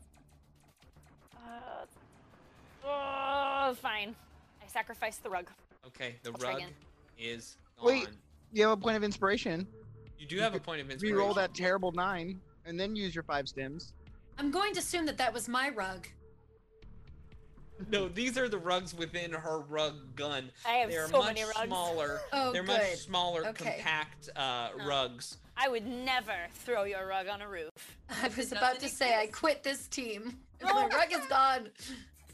Uh, 1.35 1.85
oh, 2.85 3.73
fine. 3.75 4.15
I 4.61 4.67
sacrificed 4.67 5.23
the 5.23 5.29
rug. 5.29 5.49
Okay. 5.87 6.15
The 6.23 6.31
I'll 6.31 6.53
rug 6.53 6.63
is 7.17 7.57
gone. 7.77 7.87
Wait. 7.87 8.07
You 8.51 8.63
have 8.63 8.71
a 8.71 8.77
point 8.77 8.95
of 8.95 9.03
inspiration. 9.03 9.67
You 10.19 10.27
do 10.27 10.37
have 10.39 10.55
a 10.55 10.59
point 10.59 10.79
of 10.79 10.89
inspiration. 10.89 11.17
Reroll 11.17 11.35
that 11.35 11.53
terrible 11.53 11.91
nine, 11.91 12.39
and 12.65 12.79
then 12.79 12.95
use 12.95 13.13
your 13.13 13.23
five 13.23 13.45
stims. 13.45 13.91
I'm 14.37 14.51
going 14.51 14.73
to 14.73 14.79
assume 14.79 15.05
that 15.07 15.17
that 15.17 15.33
was 15.33 15.49
my 15.49 15.69
rug. 15.69 16.07
No, 17.89 18.07
these 18.07 18.37
are 18.37 18.47
the 18.49 18.57
rugs 18.57 18.93
within 18.93 19.31
her 19.31 19.59
rug 19.61 20.15
gun. 20.15 20.49
I 20.65 20.73
have 20.75 20.89
They're 20.89 21.07
so 21.07 21.19
much 21.19 21.27
many 21.35 21.43
rugs. 21.43 21.67
smaller. 21.67 22.21
Oh, 22.33 22.51
They're 22.51 22.63
good. 22.63 22.77
much 22.77 22.95
smaller, 22.97 23.45
Okay. 23.47 23.75
compact 23.75 24.29
uh, 24.35 24.69
No. 24.77 24.85
rugs. 24.85 25.37
I 25.55 25.69
would 25.69 25.85
never 25.85 26.33
throw 26.53 26.83
your 26.83 27.05
rug 27.07 27.27
on 27.27 27.41
a 27.41 27.47
roof. 27.47 27.69
I 28.23 28.29
was 28.35 28.51
about 28.51 28.79
to 28.79 28.89
say 28.89 29.17
I 29.19 29.27
quit 29.27 29.63
this 29.63 29.87
team. 29.87 30.37
No. 30.61 30.73
My 30.73 30.87
rug 30.87 31.11
is 31.11 31.25
gone. 31.27 31.69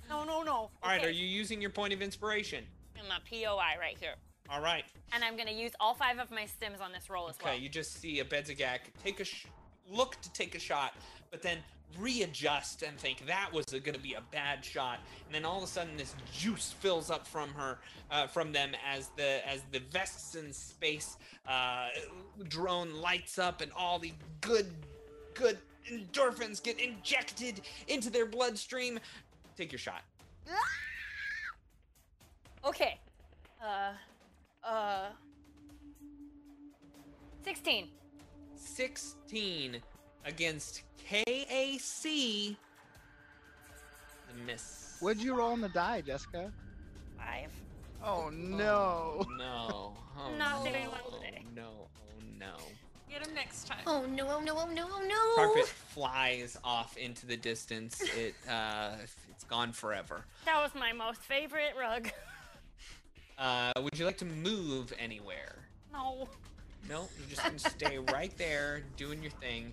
No, 0.10 0.24
no, 0.24 0.42
no. 0.42 0.52
All 0.54 0.72
right, 0.84 1.00
Okay. 1.00 1.08
are 1.08 1.12
you 1.12 1.26
using 1.26 1.62
your 1.62 1.70
point 1.70 1.94
of 1.94 2.02
inspiration? 2.02 2.64
In 3.02 3.08
my 3.08 3.20
POI 3.30 3.78
right 3.80 3.98
here. 4.00 4.16
All 4.50 4.62
right. 4.62 4.84
And 5.14 5.24
I'm 5.24 5.38
gonna 5.38 5.52
use 5.52 5.72
all 5.80 5.94
five 5.94 6.18
of 6.20 6.32
my 6.32 6.44
stims 6.44 6.82
on 6.82 6.92
this 6.92 7.10
roll 7.10 7.30
as 7.30 7.36
Okay, 7.36 7.46
well. 7.46 7.54
Okay, 7.54 7.64
you 7.64 7.70
just 7.70 8.02
see 8.02 8.22
Abedzagak 8.22 8.80
take 9.04 9.20
a 9.20 9.24
sh- 9.24 9.46
look 9.88 10.20
to 10.22 10.34
take 10.34 10.56
a 10.56 10.60
shot, 10.60 10.94
but 11.32 11.42
then 11.42 11.60
readjust 11.98 12.84
and 12.84 12.98
think 12.98 13.26
that 13.26 13.52
was 13.52 13.66
going 13.66 13.94
to 13.94 14.00
be 14.00 14.14
a 14.14 14.22
bad 14.32 14.64
shot, 14.64 15.00
and 15.26 15.34
then 15.34 15.46
all 15.46 15.58
of 15.58 15.64
a 15.64 15.68
sudden 15.68 15.98
this 15.98 16.16
juice 16.34 16.74
fills 16.80 17.10
up 17.10 17.26
from 17.28 17.50
her, 17.50 17.80
uh, 18.12 18.28
from 18.28 18.52
them 18.52 18.72
as 18.88 19.10
the 19.16 19.48
as 19.48 19.62
the 19.72 19.80
vests 19.92 20.36
in 20.36 20.54
space 20.54 21.18
uh, 21.48 21.88
drone 22.48 22.94
lights 22.94 23.40
up, 23.40 23.62
and 23.62 23.72
all 23.78 24.00
the 24.00 24.14
good 24.42 24.68
good 25.34 25.58
endorphins 25.92 26.62
get 26.62 26.80
injected 26.80 27.62
into 27.88 28.10
their 28.10 28.26
bloodstream. 28.26 29.00
Take 29.58 29.72
your 29.72 29.80
shot. 29.80 30.02
Okay. 32.66 33.00
Uh, 33.64 33.94
uh. 34.68 35.10
16. 37.44 37.88
16 38.56 39.82
against 40.26 40.82
KAC. 41.10 42.56
The 44.28 44.44
miss. 44.46 44.98
What'd 45.00 45.24
you 45.24 45.36
roll 45.36 45.52
on 45.52 45.62
the 45.62 45.70
die, 45.70 46.02
Jessica? 46.02 46.52
Five. 47.18 47.52
Oh 48.04 48.30
no. 48.32 49.26
Oh, 49.26 49.26
no. 49.38 49.94
Oh, 50.22 50.36
Not 50.38 50.66
no. 50.66 50.70
doing 50.72 50.86
well 50.92 51.18
today. 51.22 51.46
Oh, 51.46 51.50
no. 51.56 51.70
Oh 51.72 52.24
no. 52.38 52.58
Get 53.10 53.26
him 53.26 53.34
next 53.34 53.68
time. 53.68 53.78
Oh 53.88 54.06
no, 54.06 54.28
oh 54.30 54.42
no, 54.42 54.54
oh 54.58 54.68
no, 54.70 54.86
oh 54.92 55.02
no. 55.08 55.36
Carpet 55.46 55.66
flies 55.66 56.58
off 56.62 56.98
into 56.98 57.26
the 57.26 57.38
distance. 57.38 58.02
It 58.18 58.36
uh 58.50 58.96
it's 59.32 59.46
gone 59.46 59.72
forever. 59.72 60.26
That 60.44 60.62
was 60.62 60.76
my 60.76 60.92
most 60.92 61.22
favorite 61.22 61.74
rug. 61.80 62.10
Uh 63.38 63.72
would 63.82 63.98
you 63.98 64.04
like 64.04 64.18
to 64.18 64.26
move 64.26 64.92
anywhere? 65.00 65.60
No. 65.94 66.28
No, 66.90 67.08
you're 67.18 67.30
just 67.30 67.42
gonna 67.42 67.58
stay 67.58 67.98
right 67.98 68.38
there 68.38 68.84
doing 68.98 69.22
your 69.22 69.32
thing. 69.32 69.72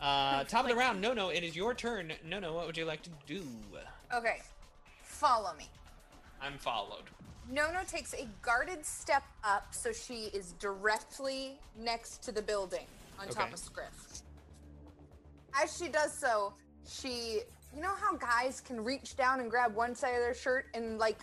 Uh 0.00 0.44
top 0.48 0.64
of 0.64 0.70
the 0.70 0.76
round, 0.76 1.00
Nono, 1.00 1.28
it 1.30 1.42
is 1.42 1.56
your 1.56 1.74
turn. 1.74 2.12
Nono, 2.24 2.54
what 2.54 2.66
would 2.66 2.76
you 2.76 2.84
like 2.84 3.02
to 3.02 3.10
do? 3.26 3.42
Okay, 4.14 4.38
follow 5.02 5.52
me. 5.56 5.68
I'm 6.40 6.58
followed. 6.58 7.04
Nono 7.48 7.80
takes 7.86 8.12
a 8.14 8.26
guarded 8.42 8.84
step 8.84 9.22
up 9.44 9.68
so 9.72 9.92
she 9.92 10.24
is 10.34 10.52
directly 10.58 11.58
next 11.78 12.22
to 12.24 12.32
the 12.32 12.42
building 12.42 12.86
on 13.18 13.28
top 13.28 13.44
Okay. 13.44 13.52
of 13.52 13.58
Scriff. 13.58 14.22
As 15.54 15.76
she 15.76 15.88
does 15.88 16.12
so, 16.18 16.52
she. 16.88 17.40
You 17.74 17.82
know 17.82 17.94
how 18.00 18.16
guys 18.16 18.60
can 18.60 18.82
reach 18.82 19.16
down 19.16 19.40
and 19.40 19.50
grab 19.50 19.74
one 19.74 19.94
side 19.94 20.14
of 20.14 20.20
their 20.20 20.34
shirt 20.34 20.66
and, 20.72 20.98
like, 20.98 21.18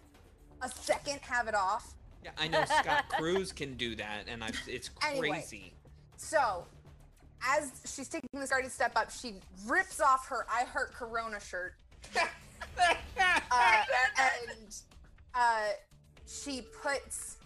a 0.62 0.70
second 0.70 1.20
have 1.22 1.48
it 1.48 1.56
off? 1.56 1.96
Yeah, 2.24 2.30
I 2.38 2.48
know 2.48 2.64
Scott 2.66 3.06
Cruz 3.10 3.52
can 3.52 3.74
do 3.76 3.96
that 3.96 4.26
and 4.28 4.44
I 4.44 4.52
it's 4.68 4.92
Anyway. 5.04 5.30
crazy. 5.30 5.74
So, 6.18 6.68
as 7.48 7.72
she's 7.86 8.08
taking 8.08 8.30
this 8.34 8.50
guarded 8.50 8.72
step 8.72 8.94
up, 8.96 9.12
she 9.12 9.36
rips 9.68 10.00
off 10.00 10.28
her 10.28 10.46
I 10.52 10.64
Heart 10.64 10.94
Corona 10.94 11.40
shirt. 11.40 11.76
uh, 12.16 13.84
and 14.20 14.76
uh, 15.36 15.68
she 16.28 16.64
puts, 16.82 17.38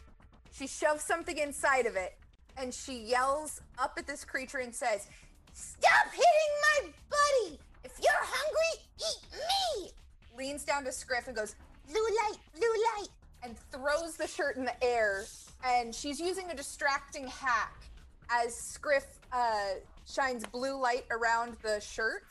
she 0.52 0.68
shoves 0.68 1.04
something 1.04 1.38
inside 1.38 1.86
of 1.86 1.96
it, 1.96 2.18
and 2.58 2.74
she 2.74 2.98
yells 3.00 3.62
up 3.78 3.94
at 3.98 4.08
this 4.08 4.24
creature 4.24 4.60
and 4.60 4.74
says, 4.74 5.08
Stop 5.54 6.12
hitting 6.12 6.84
my 6.84 6.90
buddy! 7.10 7.60
If 7.84 8.00
you're 8.00 8.12
hungry, 8.14 8.86
eat 9.00 9.84
me! 9.84 9.92
Leans 10.38 10.64
down 10.64 10.84
to 10.84 10.92
Scriff 10.92 11.28
and 11.28 11.36
goes, 11.36 11.56
Blue 11.88 11.96
light, 11.96 12.38
blue 12.56 12.74
light! 12.96 13.10
And 13.44 13.58
throws 13.72 14.18
the 14.18 14.28
shirt 14.28 14.58
in 14.58 14.66
the 14.66 14.84
air. 14.84 15.24
And 15.66 15.94
she's 15.94 16.20
using 16.20 16.50
a 16.52 16.56
distracting 16.56 17.28
hack 17.28 17.84
as 18.30 18.56
Scriff 18.56 19.17
uh, 19.32 19.76
shines 20.06 20.46
blue 20.46 20.80
light 20.80 21.06
around 21.12 21.58
the 21.62 21.80
shirt. 21.80 22.26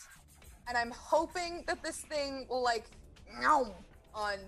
And 0.68 0.76
I'm 0.76 0.90
hoping 0.90 1.62
that 1.66 1.82
this 1.82 2.00
thing 2.00 2.46
will, 2.48 2.62
like, 2.62 2.86
on 4.14 4.38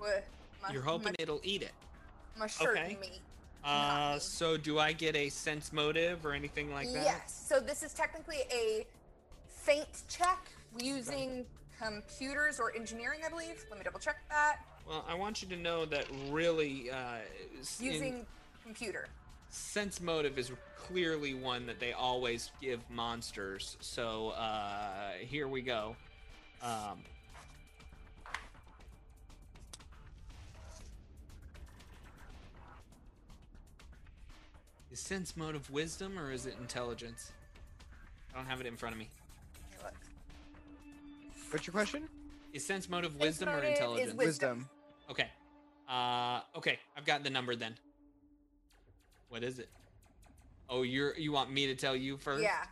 my, 0.00 0.72
You're 0.72 0.82
hoping 0.82 1.08
my, 1.08 1.14
it'll 1.18 1.40
eat 1.42 1.62
it. 1.62 1.72
my 2.38 2.46
shirt 2.46 2.78
okay. 2.78 2.96
meat. 3.00 3.20
Uh 3.64 4.18
so 4.20 4.56
do 4.56 4.78
I 4.78 4.92
get 4.92 5.16
a 5.16 5.28
sense 5.28 5.72
motive 5.72 6.24
or 6.24 6.32
anything 6.32 6.72
like 6.72 6.86
that? 6.92 7.04
Yes. 7.04 7.44
So 7.48 7.58
this 7.58 7.82
is 7.82 7.92
technically 7.92 8.38
a 8.52 8.86
feint 9.48 9.88
check 10.08 10.46
using 10.78 11.44
computers 11.82 12.60
or 12.60 12.74
engineering, 12.74 13.20
I 13.26 13.28
believe. 13.28 13.64
Let 13.68 13.78
me 13.78 13.84
double 13.84 13.98
check 13.98 14.16
that. 14.30 14.60
Well, 14.88 15.04
I 15.08 15.14
want 15.14 15.42
you 15.42 15.48
to 15.48 15.56
know 15.56 15.84
that 15.86 16.06
really, 16.30 16.90
uh, 16.90 17.18
Using 17.78 18.24
computer. 18.62 19.08
sense 19.50 20.00
motive 20.00 20.38
is 20.38 20.52
clearly 20.86 21.34
one 21.34 21.66
that 21.66 21.80
they 21.80 21.92
always 21.92 22.50
give 22.60 22.80
monsters. 22.90 23.76
So 23.80 24.30
uh, 24.30 25.12
here 25.20 25.48
we 25.48 25.60
go. 25.60 25.96
Um, 26.62 26.98
is 34.90 34.98
sense 34.98 35.36
motive 35.36 35.70
wisdom 35.70 36.18
or 36.18 36.32
is 36.32 36.46
it 36.46 36.56
intelligence? 36.60 37.32
I 38.32 38.36
don't 38.36 38.46
have 38.46 38.60
it 38.60 38.66
in 38.66 38.76
front 38.76 38.94
of 38.94 38.98
me. 38.98 39.08
What's 41.50 41.66
your 41.66 41.72
question? 41.72 42.08
Is 42.52 42.66
sense 42.66 42.88
motive 42.88 43.18
wisdom 43.18 43.48
or 43.48 43.62
intelligence? 43.62 44.14
wisdom. 44.14 44.68
Okay. 45.10 45.28
Uh, 45.88 46.40
okay. 46.56 46.78
I've 46.96 47.06
got 47.06 47.22
the 47.24 47.30
number 47.30 47.56
then. 47.56 47.74
What 49.30 49.42
is 49.42 49.58
it? 49.58 49.68
Oh, 50.68 50.82
you're 50.82 51.16
you 51.16 51.32
want 51.32 51.50
me 51.50 51.66
to 51.66 51.74
tell 51.74 51.96
you 51.96 52.16
first? 52.16 52.42
Yeah. 52.42 52.64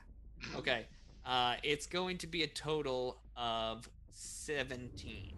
Okay. 0.57 0.87
Uh, 1.25 1.57
it's 1.63 1.87
going 1.87 2.19
to 2.19 2.27
be 2.27 2.43
a 2.43 2.47
total 2.47 3.19
of 3.37 3.89
seventeen. 4.11 5.33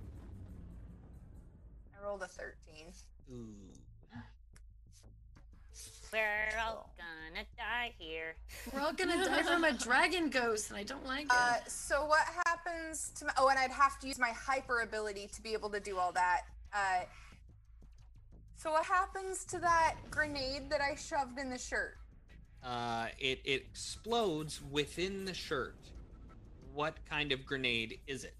I 1.99 2.05
rolled 2.05 2.23
a 2.23 2.29
13. 2.29 2.87
Ooh. 3.33 3.45
We're 6.13 6.59
all 6.65 6.91
gonna 6.97 7.45
die 7.59 7.93
here. 7.99 8.35
We're 8.73 8.81
all 8.81 8.93
gonna 8.95 9.23
die 9.25 9.43
from 9.43 9.65
a 9.65 9.73
dragon 9.73 10.31
ghost, 10.31 10.71
and 10.71 10.79
I 10.79 10.83
don't 10.83 11.05
like 11.05 11.25
it. 11.25 11.31
Uh, 11.31 11.57
so 11.67 12.07
what 12.07 12.27
happens 12.47 13.13
to 13.17 13.27
my, 13.27 13.33
oh, 13.37 13.49
and 13.49 13.59
I'd 13.59 13.71
have 13.71 13.99
to 14.01 14.09
use 14.09 14.19
my 14.19 14.31
hyper 14.31 14.81
ability 14.81 15.29
to 15.35 15.43
be 15.43 15.53
able 15.53 15.69
to 15.71 15.81
do 15.81 15.99
all 15.99 16.13
that. 16.13 16.43
Uh, 16.73 17.01
so 18.57 18.73
what 18.73 18.85
happens 18.85 19.45
to 19.47 19.59
that 19.59 19.97
grenade 20.11 20.71
that 20.71 20.81
I 20.81 20.95
shoved 20.95 21.39
in 21.39 21.51
the 21.51 21.59
shirt? 21.59 21.99
Uh, 22.65 23.07
it 23.19 23.41
it 23.45 23.63
explodes 23.71 24.61
within 24.71 25.25
the 25.25 25.35
shirt. 25.35 25.77
What 26.75 26.95
kind 27.09 27.33
of 27.33 27.45
grenade 27.47 28.01
is 28.07 28.25
it? 28.25 28.35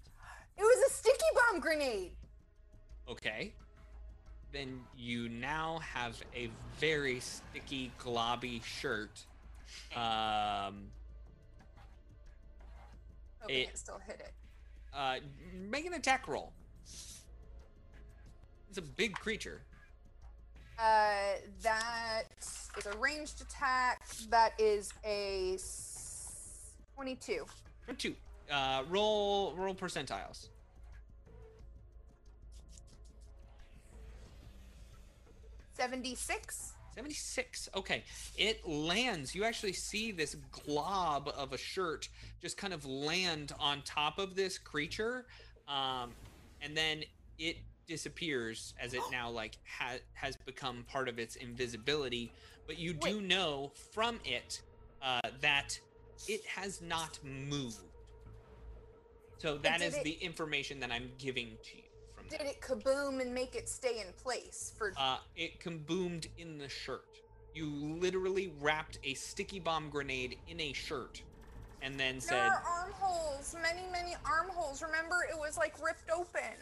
It 0.57 0.61
was 0.61 0.91
a 0.91 0.93
sticky 0.93 1.25
bomb 1.35 1.59
grenade. 1.61 2.11
Okay. 3.09 3.53
Then 4.51 4.81
you 4.97 5.29
now 5.29 5.79
have 5.79 6.21
a 6.35 6.49
very 6.79 7.19
sticky, 7.19 7.91
globby 7.99 8.63
shirt. 8.63 9.25
Um, 9.95 10.89
Hoping 13.39 13.55
It- 13.55 13.69
it 13.69 13.77
still 13.77 13.99
hit 13.99 14.19
it. 14.19 14.33
uh, 14.93 15.19
make 15.53 15.85
an 15.85 15.93
attack 15.93 16.27
roll. 16.27 16.51
It's 18.69 18.77
a 18.77 18.81
big 18.81 19.13
creature. 19.15 19.61
Uh, 20.79 21.35
that 21.61 22.23
is 22.77 22.85
a 22.85 22.97
ranged 22.97 23.41
attack. 23.41 24.07
That 24.29 24.53
is 24.57 24.93
a 25.03 25.55
s- 25.55 26.71
22. 26.95 27.45
Two. 27.97 28.15
Uh, 28.51 28.83
roll 28.89 29.53
roll 29.55 29.75
percentiles. 29.75 30.47
Seventy-six. 35.73 36.73
76. 36.95 37.69
Okay. 37.75 38.03
It 38.37 38.67
lands. 38.67 39.33
You 39.33 39.45
actually 39.45 39.71
see 39.73 40.11
this 40.11 40.35
glob 40.51 41.31
of 41.37 41.53
a 41.53 41.57
shirt 41.57 42.09
just 42.41 42.57
kind 42.57 42.73
of 42.73 42.83
land 42.83 43.53
on 43.59 43.81
top 43.83 44.19
of 44.19 44.35
this 44.35 44.57
creature. 44.57 45.25
Um, 45.69 46.11
and 46.61 46.75
then 46.75 47.03
it 47.37 47.57
disappears 47.89 48.73
as 48.79 48.93
it 48.93 49.01
now 49.11 49.29
like 49.29 49.57
ha- 49.67 49.99
has 50.13 50.37
become 50.45 50.85
part 50.89 51.09
of 51.09 51.19
its 51.19 51.35
invisibility. 51.35 52.31
But 52.67 52.79
you 52.79 52.93
do 52.93 53.19
know 53.19 53.71
from 53.91 54.19
it 54.23 54.61
uh, 55.01 55.19
that 55.41 55.77
it 56.27 56.45
has 56.45 56.81
not 56.81 57.19
moved. 57.23 57.77
So 59.39 59.57
that 59.57 59.81
is 59.81 59.97
it- 59.97 60.03
the 60.03 60.11
information 60.21 60.79
that 60.79 60.91
I'm 60.91 61.09
giving 61.17 61.57
to 61.63 61.77
you 61.77 61.83
from 62.15 62.27
Did 62.29 62.41
it 62.41 62.61
kaboom 62.61 63.21
and 63.21 63.33
make 63.33 63.55
it 63.55 63.67
stay 63.67 63.99
in 63.99 64.13
place 64.21 64.73
for? 64.77 64.93
uh, 64.97 65.17
it 65.35 65.59
kaboomed 65.59 66.27
in 66.37 66.57
the 66.57 66.69
shirt. 66.69 67.03
You 67.55 67.65
literally 67.67 68.53
wrapped 68.61 68.99
a 69.03 69.15
sticky 69.15 69.59
bomb 69.59 69.89
grenade 69.89 70.37
in 70.47 70.61
a 70.61 70.71
shirt 70.71 71.23
and 71.81 71.99
then 71.99 72.15
there 72.15 72.21
said, 72.21 72.49
are 72.49 72.63
armholes, 72.67 73.55
many, 73.61 73.87
many 73.91 74.15
armholes. 74.25 74.81
Remember, 74.83 75.15
it 75.31 75.37
was 75.37 75.57
like 75.57 75.81
ripped 75.83 76.09
open. 76.11 76.57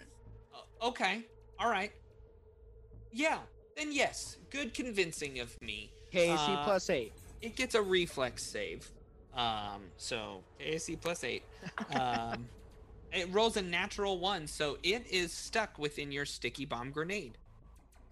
Okay, 0.81 1.23
all 1.59 1.69
right. 1.69 1.91
Yeah, 3.11 3.39
then 3.75 3.91
yes, 3.91 4.37
good 4.49 4.73
convincing 4.73 5.39
of 5.39 5.59
me. 5.61 5.91
KAC 6.13 6.37
Uh, 6.37 6.63
plus 6.63 6.89
eight. 6.89 7.13
It 7.41 7.55
gets 7.55 7.75
a 7.75 7.81
reflex 7.81 8.43
save. 8.43 8.89
Um, 9.33 9.83
so 9.97 10.43
KAC 10.59 10.99
plus 11.01 11.23
eight. 11.23 11.43
Um, 11.99 12.47
it 13.13 13.27
rolls 13.31 13.55
a 13.57 13.61
natural 13.61 14.19
one, 14.19 14.47
so 14.47 14.77
it 14.83 15.05
is 15.09 15.31
stuck 15.31 15.77
within 15.79 16.11
your 16.11 16.25
sticky 16.25 16.65
bomb 16.65 16.91
grenade. 16.91 17.37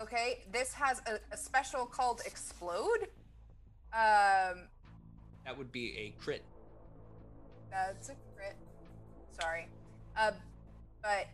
Okay, 0.01 0.43
this 0.51 0.73
has 0.73 1.01
a, 1.07 1.19
a 1.33 1.37
special 1.37 1.85
called 1.85 2.21
explode. 2.25 3.07
Um, 3.93 4.67
That 5.45 5.57
would 5.57 5.71
be 5.71 5.97
a 5.97 6.21
crit. 6.21 6.43
that's 7.71 8.09
a 8.09 8.15
crit. 8.35 8.55
Sorry. 9.39 9.67
Uh, 10.17 10.31
but 11.01 11.27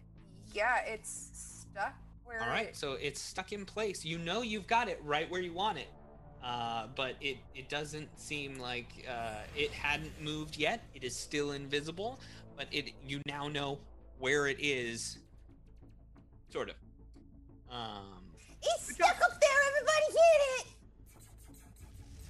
yeah, 0.54 0.80
it's 0.86 1.66
stuck 1.72 1.94
where. 2.26 2.42
All 2.42 2.48
right, 2.50 2.68
it- 2.68 2.76
so 2.76 2.94
it's 2.94 3.22
stuck 3.22 3.52
in 3.52 3.66
place. 3.66 4.04
You 4.06 4.18
know 4.18 4.42
you've 4.42 4.68
got 4.68 4.88
it 4.88 5.00
right 5.04 5.30
where 5.30 5.42
you 5.42 5.54
want 5.54 5.78
it, 5.78 5.90
uh, 6.44 6.88
but 6.96 7.16
it 7.22 7.38
it 7.56 7.70
doesn't 7.70 8.10
seem 8.20 8.60
like 8.60 8.88
uh, 9.10 9.42
it 9.56 9.72
hadn't 9.72 10.20
moved 10.22 10.58
yet. 10.58 10.82
It 10.94 11.04
is 11.04 11.16
still 11.16 11.52
invisible, 11.52 12.20
but 12.58 12.68
it 12.72 12.92
you 13.08 13.22
now 13.26 13.48
know 13.48 13.80
where 14.20 14.48
it 14.48 14.58
is. 14.60 15.18
Sort 16.50 16.70
of. 16.70 16.76
Um, 17.72 18.24
It's 18.62 18.94
stuck 18.94 19.16
up 19.24 19.40
there. 19.40 19.50
Everybody 19.70 20.06
hit 20.12 20.60
it. 20.60 20.68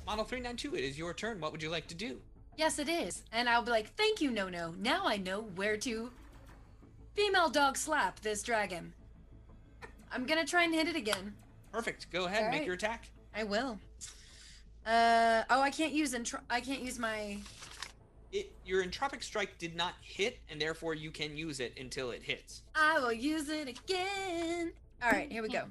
Model 0.06 0.24
three 0.26 0.40
nine 0.40 0.56
two. 0.58 0.76
It 0.76 0.84
is 0.84 0.98
your 0.98 1.14
turn. 1.14 1.40
What 1.40 1.52
would 1.52 1.64
you 1.64 1.70
like 1.70 1.88
to 1.88 1.96
do? 1.96 2.20
Yes, 2.58 2.78
it 2.80 2.90
is. 2.90 3.24
And 3.32 3.50
I'll 3.50 3.64
be 3.64 3.72
like, 3.72 3.96
thank 3.96 4.22
you, 4.22 4.30
Nono. 4.30 4.74
Now 4.78 5.04
I 5.08 5.18
know 5.18 5.42
where 5.56 5.78
to 5.78 6.12
female 7.16 7.50
dog 7.50 7.78
slap 7.78 8.20
this 8.22 8.44
dragon. 8.44 8.94
I'm 10.12 10.26
gonna 10.26 10.46
try 10.46 10.64
and 10.64 10.74
hit 10.74 10.88
it 10.88 10.96
again. 10.96 11.34
Perfect. 11.72 12.12
Go 12.12 12.26
ahead. 12.26 12.44
All 12.44 12.50
Make 12.50 12.60
right. 12.60 12.66
your 12.66 12.76
attack. 12.76 13.10
I 13.36 13.44
will. 13.44 13.80
Uh 14.86 15.44
oh, 15.50 15.62
I 15.62 15.70
can't 15.70 15.94
use 15.94 16.14
intro- 16.14 16.42
I 16.50 16.60
can't 16.60 16.82
use 16.82 17.00
my. 17.00 17.38
It 18.32 18.52
your 18.66 18.84
entropic 18.84 19.24
strike 19.24 19.58
did 19.58 19.76
not 19.76 19.94
hit, 20.02 20.40
and 20.50 20.60
therefore 20.60 20.96
you 20.96 21.12
can 21.12 21.38
use 21.38 21.60
it 21.60 21.78
until 21.80 22.12
it 22.12 22.24
hits. 22.24 22.64
I 22.76 23.00
will 23.00 23.14
use 23.14 23.50
it 23.50 23.68
again. 23.68 24.74
All 25.04 25.12
right, 25.12 25.32
here 25.32 25.42
we 25.44 25.50
go. 25.50 25.64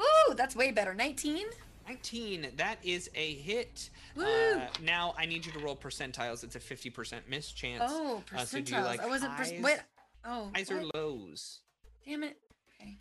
Ooh, 0.00 0.34
that's 0.34 0.54
way 0.54 0.70
better. 0.70 0.94
19. 0.94 1.46
19. 1.86 2.48
That 2.56 2.76
is 2.84 3.10
a 3.14 3.34
hit. 3.34 3.90
Woo! 4.18 4.24
Uh, 4.24 4.66
now 4.82 5.14
I 5.16 5.26
need 5.26 5.46
you 5.46 5.52
to 5.52 5.58
roll 5.60 5.76
percentiles. 5.76 6.42
It's 6.44 6.56
a 6.56 6.60
50% 6.60 7.20
miss 7.28 7.52
chance. 7.52 7.82
Oh, 7.86 8.22
Uh, 8.36 8.44
so 8.44 8.60
do 8.60 8.74
you 8.74 8.80
like 8.80 9.00
I 9.00 9.06
wasn't. 9.06 9.32
Highs, 9.32 9.52
wait. 9.62 9.78
Oh. 10.24 10.50
highs 10.54 10.70
or 10.70 10.82
lows? 10.94 11.60
Damn 12.04 12.24
it. 12.24 12.36
Okay. 12.80 12.96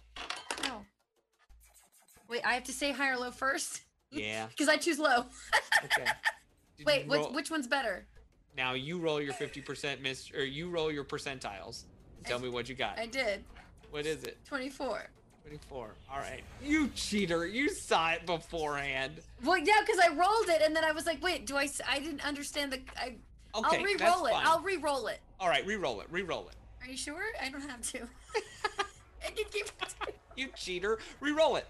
No. 0.64 0.86
Wait, 2.30 2.42
I 2.46 2.54
have 2.54 2.64
to 2.66 2.72
say 2.74 2.92
high 2.92 3.10
or 3.12 3.18
low 3.18 3.32
first? 3.32 3.82
Yeah. 4.10 4.46
Because 4.48 4.70
I 4.70 4.78
choose 4.78 5.00
low. 5.00 5.26
Okay. 5.84 6.06
Wait, 6.86 7.08
which, 7.08 7.20
roll- 7.20 7.34
which 7.34 7.52
one's 7.52 7.68
better? 7.68 8.06
Now 8.56 8.72
you 8.74 9.00
roll 9.00 9.22
your 9.22 9.34
50% 9.34 10.00
miss, 10.02 10.32
or 10.34 10.46
you 10.46 10.70
roll 10.70 10.90
your 10.90 11.04
percentiles. 11.04 11.84
Tell 12.24 12.40
me 12.40 12.48
what 12.48 12.70
you 12.70 12.76
got. 12.76 12.98
I 12.98 13.06
did. 13.06 13.44
What 13.92 14.06
is 14.06 14.24
it? 14.24 14.38
24. 14.46 15.08
24. 15.52 15.90
All 16.12 16.20
right. 16.20 16.42
You 16.64 16.90
cheater. 16.90 17.46
You 17.48 17.70
saw 17.70 18.12
it 18.12 18.26
beforehand. 18.26 19.22
Well, 19.44 19.58
yeah, 19.58 19.76
because 19.86 20.00
I 20.00 20.10
rolled 20.14 20.50
it 20.50 20.62
and 20.62 20.76
then 20.76 20.84
I 20.84 20.92
was 20.92 21.06
like, 21.06 21.24
wait, 21.24 21.46
do 21.48 21.56
I? 21.56 21.64
s- 21.66 21.80
I 21.90 22.00
didn't 22.00 22.26
understand 22.26 22.74
the. 22.74 22.82
I, 22.98 23.14
I'll 23.54 23.64
re 23.82 23.96
roll 24.00 24.26
it. 24.26 24.32
fine. 24.32 24.46
I'll 24.46 24.62
re 24.62 24.76
roll 24.78 25.08
it. 25.08 25.20
All 25.40 25.48
right, 25.48 25.66
re-roll 25.66 26.02
it. 26.02 26.08
Re-roll 26.10 26.48
it. 26.50 26.56
Are 26.82 26.90
you 26.90 26.98
sure? 26.98 27.22
I 27.42 27.50
don't 27.50 27.62
have 27.62 27.82
to. 27.94 28.00
I 29.26 29.30
can 29.32 29.46
keep 29.52 29.68
it. 29.68 30.16
You 30.36 30.48
cheater. 30.56 30.98
Re-roll 31.20 31.56
it. 31.58 31.68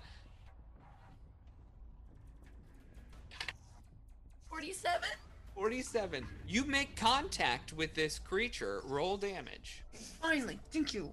47. 4.50 5.02
47. 5.54 6.26
You 6.48 6.64
make 6.66 6.96
contact 6.96 7.74
with 7.74 7.94
this 7.94 8.20
creature. 8.20 8.82
Roll 8.86 9.18
damage. 9.18 9.84
Finally, 10.22 10.60
thank 10.72 10.94
you. 10.94 11.12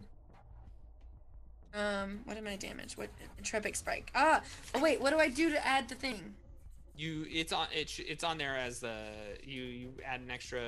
Um, 1.75 2.21
what 2.25 2.37
am 2.37 2.47
I 2.47 2.57
damage? 2.57 2.97
What 2.97 3.11
Entropic 3.43 3.75
Spike? 3.77 4.11
Ah, 4.15 4.43
oh 4.75 4.81
wait, 4.81 5.01
what 5.01 5.11
do 5.11 5.19
I 5.19 5.29
do 5.29 5.51
to 5.51 5.67
add 5.67 5.89
the 5.89 5.95
thing? 5.97 6.35
You, 6.97 7.27
it's 7.29 7.53
on, 7.53 7.67
it, 7.75 7.99
it's 7.99 8.23
on 8.23 8.39
there 8.39 8.57
as 8.57 8.81
the 8.81 8.95
you 9.45 9.63
you 9.63 9.89
add 10.07 10.21
an 10.21 10.31
extra 10.31 10.61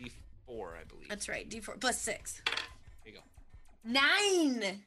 d4, 0.00 0.08
I 0.48 0.84
believe. 0.88 1.08
That's 1.08 1.28
right, 1.28 1.48
D4 1.48 1.80
plus 1.80 2.00
six. 2.00 2.40
There 3.04 3.12
you 3.12 3.18
go. 3.18 3.20
Nine. 3.84 4.82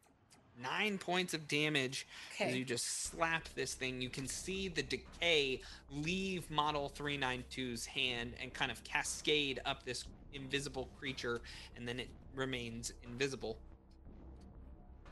Nine 0.63 0.97
points 0.97 1.33
of 1.33 1.49
damage 1.49 2.07
Okay. 2.39 2.55
you 2.55 2.63
just 2.63 3.03
slap 3.03 3.43
this 3.55 3.73
thing. 3.73 4.01
You 4.01 4.09
can 4.09 4.25
see 4.25 4.69
the 4.69 4.83
decay 4.83 5.59
leave 5.91 6.49
Model 6.49 6.89
392's 6.97 7.85
hand 7.85 8.31
and 8.41 8.53
kind 8.53 8.71
of 8.71 8.81
cascade 8.85 9.59
up 9.65 9.83
this 9.83 10.05
invisible 10.33 10.87
creature, 10.97 11.41
and 11.75 11.85
then 11.85 11.99
it 11.99 12.07
remains 12.35 12.93
invisible. 13.03 13.57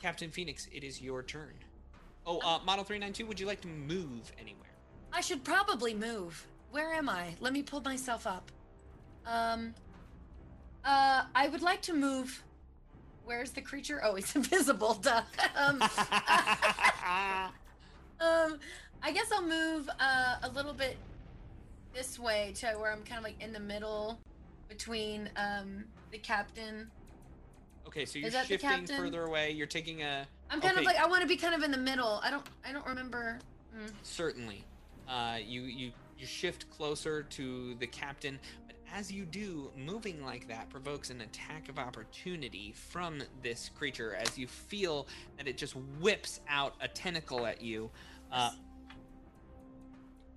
Captain 0.04 0.30
Phoenix, 0.30 0.68
it 0.74 0.84
is 0.84 1.02
your 1.02 1.24
turn. 1.24 1.54
Oh, 2.28 2.40
uh, 2.40 2.60
Model 2.66 2.84
392, 2.84 3.26
would 3.26 3.40
you 3.40 3.46
like 3.46 3.62
to 3.62 3.70
move 3.70 4.34
anywhere? 4.38 4.68
I 5.14 5.22
should 5.22 5.46
probably 5.46 5.94
move. 5.94 6.46
Where 6.72 6.92
am 6.92 7.08
I? 7.08 7.36
Let 7.40 7.54
me 7.54 7.64
pull 7.64 7.80
myself 7.80 8.28
up. 8.28 8.52
Um. 9.26 9.74
Uh, 10.84 11.24
I 11.34 11.48
would 11.48 11.62
like 11.62 11.82
to 11.84 11.94
move. 11.94 12.44
Where's 13.24 13.52
the 13.52 13.62
creature? 13.62 14.02
Oh, 14.04 14.16
he's 14.16 14.36
invisible. 14.42 14.96
Duh. 14.96 15.22
um, 15.56 15.82
um, 15.82 15.90
I 19.02 19.14
guess 19.14 19.32
I'll 19.32 19.48
move 19.48 19.90
uh, 20.02 20.36
a 20.44 20.50
little 20.50 20.74
bit 20.74 20.98
this 21.96 22.20
way 22.20 22.52
to 22.56 22.74
where 22.74 22.92
I'm 22.92 23.04
kind 23.04 23.20
of 23.20 23.24
like 23.24 23.42
in 23.42 23.54
the 23.54 23.62
middle 23.62 24.20
between 24.68 25.30
um 25.38 25.86
the 26.12 26.18
captain. 26.18 26.92
Okay, 27.88 28.06
so 28.06 28.20
you're 28.20 28.28
Is 28.28 28.34
that 28.34 28.48
the 28.48 28.54
shifting 28.54 28.70
captain? 28.70 28.98
further 28.98 29.24
away. 29.26 29.52
You're 29.52 29.68
taking 29.68 30.02
a. 30.02 30.26
I'm 30.50 30.62
kind 30.62 30.74
of 30.74 30.80
okay, 30.80 30.88
like 30.88 30.98
I 30.98 31.08
want 31.08 31.22
to 31.22 31.28
be 31.28 31.38
kind 31.38 31.54
of 31.54 31.64
in 31.64 31.72
the 31.72 31.78
middle. 31.78 32.20
I 32.24 32.32
don't. 32.32 32.46
I 32.68 32.72
don't 32.72 32.86
remember. 32.86 33.40
Mm. 33.76 33.92
Certainly. 34.04 34.64
Uh, 35.08 35.38
you, 35.46 35.64
you, 35.64 35.92
you 36.18 36.26
shift 36.26 36.70
closer 36.70 37.24
to 37.24 37.76
the 37.76 37.88
captain, 37.88 38.40
but 38.68 38.78
as 38.96 39.12
you 39.12 39.26
do, 39.26 39.70
moving 39.76 40.24
like 40.24 40.48
that 40.48 40.70
provokes 40.70 41.10
an 41.10 41.22
attack 41.22 41.68
of 41.68 41.78
opportunity 41.78 42.74
from 42.76 43.22
this 43.42 43.70
creature 43.76 44.16
as 44.16 44.38
you 44.38 44.48
feel 44.48 45.08
that 45.38 45.48
it 45.48 45.58
just 45.58 45.76
whips 46.00 46.40
out 46.48 46.76
a 46.80 46.88
tentacle 46.88 47.46
at 47.46 47.62
you. 47.62 47.90
Uh, 48.32 48.52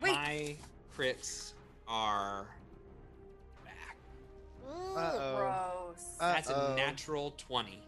Wait. 0.03 0.13
My 0.13 0.57
crits 0.97 1.53
are 1.87 2.49
back. 3.65 3.97
Uh-oh. 4.69 5.76
Gross. 5.97 6.17
That's 6.21 6.51
Uh-oh. 6.51 6.73
a 6.73 6.77
natural 6.77 7.33
20. 7.39 7.83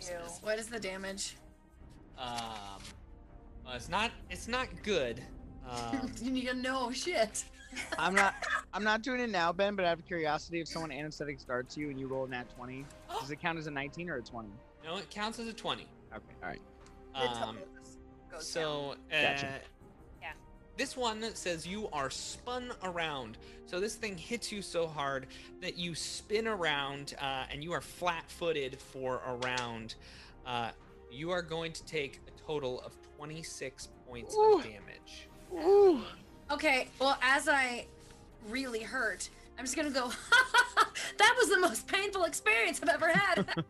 Ew. 0.00 0.06
What 0.42 0.58
is 0.58 0.68
the 0.68 0.80
damage? 0.80 1.36
Um, 2.18 2.38
well, 3.64 3.74
it's 3.74 3.88
not 3.88 4.10
it's 4.30 4.48
not 4.48 4.68
good. 4.82 5.22
Um, 5.68 6.10
you 6.22 6.30
need 6.30 6.46
to 6.48 6.54
know 6.54 6.90
shit. 6.90 7.44
I'm 7.98 8.14
not. 8.14 8.34
I'm 8.72 8.82
not 8.82 9.02
doing 9.02 9.20
it 9.20 9.30
now, 9.30 9.52
Ben. 9.52 9.76
But 9.76 9.84
out 9.84 9.98
of 9.98 10.06
curiosity, 10.06 10.60
if 10.60 10.68
someone 10.68 10.90
anesthetic 10.90 11.38
starts 11.38 11.76
you 11.76 11.90
and 11.90 11.98
you 12.00 12.06
roll 12.08 12.24
a 12.24 12.28
nat 12.28 12.48
20, 12.56 12.84
does 13.20 13.30
it 13.30 13.40
count 13.40 13.58
as 13.58 13.66
a 13.66 13.70
19 13.70 14.10
or 14.10 14.16
a 14.16 14.22
20? 14.22 14.48
no, 14.84 14.96
it 14.96 15.10
counts 15.10 15.38
as 15.38 15.46
a 15.46 15.52
20. 15.52 15.82
Okay. 16.12 16.22
All 16.42 16.48
right. 16.48 16.60
The 17.14 17.20
Um, 17.46 17.58
just 17.78 17.98
goes 18.30 18.48
So, 18.48 18.94
uh, 19.12 19.22
Gotcha. 19.22 19.60
Yeah. 20.80 20.84
This 20.84 20.96
one 20.96 21.34
says 21.34 21.66
you 21.66 21.88
are 21.92 22.08
spun 22.08 22.72
around. 22.82 23.36
So 23.66 23.80
this 23.80 23.96
thing 23.96 24.16
hits 24.16 24.50
you 24.50 24.62
so 24.62 24.86
hard 24.86 25.26
that 25.60 25.76
you 25.76 25.94
spin 25.94 26.48
around 26.48 27.14
uh, 27.20 27.44
and 27.50 27.62
you 27.62 27.72
are 27.72 27.82
flat 27.82 28.24
footed 28.28 28.78
for 28.78 29.20
a 29.26 29.34
round. 29.34 29.96
Uh, 30.46 30.70
you 31.10 31.30
are 31.30 31.42
going 31.42 31.72
to 31.72 31.84
take 31.84 32.20
a 32.26 32.46
total 32.46 32.80
of 32.80 32.92
26 33.18 33.88
points 34.08 34.34
of 34.34 34.62
damage. 34.62 35.28
Ooh. 35.52 36.00
Okay, 36.50 36.88
well, 36.98 37.18
as 37.22 37.48
I 37.48 37.86
really 38.48 38.82
hurt, 38.82 39.28
I'm 39.58 39.64
just 39.64 39.76
gonna 39.76 39.90
go. 39.90 40.10
that 41.18 41.34
was 41.38 41.50
the 41.50 41.58
most 41.58 41.86
painful 41.86 42.24
experience 42.24 42.80
I've 42.82 42.88
ever 42.88 43.08
had. 43.08 43.46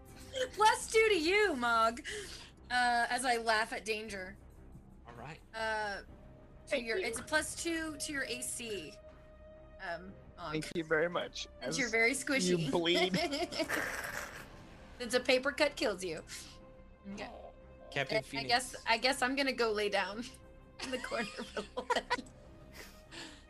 Plus 0.57 0.87
two 0.87 1.07
to 1.09 1.19
you, 1.19 1.57
Mog. 1.57 2.01
Uh, 2.71 3.07
as 3.11 3.25
I 3.25 3.39
laugh 3.39 3.73
at 3.73 3.85
danger. 3.85 4.37
All 5.07 5.15
right. 5.19 5.41
Uh, 5.55 6.03
to 6.71 6.83
your, 6.83 6.99
it's 6.99 7.19
a 7.19 7.23
plus 7.23 7.55
two 7.55 7.97
to 7.99 8.13
your 8.13 8.25
AC. 8.25 8.95
Um, 9.83 10.13
Mog. 10.41 10.53
Thank 10.53 10.71
you 10.75 10.85
very 10.85 11.09
much. 11.09 11.49
Since 11.63 11.79
you're 11.79 11.91
very 11.91 12.13
squishy. 12.13 12.59
You 12.59 12.71
bleed. 12.71 13.19
Since 14.99 15.15
a 15.15 15.21
paper 15.21 15.53
cut 15.53 15.77
kills 15.77 16.05
you. 16.05 16.23
Okay. 17.15 17.29
Captain 17.91 18.23
I, 18.35 18.39
I 18.39 18.43
guess 18.45 18.77
I 18.89 18.97
guess 18.99 19.23
I'm 19.23 19.35
gonna 19.35 19.53
go 19.53 19.73
lay 19.73 19.89
down 19.89 20.25
in 20.85 20.91
the 20.91 20.99
corner 20.99 21.25
for 21.25 21.43
a 21.43 21.61
little 21.61 21.87
bit. 21.95 22.05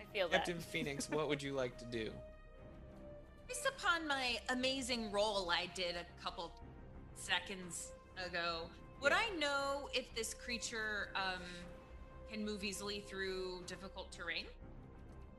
I 0.01 0.13
feel 0.13 0.29
that. 0.29 0.39
Captain 0.39 0.59
Phoenix, 0.59 1.11
what 1.11 1.29
would 1.29 1.43
you 1.43 1.53
like 1.53 1.77
to 1.79 1.85
do? 1.85 2.11
Based 3.47 3.67
upon 3.67 4.07
my 4.07 4.39
amazing 4.49 5.11
roll 5.13 5.51
I 5.51 5.69
did 5.75 5.97
a 5.97 6.23
couple 6.23 6.53
seconds 7.17 7.93
ago, 8.25 8.71
would 9.03 9.13
I 9.13 9.29
know 9.39 9.89
if 9.93 10.13
this 10.15 10.35
creature 10.35 11.09
um, 11.17 11.43
can 12.31 12.45
move 12.45 12.65
easily 12.65 13.01
through 13.01 13.63
difficult 13.67 14.13
terrain? 14.13 14.45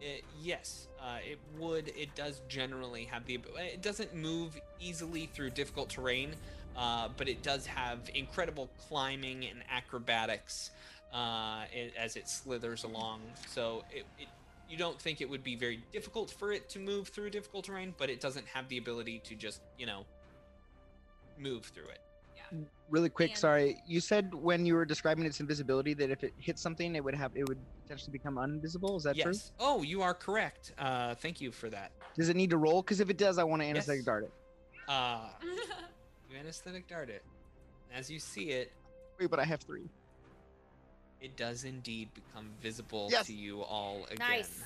It, 0.01 0.23
yes, 0.41 0.87
uh, 0.99 1.17
it 1.23 1.39
would. 1.59 1.89
It 1.89 2.13
does 2.15 2.41
generally 2.49 3.05
have 3.05 3.25
the. 3.25 3.39
It 3.57 3.81
doesn't 3.81 4.15
move 4.15 4.59
easily 4.79 5.29
through 5.33 5.51
difficult 5.51 5.89
terrain, 5.89 6.35
uh, 6.75 7.09
but 7.17 7.29
it 7.29 7.43
does 7.43 7.65
have 7.67 8.09
incredible 8.15 8.69
climbing 8.87 9.45
and 9.45 9.61
acrobatics 9.69 10.71
uh, 11.13 11.65
as 11.97 12.15
it 12.15 12.27
slithers 12.27 12.83
along. 12.83 13.21
So 13.47 13.83
it, 13.91 14.05
it, 14.17 14.27
you 14.67 14.77
don't 14.77 14.99
think 14.99 15.21
it 15.21 15.29
would 15.29 15.43
be 15.43 15.55
very 15.55 15.83
difficult 15.91 16.31
for 16.31 16.51
it 16.51 16.67
to 16.69 16.79
move 16.79 17.09
through 17.09 17.29
difficult 17.29 17.65
terrain, 17.65 17.93
but 17.97 18.09
it 18.09 18.19
doesn't 18.19 18.47
have 18.47 18.67
the 18.69 18.79
ability 18.79 19.21
to 19.25 19.35
just 19.35 19.61
you 19.77 19.85
know 19.85 20.05
move 21.37 21.65
through 21.65 21.89
it. 21.89 22.01
Really 22.89 23.09
quick. 23.09 23.31
And- 23.31 23.39
Sorry. 23.39 23.81
You 23.87 23.99
said 23.99 24.33
when 24.33 24.65
you 24.65 24.73
were 24.75 24.85
describing 24.85 25.25
its 25.25 25.39
invisibility 25.39 25.93
that 25.95 26.09
if 26.09 26.23
it 26.23 26.33
hit 26.37 26.59
something, 26.59 26.95
it 26.95 27.03
would 27.03 27.15
have 27.15 27.31
it 27.35 27.47
would 27.47 27.59
potentially 27.83 28.11
become 28.11 28.37
invisible. 28.37 28.97
Is 28.97 29.03
that 29.03 29.15
true? 29.17 29.31
yes. 29.31 29.51
Oh, 29.59 29.81
you 29.81 30.01
are 30.01 30.13
correct. 30.13 30.73
Uh, 30.77 31.15
thank 31.15 31.39
you 31.41 31.51
for 31.51 31.69
that. 31.69 31.91
Does 32.17 32.29
it 32.29 32.35
need 32.35 32.49
to 32.49 32.57
roll? 32.57 32.81
Because 32.81 32.99
if 32.99 33.09
it 33.09 33.17
does, 33.17 33.37
I 33.37 33.43
want 33.43 33.61
to 33.61 33.65
Yes. 33.67 33.75
anesthetic 33.75 34.05
dart 34.05 34.23
it. 34.25 34.31
Uh, 34.87 35.29
you 36.29 36.37
anesthetic 36.37 36.87
dart 36.87 37.09
it. 37.09 37.23
As 37.93 38.09
you 38.09 38.19
see 38.19 38.51
it, 38.51 38.71
Wait, 39.19 39.29
but 39.29 39.39
I 39.39 39.45
have 39.45 39.59
three. 39.61 39.89
it 41.21 41.35
does 41.37 41.63
indeed 41.65 42.09
become 42.13 42.49
visible 42.61 43.07
Yes. 43.11 43.27
to 43.27 43.33
you 43.33 43.61
all 43.61 44.05
again. 44.05 44.17
Nice. 44.19 44.61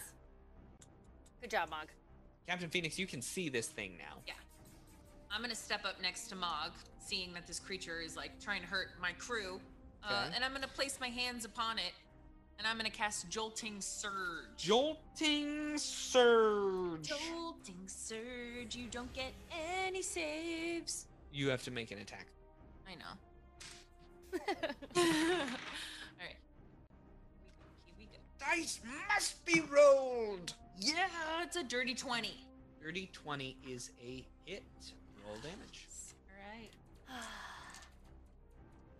Good 1.41 1.49
job, 1.51 1.69
Mog. 1.69 1.87
Captain 2.47 2.69
Phoenix, 2.69 2.97
you 2.99 3.07
can 3.07 3.21
see 3.21 3.49
this 3.49 3.67
thing 3.67 3.97
now. 3.97 4.17
Yeah. 4.27 4.33
I'm 5.31 5.41
gonna 5.41 5.55
step 5.55 5.85
up 5.85 6.01
next 6.01 6.27
to 6.29 6.35
Mog, 6.35 6.71
seeing 6.99 7.33
that 7.33 7.45
this 7.47 7.59
creature 7.59 7.99
is 8.01 8.15
like 8.15 8.39
trying 8.39 8.61
to 8.61 8.67
hurt 8.67 8.89
my 9.01 9.11
crew, 9.13 9.59
uh, 10.03 10.25
Okay. 10.27 10.35
and 10.35 10.43
I'm 10.43 10.53
gonna 10.53 10.67
place 10.67 10.97
my 10.99 11.09
hands 11.09 11.45
upon 11.45 11.77
it, 11.77 11.93
and 12.57 12.67
I'm 12.67 12.77
gonna 12.77 12.89
cast 12.89 13.29
Jolting 13.29 13.81
Surge. 13.81 14.45
Jolting 14.57 15.77
surge. 15.77 17.07
Jolting 17.07 17.87
Surge. 17.87 18.75
You 18.75 18.87
don't 18.87 19.11
get 19.13 19.33
any 19.51 20.01
saves. 20.01 21.07
You 21.33 21.49
have 21.49 21.63
to 21.63 21.71
make 21.71 21.91
an 21.91 21.99
attack. 21.99 22.27
I 22.87 22.95
know. 22.95 24.39
All 24.97 25.03
right. 26.19 26.37
Here 27.85 27.95
we 27.97 28.05
go. 28.05 28.17
Dice 28.39 28.79
must 29.13 29.43
be 29.45 29.61
rolled. 29.61 30.53
Yeah, 30.79 31.07
it's 31.41 31.55
a 31.57 31.63
dirty 31.63 31.93
twenty. 31.93 32.35
Dirty 32.81 33.09
20 33.13 33.57
is 33.67 33.89
a 33.99 34.23
hit. 34.45 34.63
Roll 35.25 35.37
damage. 35.37 35.87
All 36.29 36.37
right. 36.51 36.71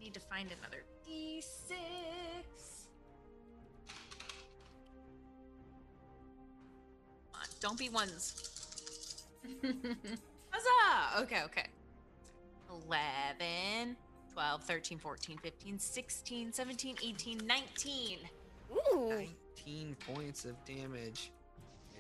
Need 0.02 0.14
to 0.14 0.20
find 0.20 0.50
another 0.60 0.84
d6. 1.08 1.72
Come 7.32 7.42
on, 7.42 7.48
don't 7.60 7.78
be 7.78 7.90
ones. 7.90 9.24
Huzzah! 9.64 11.22
Okay, 11.24 11.44
okay. 11.44 11.68
11, 12.88 13.96
12, 14.34 14.64
13, 14.64 14.98
14, 15.00 15.38
15, 15.38 15.80
16, 15.80 16.54
17, 16.54 16.96
18, 17.04 17.42
19. 17.46 18.18
Ooh. 18.72 19.28
19 19.66 19.96
points 20.14 20.46
of 20.46 20.64
damage. 20.66 21.32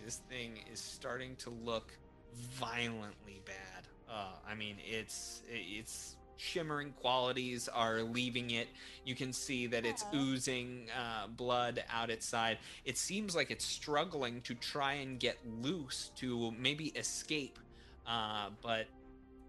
This 0.03 0.21
thing 0.29 0.59
is 0.71 0.79
starting 0.79 1.35
to 1.37 1.49
look 1.49 1.91
violently 2.33 3.41
bad. 3.45 3.84
Uh, 4.09 4.33
I 4.47 4.55
mean, 4.55 4.77
it's 4.85 5.41
it's 5.49 6.15
shimmering 6.37 6.91
qualities 7.01 7.67
are 7.67 8.01
leaving 8.01 8.51
it. 8.51 8.67
You 9.05 9.15
can 9.15 9.31
see 9.33 9.67
that 9.67 9.85
it's 9.85 10.05
oozing 10.13 10.87
uh, 10.97 11.27
blood 11.27 11.83
out 11.91 12.09
its 12.09 12.25
side. 12.25 12.57
It 12.83 12.97
seems 12.97 13.35
like 13.35 13.51
it's 13.51 13.65
struggling 13.65 14.41
to 14.41 14.53
try 14.53 14.93
and 14.93 15.19
get 15.19 15.37
loose 15.61 16.11
to 16.17 16.51
maybe 16.51 16.87
escape, 16.87 17.57
uh, 18.05 18.49
but 18.61 18.87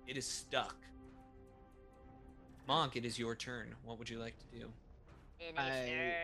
it 0.07 0.17
is 0.17 0.27
stuck. 0.27 0.77
Monk, 2.67 2.97
it 2.97 3.05
is 3.05 3.19
your 3.19 3.35
turn. 3.35 3.75
What 3.85 3.99
would 3.99 4.09
you 4.09 4.19
like 4.19 4.35
to 4.39 4.59
do? 4.59 4.69
Finisher. 5.39 6.15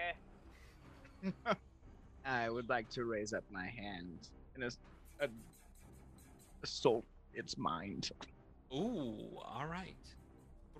I 2.24 2.48
would 2.50 2.68
like 2.68 2.88
to 2.90 3.04
raise 3.04 3.32
up 3.32 3.44
my 3.50 3.66
hand 3.66 4.28
and 4.54 4.64
as- 4.64 4.78
a, 5.20 5.28
assault 6.62 7.04
its 7.34 7.56
mind. 7.56 8.10
Ooh, 8.72 9.38
all 9.44 9.66
right. 9.66 9.96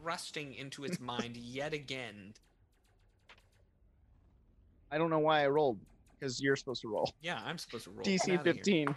Thrusting 0.00 0.54
into 0.54 0.84
its 0.84 1.00
mind 1.12 1.36
yet 1.36 1.72
again. 1.72 2.34
I 4.90 4.98
don't 4.98 5.10
know 5.10 5.20
why 5.20 5.44
I 5.44 5.48
rolled 5.48 5.78
because 6.18 6.40
you're 6.40 6.56
supposed 6.56 6.82
to 6.82 6.88
roll. 6.88 7.12
Yeah, 7.22 7.40
I'm 7.44 7.58
supposed 7.58 7.84
to 7.84 7.90
roll. 7.90 8.04
DC 8.04 8.42
15. 8.42 8.88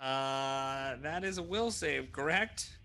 Uh, 0.00 0.96
that 1.02 1.24
is 1.24 1.38
a 1.38 1.42
will 1.42 1.70
save, 1.70 2.12
correct? 2.12 2.76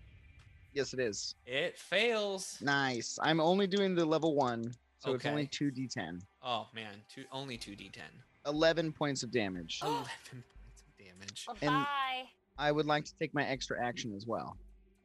Yes, 0.72 0.94
it 0.94 1.00
is. 1.00 1.34
It 1.46 1.76
fails. 1.78 2.56
Nice. 2.60 3.18
I'm 3.20 3.40
only 3.40 3.66
doing 3.66 3.94
the 3.94 4.04
level 4.04 4.34
one, 4.34 4.72
so 5.00 5.14
it's 5.14 5.26
only 5.26 5.46
two 5.46 5.70
d10. 5.70 6.20
Oh 6.42 6.68
man, 6.74 6.94
two 7.12 7.24
only 7.32 7.56
two 7.56 7.72
d10. 7.72 8.00
11 8.46 8.92
points 8.92 9.22
of 9.22 9.30
damage. 9.30 9.80
Eleven 9.84 10.06
points 10.32 10.82
of 10.86 10.96
damage. 10.98 11.46
Bye. 11.60 12.24
I 12.60 12.70
would 12.70 12.84
like 12.84 13.04
to 13.06 13.12
take 13.18 13.32
my 13.34 13.44
extra 13.46 13.82
action 13.82 14.12
as 14.14 14.26
well 14.26 14.56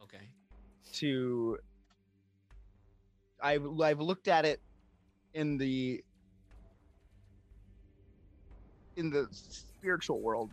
Okay. 0.04 0.28
to. 0.96 1.58
I've, 3.42 3.64
I've 3.82 4.00
looked 4.00 4.28
at 4.28 4.44
it 4.46 4.60
in 5.34 5.58
the 5.58 6.04
in 8.98 9.10
the 9.10 9.28
spiritual 9.32 10.20
world, 10.22 10.52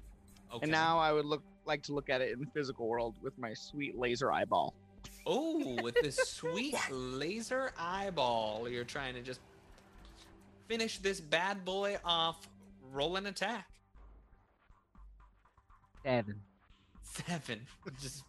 Okay. 0.53 0.63
and 0.63 0.71
now 0.71 0.99
I 0.99 1.13
would 1.13 1.25
look 1.25 1.43
like 1.65 1.83
to 1.85 1.93
look 1.93 2.09
at 2.09 2.21
it 2.21 2.33
in 2.33 2.41
the 2.41 2.51
physical 2.55 2.89
world 2.89 3.15
with 3.23 3.37
my 3.39 3.53
sweet 3.55 3.97
laser 3.99 4.33
eyeball. 4.33 4.75
Oh, 5.27 5.83
with 5.83 5.95
this 6.01 6.17
sweet 6.29 6.77
laser 6.91 7.73
eyeball, 7.79 8.69
you're 8.69 8.85
trying 8.85 9.15
to 9.15 9.23
just 9.23 9.41
finish 10.69 10.99
this 10.99 11.21
bad 11.21 11.65
boy 11.65 11.99
off. 12.05 12.49
Roll 12.93 13.17
an 13.17 13.27
attack. 13.27 13.67
Seven. 16.05 16.41
Seven. 17.13 17.61
Just, 18.01 18.25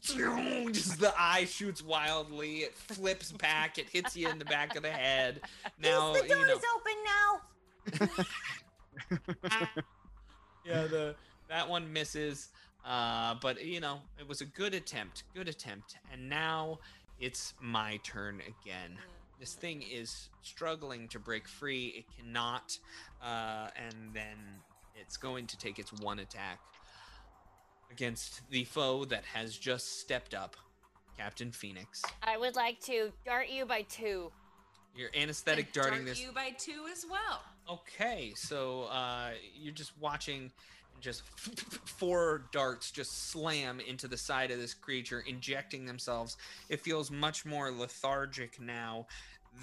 just 0.72 1.00
the 1.00 1.12
eye 1.18 1.44
shoots 1.44 1.82
wildly. 1.82 2.58
It 2.58 2.74
flips 2.74 3.32
back. 3.32 3.78
It 3.78 3.88
hits 3.88 4.16
you 4.16 4.28
in 4.28 4.38
the 4.38 4.44
back 4.44 4.76
of 4.76 4.82
the 4.82 4.90
head. 4.90 5.40
Now 5.82 6.12
the 6.12 6.22
you 6.22 6.28
know. 6.28 6.46
door's 6.46 6.62
open 6.76 8.08
now. 8.08 8.24
yeah, 10.64 10.86
the 10.86 11.16
that 11.48 11.68
one 11.68 11.92
misses. 11.92 12.50
Uh, 12.84 13.34
but 13.42 13.64
you 13.64 13.80
know, 13.80 13.98
it 14.20 14.28
was 14.28 14.40
a 14.40 14.44
good 14.44 14.74
attempt. 14.74 15.24
Good 15.34 15.48
attempt. 15.48 15.96
And 16.12 16.28
now 16.28 16.78
it's 17.18 17.54
my 17.60 17.98
turn 18.04 18.40
again. 18.40 18.96
This 19.40 19.54
thing 19.54 19.82
is 19.82 20.28
struggling 20.42 21.08
to 21.08 21.18
break 21.18 21.48
free. 21.48 21.86
It 21.98 22.04
cannot. 22.16 22.78
Uh, 23.20 23.68
and 23.76 24.14
then 24.14 24.36
it's 24.94 25.16
going 25.16 25.48
to 25.48 25.58
take 25.58 25.80
its 25.80 25.92
one 25.92 26.20
attack 26.20 26.60
against 27.92 28.48
the 28.50 28.64
foe 28.64 29.04
that 29.06 29.24
has 29.24 29.56
just 29.56 30.00
stepped 30.00 30.34
up, 30.34 30.56
Captain 31.16 31.52
Phoenix. 31.52 32.02
I 32.22 32.38
would 32.38 32.56
like 32.56 32.80
to 32.82 33.12
dart 33.24 33.48
you 33.50 33.66
by 33.66 33.82
two. 33.82 34.32
You're 34.96 35.10
anesthetic 35.14 35.66
And 35.66 35.74
darting 35.74 35.98
dart 36.00 36.06
this 36.06 36.20
you 36.20 36.32
by 36.32 36.50
two 36.58 36.86
as 36.90 37.04
well. 37.08 37.42
Okay, 37.70 38.32
so 38.34 38.84
uh, 38.84 39.30
you're 39.54 39.72
just 39.72 39.92
watching 40.00 40.50
just 41.00 41.22
four 41.84 42.46
darts 42.52 42.90
just 42.90 43.30
slam 43.30 43.80
into 43.80 44.08
the 44.08 44.16
side 44.16 44.50
of 44.50 44.58
this 44.58 44.74
creature, 44.74 45.20
injecting 45.26 45.84
themselves. 45.84 46.36
It 46.68 46.80
feels 46.80 47.10
much 47.10 47.44
more 47.44 47.70
lethargic 47.70 48.60
now. 48.60 49.06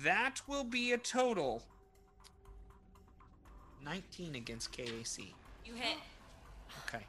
That 0.03 0.41
will 0.47 0.63
be 0.63 0.91
a 0.91 0.97
total 0.97 1.63
19 3.83 4.35
against 4.35 4.71
KAC. 4.71 5.33
You 5.65 5.73
hit. 5.73 5.97
Okay. 6.87 7.03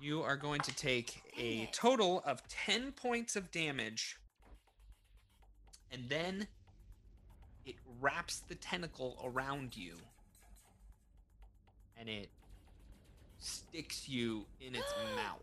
You 0.00 0.22
are 0.22 0.36
going 0.36 0.60
to 0.60 0.74
take 0.74 1.22
a 1.38 1.68
total 1.72 2.22
of 2.26 2.46
10 2.48 2.92
points 2.92 3.34
of 3.36 3.50
damage. 3.50 4.16
And 5.90 6.08
then 6.08 6.46
it 7.64 7.76
wraps 8.00 8.40
the 8.40 8.54
tentacle 8.54 9.18
around 9.24 9.76
you. 9.76 9.94
And 11.98 12.08
it 12.08 12.28
sticks 13.38 14.08
you 14.08 14.44
in 14.60 14.74
its 14.74 14.94
mouth. 15.16 15.42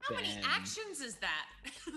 How 0.00 0.14
many 0.14 0.38
actions 0.44 1.00
is 1.00 1.16
that? 1.16 1.46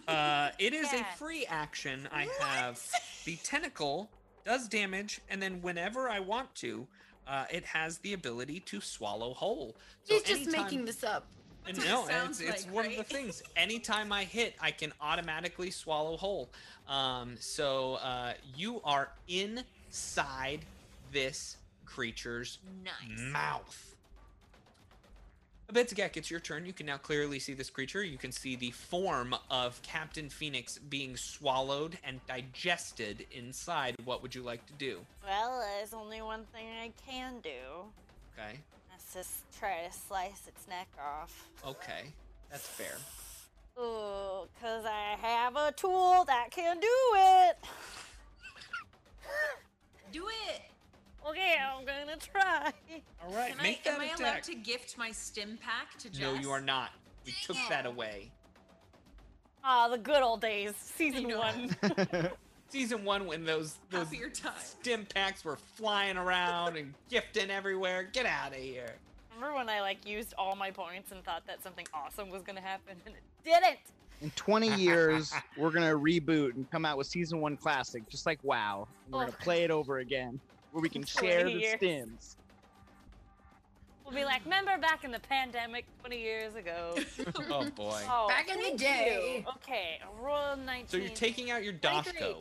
Uh, 0.08 0.52
it 0.60 0.74
is 0.74 0.92
a 0.92 1.04
free 1.18 1.46
action. 1.46 2.08
I 2.12 2.28
have 2.40 2.82
the 3.26 3.38
tentacle 3.44 4.10
does 4.44 4.68
damage, 4.68 5.22
and 5.30 5.42
then 5.42 5.62
whenever 5.62 6.10
I 6.10 6.20
want 6.20 6.54
to, 6.56 6.88
uh, 7.28 7.46
it 7.52 7.64
has 7.66 7.98
the 8.00 8.14
ability 8.14 8.60
to 8.62 8.82
swallow 8.82 9.34
whole. 9.34 9.76
So 10.04 10.14
He's 10.16 10.24
just 10.24 10.42
anytime- 10.44 10.64
making 10.64 10.86
this 10.86 11.04
up. 11.04 11.26
No, 11.86 12.06
it 12.08 12.14
it's, 12.26 12.42
it's 12.42 12.66
like, 12.66 12.76
one 12.76 12.86
of 12.88 12.98
the 12.98 13.04
things. 13.16 13.42
Anytime 13.56 14.12
I 14.12 14.26
hit, 14.26 14.54
I 14.60 14.72
can 14.72 14.92
automatically 15.00 15.72
swallow 15.72 16.18
whole. 16.18 16.50
Um, 16.90 17.38
so 17.40 17.94
uh, 17.96 18.34
you 18.54 18.82
are 18.84 19.10
inside 19.30 20.60
this 21.14 21.56
creature's 21.86 22.60
nice. 22.84 23.18
mouth. 23.32 23.93
Abedzagak, 25.72 26.18
it's 26.18 26.30
your 26.30 26.40
turn. 26.40 26.66
You 26.66 26.74
can 26.74 26.86
now 26.86 26.98
clearly 26.98 27.40
see 27.40 27.54
this 27.54 27.70
creature. 27.70 28.04
You 28.04 28.18
can 28.18 28.32
see 28.32 28.56
the 28.56 28.72
form 28.72 29.34
of 29.50 29.82
Captain 29.82 30.30
Phoenix 30.30 30.78
being 30.78 31.16
swallowed 31.16 31.98
and 32.04 32.20
digested 32.28 33.26
inside. 33.32 33.96
What 34.04 34.22
would 34.22 34.36
you 34.36 34.44
like 34.44 34.66
to 34.68 34.74
do? 34.74 35.00
Well, 35.26 35.62
there's 35.62 35.94
only 35.94 36.22
one 36.22 36.44
thing 36.54 36.68
I 36.82 36.92
can 37.10 37.40
do. 37.42 37.50
Okay. 38.38 38.60
Let's 38.92 39.14
just 39.14 39.52
try 39.58 39.88
to 39.88 39.98
slice 39.98 40.48
its 40.48 40.68
neck 40.68 40.88
off. 41.00 41.48
Okay. 41.66 42.12
That's 42.52 42.68
fair. 42.68 42.98
Ooh, 43.80 44.48
cause 44.62 44.86
I 44.86 45.16
have 45.20 45.56
a 45.56 45.72
tool 45.72 46.26
that 46.26 46.52
can 46.52 46.80
do 46.80 46.88
it. 47.16 47.58
Do 50.12 50.28
it. 50.50 50.62
Okay, 51.28 51.56
I'm 51.58 51.86
gonna 51.86 52.18
try. 52.18 52.72
All 53.26 53.34
right. 53.34 53.52
Can 53.52 53.60
I, 53.60 53.64
make 53.64 53.88
am 53.88 54.00
that 54.00 54.20
I 54.20 54.24
allowed 54.24 54.44
to 54.44 54.56
gift 54.56 54.98
my 54.98 55.12
stim 55.12 55.58
pack 55.62 55.98
to 56.00 56.10
Jess? 56.10 56.22
No, 56.22 56.34
you 56.34 56.52
are 56.52 56.62
not. 56.62 56.90
We 57.26 57.34
took 57.46 57.56
that 57.70 57.86
away. 57.86 58.32
Ah, 59.64 59.88
the 59.88 59.98
good 59.98 60.22
old 60.22 60.42
days, 60.42 60.74
season 60.78 61.30
one. 61.38 61.76
Season 62.70 63.06
one, 63.06 63.28
when 63.28 63.46
those 63.46 63.78
those 63.92 64.06
Happier 64.06 64.30
time. 64.30 64.52
stim 64.58 65.06
packs 65.06 65.46
were 65.46 65.58
flying 65.76 66.18
around 66.18 66.76
and 66.76 66.94
gifting 67.08 67.52
everywhere. 67.52 68.10
Get 68.12 68.26
out 68.26 68.50
of 68.52 68.58
here. 68.58 68.96
Remember 69.36 69.56
when 69.56 69.70
I 69.70 69.80
like 69.82 70.08
used 70.08 70.34
all 70.40 70.56
my 70.56 70.72
points 70.72 71.12
and 71.12 71.24
thought 71.24 71.46
that 71.46 71.62
something 71.62 71.86
awesome 71.94 72.30
was 72.32 72.42
gonna 72.42 72.62
happen 72.62 72.96
and 73.06 73.14
it 73.14 73.22
didn't? 73.46 73.78
In 74.22 74.32
20 74.32 74.74
years, 74.76 75.32
we're 75.56 75.70
gonna 75.70 75.94
reboot 75.94 76.56
and 76.56 76.70
come 76.72 76.84
out 76.84 76.98
with 76.98 77.06
season 77.06 77.40
one 77.42 77.58
classic, 77.58 78.10
just 78.10 78.26
like 78.26 78.40
WoW. 78.44 78.88
And 79.06 79.14
we're 79.14 79.20
gonna 79.26 79.38
Oh. 79.40 79.44
play 79.44 79.64
it 79.64 79.70
over 79.70 80.00
again, 80.00 80.40
where 80.74 80.82
we 80.82 80.90
can 80.90 81.06
share 81.06 81.44
the 81.46 81.52
years. 81.52 81.80
stims. 81.80 82.36
We'll 84.04 84.14
be 84.14 84.26
like, 84.26 84.44
remember 84.44 84.78
back 84.80 85.06
in 85.06 85.12
the 85.12 85.20
pandemic 85.20 85.86
20 86.02 86.20
years 86.20 86.56
ago? 86.56 86.96
Oh 87.50 87.70
boy. 87.76 88.02
Oh, 88.10 88.28
Back 88.28 88.50
in 88.50 88.60
the 88.60 88.78
day. 88.78 89.38
you. 89.46 89.52
Okay, 89.56 90.00
roll 90.22 90.58
19. 90.58 90.88
So 90.90 90.98
you're 90.98 91.10
taking 91.10 91.52
out 91.52 91.64
your 91.64 91.74
23. 91.74 92.20
Doshko 92.20 92.36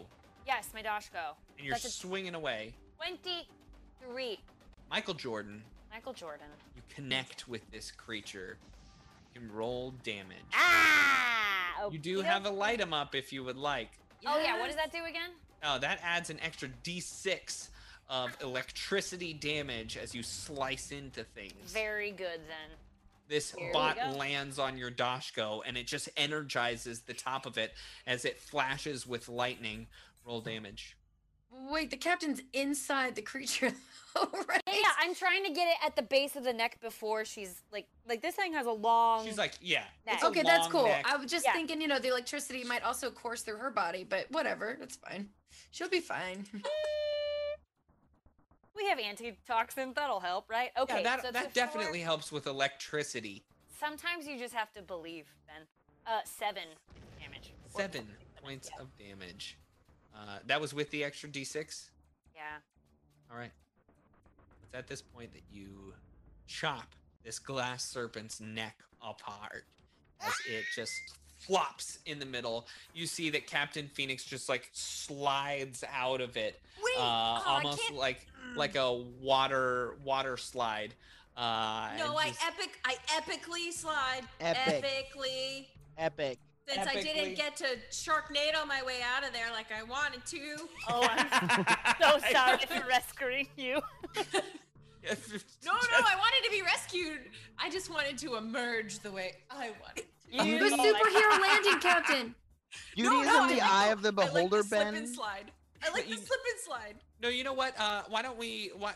Yes, 0.47 0.71
my 0.75 0.83
Doshko. 0.83 1.35
and 1.57 1.65
you're 1.67 1.75
That's 1.75 1.95
swinging 1.95 2.35
away. 2.35 2.75
23. 2.99 4.41
Michael 4.91 5.15
Jordan, 5.15 5.63
Michael 5.93 6.13
Jordan. 6.13 6.47
you 6.75 6.83
connect 6.95 7.47
with 7.49 7.63
this 7.71 7.91
creature. 7.93 8.57
You 9.35 9.41
can 9.41 9.53
roll 9.53 9.93
damage. 10.03 10.37
Ah! 10.53 11.89
You 11.91 11.99
do 11.99 12.21
have 12.23 12.45
a 12.45 12.51
light 12.51 12.81
'em 12.81 12.93
up 12.93 13.15
if 13.15 13.33
you 13.33 13.45
would 13.45 13.57
like. 13.57 13.91
Oh 14.27 14.39
yeah, 14.41 14.59
what 14.59 14.67
does 14.67 14.77
that 14.77 14.91
do 14.93 15.05
again? 15.05 15.31
Oh, 15.65 15.79
that 15.79 16.01
adds 16.03 16.29
an 16.31 16.39
extra 16.41 16.69
d6 16.85 17.69
of 18.13 18.37
electricity 18.43 19.33
damage 19.33 19.97
as 19.97 20.15
you 20.15 20.23
slice 20.23 20.93
into 20.93 21.25
things. 21.25 21.73
Very 21.73 22.11
good 22.11 22.41
then. 22.47 22.77
This 23.27 23.55
Here 23.55 23.73
bot 23.73 23.97
lands 24.19 24.59
on 24.59 24.77
your 24.77 24.91
Doshko 24.91 25.63
and 25.67 25.79
it 25.79 25.87
just 25.87 26.11
energizes 26.17 27.01
the 27.01 27.15
top 27.15 27.47
of 27.47 27.57
it 27.57 27.73
as 28.07 28.27
it 28.27 28.39
flashes 28.39 29.07
with 29.07 29.29
lightning. 29.31 29.87
Roll 30.27 30.43
damage. 30.43 30.97
Wait, 31.71 31.91
the 31.91 31.97
captain's 31.97 32.41
inside 32.53 33.15
the 33.15 33.23
creature, 33.23 33.73
right? 34.17 34.63
Yeah, 34.67 34.89
I'm 35.01 35.15
trying 35.15 35.45
to 35.45 35.51
get 35.51 35.69
it 35.69 35.77
at 35.85 35.97
the 35.97 36.03
base 36.03 36.35
of 36.37 36.45
the 36.45 36.53
neck 36.53 36.81
before 36.81 37.25
she's 37.25 37.63
like 37.73 37.87
like 38.09 38.21
this 38.23 38.35
thing 38.35 38.53
has 38.55 38.67
a 38.67 38.71
long 38.73 39.25
She's 39.27 39.39
like, 39.39 39.55
yeah. 39.63 39.85
neck. 40.07 40.17
it's 40.17 40.25
a 40.25 40.27
Okay, 40.29 40.43
that's 40.43 40.69
cool. 40.69 40.85
neck. 40.85 41.05
I 41.09 41.17
was 41.17 41.31
just 41.31 41.45
Yeah. 41.47 41.53
thinking, 41.55 41.81
you 41.81 41.89
know, 41.89 41.99
the 41.99 42.09
electricity 42.09 42.65
might 42.65 42.83
also 42.83 43.11
course 43.11 43.43
through 43.43 43.57
her 43.59 43.71
body, 43.71 44.05
but 44.05 44.31
whatever, 44.31 44.77
that's 44.79 44.97
fine. 44.97 45.29
She'll 45.71 45.89
be 45.91 46.01
fine. 46.01 46.45
we 48.77 48.87
have 48.87 48.99
antitoxin, 48.99 49.93
that'll 49.95 50.21
help, 50.21 50.49
right? 50.51 50.71
Okay. 50.79 50.99
yeah, 50.99 51.03
that, 51.03 51.23
so 51.23 51.33
that 51.33 51.39
a 51.39 51.45
four- 51.45 51.53
definitely 51.55 52.01
helps 52.01 52.33
with 52.33 52.47
electricity. 52.47 53.45
Sometimes 53.79 54.27
you 54.27 54.39
just 54.39 54.55
have 54.55 54.73
to 54.73 54.83
believe, 54.83 55.27
Ben. 55.47 55.67
Uh 56.07 56.21
seven 56.25 56.65
damage. 57.21 57.53
Seven 57.69 58.07
points 58.43 58.71
of 58.81 58.89
damage. 58.99 59.57
Uh, 60.15 60.39
that 60.47 60.61
was 60.61 60.75
with 60.75 60.91
the 60.91 61.05
extra 61.05 61.29
d6. 61.29 61.91
Yeah. 62.35 62.43
All 63.31 63.39
right. 63.39 63.53
It's 64.65 64.75
at 64.75 64.89
this 64.89 65.01
point 65.01 65.33
that 65.33 65.43
you 65.51 65.95
chop 66.47 66.95
this 67.25 67.39
glass 67.39 67.85
serpent's 67.85 68.41
neck 68.41 68.77
apart 69.01 69.65
as 70.21 70.33
it 70.49 70.65
just 70.75 70.93
flops 71.47 71.99
in 72.07 72.19
the 72.19 72.27
middle. 72.27 72.67
You 72.95 73.07
see 73.07 73.31
that 73.31 73.47
Captain 73.47 73.89
Phoenix 73.93 74.25
just 74.25 74.49
like 74.49 74.69
slides 74.73 75.85
out 75.93 76.21
of 76.21 76.37
it, 76.37 76.61
Wait, 76.83 76.97
uh, 76.97 77.01
oh, 77.01 77.43
almost 77.47 77.91
like 77.93 78.27
like 78.57 78.77
a 78.77 78.93
water 79.21 79.97
water 80.05 80.37
slide. 80.37 80.95
Uh, 81.37 81.91
No, 81.99 82.09
and 82.11 82.19
I 82.19 82.29
just- 82.29 82.45
epic. 82.47 82.79
I 82.85 82.95
epically 83.09 83.73
slide. 83.73 84.23
Epic. 84.41 84.85
Epically. 84.85 85.67
Epic. 85.99 86.39
Since 86.69 86.87
I 86.87 87.03
didn't 87.03 87.35
get 87.35 87.57
to 87.57 87.65
Sharknado 87.91 88.67
my 88.69 88.83
way 88.85 89.01
out 89.03 89.27
of 89.27 89.33
there 89.33 89.51
like 89.51 89.73
I 89.73 89.83
wanted 89.83 90.25
to. 90.27 90.57
Oh, 90.89 91.07
I'm 91.11 91.97
so 92.01 92.19
sorry 92.31 92.59
for 92.69 92.87
rescuing 92.87 93.49
you. 93.57 93.81
No, 95.05 95.73
no, 95.73 95.79
I 95.99 96.15
wanted 96.17 96.45
to 96.45 96.51
be 96.53 96.63
rescued. 96.63 97.23
I 97.59 97.69
just 97.71 97.91
wanted 97.91 98.17
to 98.19 98.37
emerge 98.37 99.01
the 99.01 99.11
way 99.11 99.35
I 99.51 99.73
wanted. 99.83 100.05
To. 100.39 100.47
You 100.47 100.59
The 100.59 100.77
superhero 100.77 101.41
landing, 101.43 101.81
Captain. 101.81 102.35
Beauty 102.97 103.17
is 103.17 103.27
no, 103.27 103.43
in 103.45 103.49
the 103.51 103.55
like 103.57 103.63
eye 103.71 103.87
the- 103.89 103.93
of 103.93 104.03
the 104.03 104.09
I 104.09 104.13
like 104.25 104.33
beholder, 104.33 104.57
the 104.59 104.63
slip 104.65 104.81
Ben. 104.81 104.95
and 104.95 105.09
slide. 105.09 105.51
I 105.83 105.91
like 105.93 106.05
the 106.05 106.11
you- 106.11 106.17
slip 106.17 106.41
and 106.51 106.61
slide. 106.65 106.95
No, 107.23 107.29
you 107.29 107.45
know 107.45 107.53
what? 107.53 107.79
Uh, 107.79 108.03
why 108.09 108.23
don't 108.23 108.39
we? 108.39 108.71
Why, 108.79 108.95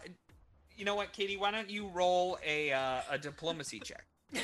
you 0.76 0.84
know 0.84 0.94
what, 0.94 1.12
Katie? 1.12 1.36
Why 1.36 1.50
don't 1.50 1.68
you 1.70 1.88
roll 1.88 2.38
a 2.44 2.72
uh, 2.72 3.00
a 3.10 3.18
diplomacy 3.18 3.80
check? 3.80 4.04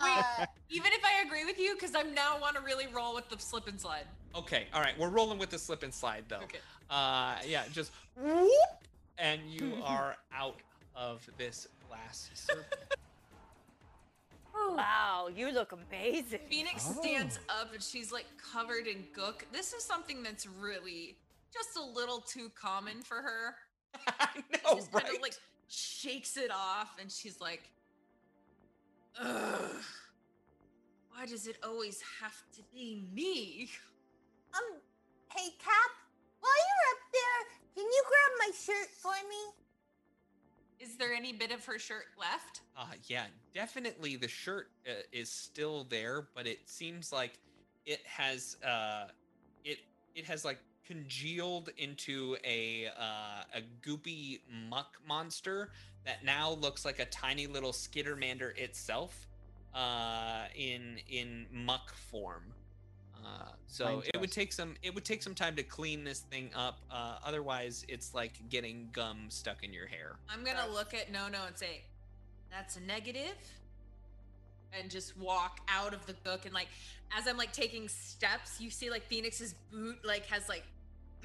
Uh, 0.00 0.46
Even 0.70 0.92
if 0.92 1.00
I 1.04 1.24
agree 1.26 1.44
with 1.44 1.58
you, 1.58 1.74
because 1.74 1.94
I'm 1.94 2.14
now 2.14 2.38
want 2.40 2.56
to 2.56 2.62
really 2.62 2.86
roll 2.88 3.14
with 3.14 3.28
the 3.28 3.38
slip 3.38 3.68
and 3.68 3.80
slide. 3.80 4.04
Okay, 4.34 4.66
all 4.72 4.80
right. 4.80 4.96
We're 4.98 5.08
rolling 5.08 5.38
with 5.38 5.50
the 5.50 5.58
slip 5.58 5.82
and 5.82 5.92
slide 5.92 6.24
though. 6.28 6.36
Okay. 6.42 6.58
Uh, 6.90 7.36
yeah, 7.46 7.64
just 7.72 7.90
whoop, 8.20 8.50
and 9.18 9.40
you 9.48 9.74
are 9.84 10.16
out 10.32 10.56
of 10.94 11.26
this 11.38 11.66
glass 11.88 12.30
serpent. 12.34 12.66
Wow, 14.76 15.28
you 15.34 15.50
look 15.52 15.72
amazing. 15.72 16.40
Phoenix 16.48 16.86
Oh. 16.88 17.00
stands 17.02 17.38
up 17.48 17.72
and 17.72 17.82
she's 17.82 18.12
like 18.12 18.26
covered 18.52 18.86
in 18.86 19.04
gook. 19.16 19.42
This 19.52 19.72
is 19.72 19.82
something 19.84 20.22
that's 20.22 20.46
really 20.46 21.16
just 21.52 21.76
a 21.76 21.82
little 21.82 22.20
too 22.20 22.50
common 22.54 23.02
for 23.02 23.16
her. 23.16 23.54
I 24.20 24.28
know, 24.64 24.76
She's 24.76 24.88
right? 24.92 25.04
kind 25.04 25.16
of 25.16 25.22
like 25.22 25.34
shakes 25.68 26.36
it 26.36 26.50
off 26.50 26.96
and 27.00 27.10
she's 27.10 27.40
like, 27.40 27.62
Ugh. 29.20 29.70
Why 31.10 31.26
does 31.26 31.46
it 31.48 31.56
always 31.64 32.00
have 32.22 32.36
to 32.56 32.62
be 32.72 33.04
me? 33.12 33.68
Um, 34.54 34.78
hey 35.34 35.50
Cap, 35.58 35.90
while 36.40 36.52
you're 36.52 36.86
up 36.92 37.02
there, 37.12 37.58
can 37.74 37.84
you 37.84 38.02
grab 38.06 38.48
my 38.48 38.50
shirt 38.56 38.88
for 39.02 39.12
me? 39.28 39.42
Is 40.80 40.96
there 40.96 41.12
any 41.12 41.32
bit 41.32 41.50
of 41.50 41.64
her 41.64 41.78
shirt 41.78 42.06
left? 42.18 42.60
Uh, 42.76 42.86
yeah, 43.06 43.24
definitely 43.52 44.16
the 44.16 44.28
shirt 44.28 44.70
uh, 44.88 44.92
is 45.12 45.30
still 45.30 45.84
there, 45.90 46.28
but 46.34 46.46
it 46.46 46.60
seems 46.66 47.12
like 47.12 47.38
it 47.84 48.00
has 48.06 48.56
uh, 48.64 49.06
it 49.64 49.78
it 50.14 50.24
has 50.24 50.44
like 50.44 50.58
congealed 50.86 51.70
into 51.78 52.36
a 52.44 52.86
uh, 52.98 53.42
a 53.54 53.62
goopy 53.86 54.40
muck 54.68 54.96
monster 55.06 55.70
that 56.04 56.24
now 56.24 56.52
looks 56.52 56.84
like 56.84 57.00
a 57.00 57.06
tiny 57.06 57.46
little 57.46 57.72
skittermander 57.72 58.56
itself 58.56 59.26
uh, 59.74 60.44
in 60.54 60.98
in 61.10 61.46
muck 61.52 61.92
form. 61.94 62.54
Uh, 63.28 63.48
so 63.66 64.02
it 64.14 64.18
would 64.20 64.32
take 64.32 64.52
some 64.52 64.74
it 64.82 64.94
would 64.94 65.04
take 65.04 65.22
some 65.22 65.34
time 65.34 65.54
to 65.56 65.62
clean 65.62 66.04
this 66.04 66.20
thing 66.20 66.50
up. 66.54 66.78
Uh, 66.90 67.18
otherwise, 67.24 67.84
it's 67.88 68.14
like 68.14 68.32
getting 68.48 68.88
gum 68.92 69.26
stuck 69.28 69.62
in 69.62 69.72
your 69.72 69.86
hair. 69.86 70.16
I'm 70.28 70.44
gonna 70.44 70.66
look 70.72 70.94
at 70.94 71.12
Nono 71.12 71.44
and 71.46 71.56
say, 71.56 71.82
"That's 72.50 72.76
a 72.76 72.80
negative," 72.80 73.36
and 74.72 74.90
just 74.90 75.16
walk 75.18 75.60
out 75.68 75.92
of 75.92 76.06
the 76.06 76.14
book. 76.14 76.44
And 76.46 76.54
like, 76.54 76.68
as 77.16 77.26
I'm 77.26 77.36
like 77.36 77.52
taking 77.52 77.88
steps, 77.88 78.60
you 78.60 78.70
see 78.70 78.90
like 78.90 79.04
Phoenix's 79.04 79.54
boot 79.70 79.98
like 80.04 80.24
has 80.26 80.48
like, 80.48 80.64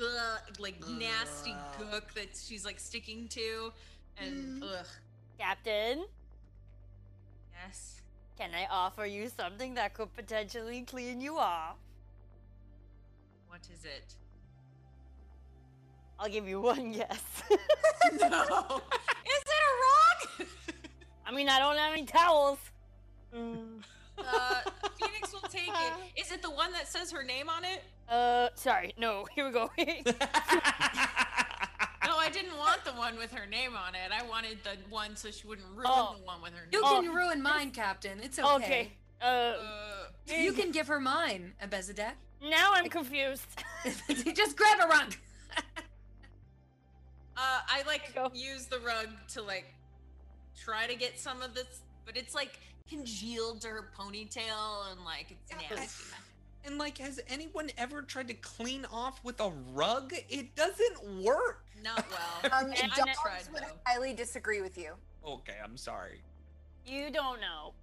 ugh, 0.02 0.40
like 0.60 0.76
nasty 0.88 1.56
gook 1.80 2.14
that 2.16 2.36
she's 2.36 2.66
like 2.66 2.80
sticking 2.80 3.28
to, 3.30 3.72
and 4.18 4.62
ugh. 4.64 4.88
Captain, 5.40 6.06
Yes. 7.66 8.02
can 8.38 8.52
I 8.54 8.68
offer 8.70 9.06
you 9.06 9.30
something 9.30 9.76
that 9.76 9.94
could 9.94 10.14
potentially 10.14 10.82
clean 10.82 11.22
you 11.22 11.38
off? 11.38 11.78
What 13.54 13.62
is 13.72 13.86
it? 13.86 14.16
I'll 16.20 16.28
give 16.28 16.48
you 16.48 16.60
one 16.62 16.92
yes. 16.92 17.22
no. 17.52 17.58
Is 18.18 18.24
it 18.24 18.32
a 19.70 19.72
rock? 19.86 20.20
I 21.28 21.32
mean, 21.32 21.48
I 21.50 21.60
don't 21.60 21.78
have 21.78 21.94
any 21.94 22.04
towels. 22.04 22.58
Uh, 23.32 23.38
Phoenix 25.00 25.32
will 25.32 25.42
take 25.42 25.68
it. 25.68 25.94
Is 26.20 26.32
it 26.32 26.42
the 26.42 26.50
one 26.50 26.72
that 26.72 26.88
says 26.88 27.12
her 27.12 27.22
name 27.22 27.48
on 27.48 27.64
it? 27.64 27.84
Uh, 28.10 28.48
sorry. 28.56 28.96
No, 28.98 29.28
here 29.36 29.46
we 29.46 29.52
go. 29.52 29.70
No, 29.78 29.86
I 32.18 32.30
didn't 32.34 32.58
want 32.58 32.84
the 32.86 32.94
one 32.94 33.18
with 33.18 33.32
her 33.34 33.46
name 33.46 33.76
on 33.76 33.94
it. 33.94 34.12
I 34.12 34.24
wanted 34.28 34.64
the 34.64 34.78
one 34.90 35.16
so 35.16 35.30
she 35.30 35.46
wouldn't 35.46 35.68
ruin 35.76 35.86
Oh. 35.88 36.16
the 36.20 36.26
one 36.26 36.42
with 36.42 36.54
her 36.54 36.62
name. 36.66 36.70
You 36.72 36.82
Oh. 36.84 37.02
can 37.04 37.14
ruin 37.14 37.40
mine, 37.40 37.70
Captain. 37.70 38.20
It's 38.20 38.40
okay. 38.40 38.56
okay. 38.56 38.92
Uh, 39.22 39.26
Uh, 39.26 39.56
You 40.28 40.54
can 40.54 40.72
give 40.72 40.88
her 40.88 41.00
mine, 41.00 41.54
Abedzagak. 41.64 42.14
Now 42.44 42.72
I'm 42.74 42.90
confused. 43.00 43.46
Just 44.36 44.56
grab 44.58 44.80
a 44.84 44.88
rug. 44.88 45.16
Uh, 47.36 47.60
I 47.68 47.82
like 47.88 48.14
Go. 48.14 48.30
use 48.34 48.68
the 48.68 48.78
rug 48.80 49.08
to 49.30 49.42
like 49.42 49.74
try 50.56 50.86
to 50.86 50.96
get 50.96 51.20
some 51.20 51.42
of 51.42 51.56
this, 51.56 51.82
but 52.06 52.16
it's 52.16 52.36
like 52.36 52.60
congealed 52.88 53.62
to 53.62 53.70
her 53.70 53.90
ponytail 53.98 54.92
and 54.92 55.04
like 55.04 55.32
it's 55.32 55.52
nasty. 55.72 56.16
And 56.66 56.78
like, 56.78 56.98
has 57.00 57.20
anyone 57.28 57.72
ever 57.78 58.04
tried 58.04 58.28
to 58.28 58.34
clean 58.36 58.86
off 58.94 59.20
with 59.24 59.42
a 59.42 59.52
rug? 59.74 60.14
It 60.30 60.56
doesn't 60.56 61.24
work. 61.24 61.66
Not 61.84 62.06
well. 62.44 62.52
um, 62.54 62.68
And- 62.68 62.92
dogs 62.94 63.18
tried, 63.22 63.42
would 63.52 63.64
though. 63.64 63.78
highly 63.88 64.14
disagree 64.14 64.62
with 64.62 64.78
you. 64.78 64.94
Okay, 65.28 65.56
I'm 65.62 65.76
sorry. 65.76 66.22
you 66.86 67.10
don't 67.12 67.42
know. 67.42 67.74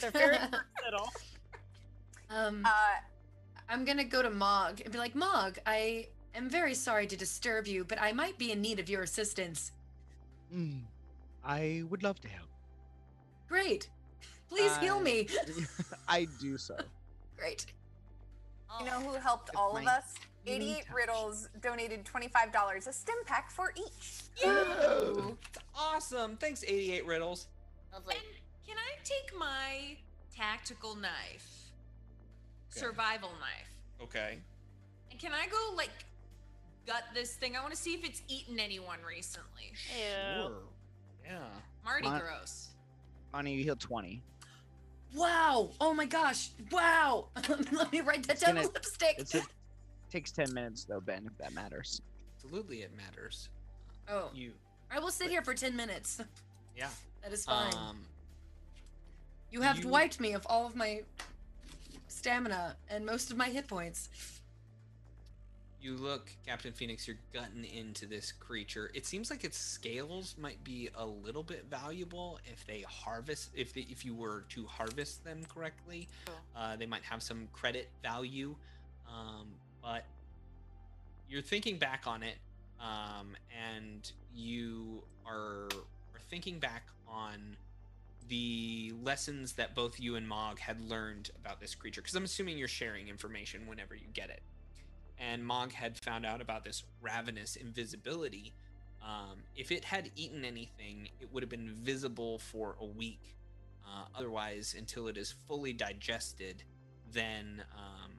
They're 0.00 0.10
very 0.10 0.36
versatile. 0.36 1.08
Um, 2.30 2.62
Uh, 2.66 2.70
I'm 3.68 3.84
gonna 3.84 4.04
go 4.04 4.22
to 4.22 4.30
Mog 4.30 4.80
and 4.80 4.92
be 4.92 4.98
like, 4.98 5.14
Mog, 5.14 5.58
I 5.66 6.08
am 6.34 6.48
very 6.48 6.74
sorry 6.74 7.06
to 7.06 7.16
disturb 7.16 7.66
you, 7.66 7.84
but 7.84 8.00
I 8.00 8.12
might 8.12 8.38
be 8.38 8.52
in 8.52 8.60
need 8.60 8.78
of 8.78 8.88
your 8.88 9.02
assistance. 9.02 9.72
Hmm. 10.52 10.78
I 11.44 11.82
would 11.90 12.02
love 12.02 12.20
to 12.22 12.28
help. 12.28 12.48
Great. 13.48 13.88
Please 14.48 14.74
heal 14.78 14.96
Uh, 14.96 15.00
me. 15.00 15.28
I 16.08 16.26
do 16.40 16.56
so. 16.58 16.76
Great. 17.38 17.66
you 18.80 18.86
know 18.86 19.00
who 19.00 19.14
helped 19.18 19.50
all 19.54 19.76
of 19.76 19.86
us? 19.86 20.14
88 20.46 20.86
touch. 20.86 20.94
Riddles 20.94 21.48
donated 21.60 22.04
$25, 22.04 22.86
a 22.86 22.92
stim 22.92 23.16
pack 23.26 23.50
for 23.50 23.72
each. 23.76 24.22
That's 24.42 25.58
awesome. 25.74 26.36
Thanks, 26.38 26.64
88 26.66 27.06
Riddles. 27.06 27.48
Lovely. 27.92 28.14
And 28.14 28.24
can 28.66 28.76
I 28.78 28.96
take 29.04 29.38
my 29.38 29.96
tactical 30.34 30.94
knife, 30.96 31.10
Okay. 31.10 31.57
Survival 32.78 33.30
knife, 33.40 33.68
Okay. 34.02 34.38
and 35.10 35.18
can 35.20 35.32
I 35.32 35.46
go 35.46 35.74
like 35.76 35.90
gut 36.86 37.04
this 37.14 37.34
thing? 37.34 37.56
I 37.56 37.60
want 37.60 37.72
to 37.72 37.78
see 37.78 37.94
if 37.94 38.04
it's 38.04 38.22
eaten 38.28 38.58
anyone 38.60 38.98
recently. 39.06 39.72
Ew. 39.96 40.52
Yeah. 41.24 41.38
Marty 41.84 42.08
Mon- 42.08 42.20
gross. 42.20 42.68
Bonnie, 43.32 43.54
you 43.54 43.62
healed 43.64 43.80
20. 43.80 44.22
Wow. 45.14 45.70
Oh 45.80 45.92
my 45.94 46.04
gosh. 46.06 46.50
Wow. 46.70 47.28
Let 47.72 47.92
me 47.92 48.00
write 48.00 48.26
that 48.26 48.32
It's 48.34 48.42
down 48.42 48.54
gonna- 48.54 48.66
with 48.66 48.74
lipstick. 48.74 49.16
It's 49.18 49.34
a, 49.34 49.42
takes 50.10 50.32
10 50.32 50.52
minutes 50.54 50.84
though, 50.84 51.00
Ben, 51.00 51.26
if 51.26 51.36
that 51.38 51.52
matters. 51.54 52.00
Absolutely, 52.36 52.82
it 52.82 52.92
matters. 52.96 53.48
Oh, 54.08 54.30
You. 54.34 54.52
I 54.90 54.98
will 55.00 55.10
sit 55.10 55.28
here 55.28 55.42
for 55.42 55.52
10 55.54 55.76
minutes. 55.76 56.20
Yeah. 56.76 56.88
That 57.22 57.32
is 57.32 57.44
fine. 57.44 57.74
Um. 57.74 58.00
you 59.50 59.60
have 59.62 59.78
you- 59.80 59.88
wiped 59.88 60.20
me 60.20 60.32
of 60.32 60.46
all 60.46 60.66
of 60.66 60.74
my 60.76 61.02
stamina 62.08 62.76
and 62.88 63.04
most 63.06 63.30
of 63.30 63.36
my 63.36 63.48
hit 63.48 63.68
points. 63.68 64.08
You 65.80 65.94
look, 65.94 66.30
Captain 66.44 66.72
Phoenix. 66.72 67.06
You're 67.06 67.18
gutting 67.32 67.64
into 67.64 68.06
this 68.06 68.32
creature. 68.32 68.90
It 68.94 69.06
seems 69.06 69.30
like 69.30 69.44
its 69.44 69.56
scales 69.56 70.34
might 70.36 70.62
be 70.64 70.88
a 70.96 71.06
little 71.06 71.44
bit 71.44 71.66
valuable 71.70 72.40
if 72.52 72.66
they 72.66 72.80
harvest. 72.80 73.50
If 73.54 73.72
they, 73.72 73.86
if 73.88 74.04
you 74.04 74.12
were 74.12 74.44
to 74.50 74.66
harvest 74.66 75.24
them 75.24 75.42
correctly, 75.48 76.08
uh, 76.56 76.74
they 76.74 76.86
might 76.86 77.04
have 77.04 77.22
some 77.22 77.48
credit 77.52 77.90
value. 78.02 78.56
Um, 79.08 79.46
but 79.80 80.04
you're 81.28 81.42
thinking 81.42 81.78
back 81.78 82.04
on 82.06 82.24
it, 82.24 82.38
um, 82.80 83.36
and 83.72 84.10
you 84.34 85.02
are 85.24 85.68
are 85.68 86.20
thinking 86.28 86.58
back 86.58 86.88
on 87.06 87.56
the 88.28 88.92
lessons 89.02 89.54
that 89.54 89.74
both 89.74 89.98
you 89.98 90.16
and 90.16 90.28
Mog 90.28 90.58
had 90.58 90.80
learned 90.80 91.30
about 91.38 91.60
this 91.60 91.74
creature. 91.74 92.00
Because 92.00 92.14
I'm 92.14 92.24
assuming 92.24 92.58
you're 92.58 92.68
sharing 92.68 93.08
information 93.08 93.66
whenever 93.66 93.94
you 93.94 94.06
get 94.12 94.30
it 94.30 94.42
and 95.18 95.44
Mog 95.44 95.72
had 95.72 95.98
found 95.98 96.24
out 96.24 96.40
about 96.40 96.64
this 96.64 96.84
ravenous 97.00 97.56
invisibility. 97.56 98.52
Um, 99.02 99.42
if 99.56 99.72
it 99.72 99.84
had 99.84 100.10
eaten 100.16 100.44
anything, 100.44 101.08
it 101.20 101.32
would 101.32 101.42
have 101.42 101.50
been 101.50 101.70
visible 101.74 102.38
for 102.38 102.76
a 102.80 102.86
week. 102.86 103.34
Uh, 103.86 104.04
otherwise, 104.14 104.74
until 104.76 105.08
it 105.08 105.16
is 105.16 105.34
fully 105.46 105.72
digested, 105.72 106.62
then 107.10 107.62
um, 107.74 108.12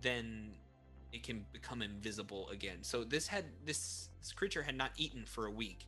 then 0.00 0.52
it 1.12 1.22
can 1.22 1.44
become 1.52 1.82
invisible 1.82 2.48
again. 2.48 2.78
So 2.82 3.04
this 3.04 3.26
had 3.26 3.44
this, 3.64 4.08
this 4.20 4.32
creature 4.32 4.62
had 4.62 4.76
not 4.76 4.92
eaten 4.96 5.24
for 5.26 5.46
a 5.46 5.50
week. 5.50 5.86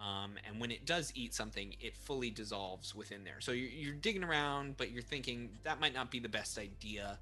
Um, 0.00 0.34
and 0.46 0.60
when 0.60 0.70
it 0.70 0.86
does 0.86 1.12
eat 1.14 1.34
something, 1.34 1.74
it 1.80 1.96
fully 1.96 2.30
dissolves 2.30 2.94
within 2.94 3.24
there. 3.24 3.40
So 3.40 3.52
you're, 3.52 3.68
you're 3.68 3.94
digging 3.94 4.22
around, 4.22 4.76
but 4.76 4.92
you're 4.92 5.02
thinking 5.02 5.50
that 5.64 5.80
might 5.80 5.92
not 5.94 6.10
be 6.10 6.20
the 6.20 6.28
best 6.28 6.56
idea. 6.58 7.18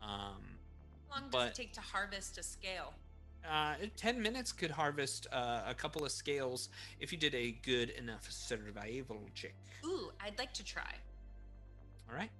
Um, 0.00 0.08
How 1.08 1.20
long 1.20 1.22
does 1.22 1.30
but 1.32 1.48
it 1.48 1.54
take 1.54 1.72
to 1.72 1.80
harvest 1.80 2.38
a 2.38 2.42
scale? 2.42 2.94
uh, 3.48 3.74
10 3.96 4.22
minutes 4.22 4.52
could 4.52 4.70
harvest 4.70 5.26
uh, 5.32 5.62
a 5.66 5.74
couple 5.74 6.04
of 6.04 6.12
scales 6.12 6.68
if 7.00 7.12
you 7.12 7.18
did 7.18 7.34
a 7.34 7.52
good 7.62 7.90
enough 7.90 8.30
survival 8.30 9.20
check. 9.34 9.54
Ooh, 9.84 10.10
I'd 10.20 10.38
like 10.38 10.52
to 10.54 10.64
try. 10.64 10.94
All 12.08 12.16
right. 12.16 12.30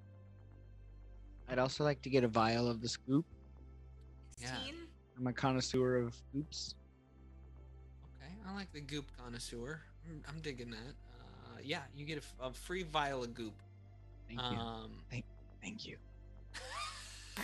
I'd 1.49 1.59
also 1.59 1.85
like 1.85 2.01
to 2.03 2.11
get 2.11 2.25
a 2.25 2.29
vial 2.29 2.69
of 2.69 2.81
the 2.81 2.89
scoop. 2.89 3.27
Yeah. 4.39 4.57
I'm 5.19 5.27
a 5.27 5.33
connoisseur 5.33 5.97
of 5.97 6.15
scoops. 6.15 6.75
Okay, 8.43 8.51
I 8.51 8.55
like 8.57 8.73
the 8.73 8.81
goop 8.81 9.07
connoisseur. 9.23 9.81
I'm, 10.09 10.23
I'm 10.29 10.41
digging 10.41 10.71
that. 10.71 10.95
Uh, 11.47 11.59
yeah, 11.63 11.81
you 11.97 12.05
get 12.05 12.23
a 12.41 12.53
free 12.53 12.83
vial 12.83 13.23
of 13.23 13.35
goop. 13.35 13.55
Thank 14.29 14.41
you. 14.41 14.47
Um, 14.59 14.91
Thank, 15.11 15.25
thank 15.63 15.87
you. 15.87 15.97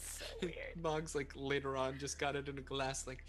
so 0.00 0.24
weird. 0.42 0.54
Mog's 0.80 1.14
like 1.14 1.32
later 1.36 1.76
on 1.76 1.98
just 1.98 2.18
got 2.18 2.36
it 2.36 2.48
in 2.48 2.58
a 2.58 2.62
glass, 2.62 3.06
like, 3.06 3.24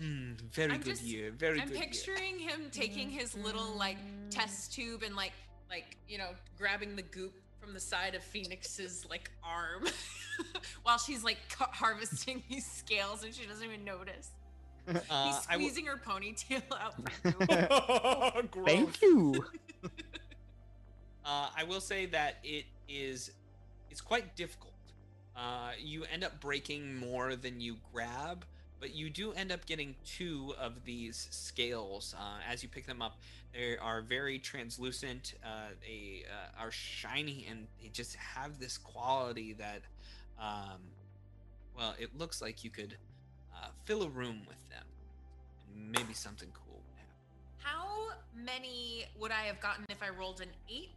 mm, 0.00 0.38
very 0.52 0.72
I'm 0.74 0.80
good 0.80 0.90
just- 0.90 1.02
year, 1.02 1.30
very 1.32 1.54
good. 1.54 1.62
I'm 1.62 1.68
good 1.68 1.78
year. 1.78 1.86
picturing 1.86 2.38
him 2.38 2.68
taking 2.70 3.10
his 3.10 3.36
little 3.36 3.76
like 3.76 3.98
test 4.30 4.72
tube 4.72 5.02
and 5.02 5.16
like 5.16 5.32
like 5.70 5.96
you 6.08 6.18
know 6.18 6.30
grabbing 6.58 6.96
the 6.96 7.02
goop 7.02 7.32
from 7.60 7.72
the 7.74 7.80
side 7.80 8.14
of 8.14 8.22
Phoenix's 8.22 9.06
like 9.08 9.30
arm 9.44 9.84
while 10.82 10.98
she's 10.98 11.22
like 11.24 11.38
ca- 11.50 11.70
harvesting 11.72 12.42
these 12.50 12.66
scales 12.70 13.22
and 13.24 13.34
she 13.34 13.46
doesn't 13.46 13.64
even 13.64 13.84
notice. 13.84 14.30
Uh, 14.88 15.26
He's 15.26 15.46
I 15.48 15.52
w- 15.52 15.70
squeezing 15.70 15.86
her 15.86 15.96
ponytail 15.96 16.62
out. 16.80 16.94
for. 16.96 18.42
Gross. 18.50 18.66
Thank 18.66 19.02
you. 19.02 19.44
Uh, 21.24 21.48
I 21.56 21.64
will 21.64 21.80
say 21.80 22.06
that 22.06 22.38
it 22.42 22.64
is 22.88 23.30
it's 23.90 24.00
quite 24.00 24.34
difficult. 24.36 24.72
Uh, 25.36 25.72
you 25.78 26.04
end 26.12 26.24
up 26.24 26.40
breaking 26.40 26.96
more 26.98 27.36
than 27.36 27.60
you 27.60 27.76
grab, 27.92 28.44
but 28.80 28.94
you 28.94 29.10
do 29.10 29.32
end 29.32 29.52
up 29.52 29.64
getting 29.66 29.94
two 30.04 30.54
of 30.60 30.84
these 30.84 31.28
scales 31.30 32.14
uh, 32.18 32.38
as 32.50 32.62
you 32.62 32.68
pick 32.68 32.86
them 32.86 33.00
up. 33.02 33.18
They 33.52 33.76
are 33.78 34.00
very 34.02 34.38
translucent. 34.38 35.34
Uh, 35.44 35.68
they 35.82 36.24
uh, 36.28 36.62
are 36.62 36.70
shiny, 36.70 37.46
and 37.48 37.66
they 37.82 37.88
just 37.88 38.16
have 38.16 38.58
this 38.60 38.78
quality 38.78 39.54
that, 39.54 39.82
um, 40.40 40.80
well, 41.76 41.94
it 41.98 42.16
looks 42.16 42.40
like 42.42 42.62
you 42.64 42.70
could 42.70 42.96
uh, 43.60 43.68
fill 43.84 44.02
a 44.02 44.08
room 44.08 44.40
with 44.48 44.68
them, 44.70 44.84
and 45.68 45.92
maybe 45.92 46.14
something 46.14 46.48
cool 46.54 46.80
would 46.86 46.96
happen. 46.96 47.14
How 47.58 48.14
many 48.36 49.06
would 49.18 49.30
I 49.30 49.42
have 49.42 49.60
gotten 49.60 49.84
if 49.88 50.02
I 50.02 50.08
rolled 50.08 50.40
an 50.40 50.48
18? 50.68 50.88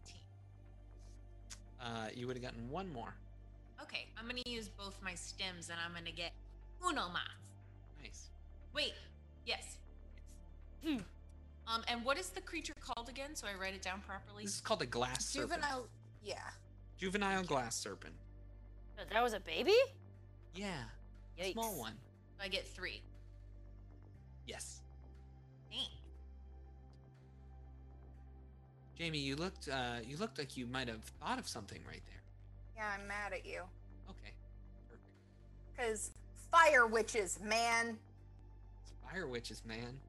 Uh, 1.81 2.07
you 2.15 2.27
would 2.27 2.35
have 2.35 2.43
gotten 2.43 2.69
one 2.69 2.91
more. 2.91 3.13
Okay, 3.81 4.07
I'm 4.17 4.27
gonna 4.27 4.41
use 4.45 4.69
both 4.69 4.97
my 5.03 5.13
stems 5.15 5.69
and 5.69 5.77
I'm 5.85 5.93
gonna 5.93 6.15
get 6.15 6.31
uno 6.87 7.09
más. 7.09 7.21
Nice. 8.01 8.29
Wait, 8.73 8.93
yes. 9.45 9.77
yes. 10.81 11.01
Um, 11.67 11.83
and 11.87 12.03
what 12.03 12.17
is 12.17 12.29
the 12.29 12.41
creature 12.41 12.73
called 12.79 13.09
again? 13.09 13.35
So 13.35 13.47
I 13.47 13.59
write 13.59 13.73
it 13.73 13.81
down 13.81 14.01
properly. 14.01 14.43
This 14.43 14.55
is 14.55 14.61
called 14.61 14.81
a 14.81 14.85
glass 14.85 15.25
serpent. 15.25 15.53
Juvenile. 15.53 15.87
Yeah. 16.23 16.35
Juvenile 16.97 17.43
glass 17.43 17.75
serpent. 17.75 18.13
That 19.11 19.23
was 19.23 19.33
a 19.33 19.39
baby? 19.39 19.75
Yeah. 20.55 20.83
Yikes. 21.39 21.53
Small 21.53 21.77
one. 21.77 21.93
I 22.43 22.49
get 22.49 22.67
three. 22.67 23.01
Yes. 24.45 24.81
Thanks. 25.71 25.87
Jamie, 28.97 29.19
you 29.19 29.37
looked 29.37 29.69
uh 29.69 29.95
you 30.05 30.17
looked 30.17 30.37
like 30.37 30.57
you 30.57 30.67
might 30.67 30.89
have 30.89 31.03
thought 31.21 31.39
of 31.39 31.47
something 31.47 31.79
right 31.87 32.01
there. 32.05 32.21
Yeah, 32.75 32.91
I'm 32.99 33.07
mad 33.07 33.31
at 33.31 33.45
you. 33.45 33.61
Okay. 34.09 34.33
Perfect. 34.89 35.03
Because 35.71 36.11
fire 36.51 36.85
witches, 36.85 37.39
man. 37.41 37.97
Fire 39.09 39.27
witches, 39.27 39.61
man. 39.65 39.99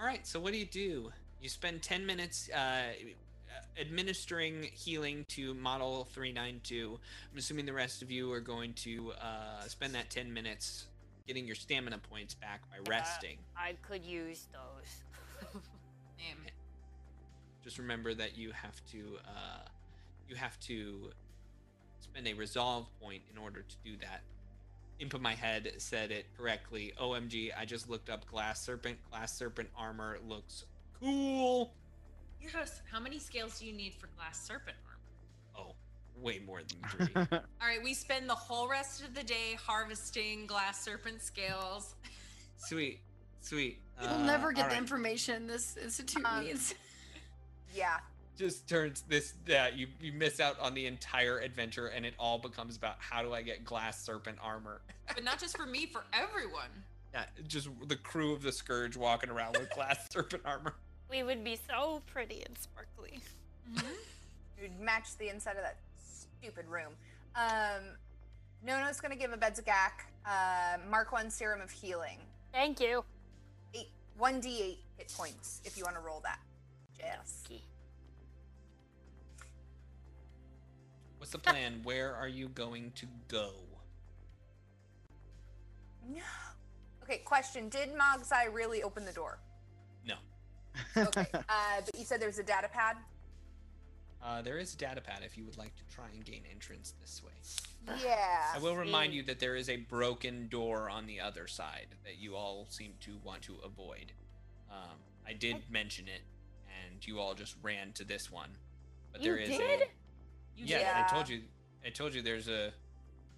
All 0.00 0.06
right, 0.06 0.24
so 0.26 0.38
what 0.38 0.52
do 0.52 0.58
you 0.58 0.66
do? 0.66 1.10
You 1.42 1.48
spend 1.48 1.82
10 1.82 2.06
minutes 2.06 2.48
uh, 2.50 2.92
administering 3.80 4.68
healing 4.72 5.24
to 5.28 5.54
Model 5.54 6.04
392. 6.12 6.98
I'm 7.32 7.38
assuming 7.38 7.66
the 7.66 7.72
rest 7.72 8.02
of 8.02 8.10
you 8.10 8.32
are 8.32 8.40
going 8.40 8.72
to 8.74 9.12
uh, 9.20 9.62
spend 9.66 9.94
that 9.94 10.10
10 10.10 10.32
minutes 10.32 10.86
getting 11.26 11.46
your 11.46 11.54
stamina 11.54 11.98
points 12.10 12.34
back 12.34 12.62
by 12.70 12.78
resting. 12.90 13.36
I 13.56 13.74
could 13.82 14.04
use 14.04 14.46
those. 14.52 15.52
Name. 16.18 16.36
just 17.62 17.78
remember 17.78 18.12
that 18.14 18.36
you 18.36 18.50
have 18.50 18.74
to 18.90 19.18
uh, 19.24 19.68
you 20.28 20.34
have 20.34 20.58
to 20.60 21.10
spend 22.00 22.26
a 22.26 22.32
resolve 22.32 22.86
point 23.00 23.22
in 23.30 23.38
order 23.38 23.62
to 23.62 23.76
do 23.84 23.96
that. 24.00 24.22
Imp 24.98 25.14
of 25.14 25.20
my 25.20 25.34
head 25.34 25.70
said 25.78 26.10
it 26.10 26.26
correctly. 26.36 26.92
OMG, 27.00 27.50
I 27.56 27.64
just 27.64 27.88
looked 27.88 28.10
up 28.10 28.26
glass 28.26 28.64
serpent. 28.64 28.98
Glass 29.10 29.32
serpent 29.36 29.68
armor 29.76 30.18
looks 30.26 30.64
cool. 30.98 31.72
Yes. 32.40 32.80
How 32.90 33.00
many 33.00 33.18
scales 33.18 33.58
do 33.58 33.66
you 33.66 33.72
need 33.72 33.94
for 33.94 34.08
glass 34.16 34.46
serpent 34.46 34.76
armor? 34.86 35.68
Oh, 35.70 35.74
way 36.22 36.40
more 36.44 36.60
than 36.60 37.06
three. 37.06 37.14
All 37.32 37.66
right, 37.68 37.82
we 37.82 37.94
spend 37.94 38.28
the 38.28 38.34
whole 38.34 38.68
rest 38.68 39.02
of 39.02 39.14
the 39.14 39.22
day 39.22 39.56
harvesting 39.60 40.46
glass 40.46 40.82
serpent 40.84 41.22
scales. 41.22 41.94
sweet, 42.56 43.00
sweet. 43.40 43.80
We'll 44.00 44.10
Uh, 44.10 44.26
never 44.26 44.52
get 44.52 44.64
the 44.68 44.74
right. 44.74 44.78
information 44.78 45.46
this 45.46 45.76
institute 45.76 46.24
Um, 46.24 46.44
needs. 46.44 46.74
Yeah. 47.74 47.98
Just 48.38 48.66
turns 48.66 49.02
this 49.08 49.34
that 49.44 49.76
you 49.76 49.88
you 50.00 50.12
miss 50.12 50.40
out 50.40 50.58
on 50.58 50.72
the 50.72 50.86
entire 50.86 51.38
adventure, 51.40 51.88
and 51.88 52.06
it 52.06 52.14
all 52.18 52.38
becomes 52.38 52.76
about 52.76 52.96
how 52.98 53.20
do 53.20 53.34
I 53.34 53.42
get 53.42 53.62
glass 53.64 54.02
serpent 54.02 54.38
armor. 54.40 54.80
but 55.14 55.22
not 55.22 55.38
just 55.38 55.54
for 55.56 55.66
me, 55.66 55.84
for 55.84 56.04
everyone. 56.14 56.70
Yeah, 57.12 57.24
just 57.46 57.68
the 57.88 57.96
crew 57.96 58.32
of 58.32 58.42
the 58.42 58.52
Scourge 58.52 58.96
walking 58.96 59.28
around 59.28 59.58
with 59.58 59.68
glass 59.70 60.08
serpent 60.10 60.42
armor. 60.46 60.74
We 61.10 61.22
would 61.22 61.42
be 61.42 61.58
so 61.68 62.02
pretty 62.06 62.42
and 62.46 62.56
sparkly. 62.58 63.20
You'd 64.60 64.78
match 64.80 65.16
the 65.18 65.28
inside 65.28 65.56
of 65.56 65.62
that 65.62 65.78
stupid 65.96 66.66
room. 66.68 66.92
Um, 67.34 67.96
Nono's 68.64 69.00
gonna 69.00 69.16
give 69.16 69.30
Abedzagak 69.30 70.04
uh, 70.26 70.78
Mark 70.90 71.12
One 71.12 71.30
Serum 71.30 71.60
of 71.60 71.70
Healing. 71.70 72.18
Thank 72.52 72.80
you. 72.80 73.04
Eight, 73.74 73.88
one 74.16 74.40
d8 74.40 74.76
hit 74.96 75.12
points 75.16 75.60
if 75.64 75.76
you 75.76 75.84
want 75.84 75.96
to 75.96 76.02
roll 76.02 76.20
that. 76.24 76.40
Yes. 76.98 77.42
Okay. 77.46 77.62
What's 81.18 81.32
the 81.32 81.38
plan? 81.38 81.80
Where 81.84 82.14
are 82.14 82.28
you 82.28 82.48
going 82.48 82.92
to 82.96 83.06
go? 83.28 83.52
No. 86.08 86.20
Okay. 87.04 87.22
Question: 87.24 87.70
Did 87.70 87.94
Mogzai 87.94 88.52
really 88.52 88.82
open 88.82 89.06
the 89.06 89.12
door? 89.12 89.38
No. 90.96 91.02
Okay. 91.04 91.26
uh, 91.34 91.80
but 91.84 91.98
you 91.98 92.04
said 92.04 92.20
there's 92.20 92.38
a 92.38 92.42
data 92.42 92.68
pad. 92.72 92.96
Uh, 94.22 94.42
there 94.42 94.58
is 94.58 94.74
a 94.74 94.76
data 94.76 95.00
pad 95.00 95.20
if 95.24 95.38
you 95.38 95.44
would 95.44 95.56
like 95.56 95.74
to 95.76 95.82
try 95.94 96.06
and 96.12 96.24
gain 96.24 96.42
entrance 96.50 96.92
this 97.00 97.22
way. 97.22 97.94
Yeah. 98.04 98.42
I 98.54 98.58
will 98.58 98.76
remind 98.76 99.14
you 99.14 99.22
that 99.24 99.38
there 99.38 99.54
is 99.54 99.68
a 99.68 99.76
broken 99.76 100.48
door 100.48 100.90
on 100.90 101.06
the 101.06 101.20
other 101.20 101.46
side 101.46 101.86
that 102.04 102.18
you 102.18 102.34
all 102.34 102.66
seem 102.68 102.94
to 103.02 103.12
want 103.22 103.42
to 103.42 103.54
avoid. 103.64 104.12
Um, 104.70 104.98
I 105.26 105.32
did 105.34 105.56
mention 105.70 106.06
it, 106.08 106.22
and 106.84 107.06
you 107.06 107.20
all 107.20 107.34
just 107.34 107.54
ran 107.62 107.92
to 107.92 108.04
this 108.04 108.30
one. 108.30 108.50
But 109.12 109.22
You 109.22 109.30
there 109.30 109.36
is 109.40 109.48
did? 109.50 109.60
a 109.60 109.84
You 110.56 110.66
yeah, 110.66 110.78
did? 110.78 110.86
I 111.06 111.08
told 111.14 111.28
you. 111.28 111.42
I 111.86 111.90
told 111.90 112.12
you 112.12 112.20
there's 112.20 112.48
a 112.48 112.72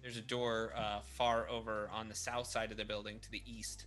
there's 0.01 0.17
a 0.17 0.21
door 0.21 0.73
uh, 0.75 1.01
far 1.15 1.47
over 1.47 1.89
on 1.93 2.09
the 2.09 2.15
south 2.15 2.47
side 2.47 2.71
of 2.71 2.77
the 2.77 2.85
building 2.85 3.19
to 3.21 3.31
the 3.31 3.43
east. 3.45 3.85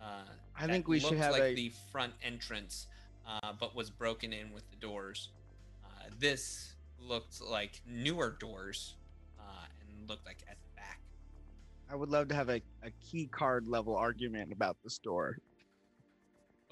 Uh, 0.00 0.22
I 0.60 0.66
think 0.66 0.86
we 0.86 1.00
should 1.00 1.16
have 1.16 1.32
like 1.32 1.42
a- 1.42 1.54
the 1.54 1.72
front 1.90 2.12
entrance, 2.22 2.86
uh, 3.26 3.52
but 3.58 3.74
was 3.74 3.90
broken 3.90 4.32
in 4.32 4.52
with 4.52 4.68
the 4.70 4.76
doors. 4.76 5.30
Uh, 5.84 6.10
this 6.18 6.74
looked 7.00 7.40
like 7.42 7.80
newer 7.86 8.36
doors, 8.38 8.94
uh, 9.38 9.66
and 9.80 10.08
looked 10.08 10.26
like 10.26 10.38
at 10.48 10.56
the 10.62 10.68
back. 10.76 11.00
I 11.90 11.94
would 11.94 12.10
love 12.10 12.28
to 12.28 12.34
have 12.34 12.48
a, 12.48 12.60
a 12.82 12.90
key 13.00 13.26
card 13.26 13.66
level 13.66 13.96
argument 13.96 14.52
about 14.52 14.76
the 14.82 14.90
store. 14.90 15.38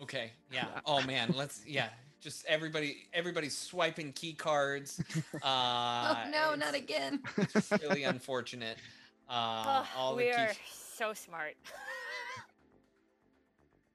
Okay, 0.02 0.32
yeah. 0.52 0.66
Oh 0.84 1.02
man, 1.02 1.32
let's 1.36 1.62
yeah. 1.66 1.88
Just 2.20 2.44
everybody, 2.46 3.08
everybody 3.12 3.48
swiping 3.48 4.12
key 4.12 4.32
cards. 4.32 5.02
Uh, 5.42 6.24
oh 6.24 6.30
no, 6.30 6.54
not 6.54 6.74
again. 6.74 7.20
It's 7.36 7.72
really 7.82 8.04
unfortunate. 8.04 8.76
Uh, 9.28 9.64
Ugh, 9.66 9.86
all 9.96 10.10
the 10.12 10.24
we 10.24 10.30
key 10.30 10.36
are 10.36 10.52
so 10.70 11.12
smart. 11.14 11.54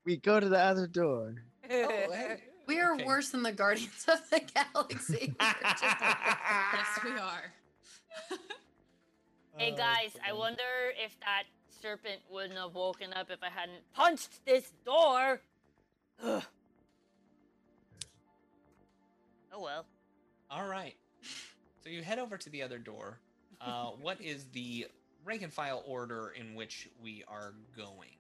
We 0.04 0.18
go 0.18 0.42
to 0.42 0.50
the 0.50 0.60
other 0.60 0.88
door. 0.88 1.36
Oh, 1.70 1.88
hey. 2.12 2.38
We 2.68 2.80
are 2.82 2.96
Okay. 2.96 3.06
worse 3.06 3.30
than 3.30 3.44
the 3.44 3.52
Guardians 3.52 4.06
of 4.08 4.30
the 4.30 4.42
Galaxy. 4.42 5.34
Yes, 5.42 7.00
we 7.04 7.12
are. 7.12 7.54
hey 9.58 9.72
Oh, 9.74 9.78
guys, 9.78 10.18
I 10.28 10.34
wonder 10.34 10.62
if 11.04 11.18
that 11.22 11.44
serpent 11.82 12.20
wouldn't 12.30 12.58
have 12.58 12.76
woken 12.76 13.14
up 13.14 13.30
if 13.32 13.40
I 13.42 13.50
hadn't 13.50 13.82
punched 13.94 14.46
this 14.46 14.72
door. 14.86 15.42
Ugh. 16.24 16.44
Oh 19.54 19.62
well. 19.62 19.86
All 20.52 20.68
right. 20.68 20.96
So 21.84 21.90
you 21.90 22.04
head 22.04 22.20
over 22.20 22.38
to 22.38 22.50
the 22.50 22.62
other 22.64 22.78
door. 22.78 23.20
Uh, 23.62 23.86
what 24.02 24.20
is 24.22 24.46
the 24.52 24.88
rank 25.24 25.42
and 25.42 25.54
file 25.54 25.84
order 25.88 26.34
in 26.38 26.54
which 26.56 26.90
we 27.02 27.24
are 27.28 27.54
going? 27.76 28.17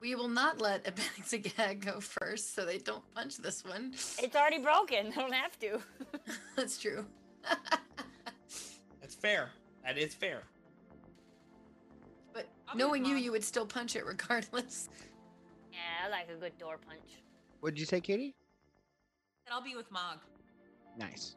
Good 0.00 0.06
question. 0.06 0.18
We 0.18 0.22
will 0.22 0.28
not 0.28 0.60
let 0.60 0.84
Abedzagak 0.96 1.84
go 1.84 2.00
first, 2.00 2.54
so 2.54 2.64
they 2.64 2.78
don't 2.78 3.02
punch 3.14 3.36
this 3.38 3.64
one. 3.64 3.92
It's 4.18 4.36
already 4.36 4.58
broken. 4.58 5.10
They 5.10 5.16
don't 5.16 5.34
have 5.34 5.58
to. 5.60 5.80
That's 6.56 6.78
true. 6.78 7.04
That's 9.00 9.14
fair. 9.14 9.50
That 9.84 9.98
is 9.98 10.14
fair. 10.14 10.42
But 12.32 12.46
I'll 12.68 12.76
knowing 12.76 13.04
you, 13.04 13.16
you 13.16 13.32
would 13.32 13.44
still 13.44 13.66
punch 13.66 13.96
it 13.96 14.04
regardless. 14.06 14.88
yeah, 15.72 16.06
I 16.06 16.10
like 16.10 16.28
a 16.30 16.38
good 16.38 16.56
door 16.58 16.78
punch. 16.86 17.22
What'd 17.60 17.78
you 17.78 17.86
say, 17.86 18.00
Katie? 18.00 18.34
And 19.46 19.54
I'll 19.54 19.62
be 19.62 19.76
with 19.76 19.90
Mog. 19.90 20.18
Nice. 20.98 21.36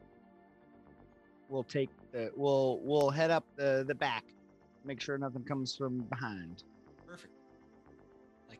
We'll 1.49 1.63
take 1.63 1.89
the. 2.11 2.31
We'll 2.35 2.79
we'll 2.83 3.09
head 3.09 3.31
up 3.31 3.45
the 3.55 3.83
the 3.87 3.95
back. 3.95 4.23
Make 4.85 4.99
sure 4.99 5.17
nothing 5.17 5.43
comes 5.43 5.75
from 5.75 5.99
behind. 6.09 6.63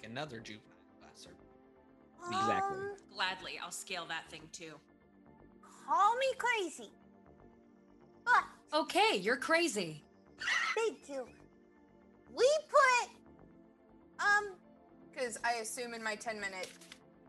Perfect. 0.04 0.06
Like 0.06 0.12
another 0.12 0.40
juvenile 0.40 0.70
glass 1.00 1.16
serpent. 1.16 1.40
Exactly. 2.28 2.78
Um, 2.78 2.96
Gladly, 3.14 3.60
I'll 3.64 3.72
scale 3.72 4.06
that 4.08 4.30
thing 4.30 4.42
too. 4.52 4.74
call 5.88 6.16
me 6.18 6.28
crazy. 6.38 6.90
But 8.26 8.44
Okay, 8.80 9.18
you're 9.18 9.38
crazy. 9.38 10.04
thank 10.76 10.98
you. 11.10 11.28
We 12.36 12.50
put 12.70 13.10
Um, 14.26 14.54
because 15.12 15.38
I 15.44 15.54
assume 15.62 15.94
in 15.94 16.04
my 16.04 16.16
10 16.16 16.40
minute 16.40 16.70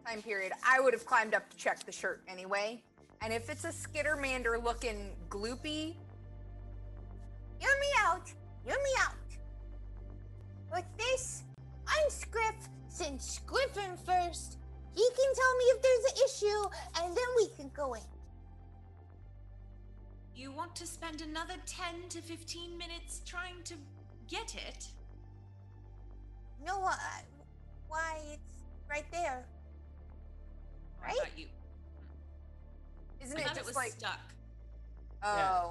time 0.07 0.23
period, 0.23 0.53
I 0.67 0.81
would 0.81 0.93
have 0.95 1.05
climbed 1.05 1.35
up 1.35 1.51
to 1.51 1.57
check 1.57 1.85
the 1.85 1.93
shirt 1.93 2.23
anyway. 2.29 2.81
And 3.21 3.33
if 3.33 3.51
it's 3.51 3.65
a 3.65 3.69
Skittermander 3.69 4.63
looking 4.63 5.11
gloopy, 5.29 5.95
hear 7.59 7.71
me 7.81 7.87
out. 7.99 8.33
Hear 8.65 8.77
me 8.77 8.91
out. 9.01 9.15
With 10.73 10.85
this, 10.97 11.43
I'm 11.89 12.11
Scriff. 12.11 12.55
Since 12.89 13.41
Scriffin 13.41 13.99
first, 14.07 14.59
he 14.95 15.03
can 15.17 15.35
tell 15.35 15.57
me 15.57 15.65
if 15.65 15.83
there's 15.83 16.13
an 16.13 16.19
issue, 16.25 17.03
and 17.05 17.17
then 17.17 17.25
we 17.37 17.49
can 17.57 17.71
go 17.75 17.95
in. 17.95 18.03
You 20.35 20.53
want 20.53 20.75
to 20.77 20.87
spend 20.87 21.21
another 21.21 21.55
10 21.67 22.09
to 22.11 22.21
15 22.21 22.77
minutes 22.79 23.21
trying 23.25 23.63
to 23.65 23.75
get 24.29 24.55
it? 24.55 24.87
No, 26.65 26.85
uh, 26.85 26.95
why 27.89 28.19
it's 28.33 28.59
right 28.89 29.05
there. 29.13 29.45
Oh, 29.47 31.03
I 31.03 31.07
Right? 31.09 31.17
thought 31.19 31.29
you. 31.39 31.47
isn't 33.23 33.37
I 33.39 33.43
it 33.43 33.47
just 33.49 33.61
it 33.61 33.67
was 33.67 33.77
like, 33.77 33.93
stuck. 33.93 34.21
oh, 35.23 35.37
Yeah, 35.37 35.71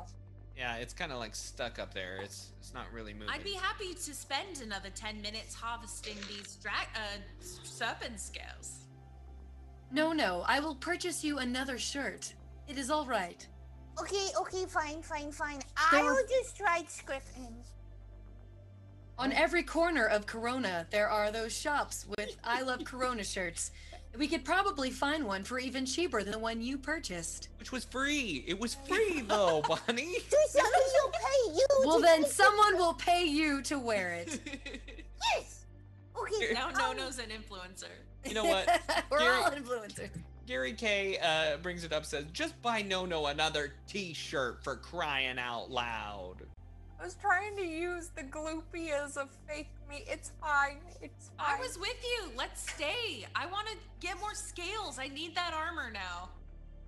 it's 0.58 0.94
kind 0.94 1.12
of 1.12 1.20
like 1.20 1.36
stuck 1.36 1.80
up 1.80 1.94
there. 1.94 2.20
It's 2.24 2.52
it's 2.60 2.74
not 2.74 2.86
really 2.92 3.14
moving. 3.14 3.30
I'd 3.30 3.44
be 3.44 3.54
happy 3.54 3.94
to 3.94 4.14
spend 4.14 4.62
another 4.62 4.90
10 4.94 5.22
minutes 5.22 5.54
harvesting 5.54 6.18
these 6.28 6.58
dra- 6.62 6.72
uh, 6.96 7.20
serpent 7.42 8.20
scales. 8.20 8.86
No, 9.92 10.12
no, 10.12 10.44
I 10.48 10.60
will 10.60 10.76
purchase 10.76 11.24
you 11.24 11.40
another 11.40 11.78
shirt. 11.78 12.34
It 12.68 12.78
is 12.78 12.90
all 12.90 13.06
right. 13.06 13.46
Okay, 14.00 14.30
okay, 14.40 14.66
fine, 14.66 15.02
fine, 15.04 15.32
fine. 15.32 15.60
There 15.92 16.04
I'll 16.04 16.18
just 16.28 16.60
ride 16.60 16.88
Scriffin. 16.88 17.54
On 19.20 19.32
every 19.32 19.62
corner 19.62 20.08
of 20.08 20.26
Corona, 20.26 20.88
there 20.90 21.08
are 21.08 21.32
those 21.32 21.56
shops 21.56 22.08
with 22.18 22.36
I 22.44 22.64
Love 22.64 22.84
Corona 22.84 23.24
shirts. 23.24 23.72
We 24.18 24.28
could 24.28 24.46
probably 24.46 24.92
find 24.92 25.26
one 25.26 25.44
for 25.44 25.58
even 25.60 25.86
cheaper 25.86 26.22
than 26.24 26.32
the 26.34 26.40
one 26.40 26.62
you 26.62 26.78
purchased. 26.78 27.50
Which 27.58 27.72
was 27.72 27.84
free. 27.86 28.44
It 28.48 28.60
was 28.60 28.76
free 28.88 29.22
though, 29.28 29.64
Bonnie. 29.68 30.18
So 30.30 30.38
somebody 30.50 30.84
will 31.04 31.12
pay 31.12 31.56
you. 31.58 31.68
Well, 31.86 31.98
to 31.98 32.04
then 32.04 32.22
take 32.22 32.28
the- 32.30 32.34
someone 32.36 32.78
will 32.78 32.94
pay 32.94 33.26
you 33.26 33.62
to 33.64 33.80
wear 33.80 34.14
it. 34.14 34.40
Yes. 35.38 35.66
Okay. 36.22 36.54
now 36.54 36.68
um, 36.68 36.74
Nono's 36.74 37.18
an 37.18 37.28
influencer. 37.30 37.86
You 38.26 38.34
know 38.34 38.44
what? 38.44 38.68
We're 39.10 39.20
Gary- 39.20 39.36
all 39.44 39.52
influencers. 39.52 40.10
Gary 40.46 40.74
K 40.74 41.18
uh, 41.20 41.58
brings 41.58 41.86
it 41.86 41.94
up. 41.94 42.06
Says 42.06 42.26
just 42.34 42.62
buy 42.62 42.82
Nono 42.82 43.28
another 43.28 43.74
T-shirt 43.88 44.62
for 44.64 44.76
crying 44.76 45.40
out 45.40 45.72
loud. 45.72 46.36
I 47.04 47.06
was 47.06 47.16
trying 47.16 47.58
to 47.58 47.66
use 47.66 48.12
the 48.16 48.24
gloopy 48.24 48.92
as 48.92 49.18
a 49.18 49.28
fake 49.46 49.68
me. 49.90 50.06
It's 50.08 50.32
fine. 50.40 50.78
It's 51.02 51.32
fine. 51.38 51.58
I 51.58 51.60
was 51.60 51.78
with 51.78 52.02
you. 52.02 52.32
Let's 52.38 52.72
stay. 52.72 53.26
I 53.36 53.46
want 53.48 53.68
to 53.68 53.74
get 54.00 54.18
more 54.22 54.34
scales. 54.34 54.98
I 54.98 55.10
need 55.10 55.36
that 55.36 55.54
armor 55.54 55.92
now. 55.92 56.30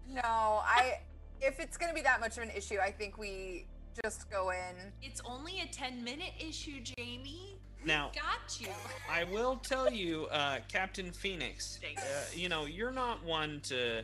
No, 0.10 0.22
I. 0.24 1.00
If 1.42 1.60
it's 1.60 1.76
gonna 1.76 1.94
be 1.94 2.02
that 2.04 2.22
much 2.22 2.38
of 2.38 2.44
an 2.44 2.52
issue, 2.56 2.78
I 2.82 2.92
think 2.92 3.18
we 3.18 3.66
just 4.06 4.32
go 4.32 4.52
in. 4.52 4.94
It's 5.02 5.22
only 5.26 5.60
a 5.60 5.66
10 5.66 6.02
minute 6.02 6.32
issue, 6.40 6.80
Jamie. 6.80 7.58
Now 7.84 8.12
Got 8.16 8.62
you. 8.62 8.70
I 9.12 9.26
will 9.26 9.58
tell 9.58 9.92
you, 9.92 10.28
uh, 10.28 10.60
Captain 10.70 11.12
Phoenix. 11.12 11.78
Uh, 11.84 12.02
you 12.34 12.48
know 12.48 12.64
you're 12.64 12.90
not 12.90 13.22
one 13.26 13.60
to 13.64 14.04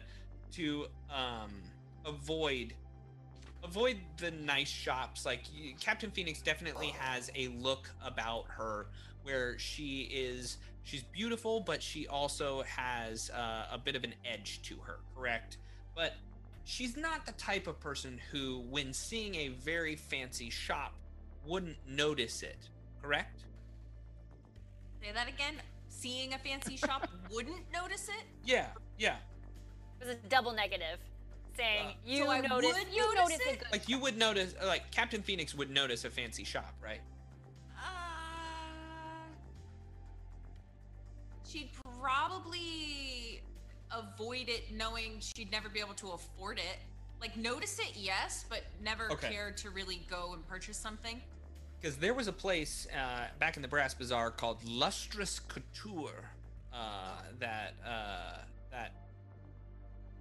to 0.56 0.88
um, 1.10 1.52
avoid 2.06 2.74
avoid 3.64 3.98
the 4.18 4.32
nice 4.32 4.70
shops. 4.70 5.26
Like 5.26 5.42
you, 5.54 5.74
Captain 5.80 6.12
Phoenix 6.12 6.42
definitely 6.42 6.94
has 7.00 7.32
a 7.36 7.50
look 7.50 7.90
about 8.04 8.46
her 8.48 8.88
where 9.24 9.58
she 9.60 10.10
is 10.12 10.58
she's 10.84 11.04
beautiful, 11.04 11.60
but 11.60 11.82
she 11.82 12.08
also 12.08 12.64
has 12.64 13.30
uh, 13.32 13.68
a 13.72 13.78
bit 13.78 13.96
of 13.96 14.04
an 14.04 14.14
edge 14.26 14.62
to 14.64 14.76
her. 14.78 15.00
Correct, 15.16 15.58
but 15.96 16.16
she's 16.64 16.98
not 16.98 17.26
the 17.26 17.34
type 17.34 17.68
of 17.68 17.80
person 17.80 18.20
who, 18.32 18.64
when 18.70 18.94
seeing 18.94 19.36
a 19.36 19.50
very 19.50 19.96
fancy 19.96 20.50
shop, 20.50 20.94
wouldn't 21.46 21.78
notice 21.88 22.44
it. 22.44 22.70
Correct. 23.02 23.46
Say 25.02 25.12
that 25.14 25.28
again. 25.28 25.56
Seeing 25.90 26.34
a 26.34 26.40
fancy 26.40 26.78
shop 26.78 27.08
wouldn't 27.32 27.72
notice 27.74 28.08
it? 28.08 28.26
Yeah, 28.44 28.68
yeah. 28.98 29.18
It 30.00 30.08
was 30.08 30.16
a 30.16 30.28
double 30.30 30.54
negative, 30.54 31.00
saying 31.62 31.88
Uh, 31.88 31.92
you 32.06 32.26
So 32.26 32.42
notice 32.42 32.74
would 32.74 32.94
you 32.94 33.16
notice 33.16 33.30
notice 33.30 33.40
a 33.48 33.58
good 33.58 33.72
Like 33.72 33.90
you 33.90 34.00
would 34.00 34.18
notice, 34.18 34.56
like 34.66 34.92
Captain 34.92 35.22
Phoenix 35.22 35.54
would 35.56 35.70
notice 35.70 36.06
a 36.06 36.10
fancy 36.10 36.44
shop, 36.44 36.74
right? 36.82 37.02
Uh, 37.78 37.82
she'd 41.48 41.72
probably 42.00 43.42
avoid 43.92 44.50
it 44.50 44.74
knowing 44.74 45.20
she'd 45.20 45.52
never 45.52 45.70
be 45.70 45.80
able 45.80 45.94
to 45.96 46.12
afford 46.12 46.58
it. 46.58 46.80
Like, 47.20 47.38
notice 47.38 47.78
it, 47.78 47.92
yes, 47.96 48.46
but 48.50 48.64
never 48.84 49.12
Okay. 49.12 49.30
care 49.30 49.52
to 49.52 49.70
really 49.70 50.02
go 50.10 50.34
and 50.34 50.48
purchase 50.48 50.78
something. 50.78 51.22
Because 51.80 51.98
there 51.98 52.16
was 52.16 52.28
a 52.28 52.34
place 52.34 52.88
uh, 52.96 53.28
back 53.38 53.58
in 53.58 53.62
the 53.62 53.68
Brass 53.68 53.94
Bazaar 53.94 54.32
called 54.32 54.64
Lustrous 54.64 55.40
Couture 55.40 56.32
uh, 56.74 57.22
that 57.40 57.74
uh, 57.86 58.38
that 58.72 58.94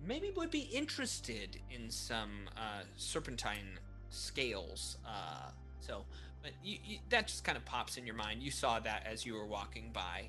maybe 0.06 0.30
would 0.36 0.50
be 0.50 0.68
interested 0.72 1.58
in 1.70 1.90
some 1.90 2.48
uh, 2.56 2.82
serpentine 2.96 3.78
scales. 4.08 4.98
Uh, 5.06 5.50
so, 5.80 6.04
but 6.42 6.52
you, 6.62 6.78
you, 6.84 6.98
that 7.10 7.26
just 7.26 7.44
kind 7.44 7.56
of 7.56 7.64
pops 7.64 7.96
in 7.96 8.06
your 8.06 8.14
mind. 8.14 8.42
You 8.42 8.50
saw 8.50 8.80
that 8.80 9.06
as 9.10 9.26
you 9.26 9.34
were 9.34 9.46
walking 9.46 9.90
by. 9.92 10.28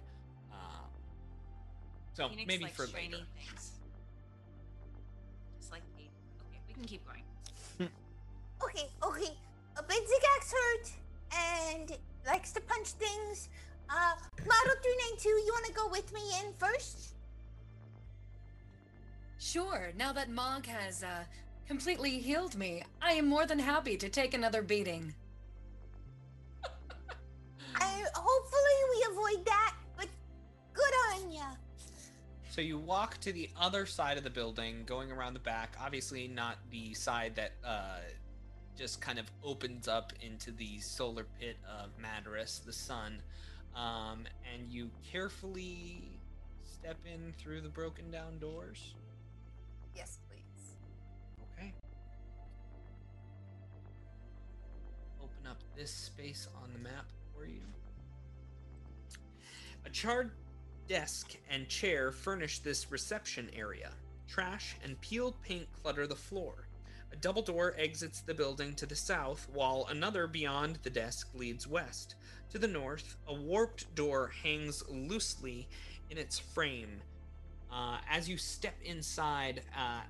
Uh, 0.52 0.56
so 2.14 2.30
Phoenix 2.30 2.48
maybe 2.48 2.66
for 2.66 2.86
later. 2.88 3.18
things. 3.36 3.72
Just 5.60 5.72
like 5.72 5.84
Kate. 5.98 6.10
Okay, 6.50 6.60
we 6.68 6.74
can 6.74 6.84
keep 6.84 7.06
going. 7.06 7.24
Okay, 8.64 8.88
okay. 9.04 9.32
Abedzagak's 9.76 10.54
hurt 10.54 10.92
and 11.36 11.98
likes 12.28 12.52
to 12.52 12.62
punch 12.62 12.90
things. 12.90 13.50
Uh, 13.90 14.14
Model 14.38 14.76
392, 14.84 15.30
you 15.30 15.52
want 15.52 15.66
to 15.66 15.74
go 15.74 15.88
with 15.90 16.14
me 16.14 16.22
in 16.40 16.54
first? 16.54 17.11
Sure, 19.42 19.92
now 19.98 20.14
that 20.14 20.30
Mog 20.30 20.68
has 20.68 21.02
uh, 21.02 21.24
completely 21.68 22.20
healed 22.20 22.56
me, 22.56 22.84
I 23.02 23.14
am 23.14 23.28
more 23.28 23.48
than 23.48 23.58
happy 23.58 23.98
to 23.98 24.08
take 24.08 24.36
another 24.36 24.62
beating. 24.62 25.16
I, 27.76 28.04
hopefully 28.14 28.78
we 28.92 29.06
avoid 29.12 29.46
that, 29.48 29.74
but 29.98 30.06
good 30.74 30.94
on 31.10 31.32
ya. 31.32 31.42
So 32.52 32.62
you 32.62 32.78
walk 32.78 33.18
to 33.22 33.34
the 33.34 33.50
other 33.60 33.88
side 33.88 34.20
of 34.20 34.24
the 34.24 34.30
building, 34.30 34.84
going 34.86 35.12
around 35.12 35.34
the 35.34 35.40
back. 35.40 35.76
Obviously, 35.84 36.28
not 36.28 36.58
the 36.70 36.94
side 36.94 37.34
that 37.34 37.54
uh, 37.66 37.98
just 38.78 39.02
kind 39.02 39.18
of 39.18 39.26
opens 39.44 39.88
up 39.88 40.14
into 40.22 40.52
the 40.52 40.78
solar 40.82 41.26
pit 41.40 41.58
of 41.68 41.90
Madaris, 41.98 42.64
the 42.64 42.74
sun. 42.74 43.24
Um, 43.76 44.26
and 44.54 44.70
you 44.70 44.92
carefully 45.12 46.20
step 46.64 47.00
in 47.12 47.34
through 47.40 47.62
the 47.62 47.70
broken 47.70 48.12
down 48.12 48.38
doors. 48.38 48.94
Yes, 49.96 50.20
please. 50.30 50.76
Okay. 51.54 51.74
Open 55.22 55.48
up 55.48 55.58
this 55.76 55.92
space 55.92 56.48
on 56.64 56.72
the 56.74 56.80
map 56.80 57.06
for 57.34 57.46
you. 57.46 57.62
A 59.86 59.90
charred 59.90 60.32
desk 60.88 61.36
and 61.50 61.68
chair 61.68 62.12
furnish 62.12 62.60
this 62.60 62.92
reception 62.92 63.50
area. 63.56 63.92
Trash 64.28 64.78
and 64.84 65.00
peeled 65.02 65.42
paint 65.42 65.68
clutter 65.82 66.08
the 66.08 66.16
floor. 66.16 66.68
A 67.12 67.16
double 67.18 67.42
door 67.42 67.76
exits 67.78 68.22
the 68.22 68.34
building 68.34 68.74
to 68.76 68.86
the 68.86 68.96
south, 68.96 69.48
while 69.52 69.88
another 69.90 70.28
beyond 70.28 70.80
the 70.84 70.90
desk 70.90 71.28
leads 71.34 71.68
west. 71.68 72.16
To 72.52 72.58
the 72.58 72.68
north, 72.68 73.18
a 73.28 73.34
warped 73.34 73.94
door 73.96 74.32
hangs 74.44 74.84
loosely 74.90 75.68
in 76.10 76.18
its 76.18 76.40
frame. 76.40 77.02
Uh, 77.72 77.98
as 78.10 78.28
you 78.28 78.38
step 78.38 78.76
inside, 78.84 79.62
uh, 79.78 80.02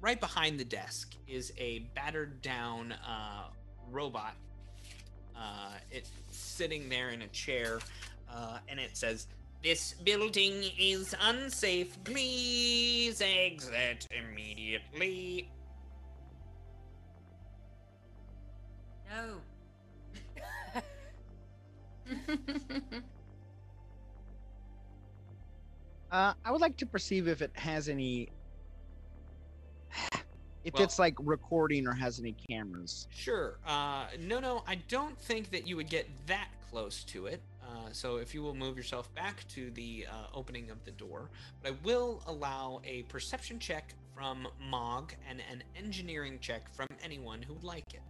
right 0.00 0.20
behind 0.20 0.58
the 0.58 0.64
desk 0.64 1.14
is 1.28 1.52
a 1.58 1.80
battered 1.94 2.42
down 2.42 2.92
uh, 2.92 3.44
robot. 3.90 4.34
Uh, 5.36 5.74
it's 5.90 6.10
sitting 6.30 6.88
there 6.88 7.10
in 7.10 7.22
a 7.22 7.28
chair, 7.28 7.78
uh, 8.32 8.58
and 8.68 8.80
it 8.80 8.96
says, 8.96 9.26
This 9.62 9.94
building 10.04 10.64
is 10.78 11.14
unsafe. 11.20 12.02
Please 12.04 13.20
exit 13.20 14.06
immediately. 14.10 15.48
No. 19.10 19.40
Uh, 26.14 26.32
I 26.44 26.52
would 26.52 26.60
like 26.60 26.76
to 26.76 26.86
perceive 26.86 27.26
if 27.26 27.42
it 27.42 27.50
has 27.54 27.88
any, 27.88 28.28
if 30.62 30.74
Well- 30.74 30.84
it's 30.84 31.00
like 31.00 31.16
recording 31.18 31.88
or 31.88 31.92
has 31.92 32.20
any 32.20 32.36
cameras. 32.48 33.08
Sure. 33.10 33.58
Uh, 33.66 34.06
no, 34.20 34.38
no, 34.38 34.62
I 34.64 34.76
don't 34.86 35.18
think 35.18 35.50
that 35.50 35.66
you 35.66 35.74
would 35.74 35.90
get 35.90 36.08
that 36.28 36.50
close 36.70 37.02
to 37.04 37.26
it. 37.26 37.42
Uh, 37.64 37.88
so 37.90 38.18
if 38.18 38.32
you 38.32 38.44
will 38.44 38.54
move 38.54 38.76
yourself 38.76 39.12
back 39.16 39.44
to 39.48 39.72
the 39.72 40.06
uh, 40.08 40.26
opening 40.32 40.70
of 40.70 40.84
the 40.84 40.92
door, 40.92 41.30
but 41.60 41.72
I 41.72 41.76
will 41.82 42.22
allow 42.28 42.80
a 42.84 43.02
perception 43.04 43.58
check 43.58 43.92
from 44.14 44.46
Mog 44.60 45.14
and 45.28 45.42
an 45.50 45.64
engineering 45.74 46.38
check 46.40 46.72
from 46.72 46.86
anyone 47.02 47.42
who 47.42 47.54
would 47.54 47.64
like 47.64 47.92
it. 47.92 48.02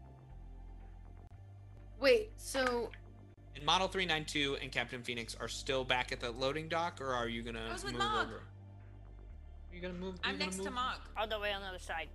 Wait, 1.99 2.33
so 2.37 2.91
And 3.57 3.65
Model 3.65 3.89
392 3.89 4.57
and 4.63 4.73
Captain 4.73 5.03
Phoenix 5.03 5.37
are 5.41 5.49
still 5.49 5.85
back 5.85 6.11
at 6.13 6.21
the 6.21 6.31
loading 6.31 6.69
dock, 6.69 7.01
or 7.01 7.13
are 7.13 7.29
you 7.29 7.43
gonna 7.43 7.67
I 7.69 7.73
was 7.73 7.85
with 7.85 7.93
move 7.93 8.03
Mog. 8.03 8.27
over? 8.27 8.37
Are 8.37 9.75
you 9.75 9.81
gonna 9.81 9.95
move? 9.95 10.17
I'm 10.25 10.33
you 10.35 10.39
gonna 10.39 10.45
next 10.51 10.57
to 10.59 10.65
move- 10.65 10.73
Mog. 10.75 10.99
All 11.17 11.27
the 11.29 11.39
way 11.39 11.53
on 11.53 11.63
the 11.63 11.69
other 11.69 11.79
side. 11.79 12.09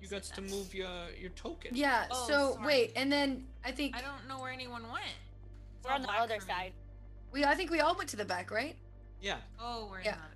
You 0.00 0.06
got 0.06 0.22
to 0.22 0.40
move 0.42 0.72
your 0.74 0.88
your 1.20 1.30
token. 1.30 1.74
yeah, 1.74 2.06
Oh, 2.10 2.26
so 2.28 2.52
sorry. 2.54 2.66
wait, 2.66 2.92
and 2.94 3.10
then 3.10 3.48
I 3.64 3.72
think 3.72 3.96
I 3.96 4.00
don't 4.00 4.28
know 4.28 4.38
where 4.40 4.52
anyone 4.52 4.82
went. 4.90 5.04
It's 5.78 5.84
We're 5.88 5.92
on 5.94 6.02
the 6.02 6.06
black 6.08 6.20
other 6.20 6.38
side. 6.40 6.72
we 7.32 7.44
I 7.44 7.54
think 7.56 7.70
we 7.72 7.80
all 7.80 7.96
went 7.96 8.08
to 8.10 8.16
the 8.16 8.24
back, 8.24 8.50
right? 8.52 8.76
Yeah. 9.20 9.38
Oh, 9.58 9.88
we're 9.90 10.02
Yeah. 10.02 10.12
not. 10.12 10.30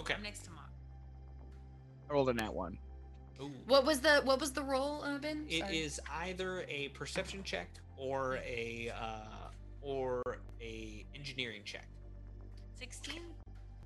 Okay. 0.00 0.12
I'm 0.14 0.22
next 0.22 0.40
to 0.44 0.50
Mog. 0.50 0.64
I 2.10 2.12
rolled 2.12 2.28
a 2.28 2.34
nat 2.34 2.52
one. 2.52 2.78
Ooh. 3.40 3.50
What 3.66 3.86
was 3.86 4.00
the 4.00 4.20
what 4.24 4.40
was 4.40 4.52
the 4.52 4.62
roll, 4.62 5.02
uh, 5.02 5.16
Ben? 5.18 5.46
It 5.48 5.60
Sorry. 5.60 5.78
is 5.78 5.98
either 6.10 6.66
a 6.68 6.88
perception 6.90 7.42
check 7.42 7.68
or 7.96 8.36
a 8.38 8.90
uh, 8.94 9.48
or 9.82 10.22
a 10.60 11.04
engineering 11.14 11.62
check. 11.64 11.86
16? 12.78 13.20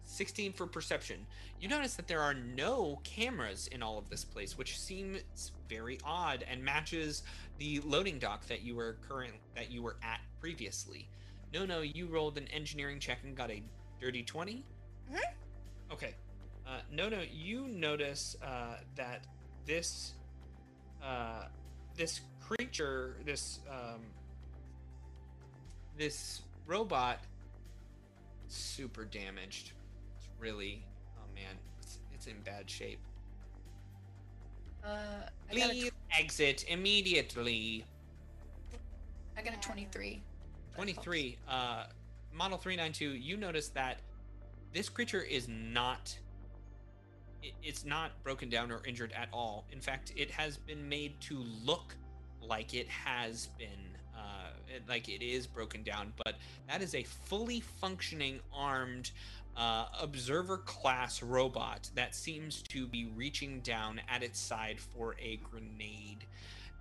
16 0.05 0.53
for 0.53 0.67
perception. 0.67 1.25
You 1.61 1.69
notice 1.69 1.95
that 1.95 2.09
there 2.09 2.21
are 2.21 2.35
no 2.35 3.01
cameras 3.05 3.69
in 3.69 3.83
all 3.83 3.97
of 3.97 4.11
this 4.11 4.25
place, 4.25 4.59
which 4.59 4.79
seems 4.79 5.53
very 5.69 5.99
odd 6.05 6.45
and 6.51 6.65
matches 6.65 7.23
the 7.59 7.81
loading 7.81 8.19
dock 8.19 8.47
that 8.49 8.63
you 8.63 8.75
were 8.75 8.97
current 9.09 9.35
that 9.55 9.71
you 9.71 9.83
were 9.83 9.97
at 10.03 10.21
previously. 10.41 11.09
No, 11.53 11.65
no, 11.65 11.81
you 11.83 12.07
rolled 12.07 12.39
an 12.39 12.49
engineering 12.49 12.99
check 12.99 13.19
and 13.25 13.37
got 13.37 13.51
a 13.51 13.63
dirty 14.01 14.23
20. 14.23 14.65
Mhm. 15.13 15.19
Okay. 15.93 16.15
Uh, 16.67 16.81
no, 16.91 17.09
no, 17.09 17.23
you 17.33 17.69
notice 17.69 18.37
uh, 18.43 18.77
that 18.97 19.27
this 19.67 20.15
uh, 21.03 21.47
this 21.97 22.21
creature, 22.41 23.17
this 23.25 23.61
um, 23.71 24.01
this 25.97 26.43
robot, 26.67 27.21
super 28.49 29.05
damaged. 29.05 29.73
It's 30.17 30.29
really, 30.39 30.85
oh 31.19 31.35
man, 31.35 31.57
it's, 31.81 31.99
it's 32.15 32.27
in 32.27 32.41
bad 32.41 32.69
shape. 32.69 33.01
Uh, 34.85 34.97
a, 35.51 35.53
Please 35.53 35.91
exit 36.19 36.65
immediately. 36.69 37.85
I 39.37 39.43
got 39.43 39.55
a 39.55 39.61
23. 39.61 40.23
23. 40.75 41.39
Uh, 41.49 41.85
Model 42.33 42.59
392, 42.59 43.17
you 43.17 43.37
notice 43.37 43.69
that 43.69 43.99
this 44.73 44.89
creature 44.89 45.23
is 45.23 45.49
not. 45.49 46.17
It- 47.43 47.55
It's 47.63 47.85
not 47.85 48.23
broken 48.23 48.49
down 48.51 48.71
or 48.71 48.85
injured 48.87 49.13
at 49.13 49.29
all. 49.33 49.65
In 49.71 49.81
fact, 49.81 50.13
it 50.17 50.31
has 50.31 50.57
been 50.57 50.89
made 50.89 51.21
to 51.23 51.39
look 51.65 51.95
like 52.43 52.75
it 52.75 52.89
has 52.89 53.49
been, 53.59 53.97
uh, 54.17 54.51
like 54.89 55.09
it 55.09 55.23
is 55.23 55.47
broken 55.47 55.83
down, 55.83 56.13
but 56.25 56.37
that 56.69 56.83
is 56.83 56.95
a 56.95 57.03
fully 57.05 57.61
functioning 57.61 58.41
armed 58.53 59.11
uh, 59.57 59.89
observer 60.01 60.59
class 60.59 61.23
robot 61.23 61.91
that 61.95 62.15
seems 62.15 62.63
to 62.63 62.87
be 62.87 63.07
reaching 63.17 63.61
down 63.61 64.01
at 64.09 64.23
its 64.23 64.39
side 64.39 64.81
for 64.81 65.17
a 65.21 65.37
grenade. 65.39 66.25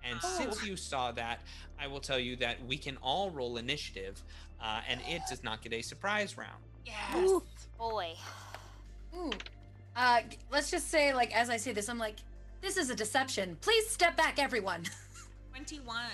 And 0.04 0.22
since 0.22 0.64
you 0.64 0.76
saw 0.76 1.12
that, 1.12 1.42
I 1.78 1.88
will 1.88 2.00
tell 2.00 2.18
you 2.18 2.36
that 2.36 2.64
we 2.64 2.78
can 2.78 2.96
all 2.98 3.30
roll 3.30 3.56
initiative, 3.58 4.22
uh, 4.62 4.80
and 4.88 5.00
it 5.08 5.20
does 5.28 5.42
not 5.42 5.62
get 5.62 5.72
a 5.74 5.82
surprise 5.82 6.38
round. 6.38 6.62
Yes. 6.86 7.42
Boy. 7.76 8.14
Ooh. 9.16 9.30
Uh, 9.96 10.20
let's 10.50 10.70
just 10.70 10.88
say, 10.90 11.12
like, 11.12 11.34
as 11.36 11.50
I 11.50 11.56
say 11.56 11.72
this, 11.72 11.88
I'm 11.88 11.98
like, 11.98 12.16
this 12.60 12.76
is 12.76 12.90
a 12.90 12.94
deception. 12.94 13.56
Please 13.60 13.88
step 13.88 14.16
back, 14.16 14.38
everyone. 14.38 14.84
21. 15.52 16.06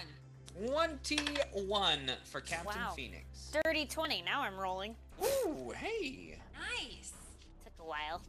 21 0.66 2.10
for 2.24 2.40
Captain 2.40 2.80
Wow. 2.80 2.92
Phoenix. 2.96 3.50
Dirty 3.64 3.86
20. 3.86 4.22
Now 4.22 4.42
I'm 4.42 4.56
rolling. 4.56 4.94
Ooh, 5.22 5.72
hey. 5.76 6.38
Nice. 6.54 7.12
Took 7.64 7.72
a 7.80 7.84
while. 7.88 8.22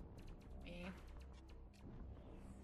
Me. 0.65 0.89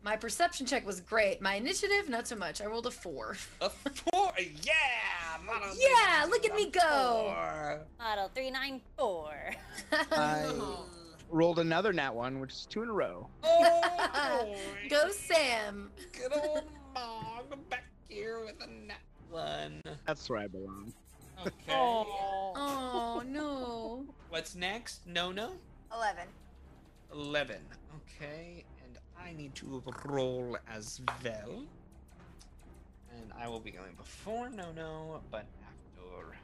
My 0.03 0.15
perception 0.17 0.65
check 0.65 0.85
was 0.85 0.99
great. 0.99 1.41
My 1.41 1.55
initiative, 1.55 2.09
not 2.09 2.27
so 2.27 2.35
much. 2.35 2.61
I 2.61 2.65
rolled 2.65 2.87
a 2.87 2.91
four. 2.91 3.37
A 3.61 3.69
four. 3.69 4.33
Yeah. 4.37 4.73
Model 5.45 5.69
Yeah, 5.77 6.25
look 6.29 6.45
at 6.45 6.55
me 6.55 6.69
go. 6.69 6.79
Four. 6.81 7.79
Model 7.99 8.29
394. 8.35 9.51
I 10.11 10.45
rolled 11.29 11.59
another 11.59 11.93
nat 11.93 12.13
one, 12.13 12.39
which 12.39 12.51
is 12.51 12.65
two 12.69 12.83
in 12.83 12.89
a 12.89 12.93
row. 12.93 13.27
Oh, 13.43 14.55
Go, 14.89 15.09
Sam. 15.09 15.91
good 16.11 16.33
old 16.33 16.63
Mog 16.93 17.57
back 17.69 17.85
here 18.07 18.41
with 18.45 18.55
a 18.61 18.67
nat 18.67 18.97
one. 19.29 19.81
That's 20.05 20.29
where 20.29 20.39
I 20.39 20.47
belong. 20.47 20.93
Okay. 21.41 21.53
Oh 21.69 23.23
no. 23.27 24.05
What's 24.29 24.55
next? 24.55 25.05
No, 25.05 25.31
no. 25.31 25.51
11. 25.93 26.27
11. 27.13 27.57
Okay, 27.95 28.63
and 28.83 28.97
I 29.19 29.33
need 29.33 29.53
to 29.55 29.83
roll 30.05 30.57
as 30.73 31.01
well. 31.23 31.63
And 33.15 33.31
I 33.39 33.47
will 33.47 33.59
be 33.59 33.71
going 33.71 33.93
before 33.95 34.49
Nono, 34.49 35.21
but 35.29 35.45
after. 35.61 36.37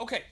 Okay. 0.00 0.22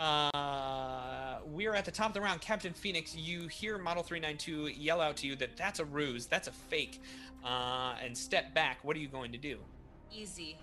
Uh, 0.00 1.36
we're 1.44 1.74
at 1.74 1.84
the 1.84 1.90
top 1.90 2.08
of 2.08 2.14
the 2.14 2.20
round. 2.22 2.40
Captain 2.40 2.72
Phoenix, 2.72 3.14
you 3.14 3.48
hear 3.48 3.76
Model 3.76 4.02
392 4.02 4.68
yell 4.80 5.00
out 5.00 5.18
to 5.18 5.26
you 5.26 5.36
that 5.36 5.56
that's 5.58 5.78
a 5.78 5.84
ruse, 5.84 6.26
that's 6.26 6.48
a 6.48 6.52
fake, 6.52 7.02
uh, 7.44 7.94
and 8.02 8.16
step 8.16 8.54
back. 8.54 8.78
What 8.82 8.96
are 8.96 9.00
you 9.00 9.08
going 9.08 9.30
to 9.32 9.38
do? 9.38 9.58
Easy. 10.10 10.56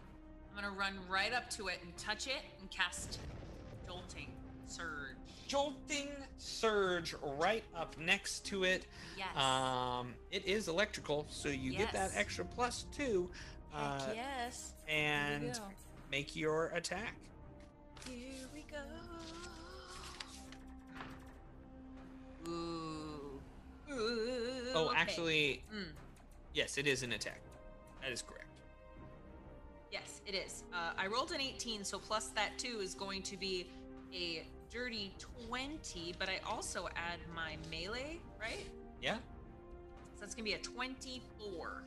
I'm 0.49 0.63
gonna 0.63 0.75
run 0.75 0.97
right 1.07 1.33
up 1.33 1.51
to 1.51 1.67
it 1.67 1.77
and 1.83 1.95
touch 1.97 2.25
it 2.25 2.41
and 2.59 2.69
cast 2.71 3.19
Jolting 3.85 4.31
Surge. 4.65 5.15
Jolting 5.47 6.09
Surge 6.39 7.13
right 7.37 7.63
up 7.75 7.95
next 7.99 8.43
to 8.47 8.63
it. 8.63 8.87
Yes. 9.15 9.37
Um, 9.37 10.15
it 10.31 10.45
is 10.47 10.67
electrical, 10.67 11.27
so 11.29 11.49
you 11.49 11.73
get 11.73 11.93
that 11.93 12.11
extra 12.15 12.43
plus 12.43 12.85
two. 12.91 13.29
Uh, 13.73 14.01
yes. 14.15 14.73
and 14.89 15.43
we 15.43 15.49
go. 15.49 15.59
make 16.09 16.35
your 16.35 16.71
attack. 16.73 17.13
Here 18.09 18.47
Ooh. 22.47 23.39
Ooh. 23.91 24.71
Oh, 24.73 24.87
okay. 24.89 24.95
actually, 24.99 25.63
Mm, 25.73 25.85
yes, 26.53 26.77
it 26.77 26.87
is 26.87 27.03
an 27.03 27.13
attack. 27.13 27.41
That 28.01 28.11
is 28.11 28.21
correct. 28.21 28.45
yes, 29.91 30.21
it 30.25 30.35
is. 30.35 30.63
Uh, 30.73 30.91
I 30.97 31.07
rolled 31.07 31.31
an 31.31 31.41
18, 31.41 31.83
so 31.83 31.97
plus 31.99 32.27
that 32.29 32.57
two 32.57 32.79
is 32.81 32.93
going 32.93 33.21
to 33.23 33.37
be 33.37 33.67
a 34.13 34.45
dirty 34.71 35.13
20, 35.49 36.13
but 36.19 36.29
I 36.29 36.39
also 36.49 36.87
add 36.95 37.19
my 37.35 37.57
melee, 37.71 38.19
right? 38.39 38.65
Yeah, 39.01 39.15
So 40.15 40.21
that's 40.21 40.35
gonna 40.35 40.43
be 40.43 40.53
a 40.53 40.59
24. 40.59 41.83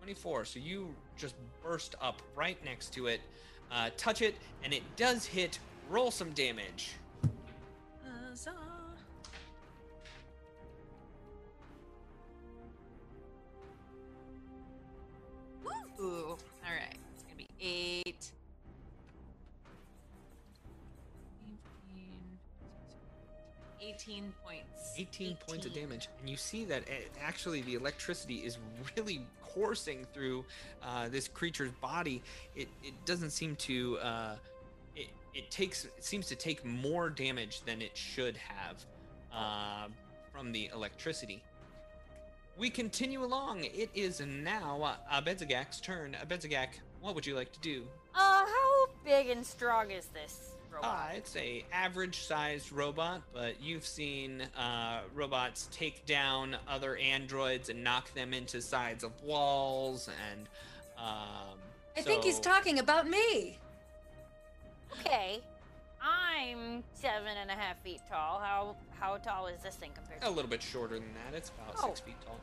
24. 0.00 0.44
So 0.44 0.58
you 0.58 0.94
just 1.16 1.34
burst 1.62 1.94
up 2.00 2.22
right 2.34 2.62
next 2.64 2.92
to 2.94 3.06
it. 3.06 3.20
Uh, 3.70 3.90
touch 3.96 4.20
it, 4.22 4.34
and 4.64 4.72
it 4.72 4.82
does 4.96 5.24
hit. 5.24 5.58
Roll 5.88 6.10
some 6.10 6.30
damage. 6.32 6.92
Huzzah. 8.04 8.54
Ooh, 16.02 16.30
all 16.30 16.36
right. 16.64 16.98
It's 17.14 17.22
gonna 17.22 17.36
be 17.36 17.48
eight. 17.60 18.32
18 23.80 24.32
points. 24.44 24.94
18 24.96 25.36
points 25.46 25.66
of 25.66 25.74
damage 25.74 26.08
and 26.20 26.28
you 26.30 26.36
see 26.36 26.64
that 26.64 26.82
it, 26.88 27.10
actually 27.20 27.62
the 27.62 27.74
electricity 27.74 28.36
is 28.36 28.58
really 28.96 29.26
coursing 29.42 30.06
through 30.14 30.44
uh, 30.82 31.08
this 31.08 31.28
creature's 31.28 31.72
body 31.80 32.22
it, 32.54 32.68
it 32.82 32.94
doesn't 33.04 33.30
seem 33.30 33.56
to 33.56 33.98
uh, 33.98 34.34
it, 34.94 35.08
it 35.34 35.50
takes 35.50 35.84
it 35.84 36.04
seems 36.04 36.26
to 36.26 36.36
take 36.36 36.64
more 36.64 37.10
damage 37.10 37.62
than 37.62 37.82
it 37.82 37.96
should 37.96 38.36
have 38.36 38.84
uh, 39.34 39.88
from 40.32 40.52
the 40.52 40.70
electricity 40.72 41.42
we 42.58 42.70
continue 42.70 43.24
along 43.24 43.64
it 43.64 43.90
is 43.94 44.20
now 44.20 44.80
uh, 44.82 45.20
Abedzagak's 45.20 45.80
turn 45.80 46.16
Abedzagak 46.24 46.68
what 47.00 47.14
would 47.14 47.26
you 47.26 47.34
like 47.34 47.52
to 47.52 47.60
do 47.60 47.84
Uh, 48.14 48.44
how 48.44 48.86
big 49.04 49.28
and 49.28 49.44
strong 49.44 49.90
is 49.90 50.06
this 50.06 50.52
robot? 50.72 51.08
Uh, 51.10 51.16
it's 51.16 51.36
a 51.36 51.64
average-sized 51.72 52.72
robot, 52.72 53.22
but 53.32 53.60
you've 53.60 53.86
seen 53.86 54.42
uh, 54.56 55.00
robots 55.14 55.68
take 55.72 56.04
down 56.06 56.56
other 56.68 56.96
androids 56.96 57.68
and 57.68 57.82
knock 57.82 58.12
them 58.14 58.32
into 58.32 58.60
sides 58.60 59.04
of 59.04 59.10
walls, 59.22 60.08
and 60.30 60.48
um, 60.98 61.58
I 61.96 62.00
think 62.00 62.24
he's 62.24 62.40
talking 62.40 62.78
about 62.78 63.08
me. 63.08 63.58
Okay. 65.00 65.40
I'm 66.02 66.82
seven 66.94 67.36
and 67.40 67.50
a 67.50 67.54
half 67.54 67.78
feet 67.82 68.00
tall. 68.08 68.40
How 68.40 68.76
how 68.98 69.16
tall 69.18 69.46
is 69.46 69.62
this 69.62 69.76
thing 69.76 69.90
compared 69.94 70.20
to? 70.20 70.28
a 70.28 70.30
little 70.30 70.50
bit 70.50 70.62
shorter 70.62 70.94
than 70.98 71.12
that. 71.24 71.36
It's 71.36 71.50
about 71.50 71.74
Oh. 71.78 71.88
six 71.88 72.00
feet 72.00 72.16
tall. 72.24 72.40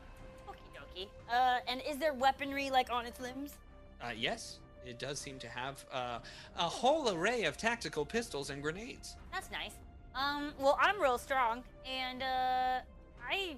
Okie 0.48 0.74
dokie. 0.74 1.08
Uh, 1.30 1.60
and 1.68 1.82
is 1.88 1.98
there 1.98 2.14
weaponry 2.14 2.70
like 2.70 2.90
on 2.90 3.06
its 3.06 3.20
limbs? 3.20 3.54
Uh, 4.02 4.10
yes, 4.16 4.58
it 4.86 4.98
does 4.98 5.18
seem 5.18 5.38
to 5.40 5.48
have 5.48 5.84
uh, 5.92 6.18
a 6.56 6.62
whole 6.68 7.10
array 7.14 7.44
of 7.44 7.56
tactical 7.58 8.04
pistols 8.06 8.48
and 8.50 8.62
grenades. 8.62 9.16
That's 9.32 9.50
nice. 9.50 9.72
Um, 10.14 10.52
well, 10.58 10.78
I'm 10.80 11.00
real 11.00 11.18
strong, 11.18 11.62
and 11.86 12.22
uh, 12.22 12.80
I 13.28 13.56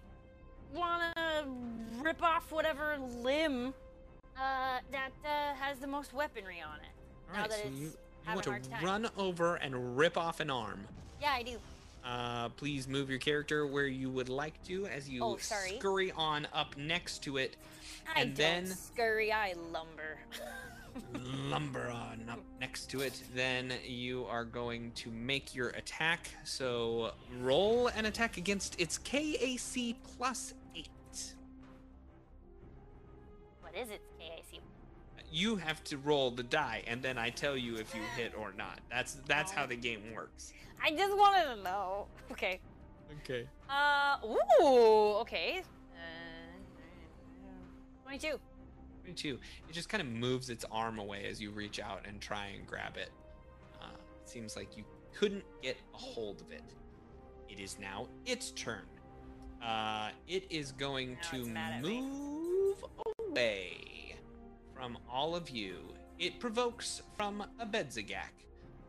wanna 0.74 1.44
rip 2.00 2.22
off 2.22 2.50
whatever 2.50 2.98
limb 2.98 3.72
uh 4.36 4.78
that 4.90 5.10
uh, 5.26 5.54
has 5.60 5.78
the 5.78 5.86
most 5.86 6.12
weaponry 6.14 6.60
on 6.62 6.76
it. 6.80 6.86
All 7.28 7.34
now 7.34 7.40
right, 7.42 7.50
that 7.50 7.58
so 7.60 7.68
it's 7.68 7.78
you, 7.78 7.92
you 8.26 8.34
want 8.34 8.44
to 8.44 8.70
run 8.84 9.08
over 9.16 9.56
and 9.56 9.96
rip 9.96 10.16
off 10.16 10.40
an 10.40 10.50
arm. 10.50 10.80
Yeah, 11.20 11.32
I 11.32 11.42
do. 11.42 11.56
Uh, 12.04 12.48
please 12.50 12.88
move 12.88 13.08
your 13.08 13.18
character 13.20 13.66
where 13.66 13.86
you 13.86 14.10
would 14.10 14.28
like 14.28 14.60
to 14.64 14.86
as 14.86 15.08
you 15.08 15.22
Oh, 15.22 15.36
scurry 15.36 16.10
on 16.16 16.48
up 16.52 16.76
next 16.76 17.22
to 17.22 17.36
it 17.36 17.56
I 18.16 18.20
and 18.22 18.34
then 18.34 18.66
scurry. 18.66 19.30
I 19.32 19.54
lumber. 19.72 20.18
lumber 21.48 21.88
on 21.90 22.28
up 22.28 22.40
next 22.60 22.86
to 22.90 23.00
it. 23.02 23.22
Then 23.36 23.72
you 23.86 24.26
are 24.28 24.44
going 24.44 24.90
to 24.96 25.10
make 25.10 25.54
your 25.54 25.68
attack. 25.70 26.28
So 26.44 27.12
roll 27.40 27.86
an 27.88 28.06
attack 28.06 28.36
against 28.36 28.80
its 28.80 28.98
KAC 28.98 29.94
plus 30.16 30.54
eight. 30.74 30.88
what 33.60 33.74
is 33.76 33.90
KAC? 33.90 34.00
You 35.32 35.56
have 35.56 35.82
to 35.84 35.96
roll 35.98 36.30
the 36.30 36.42
die, 36.42 36.82
and 36.86 37.02
then 37.02 37.16
I 37.16 37.30
tell 37.30 37.56
you 37.56 37.76
if 37.76 37.94
you 37.94 38.02
hit 38.16 38.32
or 38.38 38.52
not. 38.56 38.80
That's 38.90 39.14
that's 39.26 39.50
how 39.50 39.64
the 39.66 39.76
game 39.76 40.02
works. 40.14 40.52
I 40.84 40.90
just 40.90 41.16
wanted 41.16 41.56
to 41.56 41.62
know. 41.62 42.06
Okay. 42.30 42.60
Okay. 43.22 43.48
Uh. 43.70 44.18
Ooh. 44.62 45.14
Okay. 45.20 45.62
Uh, 45.94 45.98
Twenty-two. 48.04 48.38
22. 49.04 49.38
It 49.68 49.72
just 49.72 49.88
kind 49.88 50.00
of 50.00 50.06
moves 50.08 50.48
its 50.50 50.64
arm 50.70 50.98
away 50.98 51.24
as 51.28 51.40
you 51.40 51.50
reach 51.50 51.80
out 51.80 52.02
and 52.06 52.20
try 52.20 52.46
and 52.56 52.66
grab 52.66 52.96
it. 52.96 53.10
Uh, 53.80 53.86
it 54.22 54.28
seems 54.28 54.54
like 54.54 54.76
you 54.76 54.84
couldn't 55.14 55.44
get 55.62 55.76
a 55.94 55.96
hold 55.96 56.40
of 56.40 56.52
it. 56.52 56.62
It 57.48 57.58
is 57.58 57.78
now 57.80 58.06
its 58.26 58.50
turn. 58.52 58.82
Uh, 59.62 60.10
it 60.28 60.46
is 60.50 60.72
going 60.72 61.12
Now 61.22 61.30
to 61.30 61.36
it's 61.40 61.48
mad 61.48 61.72
at 61.78 61.82
me. 61.82 62.00
move 62.02 62.84
away 63.28 63.76
from 64.82 64.98
all 65.08 65.36
of 65.36 65.48
you. 65.48 65.76
It 66.18 66.40
provokes 66.40 67.02
from 67.16 67.44
Abedzagak. 67.60 68.34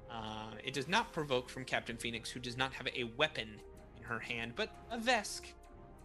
Uh, 0.09 0.55
it 0.63 0.73
does 0.73 0.87
not 0.87 1.13
provoke 1.13 1.47
from 1.49 1.65
Captain 1.65 1.97
Phoenix, 1.97 2.31
who 2.31 2.39
does 2.39 2.57
not 2.57 2.73
have 2.73 2.87
a 2.87 3.03
weapon 3.15 3.61
in 3.95 4.03
her 4.03 4.17
hand, 4.17 4.53
but 4.55 4.69
a 4.89 4.97
Vesk. 4.97 5.41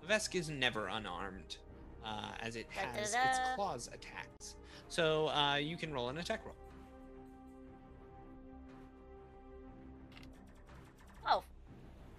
A 0.02 0.06
Vesk 0.06 0.34
is 0.34 0.50
never 0.50 0.88
unarmed, 0.88 1.56
uh, 2.04 2.32
as 2.40 2.56
it 2.56 2.66
has 2.68 3.12
da. 3.12 3.30
its 3.30 3.38
claws 3.54 3.88
attacks. 3.94 4.56
So 4.90 5.28
uh, 5.28 5.54
you 5.56 5.78
can 5.78 5.90
roll 5.90 6.10
an 6.10 6.18
attack 6.18 6.44
roll. 6.44 6.54
Oh. 11.26 11.42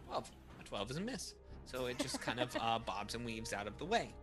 12. 0.08 0.32
A 0.60 0.64
12 0.64 0.90
is 0.90 0.98
a 0.98 1.02
miss. 1.02 1.36
So 1.66 1.86
it 1.86 2.00
just 2.00 2.20
kind 2.20 2.40
of 2.40 2.56
uh, 2.60 2.80
bobs 2.86 3.14
and 3.14 3.24
weaves 3.24 3.54
out 3.54 3.68
of 3.68 3.78
the 3.78 3.86
way. 3.86 4.16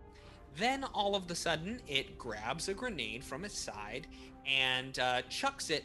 Then 0.57 0.85
all 0.85 1.15
of 1.15 1.29
the 1.29 1.35
sudden, 1.35 1.81
it 1.87 2.17
grabs 2.17 2.69
a 2.69 2.75
grenade 2.75 3.23
from 3.23 3.45
its 3.45 3.59
side 3.59 4.07
and 4.47 4.99
uh, 4.99 5.23
chucks 5.29 5.71
it 5.71 5.85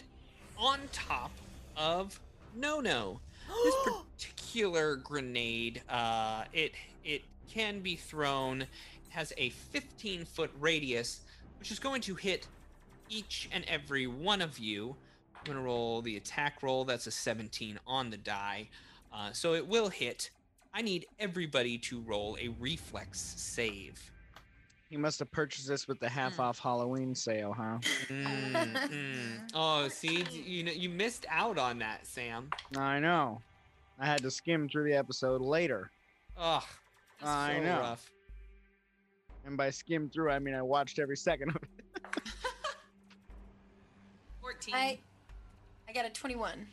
on 0.58 0.80
top 0.94 1.32
of 1.76 2.20
Nono. 2.56 3.20
This 3.64 3.76
particular 4.18 4.96
grenade, 4.98 5.82
uh, 5.90 6.46
it 6.54 6.74
it 7.04 7.24
can 7.50 7.82
be 7.82 7.96
thrown. 7.96 8.66
Has 9.10 9.34
a 9.38 9.50
15 9.50 10.24
foot 10.24 10.52
radius, 10.58 11.22
which 11.60 11.70
is 11.70 11.80
going 11.80 12.02
to 12.04 12.16
hit 12.16 12.48
each 13.10 13.50
and 13.52 13.66
every 13.66 14.08
one 14.08 14.42
of 14.42 14.58
you. 14.58 14.96
I'm 15.36 15.44
gonna 15.44 15.62
roll 15.62 16.02
the 16.02 16.16
attack 16.16 16.64
roll. 16.64 16.86
That's 16.86 17.08
a 17.08 17.12
17 17.12 17.78
on 17.86 18.10
the 18.10 18.18
die, 18.18 18.70
uh, 19.12 19.34
so 19.34 19.54
it 19.54 19.68
will 19.68 19.90
hit. 19.90 20.30
I 20.74 20.82
need 20.82 21.08
everybody 21.20 21.78
to 21.80 22.00
roll 22.00 22.38
a 22.40 22.48
reflex 22.60 23.20
save. 23.20 24.11
He 24.92 24.98
must 24.98 25.20
have 25.20 25.32
purchased 25.32 25.70
this 25.70 25.88
with 25.88 26.02
the 26.02 26.10
half 26.10 26.36
Hmm. 26.36 26.42
off 26.42 26.60
Halloween 26.60 27.16
sale, 27.16 27.54
huh? 27.54 27.80
Mm, 28.10 28.74
mm. 28.90 29.42
Oh, 29.54 29.88
see, 29.88 30.26
you 30.34 30.66
know, 30.66 30.72
you 30.74 30.90
missed 30.90 31.26
out 31.30 31.58
on 31.58 31.80
that, 31.80 32.06
Sam. 32.06 32.50
I 32.78 33.00
know. 33.00 33.42
I 33.98 34.06
had 34.06 34.22
to 34.24 34.30
skim 34.30 34.68
through 34.68 34.84
the 34.90 34.94
episode 34.98 35.40
later. 35.40 35.92
Ugh, 36.38 36.62
I 37.24 37.54
so 37.56 37.64
know. 37.64 37.80
rough. 37.80 38.12
And 39.46 39.56
by 39.56 39.70
skim 39.70 40.10
through, 40.10 40.30
I 40.30 40.40
mean 40.40 40.56
I 40.56 40.62
watched 40.62 41.00
every 41.00 41.16
second 41.16 41.52
of 41.52 41.56
it. 41.56 41.70
14. 44.42 44.76
I 44.76 45.00
I 45.88 45.94
got 45.94 46.06
a 46.06 46.10
21. 46.10 46.68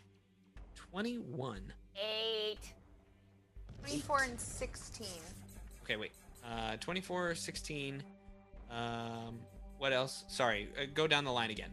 21. 0.74 1.72
Eight. 1.96 2.58
24 3.84 4.22
and 4.24 4.40
16. 4.40 5.06
Okay, 5.84 5.96
wait. 5.96 6.12
Uh, 6.48 6.76
24, 6.78 7.34
16. 7.34 8.02
Um, 8.70 9.38
what 9.78 9.92
else? 9.92 10.24
Sorry, 10.28 10.68
uh, 10.80 10.86
go 10.94 11.06
down 11.06 11.24
the 11.24 11.32
line 11.32 11.50
again. 11.50 11.70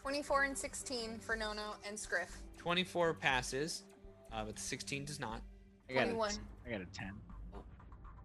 24 0.00 0.44
and 0.44 0.58
16 0.58 1.18
for 1.18 1.36
Nono 1.36 1.76
and 1.86 1.98
Scriff. 1.98 2.30
24 2.58 3.14
passes, 3.14 3.84
uh, 4.32 4.44
but 4.44 4.56
the 4.56 4.62
16 4.62 5.04
does 5.04 5.20
not. 5.20 5.42
I 5.88 5.94
got 5.94 6.02
a, 6.02 6.12
21. 6.12 6.30
I 6.66 6.70
got 6.70 6.80
a 6.80 6.86
10. 6.86 7.12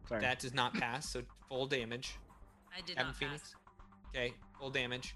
Sorry. 0.07 0.21
That 0.21 0.39
does 0.39 0.53
not 0.53 0.73
pass, 0.73 1.09
so 1.09 1.21
full 1.47 1.67
damage. 1.67 2.15
I 2.75 2.81
did 2.81 2.95
Captain 2.95 3.05
not 3.07 3.15
Phoenix. 3.15 3.41
pass. 3.41 3.55
Okay, 4.15 4.33
full 4.59 4.69
damage. 4.69 5.15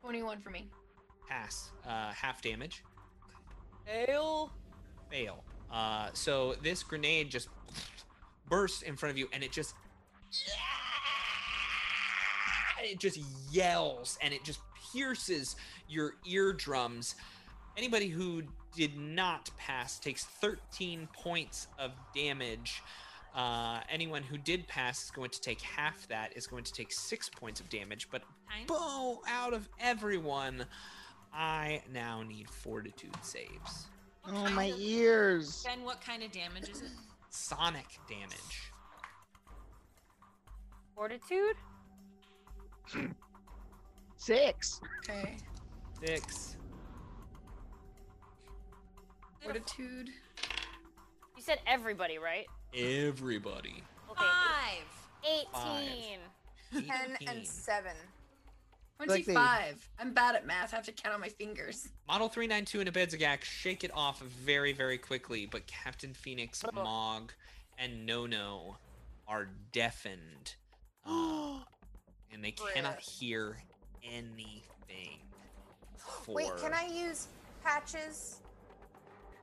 21 0.00 0.40
for 0.40 0.50
me. 0.50 0.68
Pass. 1.28 1.70
Uh, 1.86 2.12
half 2.12 2.40
damage. 2.40 2.82
Fail. 3.86 4.52
Fail. 5.10 5.44
Uh, 5.72 6.08
so 6.12 6.54
this 6.62 6.82
grenade 6.82 7.30
just 7.30 7.48
bursts 8.48 8.82
in 8.82 8.96
front 8.96 9.10
of 9.10 9.18
you, 9.18 9.28
and 9.32 9.42
it 9.42 9.52
just 9.52 9.74
it 12.82 12.98
just 12.98 13.18
yells 13.50 14.18
and 14.20 14.34
it 14.34 14.44
just 14.44 14.60
pierces 14.92 15.56
your 15.88 16.14
eardrums. 16.28 17.14
Anybody 17.76 18.08
who 18.08 18.42
did 18.74 18.96
not 18.96 19.50
pass 19.56 19.98
takes 19.98 20.24
13 20.24 21.08
points 21.12 21.68
of 21.78 21.92
damage. 22.14 22.82
Uh, 23.34 23.80
anyone 23.90 24.22
who 24.22 24.36
did 24.36 24.66
pass 24.68 25.04
is 25.04 25.10
going 25.10 25.30
to 25.30 25.40
take 25.40 25.60
half 25.62 26.06
that, 26.08 26.36
is 26.36 26.46
going 26.46 26.64
to 26.64 26.72
take 26.72 26.92
six 26.92 27.30
points 27.30 27.60
of 27.60 27.68
damage. 27.70 28.08
But 28.10 28.22
boom, 28.66 29.18
out 29.26 29.54
of 29.54 29.68
everyone, 29.80 30.66
I 31.32 31.82
now 31.90 32.22
need 32.22 32.50
fortitude 32.50 33.16
saves. 33.22 33.86
What 34.24 34.34
Oh, 34.34 34.50
my 34.54 34.64
of- 34.66 34.78
ears. 34.78 35.64
Ben, 35.66 35.82
what 35.82 36.00
kind 36.00 36.22
of 36.22 36.30
damage 36.32 36.68
is 36.68 36.82
it? 36.82 36.90
Sonic 37.30 37.86
damage. 38.08 38.72
Fortitude. 40.94 41.56
Six. 44.16 44.80
Okay. 45.08 45.36
Six. 46.04 46.56
Fortitude. 49.42 50.08
You 51.36 51.42
said 51.42 51.58
everybody, 51.66 52.18
right? 52.18 52.46
Everybody. 52.74 53.82
Okay. 54.10 54.24
Five. 54.24 55.48
18. 56.74 56.86
10 56.86 57.16
and 57.28 57.46
7. 57.46 57.92
Like 58.98 59.26
they- 59.26 59.32
25. 59.32 59.88
I'm 59.98 60.14
bad 60.14 60.36
at 60.36 60.46
math. 60.46 60.72
I 60.72 60.76
have 60.76 60.86
to 60.86 60.92
count 60.92 61.14
on 61.14 61.20
my 61.20 61.28
fingers. 61.28 61.88
Model 62.06 62.28
392 62.28 62.80
and 62.80 62.92
Abedzagak 62.92 63.42
shake 63.42 63.84
it 63.84 63.90
off 63.94 64.20
very, 64.20 64.72
very 64.72 64.98
quickly, 64.98 65.46
but 65.46 65.66
Captain 65.66 66.14
Phoenix, 66.14 66.62
Mog, 66.72 67.32
and 67.78 68.06
Nono 68.06 68.78
are 69.26 69.48
deafened. 69.72 70.56
uh, 71.06 71.58
and 72.32 72.44
they 72.44 72.52
cannot 72.52 73.00
hear 73.00 73.56
anything. 74.04 75.18
For... 75.96 76.34
Wait, 76.34 76.50
can 76.60 76.72
I 76.72 76.86
use 76.86 77.28
patches? 77.64 78.40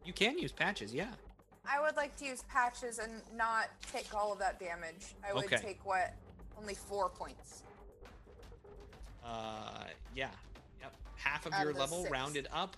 You 0.06 0.14
can 0.14 0.38
use 0.40 0.52
patches, 0.52 0.94
yeah. 0.94 1.12
I 1.70 1.82
would 1.82 1.96
like 1.96 2.16
to 2.18 2.26
use 2.26 2.44
patches 2.44 3.00
and 3.00 3.22
not 3.36 3.68
take 3.92 4.14
all 4.16 4.34
of 4.34 4.40
that 4.40 4.60
damage. 4.60 5.14
I 5.28 5.34
would 5.34 5.46
Okay. 5.46 5.58
take 5.58 5.86
what? 5.86 6.16
Only 6.58 6.74
four 6.74 7.10
points. 7.10 7.64
Uh, 9.30 9.84
yeah. 10.16 10.30
Yep. 10.82 10.94
Half 11.16 11.46
of 11.46 11.54
Out 11.54 11.62
your 11.62 11.72
of 11.72 11.78
level 11.78 12.00
six. 12.02 12.12
rounded 12.12 12.48
up. 12.52 12.76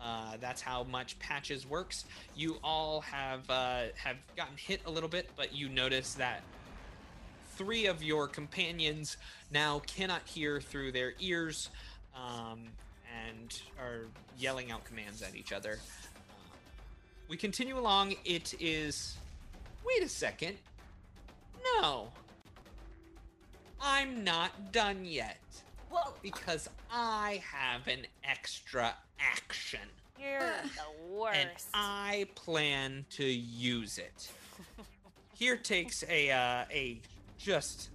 Uh, 0.00 0.36
that's 0.40 0.60
how 0.60 0.82
much 0.84 1.16
patches 1.20 1.64
works. 1.64 2.04
You 2.34 2.56
all 2.64 3.02
have 3.02 3.48
uh, 3.48 3.82
have 3.96 4.16
gotten 4.36 4.56
hit 4.56 4.80
a 4.86 4.90
little 4.90 5.08
bit, 5.08 5.30
but 5.36 5.54
you 5.54 5.68
notice 5.68 6.14
that 6.14 6.42
three 7.54 7.86
of 7.86 8.02
your 8.02 8.26
companions 8.26 9.16
now 9.52 9.80
cannot 9.86 10.22
hear 10.26 10.60
through 10.60 10.90
their 10.90 11.14
ears 11.20 11.68
um, 12.16 12.62
and 13.28 13.60
are 13.78 14.06
yelling 14.38 14.72
out 14.72 14.84
commands 14.84 15.22
at 15.22 15.36
each 15.36 15.52
other. 15.52 15.78
Uh, 16.30 16.34
we 17.28 17.36
continue 17.36 17.78
along. 17.78 18.16
It 18.24 18.54
is. 18.58 19.16
Wait 19.86 20.02
a 20.02 20.08
second. 20.08 20.56
No. 21.80 22.08
I'm 23.80 24.24
not 24.24 24.72
done 24.72 25.04
yet. 25.04 25.38
Whoa. 25.92 26.14
Because 26.22 26.70
I 26.90 27.42
have 27.44 27.86
an 27.86 28.06
extra 28.24 28.94
action. 29.20 29.80
You're 30.18 30.40
the 30.40 31.14
worst. 31.14 31.36
And 31.38 31.50
I 31.74 32.28
plan 32.34 33.04
to 33.10 33.24
use 33.24 33.98
it. 33.98 34.30
Here 35.34 35.56
takes 35.56 36.02
a 36.08 36.30
uh, 36.30 36.64
a 36.70 37.00
just 37.36 37.90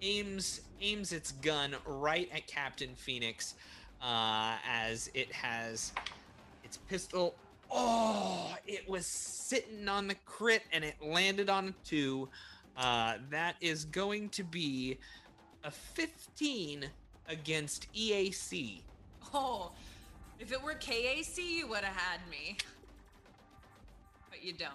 aims 0.00 0.60
aims 0.80 1.12
its 1.12 1.32
gun 1.32 1.74
right 1.86 2.28
at 2.32 2.46
Captain 2.46 2.94
Phoenix 2.94 3.54
uh, 4.00 4.56
as 4.68 5.10
it 5.14 5.32
has 5.32 5.92
its 6.62 6.76
pistol. 6.76 7.34
Oh, 7.70 8.54
it 8.66 8.88
was 8.88 9.06
sitting 9.06 9.88
on 9.88 10.06
the 10.06 10.14
crit 10.26 10.62
and 10.72 10.84
it 10.84 10.96
landed 11.02 11.48
on 11.50 11.68
a 11.68 11.74
two. 11.84 12.28
Uh, 12.76 13.14
that 13.30 13.56
is 13.60 13.84
going 13.86 14.28
to 14.30 14.44
be 14.44 14.98
a 15.64 15.70
15 15.70 16.86
against 17.28 17.92
EAC. 17.94 18.80
Oh, 19.34 19.72
if 20.38 20.52
it 20.52 20.62
were 20.62 20.74
KAC, 20.74 21.38
you 21.38 21.68
would 21.68 21.84
have 21.84 21.96
had 21.96 22.20
me. 22.30 22.56
But 24.30 24.44
you 24.44 24.52
don't. 24.52 24.72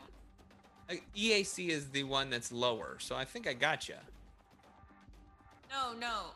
Uh, 0.89 0.95
EAC 1.15 1.69
is 1.69 1.89
the 1.89 2.03
one 2.03 2.30
that's 2.30 2.51
lower, 2.51 2.97
so 2.99 3.15
I 3.15 3.26
think 3.26 3.47
I 3.47 3.53
got 3.53 3.89
you. 3.89 3.95
No, 5.69 5.93
no. 5.99 6.31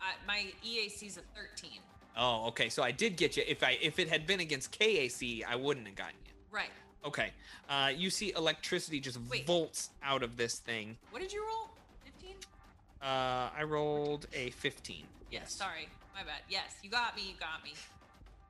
I, 0.00 0.14
my 0.26 0.46
EAC's 0.66 1.18
a 1.18 1.38
13. 1.38 1.78
Oh, 2.16 2.46
okay. 2.48 2.68
So 2.68 2.82
I 2.82 2.90
did 2.90 3.16
get 3.16 3.36
you. 3.36 3.44
If 3.46 3.62
I 3.62 3.78
if 3.80 3.98
it 3.98 4.08
had 4.08 4.26
been 4.26 4.40
against 4.40 4.76
KAC, 4.78 5.44
I 5.46 5.56
wouldn't 5.56 5.86
have 5.86 5.96
gotten 5.96 6.16
you. 6.24 6.32
Right. 6.50 6.70
Okay. 7.04 7.30
Uh, 7.68 7.90
you 7.94 8.10
see 8.10 8.32
electricity 8.36 9.00
just 9.00 9.18
Wait. 9.30 9.46
volts 9.46 9.90
out 10.02 10.22
of 10.22 10.36
this 10.36 10.58
thing. 10.58 10.96
What 11.10 11.22
did 11.22 11.32
you 11.32 11.44
roll? 11.46 11.69
15? 13.00 13.08
Uh, 13.08 13.50
I 13.56 13.62
rolled 13.64 14.26
a 14.32 14.50
15. 14.50 15.04
Yes. 15.30 15.52
Sorry. 15.52 15.88
My 16.14 16.22
bad. 16.22 16.42
Yes, 16.48 16.74
you 16.82 16.90
got 16.90 17.16
me. 17.16 17.22
You 17.22 17.34
got 17.38 17.64
me. 17.64 17.72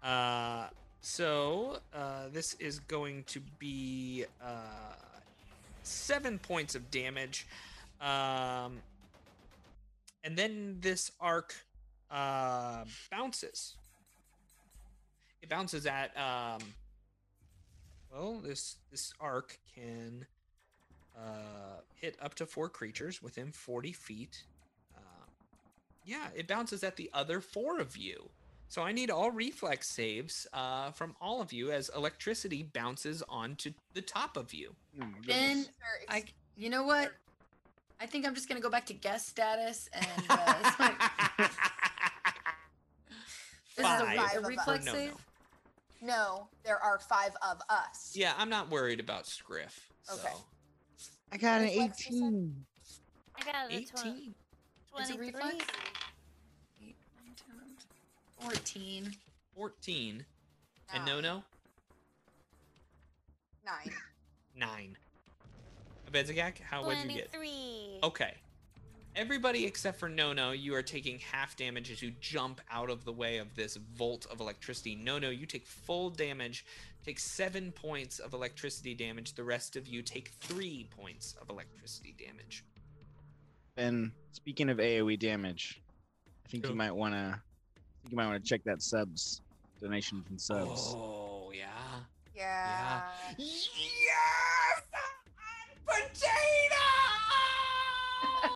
Uh, 0.02 0.68
so 1.02 1.78
uh, 1.94 2.28
this 2.32 2.54
is 2.54 2.80
going 2.80 3.24
to 3.24 3.40
be 3.58 4.24
uh, 4.42 4.94
seven 5.82 6.38
points 6.38 6.74
of 6.74 6.90
damage, 6.90 7.46
um, 8.00 8.78
and 10.24 10.36
then 10.36 10.78
this 10.80 11.12
arc 11.20 11.54
uh, 12.10 12.84
bounces. 13.10 13.74
It 15.42 15.48
bounces 15.48 15.86
at 15.86 16.16
um, 16.16 16.60
well, 18.12 18.40
this 18.44 18.76
this 18.90 19.12
arc 19.20 19.58
can 19.74 20.26
uh, 21.16 21.80
hit 21.94 22.16
up 22.20 22.34
to 22.36 22.46
four 22.46 22.68
creatures 22.68 23.22
within 23.22 23.52
forty 23.52 23.92
feet. 23.92 24.44
Um, 24.96 25.02
yeah, 26.04 26.28
it 26.34 26.46
bounces 26.48 26.82
at 26.84 26.96
the 26.96 27.10
other 27.12 27.40
four 27.40 27.78
of 27.80 27.96
you. 27.96 28.30
So 28.68 28.82
I 28.82 28.92
need 28.92 29.10
all 29.10 29.32
reflex 29.32 29.88
saves 29.88 30.46
uh, 30.52 30.92
from 30.92 31.16
all 31.20 31.40
of 31.42 31.52
you 31.52 31.72
as 31.72 31.90
electricity 31.96 32.62
bounces 32.62 33.20
onto 33.28 33.72
the 33.94 34.02
top 34.02 34.36
of 34.36 34.54
you. 34.54 34.74
Oh 34.96 35.06
my 35.06 35.18
Ben, 35.26 35.48
goodness. 35.56 35.68
I, 36.08 36.24
you 36.56 36.70
know 36.70 36.84
what? 36.84 37.10
I 38.00 38.06
think 38.06 38.26
I'm 38.26 38.34
just 38.34 38.48
gonna 38.48 38.60
go 38.60 38.70
back 38.70 38.86
to 38.86 38.94
guest 38.94 39.28
status 39.28 39.88
and 39.92 40.06
uh, 40.30 40.70
so- 41.38 41.44
this 43.76 43.86
is 43.86 43.86
Five 43.86 44.02
a, 44.02 44.16
Five 44.20 44.36
a 44.36 44.46
reflex 44.46 44.84
No, 44.86 44.92
no. 44.92 44.98
save. 44.98 45.14
No, 46.02 46.48
there 46.64 46.82
are 46.82 46.98
five 46.98 47.32
of 47.46 47.60
us. 47.68 48.12
yeah, 48.14 48.32
I'm 48.38 48.48
not 48.48 48.70
worried 48.70 49.00
about 49.00 49.26
Scriff. 49.26 49.90
So. 50.04 50.16
Okay. 51.34 51.46
I 51.46 51.50
got 51.50 51.60
an 51.60 51.68
Reflex, 51.68 52.10
you 52.10 52.18
said? 52.18 52.26
18. 52.26 52.64
I 53.36 53.44
got 53.44 53.70
a 53.70 53.74
18. 53.74 53.84
20, 53.92 54.34
It's 54.98 55.10
a 55.10 55.14
23. 55.14 55.26
reflex. 55.26 55.64
Eight, 56.82 56.96
nine, 57.16 57.34
10, 58.40 58.48
14. 58.50 59.16
14. 59.56 60.24
And 60.92 61.06
no, 61.06 61.20
no? 61.20 61.44
Nine. 63.64 63.92
9. 64.56 64.96
Abedzagak, 66.10 66.58
how 66.60 66.84
would 66.84 66.98
you 66.98 67.08
get? 67.08 67.32
23. 67.32 68.00
Okay. 68.02 68.34
Everybody 69.16 69.66
except 69.66 69.98
for 69.98 70.08
Nono, 70.08 70.52
you 70.52 70.74
are 70.74 70.82
taking 70.82 71.18
half 71.18 71.56
damage 71.56 71.90
as 71.90 72.00
you 72.00 72.12
jump 72.20 72.60
out 72.70 72.90
of 72.90 73.04
the 73.04 73.12
way 73.12 73.38
of 73.38 73.54
this 73.56 73.76
volt 73.76 74.26
of 74.30 74.40
electricity. 74.40 74.94
Nono, 74.94 75.30
you 75.30 75.46
take 75.46 75.66
full 75.66 76.10
damage, 76.10 76.64
take 77.04 77.18
seven 77.18 77.72
points 77.72 78.18
of 78.20 78.32
electricity 78.34 78.94
damage. 78.94 79.34
The 79.34 79.42
rest 79.44 79.74
of 79.76 79.88
you 79.88 80.02
take 80.02 80.28
three 80.28 80.88
points 80.96 81.34
of 81.40 81.50
electricity 81.50 82.14
damage. 82.18 82.64
Ben, 83.74 84.12
speaking 84.32 84.68
of 84.70 84.78
AoE 84.78 85.18
damage, 85.18 85.82
I 86.46 86.48
think 86.48 86.62
Cool. 86.64 86.72
you 86.72 86.76
might 86.78 86.94
want 86.94 87.14
to. 87.14 87.40
Think 88.02 88.12
you 88.12 88.16
might 88.16 88.28
want 88.28 88.42
to 88.42 88.48
check 88.48 88.62
that 88.64 88.80
subs 88.80 89.42
donation 89.80 90.22
from 90.22 90.38
subs. 90.38 90.94
Oh, 90.94 91.52
yeah. 91.54 91.66
Yeah. 92.34 93.02
Yes! 93.38 94.82
Potato! 95.84 96.86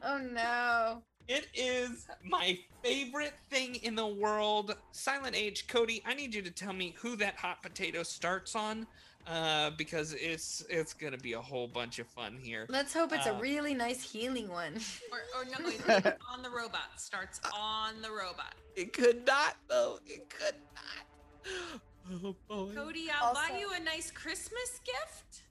Oh 0.05 0.19
no. 0.19 1.03
It 1.27 1.47
is 1.55 2.07
my 2.23 2.59
favorite 2.83 3.33
thing 3.49 3.77
in 3.77 3.95
the 3.95 4.07
world. 4.07 4.77
Silent 4.93 5.35
Age, 5.35 5.67
Cody, 5.67 6.03
I 6.05 6.13
need 6.13 6.35
you 6.35 6.43
to 6.43 6.51
tell 6.51 6.75
me 6.75 6.95
who 6.99 7.17
that 7.17 7.37
hot 7.37 7.63
potato 7.63 8.03
starts 8.03 8.55
on, 8.55 8.87
uh, 9.27 9.71
because 9.79 10.13
it's 10.13 10.63
it's 10.69 10.93
gonna 10.93 11.17
be 11.17 11.33
a 11.33 11.41
whole 11.41 11.67
bunch 11.67 11.99
of 11.99 12.07
fun 12.09 12.37
here. 12.43 12.67
Let's 12.69 12.93
hope 12.93 13.15
it's 13.15 13.25
a 13.27 13.35
Uh, 13.35 13.41
really 13.41 13.73
nice 13.73 14.03
healing 14.03 14.49
one. 14.49 14.79
Or, 15.11 15.41
or 15.41 15.45
no, 15.47 15.67
wait, 15.67 15.81
on 16.31 16.43
the 16.43 16.51
robot. 16.51 16.91
Starts 17.01 17.41
on 17.57 18.03
the 18.03 18.11
robot. 18.11 18.55
It 18.77 18.93
could 18.93 19.27
not, 19.27 19.57
though. 19.69 20.01
It 20.07 20.29
could 20.29 20.57
not. 20.75 21.81
Oh 22.23 22.37
boy. 22.51 22.75
Cody, 22.75 23.09
I'll 23.19 23.33
buy 23.33 23.57
you 23.59 23.71
a 23.75 23.83
nice 23.83 24.11
Christmas 24.11 24.79
gift. 24.85 25.45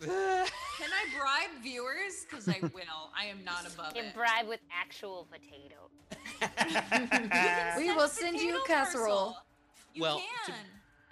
Can 0.00 0.10
I 0.90 1.18
bribe 1.18 1.62
viewers? 1.62 2.24
Because 2.28 2.48
I 2.48 2.58
will. 2.62 3.10
I 3.16 3.24
am 3.26 3.44
not 3.44 3.66
above 3.72 3.94
Get 3.94 4.06
it. 4.06 4.14
bribe 4.14 4.48
with 4.48 4.60
actual 4.72 5.26
potato. 5.30 5.90
We 7.78 7.92
will 7.94 8.08
send 8.08 8.38
you 8.40 8.58
a 8.62 8.66
casserole. 8.66 9.36
You 9.94 10.02
Well, 10.02 10.22
to- 10.46 10.52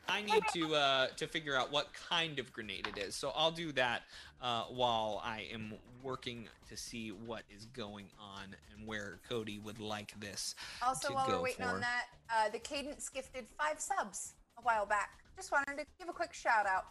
I 0.08 0.22
need 0.22 0.42
to 0.54 0.74
uh, 0.76 1.06
to 1.16 1.26
figure 1.26 1.56
out 1.56 1.72
what 1.72 1.88
kind 2.08 2.38
of 2.38 2.52
grenade 2.52 2.86
it 2.86 2.96
is, 2.96 3.16
so 3.16 3.32
I'll 3.34 3.50
do 3.50 3.72
that 3.72 4.02
uh, 4.40 4.62
while 4.64 5.20
I 5.24 5.48
am 5.52 5.74
working 6.02 6.48
to 6.68 6.76
see 6.76 7.08
what 7.10 7.42
is 7.54 7.64
going 7.66 8.06
on 8.20 8.54
and 8.72 8.86
where 8.86 9.18
Cody 9.28 9.58
would 9.58 9.80
like 9.80 10.14
this. 10.20 10.54
Also, 10.80 11.08
to 11.08 11.14
while 11.14 11.26
go 11.26 11.36
we're 11.38 11.42
waiting 11.44 11.64
for. 11.66 11.72
on 11.72 11.80
that, 11.80 12.04
uh, 12.32 12.48
the 12.50 12.60
Cadence 12.60 13.08
gifted 13.08 13.46
five 13.58 13.80
subs 13.80 14.34
a 14.58 14.62
while 14.62 14.86
back. 14.86 15.18
Just 15.34 15.50
wanted 15.50 15.76
to 15.78 15.84
give 15.98 16.08
a 16.08 16.12
quick 16.12 16.32
shout 16.32 16.66
out. 16.66 16.84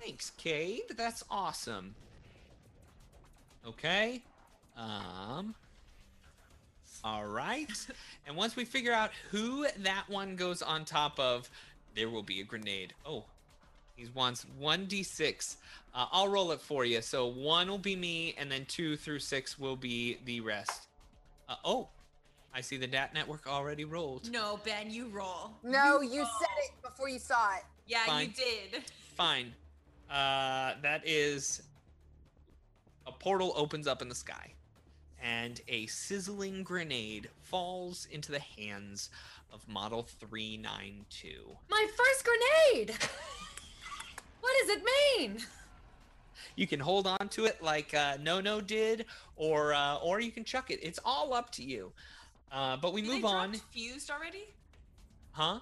Thanks, 0.00 0.30
Cade. 0.36 0.96
That's 0.96 1.24
awesome. 1.30 1.94
Okay. 3.66 4.22
Um. 4.76 5.54
All 7.02 7.26
right. 7.26 7.68
and 8.26 8.36
once 8.36 8.56
we 8.56 8.64
figure 8.64 8.92
out 8.92 9.10
who 9.30 9.66
that 9.78 10.04
one 10.08 10.36
goes 10.36 10.62
on 10.62 10.84
top 10.84 11.18
of, 11.18 11.48
there 11.94 12.08
will 12.08 12.22
be 12.22 12.40
a 12.40 12.44
grenade. 12.44 12.94
Oh, 13.06 13.24
he 13.96 14.06
wants 14.14 14.46
1d6. 14.60 15.56
Uh, 15.94 16.06
I'll 16.10 16.28
roll 16.28 16.50
it 16.52 16.60
for 16.60 16.84
you. 16.84 17.00
So 17.00 17.26
one 17.26 17.68
will 17.68 17.78
be 17.78 17.94
me, 17.94 18.34
and 18.38 18.50
then 18.50 18.64
two 18.66 18.96
through 18.96 19.20
six 19.20 19.58
will 19.58 19.76
be 19.76 20.18
the 20.24 20.40
rest. 20.40 20.88
Uh, 21.48 21.56
oh, 21.64 21.88
I 22.52 22.60
see 22.60 22.76
the 22.76 22.86
DAT 22.86 23.14
network 23.14 23.46
already 23.46 23.84
rolled. 23.84 24.30
No, 24.30 24.58
Ben, 24.64 24.90
you 24.90 25.08
roll. 25.08 25.52
No, 25.62 26.00
you 26.00 26.24
said 26.38 26.48
it 26.64 26.70
before 26.82 27.08
you 27.08 27.18
saw 27.18 27.54
it. 27.56 27.64
Yeah, 27.86 28.04
Fine. 28.06 28.26
you 28.36 28.44
did. 28.72 28.84
Fine. 29.16 29.52
Uh, 30.14 30.74
that 30.80 31.02
is 31.04 31.60
a 33.06 33.10
portal 33.12 33.52
opens 33.56 33.88
up 33.88 34.00
in 34.00 34.08
the 34.08 34.14
sky, 34.14 34.52
and 35.20 35.60
a 35.66 35.86
sizzling 35.86 36.62
grenade 36.62 37.28
falls 37.42 38.06
into 38.12 38.30
the 38.30 38.38
hands 38.38 39.10
of 39.52 39.66
Model 39.66 40.04
392. 40.04 41.28
My 41.68 41.86
first 41.96 42.24
grenade! 42.24 42.90
what 44.40 44.52
does 44.60 44.76
it 44.76 44.82
mean? 45.18 45.38
You 46.54 46.68
can 46.68 46.78
hold 46.78 47.08
on 47.08 47.28
to 47.30 47.46
it 47.46 47.60
like 47.60 47.92
uh, 47.92 48.16
Nono 48.22 48.60
did, 48.60 49.06
or 49.34 49.74
uh, 49.74 49.96
or 49.96 50.20
you 50.20 50.30
can 50.30 50.44
chuck 50.44 50.70
it. 50.70 50.78
It's 50.80 51.00
all 51.04 51.34
up 51.34 51.50
to 51.52 51.64
you. 51.64 51.90
Uh, 52.52 52.76
but 52.76 52.92
we 52.92 53.02
Do 53.02 53.08
move 53.08 53.22
they 53.22 53.28
on, 53.28 53.50
drop 53.50 53.62
fused 53.72 54.10
already? 54.12 54.44
huh? 55.32 55.58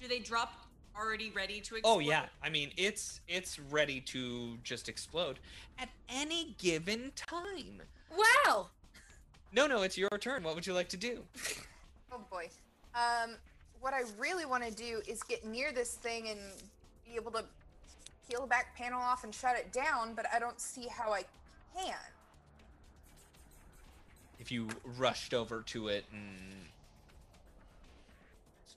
Do 0.00 0.08
they 0.08 0.20
drop 0.20 0.54
already 1.00 1.30
ready 1.30 1.60
to 1.60 1.76
explode? 1.76 1.94
Oh 1.94 1.98
yeah, 1.98 2.26
I 2.42 2.50
mean 2.50 2.70
it's 2.76 3.20
it's 3.28 3.58
ready 3.58 4.00
to 4.02 4.58
just 4.62 4.88
explode 4.88 5.38
at 5.78 5.88
any 6.08 6.54
given 6.58 7.12
time. 7.16 7.82
Wow! 8.14 8.68
No, 9.52 9.66
no, 9.66 9.82
it's 9.82 9.98
your 9.98 10.10
turn. 10.20 10.42
What 10.42 10.54
would 10.54 10.66
you 10.66 10.74
like 10.74 10.88
to 10.90 10.96
do? 10.96 11.22
Oh 12.12 12.20
boy. 12.30 12.48
Um, 12.94 13.36
what 13.80 13.94
I 13.94 14.02
really 14.18 14.44
want 14.44 14.64
to 14.64 14.70
do 14.70 15.00
is 15.08 15.22
get 15.22 15.44
near 15.44 15.72
this 15.72 15.94
thing 15.94 16.28
and 16.28 16.40
be 17.06 17.16
able 17.16 17.30
to 17.32 17.44
peel 18.28 18.42
the 18.42 18.46
back 18.46 18.76
panel 18.76 19.00
off 19.00 19.24
and 19.24 19.34
shut 19.34 19.56
it 19.56 19.72
down, 19.72 20.14
but 20.14 20.26
I 20.32 20.38
don't 20.38 20.60
see 20.60 20.86
how 20.86 21.12
I 21.12 21.24
can. 21.76 21.94
If 24.38 24.50
you 24.50 24.68
rushed 24.98 25.34
over 25.34 25.62
to 25.66 25.88
it 25.88 26.04
and 26.12 26.66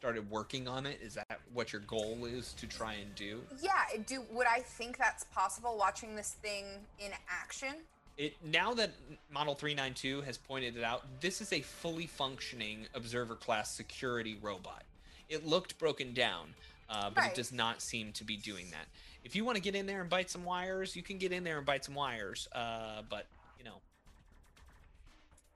started 0.04 0.30
working 0.30 0.68
on 0.68 0.86
it, 0.86 1.00
is 1.02 1.14
that 1.14 1.40
what 1.54 1.72
your 1.72 1.82
goal 1.84 2.26
is 2.26 2.52
to 2.52 2.68
try 2.68 2.92
and 2.92 3.16
do? 3.16 3.40
Yeah, 3.62 3.72
do 4.06 4.22
would 4.32 4.48
I 4.48 4.60
think 4.60 4.98
that's 4.98 5.24
possible 5.24 5.78
watching 5.80 6.14
this 6.14 6.36
thing 6.42 6.66
in 7.00 7.12
action? 7.30 7.76
It 8.18 8.34
now 8.44 8.74
that 8.74 8.92
Model 9.32 9.56
392 9.56 10.20
has 10.24 10.38
pointed 10.38 10.76
it 10.76 10.84
out, 10.84 11.04
this 11.22 11.40
is 11.40 11.54
a 11.54 11.62
fully 11.62 12.06
functioning 12.06 12.86
observer 12.94 13.36
class 13.36 13.74
security 13.74 14.38
robot. 14.42 14.84
It 15.30 15.46
looked 15.48 15.80
broken 15.80 16.14
down, 16.14 16.54
uh, 16.90 17.10
but 17.12 17.22
Right. 17.22 17.32
it 17.32 17.36
does 17.36 17.54
not 17.54 17.82
seem 17.82 18.12
to 18.12 18.26
be 18.26 18.36
doing 18.36 18.72
that. 18.72 18.90
If 19.24 19.38
you 19.38 19.46
want 19.46 19.56
to 19.56 19.62
get 19.62 19.74
in 19.74 19.86
there 19.86 20.02
and 20.02 20.10
bite 20.10 20.30
some 20.30 20.44
wires, 20.44 20.98
you 20.98 21.02
can 21.02 21.18
get 21.18 21.32
in 21.32 21.46
there 21.46 21.56
and 21.60 21.66
bite 21.66 21.86
some 21.86 21.96
wires. 21.96 22.50
Uh, 22.52 23.04
but 23.04 23.26
you 23.58 23.64
know, 23.64 23.80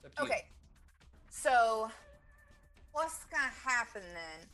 to 0.03 0.10
you. 0.19 0.24
Okay. 0.26 0.45
So, 1.30 1.91
what's 2.98 3.26
gonna 3.26 3.53
happen 3.64 4.02
then? 4.02 4.49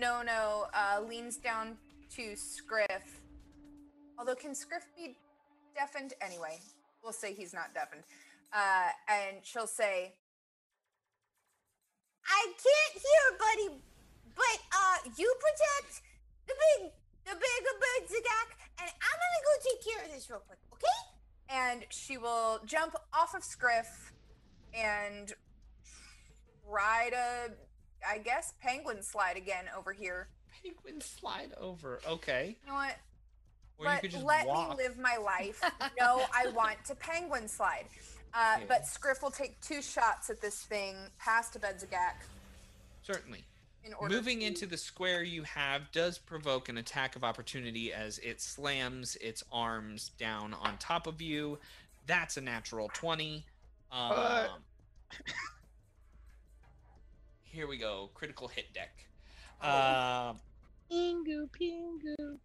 No, 0.00 0.20
no, 0.20 0.66
uh, 0.74 1.00
leans 1.08 1.36
down 1.36 1.76
to 2.16 2.34
Scriff. 2.34 3.20
Although, 4.18 4.34
can 4.34 4.56
Scriff 4.56 4.82
be 4.96 5.16
deafened? 5.72 6.14
Anyway, 6.20 6.58
we'll 7.00 7.12
say 7.12 7.32
he's 7.32 7.54
not 7.54 7.72
deafened. 7.74 8.02
Uh, 8.52 8.90
and 9.08 9.36
she'll 9.44 9.68
say, 9.68 10.14
I 12.26 12.46
can't 12.58 12.94
hear, 12.94 13.38
buddy, 13.38 13.82
but 14.34 14.58
uh, 14.74 15.10
you 15.16 15.32
protect 15.38 16.02
the 16.48 16.54
big, 16.54 16.90
the 17.24 17.34
bigger 17.34 17.74
bird 17.78 18.08
Zagak, 18.08 18.48
and 18.82 18.90
I'm 18.90 19.18
gonna 19.22 19.42
go 19.46 19.70
take 19.70 19.94
care 19.94 20.04
of 20.04 20.12
this 20.12 20.28
real 20.28 20.40
quick, 20.40 20.58
okay? 20.72 20.98
And 21.48 21.86
she 21.90 22.18
will 22.18 22.58
jump 22.66 22.96
off 23.14 23.36
of 23.36 23.44
Scriff 23.44 24.12
and 24.74 25.32
try 26.68 27.10
to, 27.10 27.52
I 28.08 28.18
guess, 28.18 28.52
penguin 28.60 29.02
slide 29.02 29.36
again 29.36 29.64
over 29.76 29.92
here. 29.92 30.28
Penguin 30.62 31.00
slide 31.00 31.52
over. 31.60 32.00
Okay. 32.06 32.56
You 32.62 32.68
know 32.68 32.74
what? 32.74 32.96
Or 33.78 33.84
you 33.84 33.90
let 33.90 34.00
could 34.00 34.10
just 34.10 34.24
let 34.24 34.46
walk. 34.46 34.70
me 34.78 34.84
live 34.84 34.98
my 34.98 35.16
life. 35.16 35.60
no, 36.00 36.22
I 36.34 36.48
want 36.48 36.82
to 36.86 36.94
penguin 36.94 37.46
slide. 37.48 37.84
Uh, 38.34 38.58
But 38.68 38.86
Scriff 38.86 39.22
will 39.22 39.30
take 39.30 39.60
two 39.60 39.82
shots 39.82 40.30
at 40.30 40.40
this 40.40 40.62
thing 40.62 40.96
past 41.18 41.58
Abedzagak 41.60 42.14
Certainly. 43.02 43.44
in 43.84 43.92
order 43.94 44.14
Moving 44.14 44.40
to- 44.40 44.46
into 44.46 44.66
the 44.66 44.76
square 44.76 45.22
you 45.22 45.42
have 45.42 45.90
does 45.92 46.18
provoke 46.18 46.68
an 46.68 46.78
attack 46.78 47.16
of 47.16 47.24
opportunity 47.24 47.92
as 47.92 48.18
it 48.18 48.40
slams 48.40 49.16
its 49.16 49.44
arms 49.52 50.10
down 50.18 50.54
on 50.54 50.76
top 50.78 51.06
of 51.06 51.20
you. 51.20 51.58
That's 52.06 52.36
a 52.36 52.40
natural 52.40 52.90
20. 52.94 53.44
Um, 53.92 54.12
Uh. 54.12 54.46
here 57.56 57.66
we 57.66 57.78
go. 57.78 58.10
Critical 58.12 58.48
hit 58.48 58.74
deck. 58.74 59.06
Oh. 59.62 59.66
Uh, 59.66 60.34
Pingu, 60.92 61.48
pingu. 61.50 62.36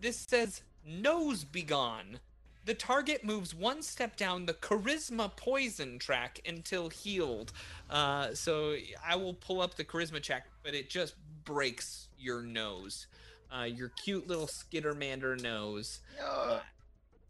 this 0.00 0.24
says 0.26 0.62
nose 0.86 1.44
begone. 1.44 2.18
The 2.64 2.72
target 2.72 3.24
moves 3.24 3.54
one 3.54 3.82
step 3.82 4.16
down 4.16 4.46
the 4.46 4.54
charisma 4.54 5.36
poison 5.36 5.98
track 5.98 6.40
until 6.48 6.88
healed. 6.88 7.52
Uh, 7.90 8.32
so 8.32 8.76
I 9.06 9.16
will 9.16 9.34
pull 9.34 9.60
up 9.60 9.74
the 9.74 9.84
charisma 9.84 10.22
check, 10.22 10.46
but 10.64 10.74
it 10.74 10.88
just 10.88 11.14
breaks 11.44 12.08
your 12.18 12.40
nose, 12.40 13.06
uh, 13.54 13.64
your 13.64 13.90
cute 13.90 14.26
little 14.26 14.46
skittermander 14.46 15.40
nose, 15.42 16.00
uh, 16.24 16.60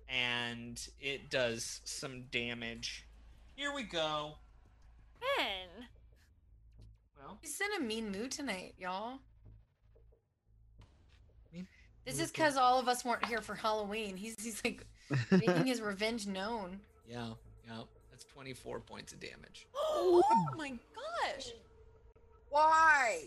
and 0.08 0.86
it 1.00 1.30
does 1.30 1.80
some 1.84 2.22
damage. 2.30 3.06
Here 3.56 3.74
we 3.74 3.82
go. 3.82 4.36
Ben. 5.38 5.86
Well, 7.18 7.38
He's 7.40 7.60
in 7.60 7.82
a 7.82 7.86
mean 7.86 8.10
mood 8.10 8.30
tonight, 8.30 8.74
y'all. 8.78 9.18
Mean 11.52 11.66
This 12.04 12.20
is 12.20 12.30
because 12.30 12.56
all 12.56 12.78
of 12.78 12.88
us 12.88 13.04
weren't 13.04 13.24
here 13.24 13.40
for 13.40 13.54
Halloween. 13.54 14.16
He's 14.16 14.42
he's 14.42 14.62
like 14.64 14.84
making 15.30 15.66
his 15.66 15.80
revenge 15.80 16.26
known. 16.26 16.80
yeah, 17.08 17.28
yeah, 17.66 17.82
that's 18.10 18.24
24 18.24 18.80
points 18.80 19.12
of 19.12 19.20
damage. 19.20 19.66
Oh 19.94 20.22
my 20.56 20.70
gosh. 20.70 21.52
Why? 22.50 23.24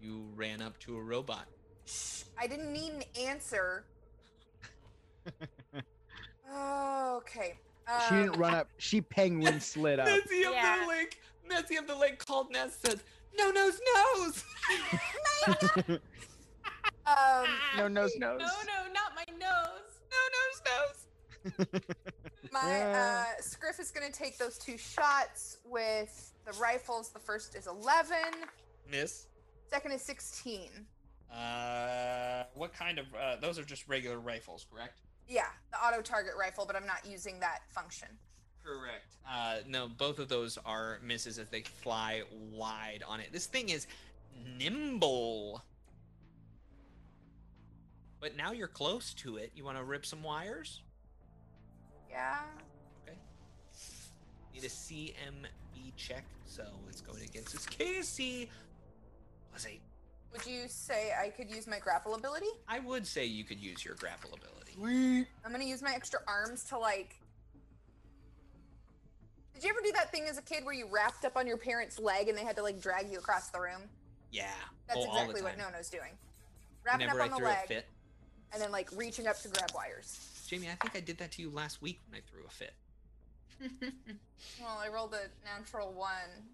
You 0.00 0.24
ran 0.36 0.62
up 0.62 0.78
to 0.80 0.96
a 0.96 1.00
robot. 1.02 1.46
Shh, 1.84 2.22
I 2.38 2.46
didn't 2.46 2.72
need 2.72 2.92
an 2.92 3.02
answer. 3.20 3.84
okay. 6.54 7.54
She 8.08 8.14
didn't 8.14 8.34
um, 8.34 8.40
run 8.40 8.54
up. 8.54 8.68
She 8.78 9.00
penguin 9.00 9.60
slid 9.60 9.98
up. 10.00 10.06
Nessie 10.06 10.44
of 10.44 10.52
Yeah. 10.52 10.80
the 10.82 10.88
lake. 10.88 11.20
Nessie 11.48 11.76
of 11.76 11.86
the 11.86 11.94
lake 11.96 12.24
called 12.24 12.50
Ness 12.50 12.78
says, 12.84 13.02
"No 13.36 13.50
nose 13.50 13.78
nose." 14.16 14.44
Um, 17.06 17.46
No 17.76 17.88
nose 17.88 18.12
nose. 18.16 18.40
No, 18.40 18.46
no, 18.46 18.92
not 18.92 19.12
my 19.16 19.24
nose. 19.38 20.00
no 20.10 20.18
nose 20.38 20.62
nose. 21.66 21.90
My 22.52 22.82
uh, 22.92 23.24
Scriff 23.40 23.80
is 23.80 23.90
going 23.90 24.10
to 24.10 24.16
take 24.16 24.38
those 24.38 24.56
two 24.58 24.78
shots 24.78 25.58
with 25.64 26.32
the 26.44 26.52
rifles. 26.60 27.10
The 27.10 27.18
first 27.18 27.54
is 27.56 27.66
11, 27.66 28.16
Miss. 28.90 29.26
second 29.68 29.92
is 29.92 30.02
16. 30.02 30.70
Uh, 31.32 32.44
what 32.54 32.72
kind 32.74 32.98
of? 32.98 33.06
Uh, 33.14 33.36
those 33.40 33.58
are 33.58 33.64
just 33.64 33.88
regular 33.88 34.18
rifles, 34.20 34.66
correct? 34.72 35.00
Yeah, 35.28 35.46
the 35.70 35.78
auto 35.78 36.02
target 36.02 36.32
rifle, 36.38 36.64
but 36.66 36.76
I'm 36.76 36.86
not 36.86 37.06
using 37.06 37.40
that 37.40 37.60
function. 37.70 38.08
Correct. 38.64 39.16
Uh, 39.28 39.56
no, 39.66 39.88
both 39.88 40.18
of 40.18 40.28
those 40.28 40.58
are 40.64 40.98
misses 41.02 41.38
as 41.38 41.48
they 41.48 41.62
fly 41.62 42.22
wide 42.52 43.02
on 43.06 43.20
it. 43.20 43.32
This 43.32 43.46
thing 43.46 43.70
is 43.70 43.86
nimble. 44.58 45.62
But 48.20 48.36
now 48.36 48.52
you're 48.52 48.68
close 48.68 49.14
to 49.14 49.36
it. 49.36 49.50
You 49.54 49.64
want 49.64 49.78
to 49.78 49.84
rip 49.84 50.06
some 50.06 50.22
wires? 50.22 50.80
Yeah. 52.08 52.38
Okay. 53.02 53.18
Need 54.54 54.64
a 54.64 54.68
CMB 54.68 55.96
check, 55.96 56.24
so 56.46 56.64
it's 56.88 57.00
going 57.00 57.22
against 57.22 57.54
its 57.54 57.66
KC 57.66 58.48
plus 59.50 59.66
eight. 59.66 59.80
Would 60.32 60.46
you 60.46 60.64
say 60.68 61.12
I 61.20 61.28
could 61.28 61.50
use 61.50 61.66
my 61.66 61.78
grapple 61.78 62.14
ability? 62.14 62.46
I 62.68 62.78
would 62.78 63.06
say 63.06 63.24
you 63.24 63.44
could 63.44 63.60
use 63.60 63.84
your 63.84 63.94
grapple 63.96 64.30
ability. 64.32 64.61
Sweet. 64.74 65.26
I'm 65.44 65.50
going 65.50 65.62
to 65.62 65.68
use 65.68 65.82
my 65.82 65.92
extra 65.94 66.20
arms 66.26 66.64
to 66.64 66.78
like. 66.78 67.16
Did 69.54 69.64
you 69.64 69.70
ever 69.70 69.80
do 69.84 69.92
that 69.92 70.10
thing 70.10 70.24
as 70.28 70.38
a 70.38 70.42
kid 70.42 70.64
where 70.64 70.74
you 70.74 70.86
wrapped 70.90 71.24
up 71.24 71.36
on 71.36 71.46
your 71.46 71.56
parent's 71.56 71.98
leg 71.98 72.28
and 72.28 72.36
they 72.36 72.42
had 72.44 72.56
to 72.56 72.62
like 72.62 72.80
drag 72.80 73.10
you 73.10 73.18
across 73.18 73.48
the 73.50 73.60
room? 73.60 73.82
Yeah. 74.32 74.46
That's 74.88 75.00
oh, 75.00 75.08
all 75.08 75.12
exactly 75.14 75.40
the 75.40 75.44
what 75.44 75.58
time. 75.58 75.72
Nono's 75.72 75.88
doing. 75.90 76.12
Wrapping 76.84 77.06
Whenever 77.06 77.20
up 77.20 77.24
I 77.24 77.26
on 77.26 77.30
the 77.30 77.36
threw 77.36 77.46
leg 77.46 77.64
a 77.64 77.68
fit. 77.68 77.86
and 78.52 78.62
then 78.62 78.72
like 78.72 78.88
reaching 78.96 79.26
up 79.26 79.40
to 79.42 79.48
grab 79.48 79.70
wires. 79.74 80.28
Jamie, 80.48 80.68
I 80.68 80.74
think 80.74 80.96
I 80.96 81.00
did 81.00 81.18
that 81.18 81.30
to 81.32 81.42
you 81.42 81.50
last 81.50 81.80
week 81.80 82.00
when 82.10 82.20
I 82.20 82.22
threw 82.30 82.44
a 82.46 82.50
fit. 82.50 82.74
Well, 84.60 84.80
I 84.82 84.88
rolled 84.88 85.14
a 85.14 85.28
natural 85.44 85.92
one. 85.92 86.10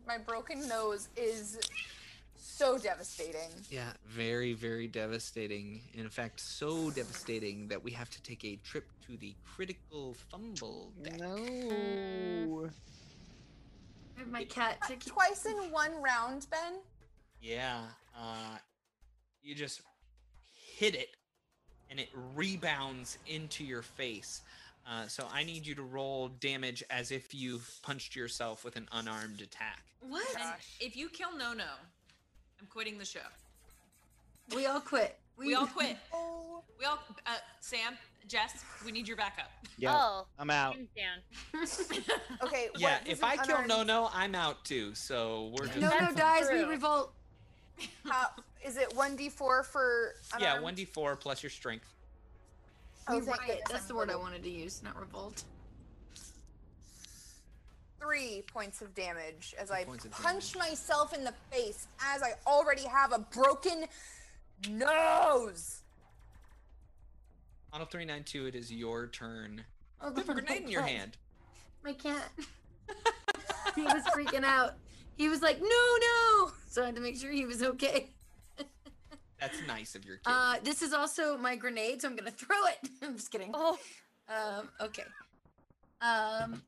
My 0.07 0.19
broken 0.19 0.69
nose 0.69 1.09
is 1.17 1.59
so 2.39 2.79
devastating. 2.79 3.51
Yeah, 3.71 3.93
very, 4.07 4.53
very 4.53 4.87
devastating. 4.87 5.81
In 5.95 6.09
fact, 6.09 6.41
so 6.41 6.91
devastating 6.91 7.69
that 7.69 7.83
we 7.83 7.91
have 7.93 8.11
to 8.11 8.23
take 8.23 8.45
a 8.45 8.57
trip 8.57 8.87
to 9.07 9.17
the 9.17 9.35
critical 9.45 10.15
fumble 10.31 10.93
deck. 11.03 11.19
No. 11.19 12.69
I 14.17 14.21
have 14.21 14.29
my 14.29 14.45
cat 14.45 14.79
took 14.87 15.05
Twice 15.05 15.47
in 15.47 15.57
one 15.71 15.93
round, 16.03 16.47
Ben. 16.51 16.81
Yeah, 17.41 17.83
uh, 18.19 18.57
you 19.43 19.55
just 19.55 19.83
hit 20.77 20.95
it, 20.95 21.11
and 21.91 22.01
it 22.01 22.09
rebounds 22.35 23.19
into 23.27 23.65
your 23.65 23.83
face. 23.83 24.43
Uh, 24.87 25.07
so 25.07 25.27
I 25.33 25.45
need 25.45 25.67
you 25.67 25.75
to 25.75 25.83
roll 25.83 26.29
damage 26.29 26.83
as 26.91 27.11
if 27.11 27.35
you've 27.35 27.79
punched 27.83 28.17
yourself 28.17 28.65
with 28.65 28.77
an 28.77 28.89
unarmed 28.93 29.41
attack. 29.43 29.85
What? 30.01 30.27
And 30.41 30.55
if 30.81 30.97
you 30.97 31.09
kill 31.11 31.37
Nono, 31.37 31.65
I'm 32.61 32.67
quitting 32.67 32.99
the 32.99 33.05
show. 33.05 33.21
We 34.55 34.67
all 34.67 34.81
quit. 34.81 35.19
We, 35.37 35.55
all 35.55 35.67
quit. 35.67 35.97
We 36.79 36.85
all, 36.85 36.99
uh, 37.27 37.31
Sam, 37.61 37.97
Jess, 38.27 38.65
we 38.85 38.93
need 38.93 39.07
your 39.07 39.17
backup. 39.17 39.51
Yeah. 39.77 39.95
Oh, 39.95 40.27
I'm 40.39 40.51
out. 40.51 40.75
hands 40.75 40.89
down. 40.97 42.19
Okay. 42.43 42.69
Yeah, 42.77 42.95
what 42.95 43.05
does 43.05 43.13
if 43.13 43.25
I 43.25 43.37
kill 43.37 43.57
unarmed- 43.57 43.69
No 43.69 43.83
No, 43.83 44.11
I'm 44.13 44.35
out 44.35 44.65
too. 44.65 44.95
So 44.95 45.53
we're 45.57 45.67
just 45.67 45.79
No, 45.79 45.91
no 45.91 46.13
dies. 46.13 46.47
We 46.51 46.59
true. 46.61 46.69
revolt. 46.71 47.13
is 48.65 48.77
it 48.77 48.95
one 48.97 49.15
d 49.17 49.29
four 49.29 49.63
for? 49.63 50.15
yeah, 50.41 50.59
one 50.61 50.75
d 50.75 50.85
four 50.85 51.15
plus 51.17 51.43
your 51.43 51.51
strength. 51.51 51.87
Oh, 53.07 53.21
riot. 53.21 53.63
That's 53.71 53.87
the 53.87 53.95
word 53.95 54.11
I 54.11 54.17
wanted 54.17 54.43
to 54.43 54.51
use, 54.51 54.83
not 54.83 54.99
revolt. 54.99 55.45
Three 58.01 58.43
points 58.53 58.81
of 58.81 58.95
damage 58.95 59.55
as 59.59 59.71
I 59.71 59.85
points 59.85 60.05
of 60.05 60.13
punch 60.13 60.57
myself 60.57 61.13
in 61.15 61.25
the 61.25 61.35
face 61.51 61.87
as 62.03 62.23
I 62.23 62.33
already 62.47 62.85
have 62.85 63.13
a 63.13 63.19
broken 63.19 63.87
nose. 64.71 65.83
Model 67.73 67.87
three 67.87 68.05
nine 68.05 68.25
two. 68.25 68.47
It 68.47 68.55
is 68.55 68.73
your 68.73 69.09
turn. 69.09 69.65
Oh, 70.01 70.11
You 70.11 70.17
have 70.17 70.29
a 70.29 70.35
grenade 70.35 70.63
in 70.63 70.69
your 70.69 70.83
hand. 70.83 71.17
My 71.85 71.93
cat. 71.93 72.31
he 73.75 73.83
was 73.83 74.03
freaking 74.15 74.45
out. 74.45 74.75
He 75.17 75.29
was 75.29 75.43
like, 75.43 75.61
"No, 75.61 75.67
no!" 75.69 76.53
So 76.69 76.83
I 76.83 76.87
had 76.87 76.95
to 76.95 77.01
make 77.01 77.17
sure 77.21 77.31
he 77.31 77.45
was 77.45 77.63
okay. 77.63 78.11
That's 79.41 79.59
nice 79.67 79.95
of 79.95 80.05
your 80.05 80.17
kid. 80.17 80.23
Uh, 80.27 80.57
this 80.63 80.83
is 80.83 80.93
also 80.93 81.37
my 81.37 81.57
grenade, 81.57 82.01
so 82.03 82.09
I'm 82.09 82.17
gonna 82.17 82.31
throw 82.31 82.57
it. 82.67 82.91
I'm 83.03 83.17
just 83.17 83.31
kidding. 83.31 83.51
Oh, 83.55 83.79
Um, 84.29 84.69
okay. 84.81 85.05
Um, 86.01 86.63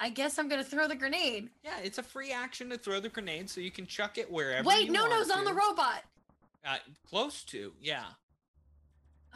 I 0.00 0.10
guess 0.10 0.38
I'm 0.38 0.48
gonna 0.48 0.64
throw 0.64 0.88
the 0.88 0.96
grenade. 0.96 1.48
yeah, 1.64 1.78
it's 1.82 1.98
a 1.98 2.02
free 2.02 2.32
action 2.32 2.70
to 2.70 2.78
throw 2.78 3.00
the 3.00 3.08
grenade, 3.08 3.48
so 3.50 3.60
you 3.60 3.70
can 3.70 3.86
chuck 3.86 4.18
it 4.18 4.30
wherever. 4.30 4.68
Wait, 4.68 4.90
no, 4.90 5.06
no's 5.08 5.30
on 5.30 5.44
the 5.44 5.52
robot. 5.52 6.04
Uh, 6.64 6.76
close 7.08 7.42
to, 7.44 7.72
yeah. 7.80 8.04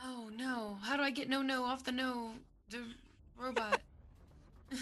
Oh 0.04 0.30
no! 0.36 0.78
How 0.82 0.96
do 0.96 1.02
I 1.02 1.10
get 1.10 1.28
Nono 1.28 1.62
off 1.62 1.84
the 1.84 1.92
no 1.92 2.32
the 2.70 2.80
robot? 3.38 3.80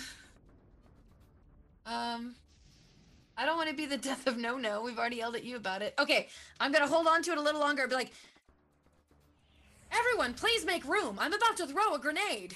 um, 1.87 2.35
I 3.37 3.47
don't 3.47 3.57
want 3.57 3.71
to 3.71 3.77
be 3.77 3.87
the 3.87 3.97
death 3.97 4.27
of 4.27 4.37
Nono. 4.37 4.83
We've 4.83 4.99
already 4.99 5.17
yelled 5.17 5.37
at 5.37 5.45
you 5.45 5.57
about 5.57 5.83
it. 5.83 5.95
Okay, 5.99 6.29
I'm 6.61 6.73
gonna 6.73 6.87
hold 6.87 7.07
on 7.07 7.23
to 7.23 7.33
it 7.33 7.39
a 7.39 7.43
little 7.43 7.61
longer. 7.61 7.87
Be 7.87 7.95
like, 7.95 8.13
everyone, 9.93 10.35
please 10.35 10.65
make 10.65 10.85
room. 10.85 11.19
I'm 11.21 11.33
about 11.33 11.57
to 11.59 11.67
throw 11.67 11.95
a 11.95 11.99
grenade. 11.99 12.55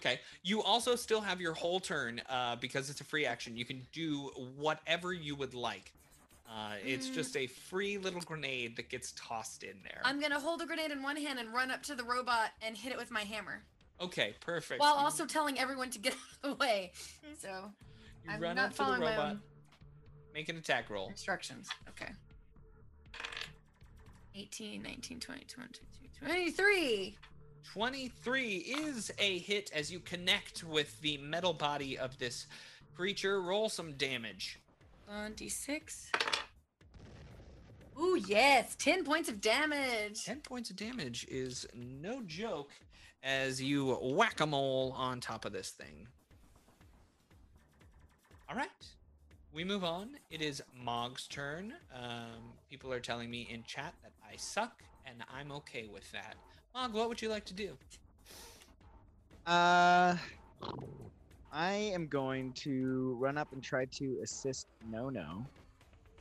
Okay. 0.00 0.18
You 0.42 0.62
also 0.62 0.96
still 0.96 1.20
have 1.20 1.40
your 1.42 1.52
whole 1.52 1.78
turn 1.78 2.22
uh, 2.30 2.56
because 2.56 2.88
it's 2.88 3.02
a 3.02 3.04
free 3.04 3.26
action. 3.26 3.54
You 3.56 3.66
can 3.66 3.86
do 3.92 4.30
whatever 4.56 5.12
you 5.12 5.34
would 5.36 5.52
like. 5.54 5.92
Uh, 6.48 6.72
it's 6.84 7.08
Mm. 7.08 7.14
just 7.14 7.36
a 7.36 7.46
free 7.46 7.98
little 7.98 8.20
grenade 8.22 8.76
that 8.76 8.88
gets 8.88 9.12
tossed 9.12 9.62
in 9.62 9.76
there. 9.84 10.00
I'm 10.04 10.18
gonna 10.20 10.40
hold 10.40 10.62
a 10.62 10.66
grenade 10.66 10.90
in 10.90 11.02
one 11.02 11.16
hand 11.16 11.38
and 11.38 11.52
run 11.52 11.70
up 11.70 11.82
to 11.84 11.94
the 11.94 12.02
robot 12.02 12.50
and 12.62 12.76
hit 12.76 12.90
it 12.92 12.98
with 12.98 13.10
my 13.12 13.20
hammer, 13.20 13.62
okay, 14.00 14.34
perfect. 14.40 14.80
while 14.80 14.94
also 14.94 15.26
telling 15.26 15.60
everyone 15.60 15.90
to 15.90 15.98
get 16.00 16.12
out 16.44 16.50
of 16.50 16.58
the 16.58 16.64
way. 16.64 16.90
So 17.38 17.70
you 18.24 18.30
I'm 18.32 18.40
run 18.40 18.56
not 18.56 18.64
up 18.64 18.70
to 18.72 18.76
the 18.78 18.82
following 18.82 19.00
my 19.00 19.10
robot, 19.16 19.36
make 20.34 20.48
an 20.48 20.56
attack 20.56 20.90
roll. 20.90 21.08
instructions. 21.08 21.68
Okay. 21.90 22.10
18, 24.34 24.82
19, 24.82 25.20
20, 25.20 25.44
22, 25.44 25.80
23. 26.24 27.16
23 27.64 28.56
is 28.56 29.10
a 29.18 29.38
hit 29.38 29.70
as 29.74 29.92
you 29.92 30.00
connect 30.00 30.64
with 30.64 31.00
the 31.00 31.18
metal 31.18 31.52
body 31.52 31.98
of 31.98 32.18
this 32.18 32.46
creature. 32.96 33.40
Roll 33.40 33.68
some 33.68 33.92
damage. 33.92 34.58
26. 35.08 36.10
Ooh, 38.00 38.18
yes. 38.26 38.76
10 38.76 39.04
points 39.04 39.28
of 39.28 39.40
damage. 39.40 40.24
10 40.24 40.40
points 40.40 40.70
of 40.70 40.76
damage 40.76 41.26
is 41.30 41.66
no 41.74 42.22
joke 42.26 42.70
as 43.22 43.62
you 43.62 43.94
whack 44.02 44.40
a 44.40 44.46
mole 44.46 44.94
on 44.96 45.20
top 45.20 45.44
of 45.44 45.52
this 45.52 45.70
thing. 45.70 46.06
All 48.48 48.56
right. 48.56 48.68
We 49.52 49.64
move 49.64 49.84
on. 49.84 50.10
It 50.30 50.40
is 50.40 50.62
Mog's 50.74 51.26
turn. 51.26 51.74
Um, 51.94 52.54
people 52.70 52.92
are 52.92 53.00
telling 53.00 53.30
me 53.30 53.48
in 53.50 53.64
chat 53.64 53.94
that 54.02 54.12
I 54.28 54.36
suck, 54.36 54.82
and 55.04 55.16
I'm 55.32 55.52
okay 55.52 55.88
with 55.92 56.10
that. 56.12 56.36
Mog, 56.74 56.92
what 56.94 57.08
would 57.08 57.20
you 57.20 57.28
like 57.28 57.44
to 57.46 57.54
do? 57.54 57.76
Uh, 59.46 60.16
I 61.52 61.72
am 61.72 62.06
going 62.06 62.52
to 62.54 63.16
run 63.18 63.36
up 63.36 63.52
and 63.52 63.62
try 63.62 63.84
to 63.86 64.18
assist 64.22 64.66
Nono. 64.88 65.44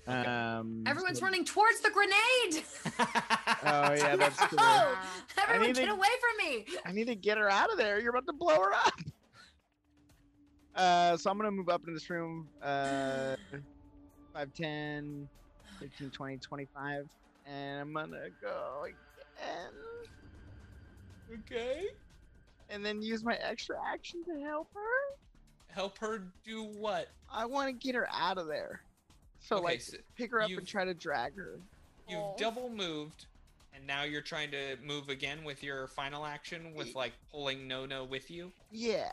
Um, 0.08 0.84
Everyone's 0.88 1.19
so- 1.19 1.26
running 1.26 1.45
towards 1.45 1.82
the 1.82 1.92
grenade. 1.92 2.64
Oh 3.61 3.92
yeah, 3.94 4.16
that's 4.16 4.38
true. 4.48 4.58
Oh, 4.58 4.98
everyone 5.38 5.68
need 5.68 5.76
get 5.76 5.86
to- 5.88 5.92
away 5.92 6.08
from 6.22 6.48
me. 6.48 6.66
I 6.86 6.94
need 6.94 7.08
to 7.08 7.16
get 7.16 7.38
her 7.38 7.50
out 7.50 7.69
of 7.72 7.78
there. 7.78 8.00
You're 8.00 8.11
about 8.11 8.26
to 8.28 8.34
blow 8.34 8.56
her 8.61 8.74
up. 8.74 8.94
Uh, 10.76 11.18
so 11.18 11.30
I'm 11.30 11.38
gonna 11.38 11.52
move 11.52 11.68
up 11.68 11.82
in 11.86 11.94
this 11.94 12.10
room. 12.10 12.48
Uh, 12.64 13.36
5, 14.34 14.53
10, 14.53 15.28
15, 15.82 16.10
20, 16.10 16.38
25, 16.38 17.06
and 17.45 17.82
I'm 17.82 17.94
gonna 17.94 18.30
go 18.42 18.86
again. 18.86 19.74
Okay. 21.33 21.88
And 22.69 22.85
then 22.85 23.01
use 23.01 23.24
my 23.24 23.35
extra 23.35 23.77
action 23.85 24.24
to 24.25 24.40
help 24.41 24.69
her. 24.74 25.16
Help 25.67 25.98
her 25.99 26.24
do 26.45 26.64
what? 26.64 27.09
I 27.32 27.45
want 27.45 27.67
to 27.67 27.74
get 27.74 27.95
her 27.95 28.08
out 28.11 28.38
of 28.38 28.48
there. 28.48 28.82
So 29.40 29.58
Okay, 29.58 29.64
like, 29.66 29.82
so 29.82 29.98
pick 30.16 30.32
her 30.32 30.41
up 30.41 30.49
you've- 30.49 30.59
and 30.59 30.67
try 30.67 30.85
to 30.85 30.93
drag 30.93 31.35
her. 31.35 31.59
You've 32.08 32.38
double 32.38 32.69
moved, 32.69 33.27
and 33.74 33.85
now 33.85 34.01
you're 34.03 34.24
trying 34.24 34.49
to 34.51 34.77
move 34.83 35.09
again 35.09 35.43
with 35.43 35.61
your 35.61 35.88
final 35.88 36.25
action 36.25 36.74
with 36.74 36.95
like 36.95 37.14
pulling 37.32 37.67
Nono 37.67 38.03
with 38.03 38.32
you. 38.32 38.51
Yeah. 38.72 39.11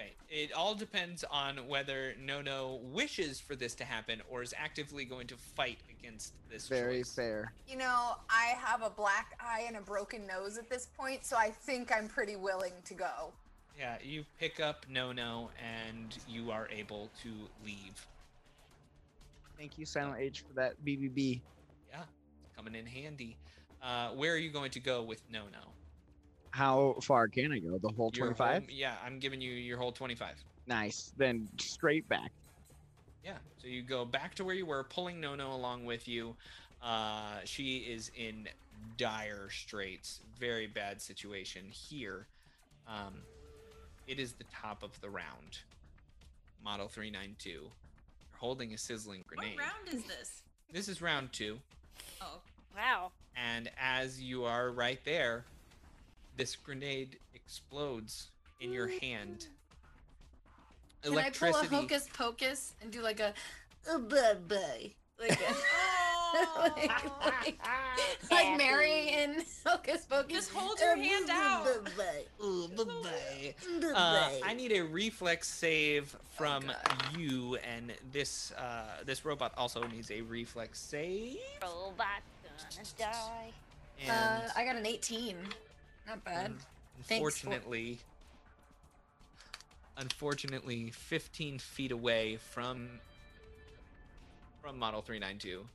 Okay. 0.00 0.12
It 0.28 0.52
all 0.52 0.74
depends 0.74 1.24
on 1.30 1.56
whether 1.68 2.14
Nono 2.20 2.80
wishes 2.92 3.40
for 3.40 3.56
this 3.56 3.74
to 3.76 3.84
happen 3.84 4.22
or 4.30 4.42
is 4.42 4.54
actively 4.56 5.04
going 5.04 5.26
to 5.26 5.36
fight 5.36 5.78
against 5.90 6.32
this 6.50 6.68
Very 6.68 6.98
choice. 6.98 7.14
fair. 7.14 7.52
You 7.68 7.76
know, 7.76 8.16
I 8.28 8.54
have 8.58 8.82
a 8.82 8.90
black 8.90 9.38
eye 9.40 9.64
and 9.66 9.76
a 9.76 9.80
broken 9.80 10.26
nose 10.26 10.56
at 10.56 10.70
this 10.70 10.86
point, 10.96 11.24
so 11.24 11.36
I 11.36 11.50
think 11.50 11.92
I'm 11.94 12.08
pretty 12.08 12.36
willing 12.36 12.72
to 12.84 12.94
go. 12.94 13.32
Yeah, 13.78 13.96
you 14.02 14.24
pick 14.38 14.60
up 14.60 14.86
Nono 14.88 15.50
and 15.58 16.16
you 16.28 16.50
are 16.50 16.68
able 16.70 17.10
to 17.22 17.30
leave. 17.64 18.06
Thank 19.58 19.78
you, 19.78 19.84
Silent 19.84 20.20
Age, 20.20 20.44
for 20.46 20.54
that 20.54 20.74
BBB. 20.84 21.40
Yeah, 21.90 22.02
coming 22.56 22.74
in 22.74 22.86
handy. 22.86 23.36
Uh, 23.82 24.10
where 24.10 24.32
are 24.32 24.38
you 24.38 24.50
going 24.50 24.70
to 24.70 24.80
go 24.80 25.02
with 25.02 25.22
No 25.30 25.44
No? 25.52 25.72
How 26.50 26.96
far 27.02 27.28
can 27.28 27.52
I 27.52 27.58
go? 27.58 27.78
The 27.78 27.88
whole 27.90 28.10
Your 28.14 28.26
25? 28.26 28.62
whole- 28.64 28.70
yeah, 28.70 28.96
I'm 29.04 29.18
giving 29.18 29.40
you 29.40 29.52
your 29.52 29.78
whole 29.78 29.92
25. 29.92 30.36
Nice. 30.66 31.12
Then 31.16 31.48
straight 31.58 32.08
back. 32.08 32.32
Yeah. 33.24 33.38
So 33.58 33.68
you 33.68 33.82
go 33.82 34.04
back 34.04 34.34
to 34.36 34.44
where 34.44 34.54
you 34.54 34.66
were, 34.66 34.84
pulling 34.84 35.20
Nono 35.20 35.54
along 35.54 35.84
with 35.84 36.08
you. 36.08 36.36
Uh, 36.82 37.38
she 37.44 37.78
is 37.78 38.10
in 38.16 38.48
dire 38.96 39.48
straits, 39.50 40.20
very 40.38 40.66
bad 40.66 41.00
situation 41.00 41.64
here. 41.70 42.26
Um, 42.88 43.14
it 44.06 44.18
is 44.18 44.32
the 44.32 44.44
top 44.44 44.82
of 44.82 44.98
the 45.00 45.10
round. 45.10 45.58
Model 46.64 46.88
392. 46.88 47.50
You're 47.50 47.70
holding 48.38 48.72
a 48.74 48.78
sizzling 48.78 49.24
grenade. 49.26 49.56
What 49.56 49.64
round 49.66 49.88
is 49.94 50.04
this? 50.04 50.42
This 50.72 50.88
is 50.88 51.00
round 51.02 51.32
two. 51.32 51.58
Oh, 52.20 52.38
wow. 52.76 53.12
And 53.36 53.70
as 53.78 54.20
you 54.20 54.44
are 54.44 54.70
right 54.70 55.00
there, 55.04 55.44
this 56.40 56.56
grenade 56.56 57.18
explodes 57.34 58.30
in 58.62 58.72
your 58.72 58.88
hand. 58.88 59.48
Can 61.02 61.18
I 61.18 61.28
pull 61.28 61.54
a 61.54 61.64
hocus 61.64 62.08
pocus 62.14 62.74
and 62.80 62.90
do 62.90 63.02
like 63.02 63.20
a, 63.20 63.34
a 63.92 63.98
bye 63.98 64.34
bye? 64.48 64.90
Like 65.20 65.38
a, 65.38 65.54
like, 66.60 66.86
like, 67.26 67.58
like 68.30 68.56
Mary 68.56 69.10
in 69.10 69.44
Hocus 69.66 70.06
Pocus. 70.06 70.32
Just 70.32 70.50
hold 70.50 70.80
your 70.80 70.96
hand 70.96 71.28
out. 71.28 71.66
Uh, 73.94 74.30
I 74.42 74.54
need 74.54 74.72
a 74.72 74.80
reflex 74.80 75.46
save 75.46 76.16
from 76.38 76.72
you, 77.18 77.56
and 77.56 77.92
this 78.12 78.52
uh, 78.52 79.02
this 79.04 79.26
robot 79.26 79.52
also 79.58 79.86
needs 79.88 80.10
a 80.10 80.22
reflex 80.22 80.80
save. 80.80 81.36
Robot 81.60 82.22
gonna 82.74 82.88
die. 82.98 83.52
And 84.02 84.10
Uh, 84.10 84.48
I 84.56 84.64
got 84.64 84.76
an 84.76 84.86
18. 84.86 85.36
Not 86.06 86.24
bad. 86.24 86.54
Thanks 87.04 87.08
for- 87.08 87.14
unfortunately, 87.14 87.98
unfortunately, 89.96 90.90
15 90.90 91.58
feet 91.58 91.92
away 91.92 92.36
from 92.36 93.00
from 94.60 94.78
Model 94.78 95.00
392 95.00 95.66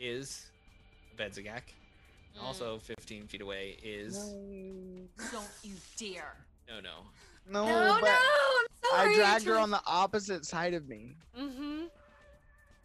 is 0.00 0.50
Bedzagak. 1.16 1.62
Mm. 2.36 2.42
Also, 2.42 2.78
15 2.80 3.28
feet 3.28 3.40
away 3.40 3.76
is 3.82 4.16
Don't 5.30 5.48
you 5.62 5.74
dare. 5.96 6.36
no, 6.68 6.80
no. 6.80 7.06
No, 7.48 7.66
No, 7.66 7.98
but 8.00 8.10
no, 8.10 8.10
I'm 8.12 8.66
sorry. 9.06 9.12
I 9.12 9.16
dragged 9.16 9.44
her 9.46 9.58
on 9.58 9.70
the 9.70 9.80
opposite 9.86 10.44
side 10.44 10.74
of 10.74 10.88
me. 10.88 11.16
Mm-hmm. 11.38 11.84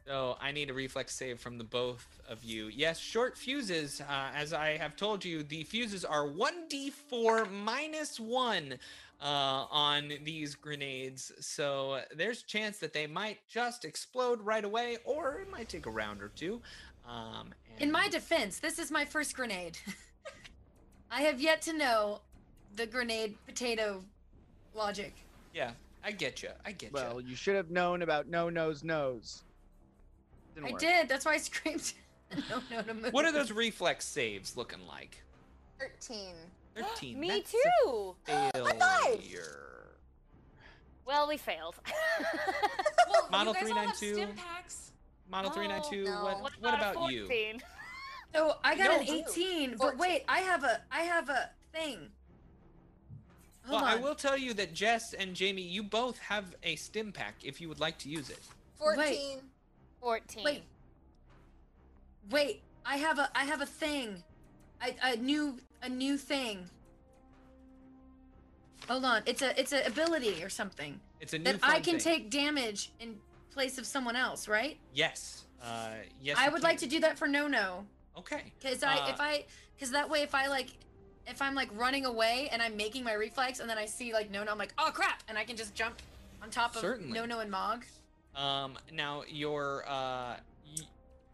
So 0.08 0.38
I 0.40 0.52
need 0.52 0.70
a 0.70 0.74
reflex 0.74 1.16
save 1.16 1.40
from 1.40 1.58
the 1.58 1.64
both 1.64 2.06
of 2.30 2.44
you. 2.44 2.68
Yes, 2.68 3.00
short 3.00 3.36
fuses. 3.38 4.02
Uh, 4.02 4.30
as 4.36 4.54
I 4.54 4.78
have 4.78 4.96
told 4.96 5.26
you, 5.26 5.42
the 5.42 5.64
fuses 5.64 6.06
are 6.06 6.28
1d4 6.28 7.52
minus 7.52 8.20
1 8.20 8.74
uh, 9.20 9.26
on 9.26 10.12
these 10.24 10.54
grenades. 10.54 11.32
So 11.40 12.02
there's 12.16 12.44
a 12.44 12.46
chance 12.46 12.78
that 12.80 12.94
they 12.94 13.08
might 13.08 13.40
just 13.48 13.84
explode 13.84 14.42
right 14.42 14.64
away, 14.64 14.98
or 15.06 15.40
it 15.42 15.52
might 15.52 15.70
take 15.70 15.88
a 15.88 15.90
round 15.92 16.22
or 16.22 16.30
two. 16.30 16.62
Um, 17.10 17.50
In 17.80 17.92
my 17.92 18.08
defense, 18.08 18.60
this 18.60 18.78
is 18.78 18.92
my 18.92 19.06
first 19.06 19.36
grenade. 19.36 19.80
I 21.12 21.22
have 21.22 21.42
yet 21.42 21.64
to 21.64 21.74
know 21.74 22.22
the 22.76 22.86
grenade 22.86 23.36
potato 23.48 24.04
logic. 24.76 25.16
yeah, 25.52 25.72
I 26.04 26.12
get 26.12 26.44
you. 26.44 26.50
I 26.64 26.74
get 26.74 26.92
you. 26.92 26.94
Well, 26.94 27.20
you 27.22 27.36
should 27.36 27.56
have 27.56 27.72
known 27.72 28.04
about 28.04 28.28
no 28.28 28.50
nose 28.52 28.84
nose. 28.84 29.42
Didn't 30.56 30.68
I 30.68 30.72
work. 30.72 30.80
did. 30.82 31.10
That's 31.10 31.26
why 31.26 31.34
I 31.34 31.38
screamed. 31.38 31.94
no, 32.50 32.62
no, 32.72 32.82
to 32.82 32.94
move. 32.94 33.14
What 33.14 33.26
are 33.26 33.32
those 33.32 33.52
reflex 33.52 34.06
saves 34.06 34.58
looking 34.58 34.86
like? 34.88 35.22
13. 35.80 36.34
13. 36.76 37.20
Me 37.20 37.28
that's 37.30 37.52
too. 37.52 38.16
a 38.28 38.52
five. 38.54 39.04
failure. 39.04 39.62
Well, 41.06 41.28
we 41.28 41.38
failed. 41.38 41.76
Well, 43.08 43.28
Model 43.32 43.54
you 43.54 43.74
guys 43.74 44.00
392. 44.00 44.42
Model 45.30 45.52
Oh, 45.52 45.54
392, 45.54 46.04
no. 46.06 46.24
what, 46.24 46.42
what 46.42 46.52
what 46.60 46.74
about, 46.74 46.96
about 46.96 47.12
you? 47.12 47.26
14? 47.28 47.62
So 48.34 48.56
I 48.64 48.76
got 48.76 48.84
No, 48.86 49.00
an 49.00 49.06
dude. 49.06 49.26
18, 49.30 49.76
but 49.78 49.98
wait, 49.98 50.24
I 50.28 50.40
have 50.40 50.64
a 50.64 50.82
I 50.92 51.02
have 51.02 51.30
a 51.30 51.50
thing. 51.72 52.10
Hold 53.68 53.82
well, 53.82 53.90
I 53.92 53.96
will 53.96 54.16
tell 54.16 54.38
you 54.38 54.54
that 54.56 54.74
Jess 54.74 55.14
and 55.14 55.34
Jamie, 55.36 55.62
you 55.62 55.82
both 55.84 56.18
have 56.20 56.56
a 56.64 56.76
stim 56.76 57.12
pack 57.12 57.36
if 57.44 57.62
you 57.62 57.70
would 57.70 57.80
like 57.80 57.98
to 58.00 58.10
use 58.10 58.30
it. 58.30 58.42
14. 58.80 59.40
14. 60.06 60.44
Wait. 60.44 60.64
Wait, 62.30 62.62
I 62.86 62.98
have 62.98 63.18
a 63.18 63.28
I 63.36 63.44
have 63.46 63.62
a 63.62 63.66
thing. 63.66 64.24
I, 64.80 64.94
a 65.02 65.16
new 65.16 65.58
a 65.82 65.90
new 65.90 66.16
thing. 66.16 66.70
Hold 68.88 69.04
on, 69.04 69.24
it's 69.26 69.42
a 69.42 69.60
it's 69.60 69.74
a 69.74 69.84
ability 69.88 70.44
or 70.44 70.50
something 70.50 71.00
It's 71.20 71.34
a 71.34 71.40
new 71.40 71.46
that 71.46 71.60
I 71.64 71.80
can 71.80 71.98
thing. 71.98 72.20
take 72.20 72.30
damage 72.30 72.92
in 73.00 73.16
place 73.52 73.80
of 73.80 73.88
someone 73.88 74.16
else, 74.16 74.48
right? 74.48 74.78
Yes. 74.94 75.46
Uh, 75.64 75.90
yes. 76.22 76.38
I 76.40 76.50
would 76.50 76.62
like 76.62 76.78
to 76.80 76.88
do 76.88 77.00
that 77.00 77.18
for 77.18 77.28
Nono, 77.28 77.84
Okay. 78.16 78.54
because 78.60 78.84
I 78.84 78.98
Uh, 78.98 79.10
if 79.10 79.20
I 79.20 79.46
because 79.76 79.90
that 79.90 80.08
way 80.08 80.22
if 80.22 80.36
I 80.36 80.46
like 80.48 80.70
if 81.26 81.42
I'm 81.42 81.56
like 81.56 81.70
running 81.76 82.06
away 82.06 82.48
and 82.52 82.62
I'm 82.62 82.78
making 82.78 83.04
my 83.04 83.14
reflex 83.14 83.60
and 83.60 83.68
then 83.68 83.80
I 83.80 83.88
see 83.88 84.14
like 84.14 84.30
Nono 84.30 84.52
I'm 84.52 84.60
like 84.60 84.74
oh 84.78 84.92
crap 84.94 85.24
and 85.28 85.36
I 85.36 85.46
can 85.46 85.58
just 85.58 85.74
jump 85.74 85.96
on 86.44 86.52
top 86.52 86.76
of 86.76 86.82
Certainly. 86.82 87.12
Nono 87.12 87.40
and 87.40 87.50
Mog. 87.50 87.86
Um, 88.36 88.78
now 88.92 89.24
your 89.28 89.84
uh, 89.88 90.36
y- 90.76 90.84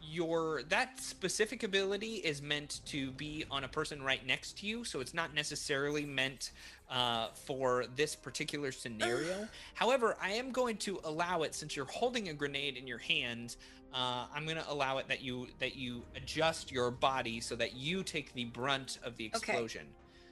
your 0.03 0.63
that 0.69 0.99
specific 0.99 1.63
ability 1.63 2.15
is 2.15 2.41
meant 2.41 2.81
to 2.87 3.11
be 3.11 3.45
on 3.51 3.63
a 3.63 3.67
person 3.67 4.01
right 4.03 4.25
next 4.25 4.59
to 4.59 4.67
you, 4.67 4.83
so 4.83 4.99
it's 4.99 5.13
not 5.13 5.33
necessarily 5.33 6.05
meant 6.05 6.51
uh, 6.89 7.27
for 7.45 7.85
this 7.95 8.15
particular 8.15 8.71
scenario. 8.71 9.47
However, 9.75 10.17
I 10.21 10.31
am 10.31 10.51
going 10.51 10.77
to 10.77 10.99
allow 11.03 11.43
it 11.43 11.55
since 11.55 11.75
you're 11.75 11.85
holding 11.85 12.29
a 12.29 12.33
grenade 12.33 12.77
in 12.77 12.87
your 12.87 12.97
hand. 12.99 13.55
Uh, 13.93 14.25
I'm 14.33 14.45
going 14.45 14.57
to 14.57 14.69
allow 14.71 14.97
it 14.99 15.07
that 15.09 15.21
you 15.21 15.47
that 15.59 15.75
you 15.75 16.03
adjust 16.15 16.71
your 16.71 16.91
body 16.91 17.39
so 17.41 17.55
that 17.57 17.75
you 17.75 18.03
take 18.03 18.33
the 18.33 18.45
brunt 18.45 18.99
of 19.03 19.17
the 19.17 19.31
Okay. 19.35 19.53
explosion. 19.53 19.87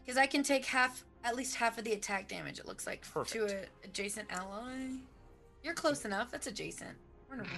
Because 0.06 0.18
I 0.18 0.26
can 0.28 0.42
take 0.44 0.66
half, 0.66 1.04
at 1.24 1.36
least 1.36 1.56
half 1.56 1.78
of 1.78 1.84
the 1.84 1.92
attack 1.94 2.28
damage. 2.28 2.58
It 2.58 2.66
looks 2.66 2.88
like 2.88 3.04
to 3.04 3.12
Perfect. 3.12 3.52
a 3.84 3.86
adjacent 3.88 4.28
ally. 4.32 4.98
You're 5.64 5.74
close 5.74 6.06
enough. 6.06 6.32
That's 6.32 6.48
adjacent. 6.48 6.96
We're 7.30 7.36
in 7.36 7.42
a 7.42 7.44
room. 7.44 7.52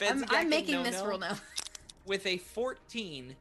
I'm, 0.00 0.24
I'm 0.30 0.48
making 0.48 0.82
this 0.82 0.96
No-No, 0.96 1.08
roll 1.08 1.18
now. 1.18 1.36
With 2.06 2.26
a 2.26 2.38
14, 2.38 3.34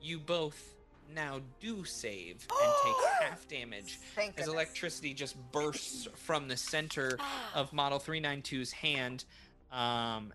you 0.00 0.18
both 0.18 0.74
now 1.14 1.40
do 1.60 1.84
save 1.84 2.46
and 2.62 2.72
take 2.84 3.28
half 3.28 3.48
damage 3.48 3.98
Thank 4.14 4.30
as 4.30 4.46
goodness. 4.46 4.54
electricity 4.54 5.14
just 5.14 5.36
bursts 5.52 6.08
from 6.14 6.48
the 6.48 6.56
center 6.56 7.18
of 7.54 7.72
Model 7.72 7.98
392's 7.98 8.72
hand. 8.72 9.24
Um, 9.72 10.32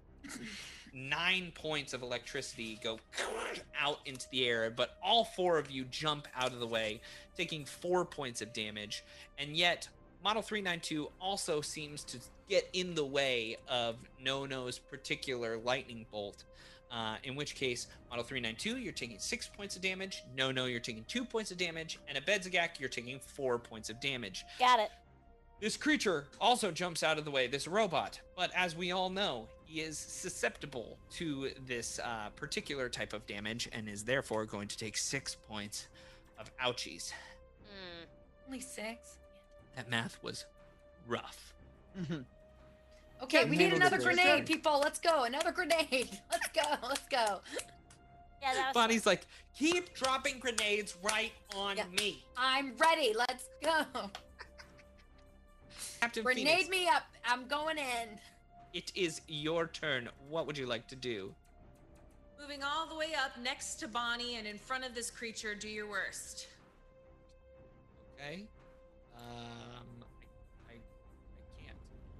nine 0.93 1.51
points 1.55 1.93
of 1.93 2.01
electricity 2.01 2.79
go 2.83 2.99
out 3.79 3.99
into 4.05 4.25
the 4.31 4.45
air, 4.45 4.69
but 4.69 4.97
all 5.03 5.23
four 5.23 5.57
of 5.57 5.71
you 5.71 5.85
jump 5.85 6.27
out 6.35 6.51
of 6.51 6.59
the 6.59 6.67
way, 6.67 7.01
taking 7.35 7.65
four 7.65 8.05
points 8.05 8.41
of 8.41 8.53
damage. 8.53 9.03
And 9.37 9.55
yet, 9.55 9.87
Model 10.23 10.41
392 10.41 11.09
also 11.19 11.61
seems 11.61 12.03
to 12.05 12.19
get 12.51 12.69
in 12.73 12.93
the 12.93 13.05
way 13.05 13.55
of 13.69 13.95
Nono's 14.21 14.77
particular 14.77 15.57
lightning 15.57 16.05
bolt. 16.11 16.43
Uh, 16.91 17.15
in 17.23 17.35
which 17.35 17.55
case, 17.55 17.87
Model 18.09 18.25
392, 18.25 18.77
you're 18.77 18.91
taking 18.91 19.17
six 19.17 19.47
points 19.47 19.77
of 19.77 19.81
damage. 19.81 20.23
No, 20.35 20.51
no, 20.51 20.65
you're 20.65 20.81
taking 20.81 21.05
two 21.05 21.23
points 21.23 21.51
of 21.51 21.57
damage. 21.57 21.97
And 22.09 22.17
Abedzagak, 22.17 22.77
you're 22.77 22.89
taking 22.89 23.21
four 23.21 23.57
points 23.57 23.89
of 23.89 24.01
damage. 24.01 24.43
Got 24.59 24.81
it. 24.81 24.89
This 25.61 25.77
creature 25.77 26.25
also 26.41 26.71
jumps 26.71 27.03
out 27.03 27.17
of 27.17 27.23
the 27.23 27.31
way, 27.31 27.47
this 27.47 27.67
robot, 27.69 28.19
but 28.35 28.51
as 28.53 28.75
we 28.75 28.91
all 28.91 29.09
know, 29.09 29.47
he 29.63 29.79
is 29.79 29.97
susceptible 29.97 30.97
to 31.11 31.51
this 31.65 31.99
uh, 32.03 32.29
particular 32.35 32.89
type 32.89 33.13
of 33.13 33.25
damage 33.27 33.69
and 33.71 33.87
is 33.87 34.03
therefore 34.03 34.45
going 34.45 34.67
to 34.67 34.77
take 34.77 34.97
six 34.97 35.37
points 35.47 35.87
of 36.37 36.51
ouchies. 36.57 37.13
Mm. 37.63 38.07
Only 38.47 38.59
six. 38.59 39.19
That 39.77 39.89
math 39.89 40.17
was 40.21 40.45
rough. 41.07 41.53
Okay, 43.23 43.45
we 43.45 43.55
need 43.55 43.73
another 43.73 43.97
distance. 43.97 44.15
grenade, 44.19 44.45
people. 44.45 44.79
Let's 44.79 44.99
go. 44.99 45.23
Another 45.23 45.51
grenade. 45.51 46.09
Let's 46.31 46.47
go. 46.53 46.87
Let's 46.87 47.07
go. 47.07 47.41
Yeah, 48.41 48.53
that 48.55 48.67
was 48.67 48.73
Bonnie's 48.73 49.05
like, 49.05 49.27
keep 49.55 49.93
dropping 49.93 50.39
grenades 50.39 50.97
right 51.03 51.31
on 51.55 51.77
Yeah. 51.77 51.83
me. 51.97 52.23
I'm 52.35 52.73
ready. 52.77 53.13
Let's 53.15 53.49
go. 53.63 54.09
Captain 56.01 56.23
Grenade 56.23 56.47
Phoenix, 56.47 56.69
me 56.69 56.87
up. 56.87 57.03
I'm 57.25 57.47
going 57.47 57.77
in. 57.77 58.19
it 58.73 58.91
is 58.95 59.21
your 59.27 59.67
turn. 59.67 60.09
What 60.29 60.47
would 60.47 60.57
you 60.57 60.65
like 60.65 60.87
to 60.87 60.95
do? 60.95 61.31
Moving 62.39 62.63
all 62.63 62.87
the 62.87 62.95
way 62.95 63.09
up 63.13 63.37
next 63.39 63.75
to 63.81 63.87
Bonnie 63.87 64.37
and 64.37 64.47
in 64.47 64.57
front 64.57 64.83
of 64.83 64.95
this 64.95 65.11
creature, 65.11 65.53
do 65.53 65.67
your 65.69 65.87
worst. 65.87 66.47
Okay. 68.15 68.45
Um, 69.15 70.03
I, 70.67 70.71
I, 70.71 70.73
I 70.73 71.63
can't. 71.63 71.77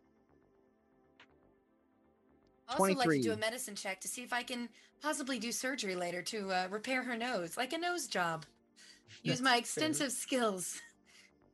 I 2.67 2.73
also 2.73 2.93
like 2.93 3.09
to 3.09 3.21
do 3.21 3.31
a 3.33 3.37
medicine 3.37 3.75
check 3.75 4.01
to 4.01 4.07
see 4.07 4.23
if 4.23 4.33
I 4.33 4.41
can 4.43 4.69
possibly 5.01 5.37
do 5.37 5.51
surgery 5.51 5.95
later 5.95 6.21
to 6.23 6.51
uh, 6.51 6.67
repair 6.71 7.03
her 7.03 7.15
nose, 7.15 7.55
like 7.55 7.73
a 7.73 7.77
nose 7.77 8.07
job. 8.07 8.45
Use 9.23 9.41
my 9.41 9.57
That's 9.57 9.73
fair. 9.73 9.87
extensive 9.87 10.11
skills. 10.11 10.81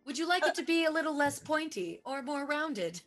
Would 0.06 0.18
you 0.18 0.28
like 0.28 0.46
it 0.46 0.56
to 0.56 0.64
be 0.64 0.86
a 0.86 0.92
little 0.92 1.16
less 1.16 1.40
pointy 1.40 2.00
or 2.06 2.22
more 2.22 2.46
rounded? 2.46 3.02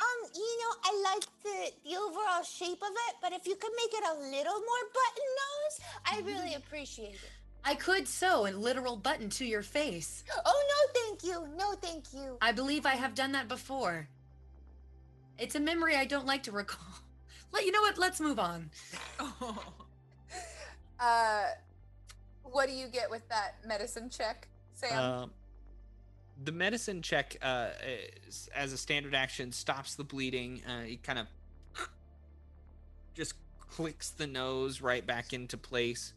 Um, 0.00 0.30
you 0.34 0.58
know, 0.60 0.74
I 0.84 1.12
like 1.14 1.24
the 1.42 1.90
the 1.90 1.96
overall 1.96 2.42
shape 2.42 2.82
of 2.82 2.90
it, 3.08 3.14
but 3.20 3.32
if 3.32 3.46
you 3.46 3.56
could 3.56 3.72
make 3.76 3.92
it 3.92 4.04
a 4.04 4.14
little 4.14 4.60
more 4.60 4.84
button 4.94 5.28
nose, 5.42 5.80
I 6.06 6.20
really 6.20 6.54
appreciate 6.54 7.14
it. 7.14 7.30
I 7.64 7.74
could 7.74 8.06
sew 8.06 8.46
a 8.46 8.52
literal 8.52 8.96
button 8.96 9.28
to 9.30 9.44
your 9.44 9.62
face. 9.62 10.24
Oh 10.46 10.64
no, 10.94 11.00
thank 11.00 11.24
you. 11.24 11.48
No, 11.56 11.72
thank 11.72 12.12
you. 12.14 12.38
I 12.40 12.52
believe 12.52 12.86
I 12.86 12.94
have 12.94 13.14
done 13.14 13.32
that 13.32 13.48
before. 13.48 14.08
It's 15.38 15.54
a 15.54 15.60
memory 15.60 15.96
I 15.96 16.04
don't 16.04 16.26
like 16.26 16.44
to 16.44 16.52
recall. 16.52 16.94
Let 17.52 17.64
you 17.64 17.72
know 17.72 17.80
what? 17.80 17.98
Let's 17.98 18.20
move 18.20 18.38
on. 18.38 18.70
Oh, 19.18 19.62
Uh, 21.00 21.44
what 22.42 22.66
do 22.66 22.74
you 22.74 22.88
get 22.88 23.08
with 23.08 23.28
that 23.28 23.56
medicine 23.64 24.10
check, 24.10 24.48
Sam? 24.74 24.98
Um, 24.98 25.30
the 26.42 26.52
medicine 26.52 27.02
check, 27.02 27.36
uh, 27.42 27.68
is, 28.26 28.48
as 28.54 28.72
a 28.72 28.78
standard 28.78 29.14
action, 29.14 29.52
stops 29.52 29.94
the 29.94 30.04
bleeding. 30.04 30.62
Uh, 30.68 30.82
he 30.82 30.96
kind 30.96 31.18
of 31.18 31.26
just 33.14 33.34
clicks 33.70 34.10
the 34.10 34.26
nose 34.26 34.80
right 34.80 35.06
back 35.06 35.32
into 35.32 35.56
place. 35.56 36.12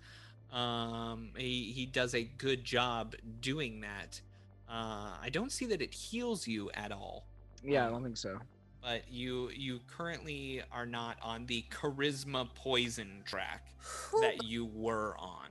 Um, 0.51 1.29
he 1.37 1.71
he 1.71 1.85
does 1.85 2.13
a 2.13 2.23
good 2.23 2.63
job 2.63 3.15
doing 3.39 3.81
that. 3.81 4.19
Uh, 4.69 5.11
I 5.21 5.29
don't 5.31 5.51
see 5.51 5.65
that 5.67 5.81
it 5.81 5.93
heals 5.93 6.47
you 6.47 6.69
at 6.73 6.91
all, 6.91 7.25
Yeah, 7.63 7.87
I 7.87 7.89
don't 7.89 8.03
think 8.03 8.17
so. 8.17 8.37
but 8.81 9.03
you 9.09 9.49
you 9.55 9.79
currently 9.87 10.61
are 10.71 10.85
not 10.85 11.17
on 11.21 11.45
the 11.45 11.65
charisma 11.69 12.47
poison 12.55 13.21
track 13.25 13.67
that 14.21 14.43
you 14.43 14.65
were 14.65 15.15
on. 15.17 15.47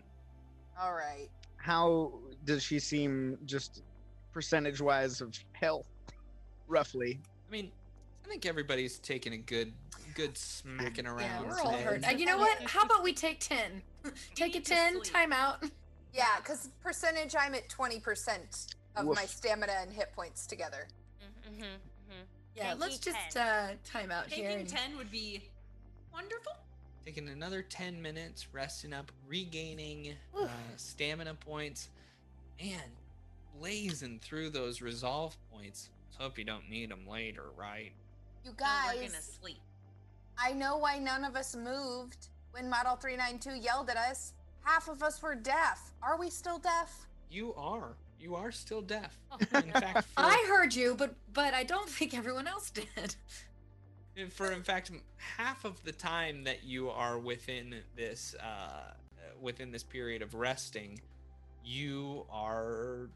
All 0.81 0.93
right. 0.95 1.29
How 1.57 2.13
does 2.45 2.63
she 2.63 2.79
seem 2.79 3.39
just 3.45 3.83
percentage 4.33 4.81
wise 4.81 5.21
of 5.21 5.39
health, 5.53 5.89
roughly? 6.69 7.21
I 7.49 7.53
mean, 7.53 7.71
I 8.25 8.29
think 8.29 8.47
everybody's 8.47 8.99
taking 8.99 9.33
a 9.33 9.39
good 9.39 9.73
good 10.15 10.37
smacking 10.37 11.07
around. 11.07 11.21
Yeah, 11.21 11.41
around. 11.43 11.49
we're 11.49 11.61
all 11.61 11.71
today. 11.73 11.83
hurt. 11.83 12.09
Uh, 12.09 12.11
you 12.11 12.27
know 12.27 12.39
what? 12.39 12.61
How 12.63 12.83
about 12.83 13.03
we 13.03 13.13
take 13.13 13.41
10? 13.41 13.83
take 14.35 14.57
a 14.57 14.61
10, 14.61 14.93
sleep. 14.93 15.05
time 15.05 15.33
out. 15.33 15.65
Yeah, 16.13 16.25
because 16.39 16.69
percentage, 16.83 17.35
I'm 17.39 17.55
at 17.55 17.69
20% 17.69 18.75
of 18.97 19.07
my 19.07 19.25
stamina 19.25 19.73
and 19.81 19.93
hit 19.93 20.13
points 20.13 20.47
together. 20.47 20.89
Mm-hmm, 21.49 21.63
mm-hmm. 21.63 22.23
Yeah, 22.57 22.75
let's 22.79 22.99
just 22.99 23.37
uh, 23.37 23.69
time 23.85 24.11
out 24.11 24.27
here. 24.27 24.49
taking 24.49 24.61
and- 24.63 24.69
10 24.69 24.97
would 24.97 25.11
be 25.11 25.49
wonderful. 26.13 26.53
Taking 27.05 27.29
another 27.29 27.63
10 27.63 28.01
minutes, 28.03 28.49
resting 28.53 28.93
up, 28.93 29.11
regaining 29.27 30.15
uh, 30.39 30.49
stamina 30.77 31.35
points, 31.35 31.89
and 32.59 32.93
blazing 33.59 34.21
through 34.23 34.51
those 34.51 34.81
resolve 34.81 35.37
points. 35.53 35.91
Let's 36.09 36.23
hope 36.23 36.39
you 36.39 36.45
don't 36.45 36.69
need 36.69 36.91
them 36.91 37.07
later, 37.07 37.45
right? 37.57 37.93
You 38.45 38.53
No, 38.59 38.67
we're 38.95 39.07
gonna 39.09 39.23
sleep. 39.23 39.59
I 40.39 40.53
know 40.53 40.79
why 40.79 40.99
none 40.99 41.25
of 41.25 41.37
us 41.37 41.55
moved 41.55 42.29
when 42.53 42.69
Model 42.69 42.97
392 42.97 43.63
yelled 43.63 43.91
at 43.91 43.97
us. 43.97 44.33
Half 44.63 44.89
of 44.89 45.03
us 45.03 45.23
were 45.23 45.35
deaf. 45.35 45.93
Are 46.03 46.19
we 46.19 46.31
still 46.31 46.59
deaf? 46.59 47.07
You 47.31 47.55
are. 47.55 47.97
You 48.19 48.35
are 48.35 48.53
still 48.53 48.83
deaf. 48.83 49.19
Oh. 49.31 49.39
In 49.55 49.73
fact, 49.73 50.05
for, 50.05 50.21
I 50.21 50.45
heard 50.49 50.75
you, 50.75 50.95
but 50.95 51.15
but 51.33 51.55
I 51.55 51.65
don't 51.65 51.89
think 51.89 52.17
everyone 52.17 52.47
else 52.47 52.71
did. 52.71 53.17
for 54.31 54.53
in 54.53 54.63
fact 54.63 54.91
half 55.17 55.65
of 55.65 55.83
the 55.85 55.93
time 55.93 56.45
that 56.45 56.65
you 56.65 56.91
are 56.91 57.19
within 57.19 57.77
this 57.97 58.35
uh, 58.41 58.45
uh, 58.45 58.93
within 59.41 59.71
this 59.71 59.83
period 59.83 60.21
of 60.21 60.35
resting, 60.35 61.01
you 61.65 62.27
are 62.31 63.09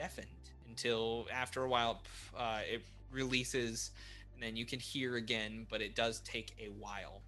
deafened 0.00 0.26
until 0.68 1.26
after 1.32 1.62
a 1.62 1.68
while 1.68 2.00
uh, 2.36 2.60
it 2.70 2.82
releases, 3.12 3.90
and 4.34 4.42
then 4.42 4.56
you 4.56 4.64
can 4.64 4.80
hear 4.80 5.16
again. 5.16 5.66
But 5.70 5.82
it 5.82 5.94
does 5.94 6.20
take 6.20 6.54
a 6.58 6.68
while. 6.80 7.20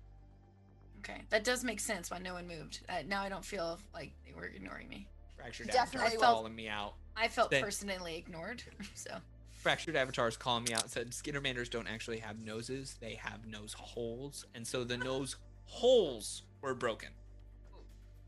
Okay, 1.01 1.21
that 1.31 1.45
does 1.45 1.65
make 1.65 1.81
sense 1.81 2.11
why 2.11 2.19
no 2.19 2.35
one 2.35 2.47
moved. 2.47 2.81
Uh, 2.89 3.03
now 3.07 3.23
I 3.23 3.29
don't 3.29 3.45
feel 3.45 3.79
like 3.93 4.13
they 4.27 4.33
were 4.35 4.47
ignoring 4.47 4.89
me. 4.89 5.07
Fractured 5.37 5.67
Definitely 5.69 6.07
Avatar 6.09 6.21
felt- 6.21 6.37
calling 6.37 6.55
me 6.55 6.69
out. 6.69 6.95
I 7.17 7.29
felt 7.29 7.51
That- 7.51 7.63
personally 7.63 8.17
ignored. 8.17 8.63
So 8.95 9.11
Fractured 9.59 9.97
Avatar 9.97 10.29
is 10.29 10.37
calling 10.37 10.65
me 10.65 10.73
out. 10.73 10.89
Said 10.91 11.11
Skittermanders 11.11 11.69
don't 11.69 11.89
actually 11.89 12.19
have 12.19 12.39
noses; 12.41 12.97
they 13.01 13.15
have 13.17 13.47
nose 13.47 13.75
holes, 13.75 14.47
and 14.55 14.67
so 14.67 14.83
the 14.85 14.97
nose 14.97 15.37
holes 15.67 16.43
were 16.63 16.75
broken. 16.75 17.11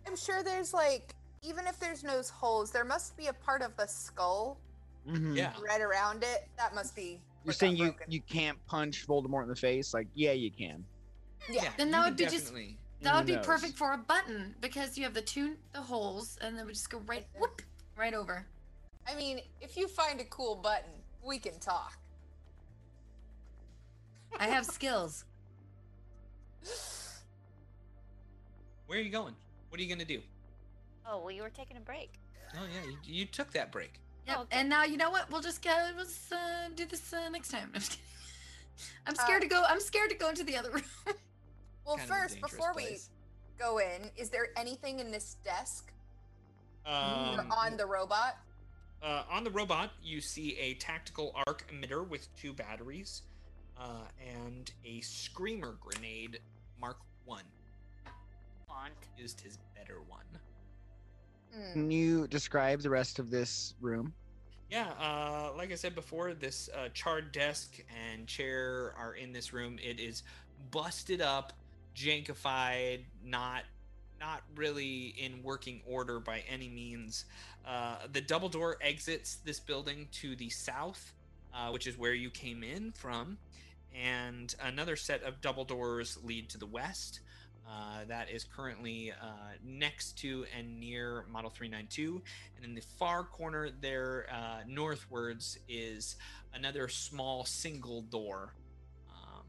I'm 0.07 0.17
sure 0.17 0.43
there's 0.43 0.75
like, 0.75 1.15
even 1.45 1.67
if 1.67 1.79
there's 1.79 2.03
nose 2.03 2.31
holes, 2.31 2.71
there 2.73 2.85
must 2.85 3.17
be 3.17 3.27
a 3.29 3.33
part 3.33 3.63
of 3.63 3.77
the 3.77 3.87
skull 3.87 4.59
Mhm. 5.07 5.37
Yeah. 5.37 5.53
right 5.61 5.81
around 5.81 6.23
it. 6.25 6.49
That 6.57 6.75
must 6.75 6.97
be. 6.97 7.21
You're 7.45 7.53
saying 7.53 7.77
you 7.77 7.91
broken. 7.93 8.11
you 8.11 8.23
can't 8.23 8.65
punch 8.67 9.07
Voldemort 9.07 9.43
in 9.43 9.49
the 9.51 9.57
face? 9.57 9.93
Like, 9.93 10.09
yeah, 10.15 10.33
you 10.33 10.51
can. 10.51 10.85
Yeah. 11.51 11.73
Then 11.77 11.91
that 11.91 12.07
would 12.07 12.17
be 12.17 12.25
just- 12.25 12.53
that 13.03 13.15
would 13.17 13.27
be 13.27 13.37
Nose. 13.37 13.45
perfect 13.45 13.77
for 13.77 13.93
a 13.93 13.99
button 13.99 14.57
because 14.61 14.97
you 14.97 15.05
have 15.05 15.13
the 15.13 15.21
two 15.21 15.59
the 15.73 15.83
holes 15.83 16.39
and 16.39 16.57
then 16.57 16.67
we 16.67 16.73
just 16.73 16.89
go 16.89 16.99
right 17.01 17.27
Right 17.35 17.41
whoop 17.41 17.61
right 17.97 18.15
over. 18.15 18.47
I 19.07 19.15
mean, 19.15 19.43
if 19.61 19.77
you 19.77 19.87
find 19.89 20.19
a 20.23 20.25
cool 20.25 20.57
button, 20.57 21.03
we 21.23 21.39
can 21.39 21.59
talk. 21.61 21.99
I 24.39 24.47
have 24.47 24.65
skills. 24.65 25.27
Where 28.87 28.99
are 28.99 29.03
you 29.03 29.11
going? 29.11 29.37
What 29.69 29.79
are 29.79 29.83
you 29.83 29.89
gonna 29.89 30.05
do? 30.07 30.23
Oh, 31.07 31.19
well, 31.21 31.31
you 31.31 31.43
were 31.43 31.51
taking 31.51 31.77
a 31.77 31.81
break. 31.81 32.13
Oh 32.55 32.65
yeah, 32.73 32.91
you, 32.91 32.97
you 33.21 33.25
took 33.27 33.53
that 33.53 33.71
break. 33.73 33.95
Yep. 34.27 34.37
Oh, 34.39 34.43
okay. 34.43 34.59
And 34.61 34.69
now 34.69 34.85
you 34.85 34.97
know 34.97 35.11
what? 35.11 35.31
We'll 35.31 35.41
just 35.43 35.63
go. 35.63 35.75
We'll 35.97 36.05
just, 36.05 36.33
uh, 36.33 36.69
do 36.75 36.87
this 36.87 37.13
uh, 37.13 37.29
next 37.29 37.51
time. 37.51 37.71
I'm. 37.75 37.83
I'm 39.07 39.15
scared 39.15 39.39
Uh, 39.43 39.45
to 39.45 39.49
go. 39.49 39.63
I'm 39.69 39.81
scared 39.81 40.11
to 40.11 40.17
go 40.17 40.29
into 40.29 40.45
the 40.45 40.57
other 40.57 40.71
room. 40.73 40.83
Well, 41.87 41.97
Kind 41.97 42.09
first, 42.09 42.41
before 42.41 42.73
place. 42.73 43.11
we 43.59 43.63
go 43.65 43.79
in, 43.79 44.11
is 44.17 44.31
there 44.31 44.49
anything 44.57 44.99
in 45.01 45.11
this 45.11 45.37
desk 45.45 45.93
Um, 46.87 47.51
on 47.53 47.77
the 47.77 47.87
robot? 47.87 48.37
uh, 49.03 49.25
on 49.31 49.45
the 49.45 49.51
robot, 49.51 49.91
you 50.03 50.21
see 50.23 50.57
a 50.59 50.75
tactical 50.75 51.33
arc 51.47 51.71
emitter 51.71 52.09
with 52.09 52.27
two 52.37 52.55
batteries, 52.55 53.23
uh, 53.79 54.05
and 54.27 54.73
a 54.87 55.01
screamer 55.03 55.77
grenade 55.81 56.41
Mark 56.81 56.99
One. 57.27 57.45
Want. 58.69 58.93
Used 59.19 59.41
his 59.43 59.59
better 59.77 60.01
one. 60.09 60.25
Hmm. 61.55 61.73
Can 61.73 61.91
you 61.91 62.27
describe 62.29 62.81
the 62.81 62.91
rest 62.91 63.19
of 63.19 63.31
this 63.31 63.75
room? 63.81 64.13
Yeah, 64.71 64.91
uh, 65.01 65.53
like 65.57 65.71
I 65.71 65.77
said 65.77 65.95
before, 65.95 66.35
this 66.35 66.69
uh, 66.77 66.89
charred 66.95 67.33
desk 67.33 67.79
and 68.11 68.27
chair 68.27 68.95
are 68.99 69.15
in 69.15 69.33
this 69.33 69.53
room. 69.53 69.79
It 69.83 70.01
is 70.01 70.23
busted 70.71 71.21
up, 71.21 71.53
jankified, 71.95 73.05
not 73.25 73.65
not 74.21 74.43
really 74.57 75.15
in 75.19 75.43
working 75.43 75.83
order 75.87 76.19
by 76.19 76.43
any 76.49 76.69
means. 76.69 77.27
Uh, 77.67 77.97
the 78.13 78.21
double 78.21 78.49
door 78.49 78.79
exits 78.81 79.37
this 79.45 79.61
building 79.61 80.09
to 80.13 80.35
the 80.37 80.49
south, 80.49 81.13
uh, 81.53 81.71
which 81.71 81.87
is 81.87 81.99
where 81.99 82.15
you 82.15 82.31
came 82.31 82.63
in 82.63 82.93
from, 82.93 83.37
and 83.95 84.55
another 84.63 84.97
set 84.97 85.23
of 85.25 85.41
double 85.41 85.65
doors 85.65 86.17
lead 86.25 86.49
to 86.49 86.59
the 86.59 86.67
west. 86.67 87.21
Uh, 87.67 88.05
that 88.09 88.31
is 88.31 88.45
currently 88.45 89.11
uh, 89.11 89.25
next 89.65 90.19
to 90.19 90.45
and 90.57 90.79
near 90.79 91.25
Model 91.31 91.51
392. 91.51 92.21
And 92.57 92.65
in 92.65 92.75
the 92.75 92.83
far 92.99 93.25
corner 93.25 93.71
there, 93.81 94.27
uh, 94.31 94.59
northwards, 94.69 95.59
is 95.69 96.17
another 96.53 96.89
small 96.89 97.45
single 97.47 98.03
door. 98.03 98.55
Um, 99.11 99.45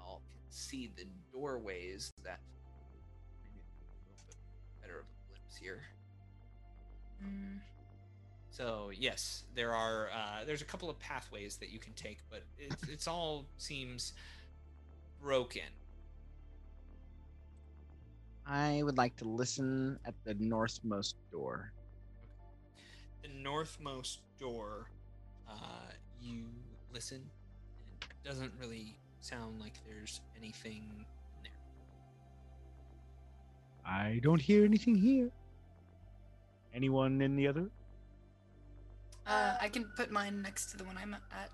I'll 0.00 0.22
see 0.48 0.90
the 0.96 1.04
doorways 1.32 2.12
that. 2.24 2.40
Maybe 3.44 3.60
a 3.60 4.08
little 4.10 4.24
bit 4.26 4.36
better 4.80 4.98
of 5.00 5.04
a 5.04 5.28
glimpse 5.28 5.56
here. 5.60 5.82
Mm, 7.22 7.60
So 8.50 8.90
yes, 8.96 9.44
there 9.54 9.74
are. 9.74 10.08
Uh, 10.14 10.44
there's 10.46 10.62
a 10.62 10.66
couple 10.66 10.88
of 10.88 10.98
pathways 10.98 11.56
that 11.58 11.68
you 11.70 11.78
can 11.78 11.92
take, 11.92 12.18
but 12.30 12.42
it's 12.58 12.88
it's 12.88 13.06
all 13.06 13.44
seems 13.58 14.14
broken. 15.20 15.62
I 18.48 18.82
would 18.82 18.96
like 18.96 19.16
to 19.16 19.24
listen 19.24 19.98
at 20.06 20.14
the 20.24 20.34
northmost 20.34 21.16
door. 21.32 21.72
The 23.22 23.28
northmost 23.28 24.20
door, 24.38 24.90
uh, 25.48 25.90
you 26.20 26.44
listen. 26.92 27.22
It 28.02 28.28
doesn't 28.28 28.52
really 28.60 28.98
sound 29.20 29.60
like 29.60 29.74
there's 29.84 30.20
anything 30.36 31.04
in 31.36 31.42
there. 31.42 31.52
I 33.84 34.20
don't 34.22 34.40
hear 34.40 34.64
anything 34.64 34.94
here. 34.94 35.30
Anyone 36.72 37.20
in 37.22 37.34
the 37.36 37.48
other? 37.48 37.70
uh, 39.26 39.56
I 39.60 39.68
can 39.68 39.84
put 39.96 40.10
mine 40.10 40.40
next 40.42 40.66
to 40.70 40.76
the 40.76 40.84
one 40.84 40.96
I'm 40.96 41.14
at. 41.14 41.50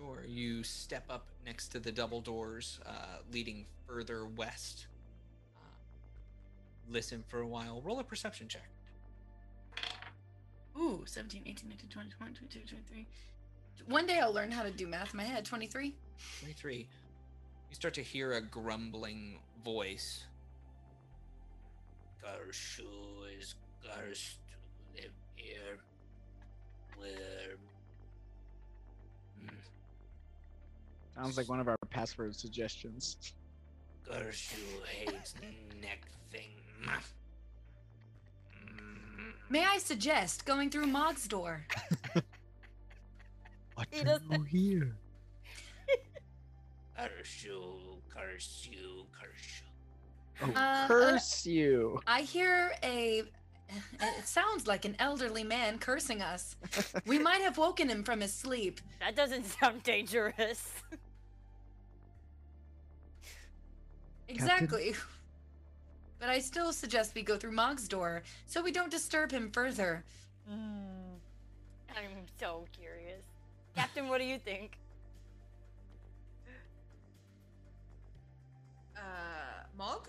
Sure. 0.00 0.24
You 0.26 0.62
step 0.62 1.04
up 1.10 1.26
next 1.44 1.68
to 1.68 1.78
the 1.78 1.92
double 1.92 2.22
doors 2.22 2.80
uh, 2.86 3.18
leading 3.30 3.66
further 3.86 4.24
west. 4.24 4.86
Uh, 5.54 5.60
listen 6.88 7.22
for 7.28 7.40
a 7.40 7.46
while. 7.46 7.82
Roll 7.84 7.98
a 7.98 8.04
perception 8.04 8.48
check. 8.48 8.68
Ooh, 10.78 11.02
17, 11.04 11.42
18, 11.44 11.68
19, 11.68 11.90
20, 11.90 12.10
21, 12.10 12.34
22, 12.34 12.60
23. 12.66 13.06
One 13.88 14.06
day 14.06 14.20
I'll 14.20 14.32
learn 14.32 14.50
how 14.50 14.62
to 14.62 14.70
do 14.70 14.86
math 14.86 15.12
in 15.12 15.18
my 15.18 15.24
head. 15.24 15.44
23. 15.44 15.94
23. 16.40 16.76
You 16.76 17.74
start 17.74 17.92
to 17.94 18.02
hear 18.02 18.32
a 18.32 18.40
grumbling 18.40 19.38
voice. 19.62 20.24
Garshu 22.24 22.86
is 23.38 23.54
cursed 23.82 24.38
to 24.48 25.02
live 25.02 25.12
here. 25.36 25.78
Where. 26.96 27.58
Sounds 31.20 31.36
like 31.36 31.50
one 31.50 31.60
of 31.60 31.68
our 31.68 31.76
password 31.90 32.34
suggestions. 32.34 33.34
Garshu 34.10 34.56
hates 34.86 35.34
neck 35.82 36.06
thing. 36.32 36.52
May 39.50 39.62
I 39.66 39.76
suggest 39.76 40.46
going 40.46 40.70
through 40.70 40.86
Mog's 40.86 41.28
door? 41.28 41.66
What 43.74 43.86
He 43.90 44.00
do 44.00 44.04
doesn't- 44.06 44.30
you 44.30 44.44
hear? 44.44 44.96
Garshu, 46.98 47.98
curse 48.14 48.68
you, 48.70 49.06
curse 49.18 49.62
you. 50.42 50.46
Oh, 50.48 50.52
Uh, 50.58 50.86
curse 50.88 51.46
you! 51.46 52.00
I 52.06 52.20
hear 52.22 52.72
a. 52.82 53.22
It 54.00 54.26
sounds 54.26 54.66
like 54.66 54.84
an 54.84 54.96
elderly 54.98 55.44
man 55.44 55.78
cursing 55.78 56.20
us. 56.22 56.56
We 57.06 57.18
might 57.18 57.40
have 57.40 57.56
woken 57.56 57.88
him 57.88 58.04
from 58.04 58.20
his 58.20 58.32
sleep. 58.34 58.80
That 59.00 59.16
doesn't 59.16 59.44
sound 59.46 59.82
dangerous. 59.82 60.72
Exactly. 64.30 64.94
But 66.20 66.28
I 66.28 66.38
still 66.40 66.70
suggest 66.74 67.14
we 67.14 67.22
go 67.22 67.38
through 67.38 67.52
Mog's 67.52 67.88
door 67.88 68.22
so 68.44 68.62
we 68.62 68.72
don't 68.72 68.90
disturb 68.90 69.32
him 69.32 69.50
further. 69.50 70.04
Hmm. 70.46 71.16
I'm 71.96 72.26
so 72.38 72.66
curious. 72.78 73.22
Captain, 73.74 74.06
what 74.06 74.18
do 74.18 74.24
you 74.24 74.38
think? 74.38 74.76
Uh, 78.96 79.64
Mog? 79.78 80.08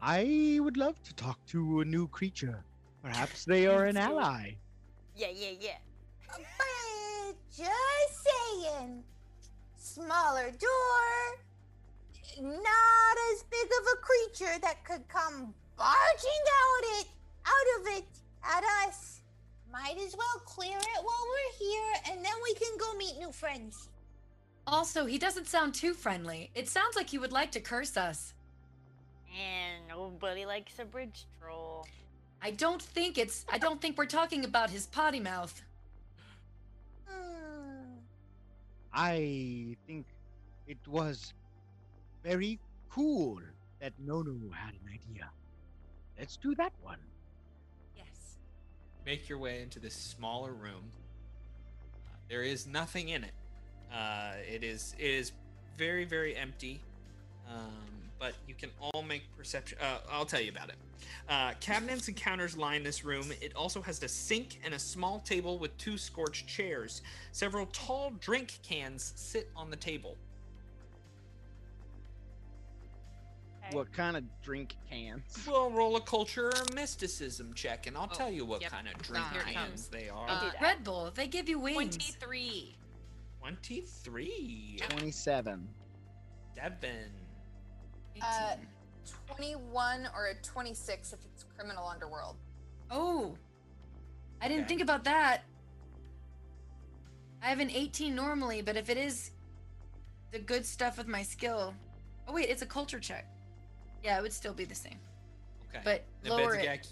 I 0.00 0.58
would 0.60 0.76
love 0.76 1.02
to 1.02 1.14
talk 1.14 1.44
to 1.46 1.80
a 1.80 1.84
new 1.84 2.06
creature. 2.06 2.62
Perhaps 3.02 3.44
they 3.46 3.66
are 3.72 3.86
an 3.86 3.96
Let's 3.96 4.06
do 4.06 4.12
it. 4.12 4.16
ally. 4.16 4.56
Yeah, 5.16 5.28
yeah, 5.34 5.50
yeah. 5.58 5.78
But 6.28 7.34
just 7.56 8.24
saying, 8.28 9.02
smaller 9.76 10.50
door, 10.52 11.38
not 12.40 13.16
as 13.32 13.42
big 13.44 13.66
of 13.66 13.86
a 13.92 13.96
creature 13.96 14.58
that 14.60 14.84
could 14.84 15.06
come 15.08 15.54
barging 15.76 16.44
out 16.62 17.00
it, 17.00 17.06
out 17.46 17.80
of 17.80 17.86
it, 17.98 18.04
at 18.44 18.64
us. 18.86 19.20
Might 19.72 19.98
as 19.98 20.16
well 20.16 20.40
clear 20.44 20.76
it 20.76 21.04
while 21.04 21.26
we're 21.28 21.66
here, 21.66 21.94
and 22.10 22.24
then 22.24 22.32
we 22.42 22.54
can 22.54 22.76
go 22.78 22.96
meet 22.96 23.18
new 23.18 23.32
friends. 23.32 23.88
Also, 24.66 25.04
he 25.04 25.18
doesn't 25.18 25.46
sound 25.48 25.74
too 25.74 25.92
friendly. 25.92 26.50
It 26.54 26.68
sounds 26.68 26.96
like 26.96 27.10
he 27.10 27.18
would 27.18 27.32
like 27.32 27.50
to 27.52 27.60
curse 27.60 27.96
us. 27.96 28.34
And 29.30 29.86
nobody 29.88 30.46
likes 30.46 30.78
a 30.78 30.84
bridge 30.84 31.26
troll. 31.40 31.86
I 32.40 32.52
don't 32.52 32.80
think 32.80 33.18
it's. 33.18 33.44
I 33.50 33.58
don't 33.58 33.80
think 33.80 33.98
we're 33.98 34.06
talking 34.06 34.44
about 34.44 34.70
his 34.70 34.86
potty 34.86 35.20
mouth. 35.20 35.62
Hmm. 37.08 37.98
I 38.92 39.76
think 39.86 40.06
it 40.66 40.78
was 40.86 41.32
very 42.24 42.58
cool 42.88 43.38
that 43.80 43.92
Nono 43.98 44.34
had 44.52 44.72
an 44.72 44.88
idea. 44.88 45.30
Let's 46.18 46.36
do 46.36 46.54
that 46.54 46.72
one. 46.82 46.98
Yes. 47.96 48.06
make 49.04 49.28
your 49.28 49.38
way 49.38 49.62
into 49.62 49.78
this 49.78 49.94
smaller 49.94 50.52
room. 50.52 50.90
Uh, 52.06 52.16
there 52.28 52.42
is 52.42 52.66
nothing 52.66 53.10
in 53.10 53.24
it. 53.24 53.34
Uh, 53.92 54.32
it 54.50 54.64
is 54.64 54.96
it 54.98 55.10
is 55.10 55.32
very 55.76 56.04
very 56.04 56.34
empty. 56.34 56.80
Um, 57.48 57.94
but 58.18 58.32
you 58.48 58.54
can 58.54 58.70
all 58.80 59.02
make 59.02 59.22
perception. 59.36 59.76
Uh, 59.82 59.98
I'll 60.10 60.24
tell 60.24 60.40
you 60.40 60.50
about 60.50 60.70
it. 60.70 60.76
Uh, 61.28 61.52
cabinets 61.60 62.08
and 62.08 62.16
counters 62.16 62.56
line 62.56 62.82
this 62.82 63.04
room. 63.04 63.30
It 63.42 63.54
also 63.54 63.82
has 63.82 64.02
a 64.02 64.08
sink 64.08 64.60
and 64.64 64.72
a 64.72 64.78
small 64.78 65.20
table 65.20 65.58
with 65.58 65.76
two 65.76 65.98
scorched 65.98 66.46
chairs. 66.46 67.02
Several 67.32 67.66
tall 67.66 68.12
drink 68.20 68.58
cans 68.62 69.12
sit 69.16 69.50
on 69.54 69.68
the 69.68 69.76
table. 69.76 70.16
Okay. 73.66 73.76
What 73.76 73.92
kind 73.92 74.16
of 74.16 74.24
drink 74.42 74.76
cans? 74.90 75.22
We'll 75.46 75.70
roll 75.70 75.96
a 75.96 76.00
culture 76.00 76.48
or 76.48 76.74
mysticism 76.74 77.52
check, 77.54 77.86
and 77.86 77.96
I'll 77.96 78.08
Oh, 78.12 78.14
tell 78.14 78.30
you 78.30 78.44
what 78.44 78.60
yep. 78.60 78.70
kind 78.70 78.88
of 78.88 78.94
drink 79.02 79.26
Here 79.32 79.40
it 79.42 79.54
cans 79.54 79.88
they 79.88 80.08
are. 80.08 80.28
Uh. 80.28 80.50
Red 80.60 80.84
Bull, 80.84 81.10
they 81.14 81.26
give 81.26 81.48
you 81.48 81.58
wings. 81.58 81.96
23. 81.96 82.76
Twenty-three. 83.40 84.78
27. 84.88 85.68
Devin. 86.54 87.10
Uh, 88.22 88.54
21 89.26 90.08
or 90.14 90.28
a 90.28 90.34
26 90.36 91.12
if 91.12 91.18
it's 91.24 91.44
criminal 91.56 91.86
underworld. 91.86 92.36
Oh, 92.90 93.36
I 94.40 94.48
didn't 94.48 94.62
Okay. 94.64 94.68
think 94.68 94.80
about 94.82 95.04
that. 95.04 95.42
I 97.42 97.46
have 97.48 97.60
an 97.60 97.70
18 97.70 98.14
normally, 98.14 98.62
but 98.62 98.76
if 98.76 98.88
it 98.88 98.96
is 98.96 99.30
the 100.30 100.38
good 100.38 100.64
stuff 100.64 100.96
with 100.96 101.06
my 101.08 101.22
skill. 101.22 101.74
Oh, 102.26 102.32
wait, 102.32 102.48
it's 102.48 102.62
a 102.62 102.66
culture 102.66 102.98
check. 102.98 103.26
Yeah, 104.04 104.18
it 104.18 104.22
would 104.22 104.32
still 104.32 104.52
be 104.52 104.66
the 104.66 104.74
same. 104.74 104.98
Okay. 105.70 105.80
But 105.82 106.04
The 106.22 106.30
lower 106.30 106.54
it. 106.54 106.66
Bedzagak, 106.66 106.86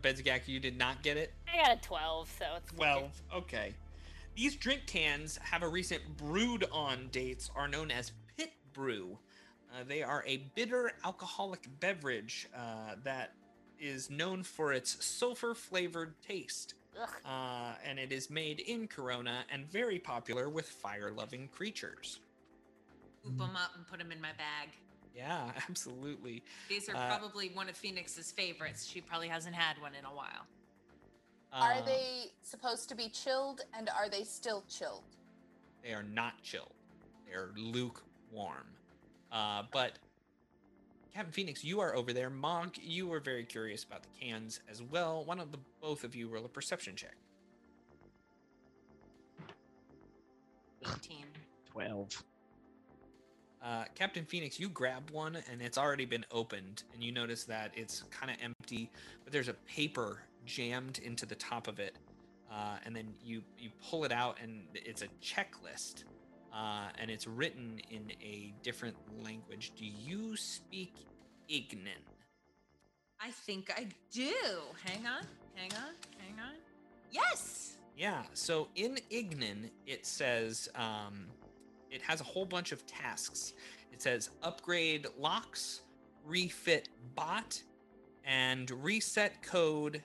Bedzagak, 0.00 0.48
you 0.48 0.58
did 0.58 0.78
not 0.78 1.02
get 1.02 1.18
it? 1.18 1.34
I 1.52 1.58
got 1.58 1.76
a 1.76 1.80
12, 1.80 2.34
so 2.38 2.44
it's 2.56 2.72
okay. 2.72 2.76
12. 2.76 3.22
Okay. 3.34 3.74
These 4.34 4.56
drink 4.56 4.86
cans 4.86 5.38
have 5.42 5.62
a 5.62 5.68
recent 5.68 6.02
brewed 6.16 6.64
on 6.72 7.08
dates 7.12 7.50
are 7.54 7.68
known 7.68 7.90
as 7.90 8.12
pit 8.36 8.52
brew. 8.72 9.18
Uh, 9.72 9.84
they 9.86 10.02
are 10.02 10.24
a 10.26 10.38
bitter 10.54 10.92
alcoholic 11.04 11.68
beverage 11.80 12.48
uh, 12.56 12.94
that 13.04 13.34
is 13.78 14.08
known 14.10 14.42
for 14.42 14.72
its 14.72 15.04
sulfur 15.04 15.54
flavored 15.54 16.14
taste. 16.22 16.74
Ugh. 17.00 17.08
Uh, 17.26 17.74
and 17.84 17.98
it 17.98 18.10
is 18.10 18.30
made 18.30 18.60
in 18.60 18.88
Corona 18.88 19.44
and 19.50 19.70
very 19.70 19.98
popular 19.98 20.48
with 20.48 20.66
fire 20.66 21.12
loving 21.14 21.48
creatures. 21.48 22.20
Scoop 23.20 23.38
them 23.38 23.56
up 23.56 23.72
and 23.74 23.86
put 23.86 23.98
them 23.98 24.12
in 24.12 24.20
my 24.20 24.32
bag. 24.32 24.70
Yeah, 25.16 25.50
absolutely. 25.68 26.42
These 26.68 26.88
are 26.90 26.96
Uh, 26.96 27.06
probably 27.16 27.48
one 27.50 27.68
of 27.68 27.76
Phoenix's 27.76 28.30
favorites. 28.30 28.86
She 28.86 29.00
probably 29.00 29.28
hasn't 29.28 29.54
had 29.54 29.80
one 29.80 29.94
in 29.94 30.04
a 30.04 30.14
while. 30.14 30.46
Are 31.52 31.74
Uh, 31.74 31.82
they 31.82 32.32
supposed 32.42 32.88
to 32.90 32.94
be 32.94 33.08
chilled 33.08 33.62
and 33.72 33.88
are 33.88 34.08
they 34.10 34.24
still 34.24 34.62
chilled? 34.68 35.04
They 35.82 35.94
are 35.94 36.02
not 36.02 36.42
chilled. 36.42 36.74
They're 37.26 37.50
lukewarm. 37.56 38.66
Uh, 39.32 39.62
but 39.72 39.98
Captain 41.14 41.32
Phoenix, 41.32 41.64
you 41.64 41.80
are 41.80 41.94
over 41.96 42.12
there. 42.12 42.28
Mog, 42.28 42.76
you 42.78 43.06
were 43.06 43.20
very 43.20 43.44
curious 43.44 43.84
about 43.84 44.02
the 44.02 44.08
cans 44.20 44.60
as 44.68 44.82
well. 44.82 45.24
Why 45.24 45.36
don't 45.36 45.50
the 45.50 45.58
both 45.80 46.04
of 46.04 46.14
you 46.14 46.28
roll 46.28 46.44
a 46.44 46.48
perception 46.48 46.94
check? 46.94 47.16
18. 50.82 51.24
Twelve. 51.70 52.22
Uh, 53.66 53.84
Captain 53.96 54.24
Phoenix, 54.24 54.60
you 54.60 54.68
grab 54.68 55.10
one 55.10 55.36
and 55.50 55.60
it's 55.60 55.76
already 55.76 56.04
been 56.04 56.24
opened, 56.30 56.84
and 56.94 57.02
you 57.02 57.10
notice 57.10 57.42
that 57.44 57.72
it's 57.74 58.04
kind 58.12 58.30
of 58.30 58.36
empty, 58.40 58.88
but 59.24 59.32
there's 59.32 59.48
a 59.48 59.54
paper 59.66 60.20
jammed 60.44 61.00
into 61.00 61.26
the 61.26 61.34
top 61.34 61.66
of 61.66 61.80
it. 61.80 61.96
Uh, 62.48 62.76
and 62.84 62.94
then 62.94 63.12
you 63.24 63.42
you 63.58 63.70
pull 63.90 64.04
it 64.04 64.12
out, 64.12 64.38
and 64.40 64.62
it's 64.72 65.02
a 65.02 65.08
checklist, 65.20 66.04
uh, 66.54 66.90
and 66.96 67.10
it's 67.10 67.26
written 67.26 67.80
in 67.90 68.12
a 68.22 68.54
different 68.62 68.96
language. 69.24 69.72
Do 69.76 69.84
you 69.84 70.36
speak 70.36 70.94
Ignan? 71.50 72.04
I 73.20 73.32
think 73.32 73.72
I 73.76 73.88
do. 74.12 74.32
Hang 74.84 75.06
on, 75.06 75.26
hang 75.56 75.72
on, 75.72 75.94
hang 76.18 76.38
on. 76.38 76.54
Yes. 77.10 77.78
Yeah. 77.96 78.22
So 78.32 78.68
in 78.76 79.00
Ignan, 79.10 79.70
it 79.88 80.06
says 80.06 80.68
um, 80.76 81.26
it 81.90 82.02
has 82.02 82.20
a 82.20 82.24
whole 82.24 82.44
bunch 82.46 82.72
of 82.72 82.86
tasks. 82.86 83.54
It 83.92 84.02
says 84.02 84.30
upgrade 84.42 85.06
locks, 85.18 85.82
refit 86.24 86.88
bot, 87.14 87.62
and 88.24 88.70
reset 88.82 89.42
code 89.42 90.02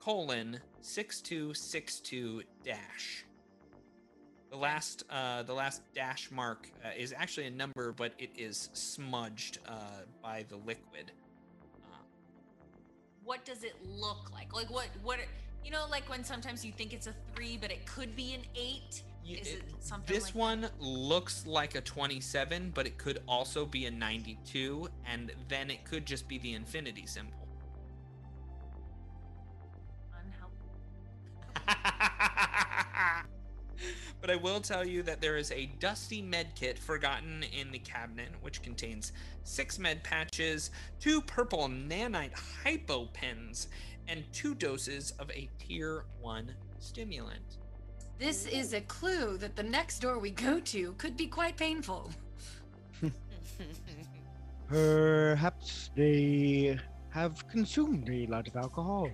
colon 0.00 0.60
six 0.80 1.20
two 1.20 1.52
six 1.54 2.00
two 2.00 2.42
dash. 2.64 3.24
The 4.50 4.56
last 4.56 5.04
uh, 5.10 5.42
the 5.42 5.52
last 5.52 5.82
dash 5.94 6.30
mark 6.30 6.70
uh, 6.84 6.88
is 6.96 7.12
actually 7.14 7.46
a 7.46 7.50
number, 7.50 7.92
but 7.92 8.12
it 8.18 8.30
is 8.36 8.70
smudged 8.72 9.58
uh, 9.68 9.74
by 10.22 10.46
the 10.48 10.56
liquid. 10.56 11.12
What 13.24 13.44
does 13.44 13.62
it 13.62 13.74
look 13.84 14.30
like? 14.32 14.54
Like 14.54 14.70
what? 14.70 14.88
What? 15.02 15.18
You 15.62 15.70
know, 15.70 15.84
like 15.90 16.08
when 16.08 16.24
sometimes 16.24 16.64
you 16.64 16.72
think 16.72 16.94
it's 16.94 17.08
a 17.08 17.14
three, 17.34 17.58
but 17.60 17.70
it 17.70 17.84
could 17.84 18.16
be 18.16 18.32
an 18.32 18.40
eight. 18.54 19.02
Is 19.28 19.48
it, 19.54 19.62
something 19.80 20.14
This 20.14 20.26
like 20.26 20.34
one 20.34 20.68
looks 20.78 21.46
like 21.46 21.74
a 21.74 21.80
27, 21.80 22.72
but 22.74 22.86
it 22.86 22.98
could 22.98 23.22
also 23.28 23.66
be 23.66 23.86
a 23.86 23.90
92, 23.90 24.88
and 25.06 25.32
then 25.48 25.70
it 25.70 25.84
could 25.84 26.06
just 26.06 26.28
be 26.28 26.38
the 26.38 26.54
infinity 26.54 27.06
symbol. 27.06 27.48
But 34.20 34.30
I 34.30 34.36
will 34.36 34.60
tell 34.60 34.86
you 34.86 35.02
that 35.04 35.20
there 35.20 35.36
is 35.36 35.52
a 35.52 35.66
dusty 35.78 36.20
med 36.20 36.54
kit 36.56 36.78
forgotten 36.78 37.44
in 37.44 37.70
the 37.70 37.78
cabinet, 37.78 38.30
which 38.40 38.62
contains 38.62 39.12
six 39.44 39.78
med 39.78 40.02
patches, 40.02 40.70
two 40.98 41.20
purple 41.22 41.68
nanite 41.68 42.36
hypo 42.64 43.06
pens, 43.06 43.68
and 44.08 44.24
two 44.32 44.54
doses 44.54 45.12
of 45.12 45.30
a 45.30 45.48
tier 45.58 46.04
one 46.20 46.54
stimulant. 46.78 47.58
This 48.18 48.46
is 48.46 48.74
a 48.74 48.80
clue 48.80 49.38
that 49.38 49.54
the 49.54 49.62
next 49.62 50.00
door 50.00 50.18
we 50.18 50.32
go 50.32 50.58
to 50.58 50.92
could 50.94 51.16
be 51.16 51.28
quite 51.28 51.56
painful. 51.56 52.10
Perhaps 54.68 55.90
they 55.94 56.76
have 57.10 57.46
consumed 57.48 58.10
a 58.10 58.26
lot 58.26 58.48
of 58.48 58.56
alcohol 58.56 59.08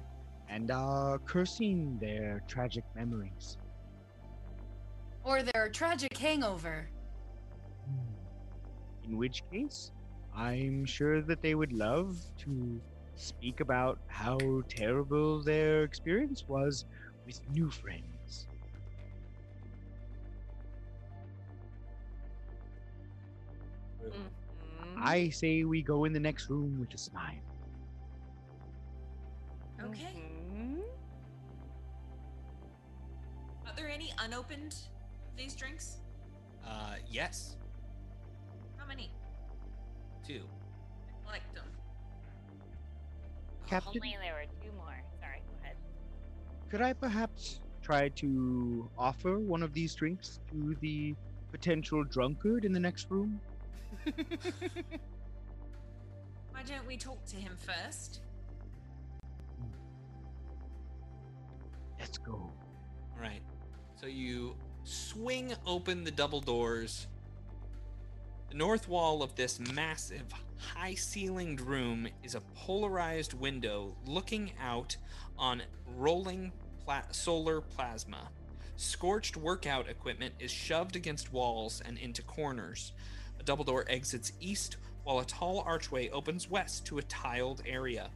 and 0.49 0.71
are 0.71 1.19
cursing 1.19 1.99
their 2.01 2.43
tragic 2.49 2.85
memories. 2.97 3.59
Or 5.23 5.43
their 5.43 5.69
tragic 5.69 6.17
hangover. 6.17 6.89
Hmm. 7.87 9.11
In 9.11 9.19
which 9.19 9.43
case, 9.53 9.93
I'm 10.35 10.87
sure 10.87 11.21
that 11.21 11.43
they 11.43 11.55
would 11.55 11.73
love 11.73 12.17
to 12.39 12.81
speak 13.17 13.61
about 13.61 13.99
how 14.07 14.39
terrible 14.71 15.43
their 15.43 15.85
experience 15.85 16.45
was 16.49 16.87
with 17.27 17.39
new 17.51 17.69
friends. 17.71 18.14
I 24.97 25.29
say 25.31 25.65
we 25.65 25.83
go 25.83 26.05
in 26.05 26.13
the 26.13 26.21
next 26.21 26.49
room 26.49 26.79
with 26.81 26.95
a 26.95 26.99
smile. 26.99 27.41
Okay. 29.83 30.09
Mm-hmm. 30.55 30.81
Are 33.67 33.75
there 33.77 33.89
any 33.89 34.13
unopened 34.21 34.75
these 35.37 35.55
drinks? 35.55 35.99
Uh, 36.67 36.95
yes, 37.11 37.57
How 38.79 38.87
many? 38.87 39.11
two. 40.27 40.43
Collect 41.27 41.55
them. 41.55 41.65
Captain, 43.67 44.01
Only 44.03 44.17
there 44.23 44.33
were 44.35 44.47
two 44.65 44.73
more. 44.77 45.03
Sorry, 45.21 45.41
go 45.47 45.53
ahead. 45.63 45.77
could 46.71 46.81
I 46.81 46.93
perhaps 46.95 47.61
try 47.83 48.09
to 48.11 48.89
offer 48.97 49.39
one 49.39 49.63
of 49.63 49.75
these 49.75 49.95
drinks 49.95 50.41
to 50.51 50.75
the 50.81 51.15
potential 51.51 52.03
drunkard 52.05 52.65
in 52.65 52.73
the 52.73 52.81
next 52.81 53.11
room? 53.11 53.39
Why 56.51 56.63
don't 56.67 56.87
we 56.87 56.97
talk 56.97 57.25
to 57.27 57.37
him 57.37 57.57
first? 57.57 58.21
Let's 61.99 62.19
go. 62.19 62.33
All 62.33 63.21
right. 63.21 63.43
So 64.01 64.07
you 64.07 64.57
swing 64.85 65.55
open 65.67 66.05
the 66.05 66.11
double 66.11 66.41
doors. 66.41 67.07
The 68.51 68.57
north 68.57 68.89
wall 68.89 69.23
of 69.23 69.35
this 69.35 69.59
massive, 69.59 70.27
high 70.59 70.95
ceilinged 70.95 71.61
room 71.61 72.07
is 72.23 72.35
a 72.35 72.41
polarized 72.55 73.35
window 73.35 73.97
looking 74.07 74.53
out 74.63 74.97
on 75.39 75.63
rolling 75.97 76.53
pla- 76.85 77.11
solar 77.11 77.61
plasma. 77.61 78.29
Scorched 78.77 79.37
workout 79.37 79.89
equipment 79.89 80.35
is 80.39 80.51
shoved 80.51 80.97
against 80.97 81.33
walls 81.33 81.83
and 81.85 81.97
into 81.99 82.23
corners. 82.23 82.93
Double 83.45 83.65
door 83.65 83.85
exits 83.89 84.33
east, 84.41 84.79
while 85.03 85.19
a 85.19 85.25
tall 85.25 85.63
archway 85.67 86.09
opens 86.11 86.49
west 86.49 86.87
to 86.87 86.99
a 86.99 87.03
tiled 87.03 87.63
area. 87.67 88.11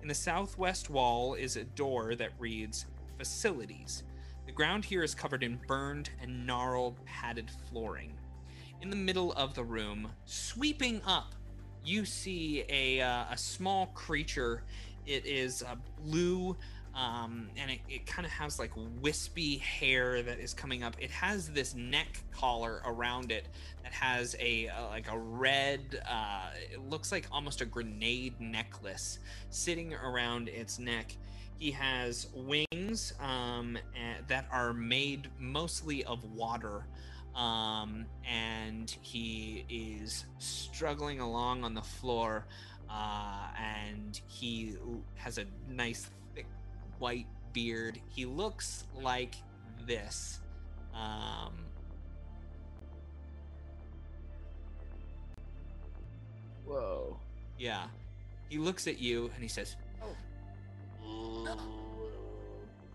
In 0.00 0.08
the 0.08 0.14
southwest 0.14 0.88
wall 0.88 1.34
is 1.34 1.56
a 1.56 1.64
door 1.64 2.14
that 2.14 2.32
reads 2.38 2.86
Facilities. 3.18 4.04
The 4.46 4.52
ground 4.52 4.84
here 4.84 5.02
is 5.02 5.14
covered 5.14 5.42
in 5.42 5.60
burned 5.66 6.10
and 6.22 6.46
gnarled 6.46 7.04
padded 7.04 7.50
flooring. 7.68 8.14
In 8.80 8.88
the 8.88 8.96
middle 8.96 9.32
of 9.34 9.54
the 9.54 9.64
room, 9.64 10.10
sweeping 10.24 11.02
up, 11.06 11.34
you 11.84 12.06
see 12.06 12.64
a, 12.68 13.02
uh, 13.02 13.24
a 13.30 13.36
small 13.36 13.86
creature. 13.88 14.62
It 15.06 15.26
is 15.26 15.60
a 15.60 15.76
blue, 16.02 16.56
um, 16.94 17.48
and 17.56 17.70
it, 17.70 17.80
it 17.88 18.06
kind 18.06 18.26
of 18.26 18.32
has 18.32 18.58
like 18.58 18.72
wispy 19.00 19.58
hair 19.58 20.22
that 20.22 20.38
is 20.40 20.52
coming 20.54 20.82
up. 20.82 20.96
It 20.98 21.10
has 21.10 21.48
this 21.48 21.74
neck 21.74 22.22
collar 22.32 22.82
around 22.84 23.30
it 23.30 23.46
that 23.82 23.92
has 23.92 24.34
a 24.40 24.68
uh, 24.68 24.88
like 24.88 25.10
a 25.10 25.18
red. 25.18 26.02
Uh, 26.08 26.50
it 26.72 26.80
looks 26.88 27.12
like 27.12 27.26
almost 27.30 27.60
a 27.60 27.64
grenade 27.64 28.40
necklace 28.40 29.18
sitting 29.50 29.94
around 29.94 30.48
its 30.48 30.78
neck. 30.78 31.16
He 31.58 31.70
has 31.72 32.28
wings 32.34 33.12
um, 33.20 33.78
a- 33.94 34.22
that 34.28 34.46
are 34.50 34.72
made 34.72 35.28
mostly 35.38 36.04
of 36.04 36.24
water, 36.24 36.86
um, 37.36 38.06
and 38.28 38.90
he 39.02 39.64
is 39.68 40.24
struggling 40.38 41.20
along 41.20 41.64
on 41.64 41.74
the 41.74 41.82
floor. 41.82 42.46
Uh, 42.92 43.46
and 43.56 44.20
he 44.26 44.74
has 45.14 45.38
a 45.38 45.44
nice 45.68 46.10
white 47.00 47.26
beard. 47.52 48.00
He 48.08 48.24
looks 48.24 48.84
like 48.94 49.34
this. 49.86 50.40
Um, 50.94 51.54
Whoa. 56.64 57.18
yeah. 57.58 57.86
He 58.48 58.58
looks 58.58 58.86
at 58.86 59.00
you 59.00 59.30
and 59.34 59.42
he 59.42 59.48
says, 59.48 59.76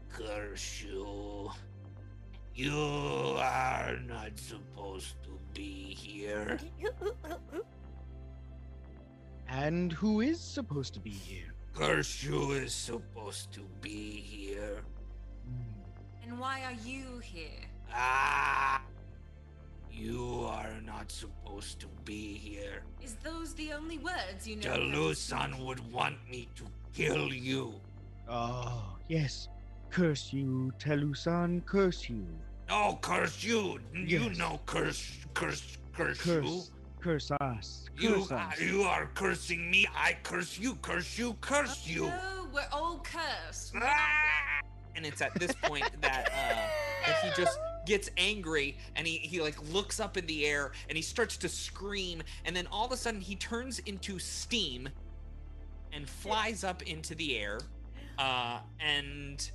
Curse 0.10 0.84
you. 0.84 1.52
You 2.54 3.36
are 3.38 3.98
not 4.08 4.38
supposed 4.40 5.16
to 5.24 5.38
be 5.54 5.94
here. 5.94 6.58
And 9.48 9.94
who 9.94 10.22
is 10.22 10.40
supposed 10.42 10.94
to 10.96 11.00
be 11.00 11.12
here? 11.12 11.55
Curse 11.76 12.24
you 12.24 12.52
is 12.52 12.74
supposed 12.74 13.52
to 13.52 13.60
be 13.82 13.90
here. 13.90 14.80
And 16.24 16.40
why 16.40 16.62
are 16.64 16.88
you 16.88 17.20
here? 17.22 17.68
Ah! 17.94 18.82
You 19.92 20.48
are 20.50 20.80
not 20.86 21.12
supposed 21.12 21.82
to 21.82 21.88
be 22.06 22.34
here. 22.34 22.84
Is 23.04 23.16
those 23.16 23.54
the 23.56 23.74
only 23.74 23.98
words 23.98 24.48
you 24.48 24.56
know? 24.56 24.70
Delusan 24.70 25.66
would 25.66 25.92
want 25.92 26.16
me 26.32 26.48
to 26.56 26.64
kill 26.94 27.34
you. 27.34 27.74
Oh, 28.30 28.96
yes. 29.10 29.50
Curse 29.92 30.32
you, 30.32 30.72
Telusan, 30.80 31.66
curse 31.66 32.10
you. 32.10 32.26
No, 32.70 32.98
curse 33.02 33.44
you. 33.44 33.80
You 33.94 34.30
know, 34.32 34.62
curse, 34.66 35.12
curse, 35.34 35.78
curse, 35.94 36.22
Curse, 36.22 36.46
you. 36.46 36.62
Curse 37.06 37.30
us. 37.40 37.88
You, 37.96 38.16
Curse 38.16 38.32
are, 38.32 38.38
us. 38.52 38.60
you 38.60 38.82
are 38.82 39.06
cursing 39.14 39.70
me. 39.70 39.86
I 39.96 40.18
curse 40.24 40.58
you. 40.58 40.74
Curse 40.82 41.20
you. 41.20 41.36
Curse 41.40 41.88
you. 41.88 42.08
No, 42.08 42.48
we're 42.52 42.66
all 42.72 43.04
cursed. 43.04 43.76
and 44.96 45.06
it's 45.06 45.22
at 45.22 45.32
this 45.36 45.52
point 45.62 45.88
that 46.02 46.32
uh, 46.34 47.08
that 47.08 47.24
he 47.24 47.30
just 47.40 47.60
gets 47.86 48.10
angry 48.18 48.76
and 48.96 49.06
he, 49.06 49.18
he 49.18 49.40
like 49.40 49.56
looks 49.72 50.00
up 50.00 50.18
in 50.18 50.26
the 50.26 50.48
air 50.48 50.72
and 50.90 50.96
he 50.96 51.04
starts 51.04 51.38
to 51.38 51.48
scream 51.48 52.24
and 52.44 52.56
then 52.56 52.66
all 52.72 52.88
of 52.88 52.92
a 52.92 52.98
sudden 52.98 53.22
he 53.22 53.36
turns 53.36 53.78
into 53.86 54.18
steam 54.18 54.90
and 55.94 56.10
flies 56.10 56.64
up 56.64 56.82
into 56.82 57.14
the 57.14 57.38
air 57.38 57.60
uh, 58.18 58.58
and 58.80 59.52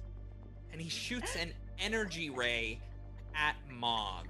and 0.70 0.80
he 0.80 0.88
shoots 0.88 1.34
an 1.34 1.52
energy 1.80 2.30
ray 2.30 2.78
at 3.34 3.56
Mog. 3.72 4.26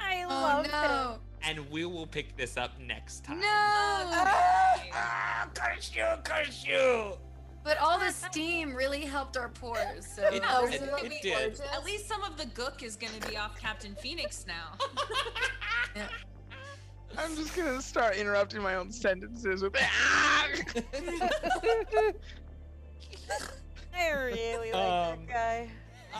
I 0.00 0.24
Oh 0.24 0.28
love 0.28 0.66
no. 0.68 1.18
It. 1.42 1.48
And 1.48 1.70
we 1.70 1.84
will 1.84 2.06
pick 2.06 2.36
this 2.36 2.56
up 2.56 2.78
next 2.80 3.24
time. 3.24 3.40
No. 3.40 3.46
Ah, 3.48 5.48
curse 5.54 5.90
you, 5.94 6.04
curse 6.24 6.64
you! 6.66 7.16
But 7.64 7.78
all 7.78 7.98
the 7.98 8.10
steam 8.12 8.74
really 8.74 9.00
helped 9.04 9.36
our 9.36 9.48
pores. 9.48 10.06
So 10.06 10.22
It- 10.28 10.34
it- 10.34 10.42
it 10.44 10.82
it'll 10.82 11.08
did. 11.22 11.60
At 11.72 11.84
least 11.84 12.06
some 12.06 12.22
of 12.22 12.36
the 12.36 12.46
gook 12.46 12.82
is 12.82 12.96
gonna 12.96 13.18
be 13.28 13.36
off 13.36 13.58
Captain 13.60 13.94
Phoenix 13.96 14.46
now. 14.46 14.72
I'm 17.18 17.34
just 17.36 17.56
gonna 17.56 17.80
start 17.82 18.16
interrupting 18.16 18.62
my 18.62 18.76
own 18.76 18.92
sentences 18.92 19.62
with 19.62 19.74
"Ah!" 19.80 20.46
I 23.94 24.10
really 24.10 24.72
like 24.72 24.82
Um, 24.82 25.26
that 25.26 25.28
guy. 25.28 25.70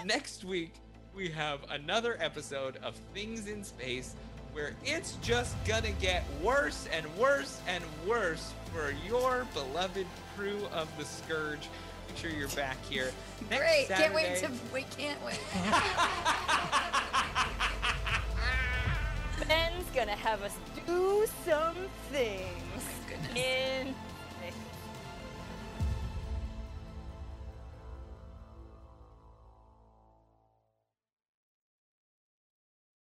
Next 0.04 0.44
week, 0.44 0.74
we 1.14 1.28
have 1.30 1.60
another 1.70 2.16
episode 2.20 2.76
of 2.82 2.96
Things 3.14 3.46
in 3.46 3.64
Space 3.64 4.14
where 4.56 4.72
it's 4.86 5.18
just 5.20 5.54
gonna 5.66 5.90
get 6.00 6.24
worse 6.42 6.88
and 6.90 7.04
worse 7.18 7.60
and 7.68 7.84
worse 8.08 8.54
for 8.72 8.94
your 9.06 9.46
beloved 9.52 10.06
crew 10.34 10.64
of 10.72 10.88
the 10.96 11.04
Scourge. 11.04 11.68
Make 12.08 12.16
sure 12.16 12.30
you're 12.30 12.48
back 12.48 12.78
here. 12.88 13.12
Next 13.50 13.60
Great. 13.60 13.88
Can't 13.88 14.14
wait 14.14 14.36
to 14.36 14.40
Saturday. 14.40 14.58
we 14.72 14.82
can't 14.96 15.22
wait. 15.26 15.38
Ben's 19.46 19.84
gonna 19.94 20.12
have 20.12 20.40
us 20.40 20.56
do 20.86 21.26
some 21.44 21.76
things 22.10 22.82
goodness. 23.06 23.36
in 23.36 23.94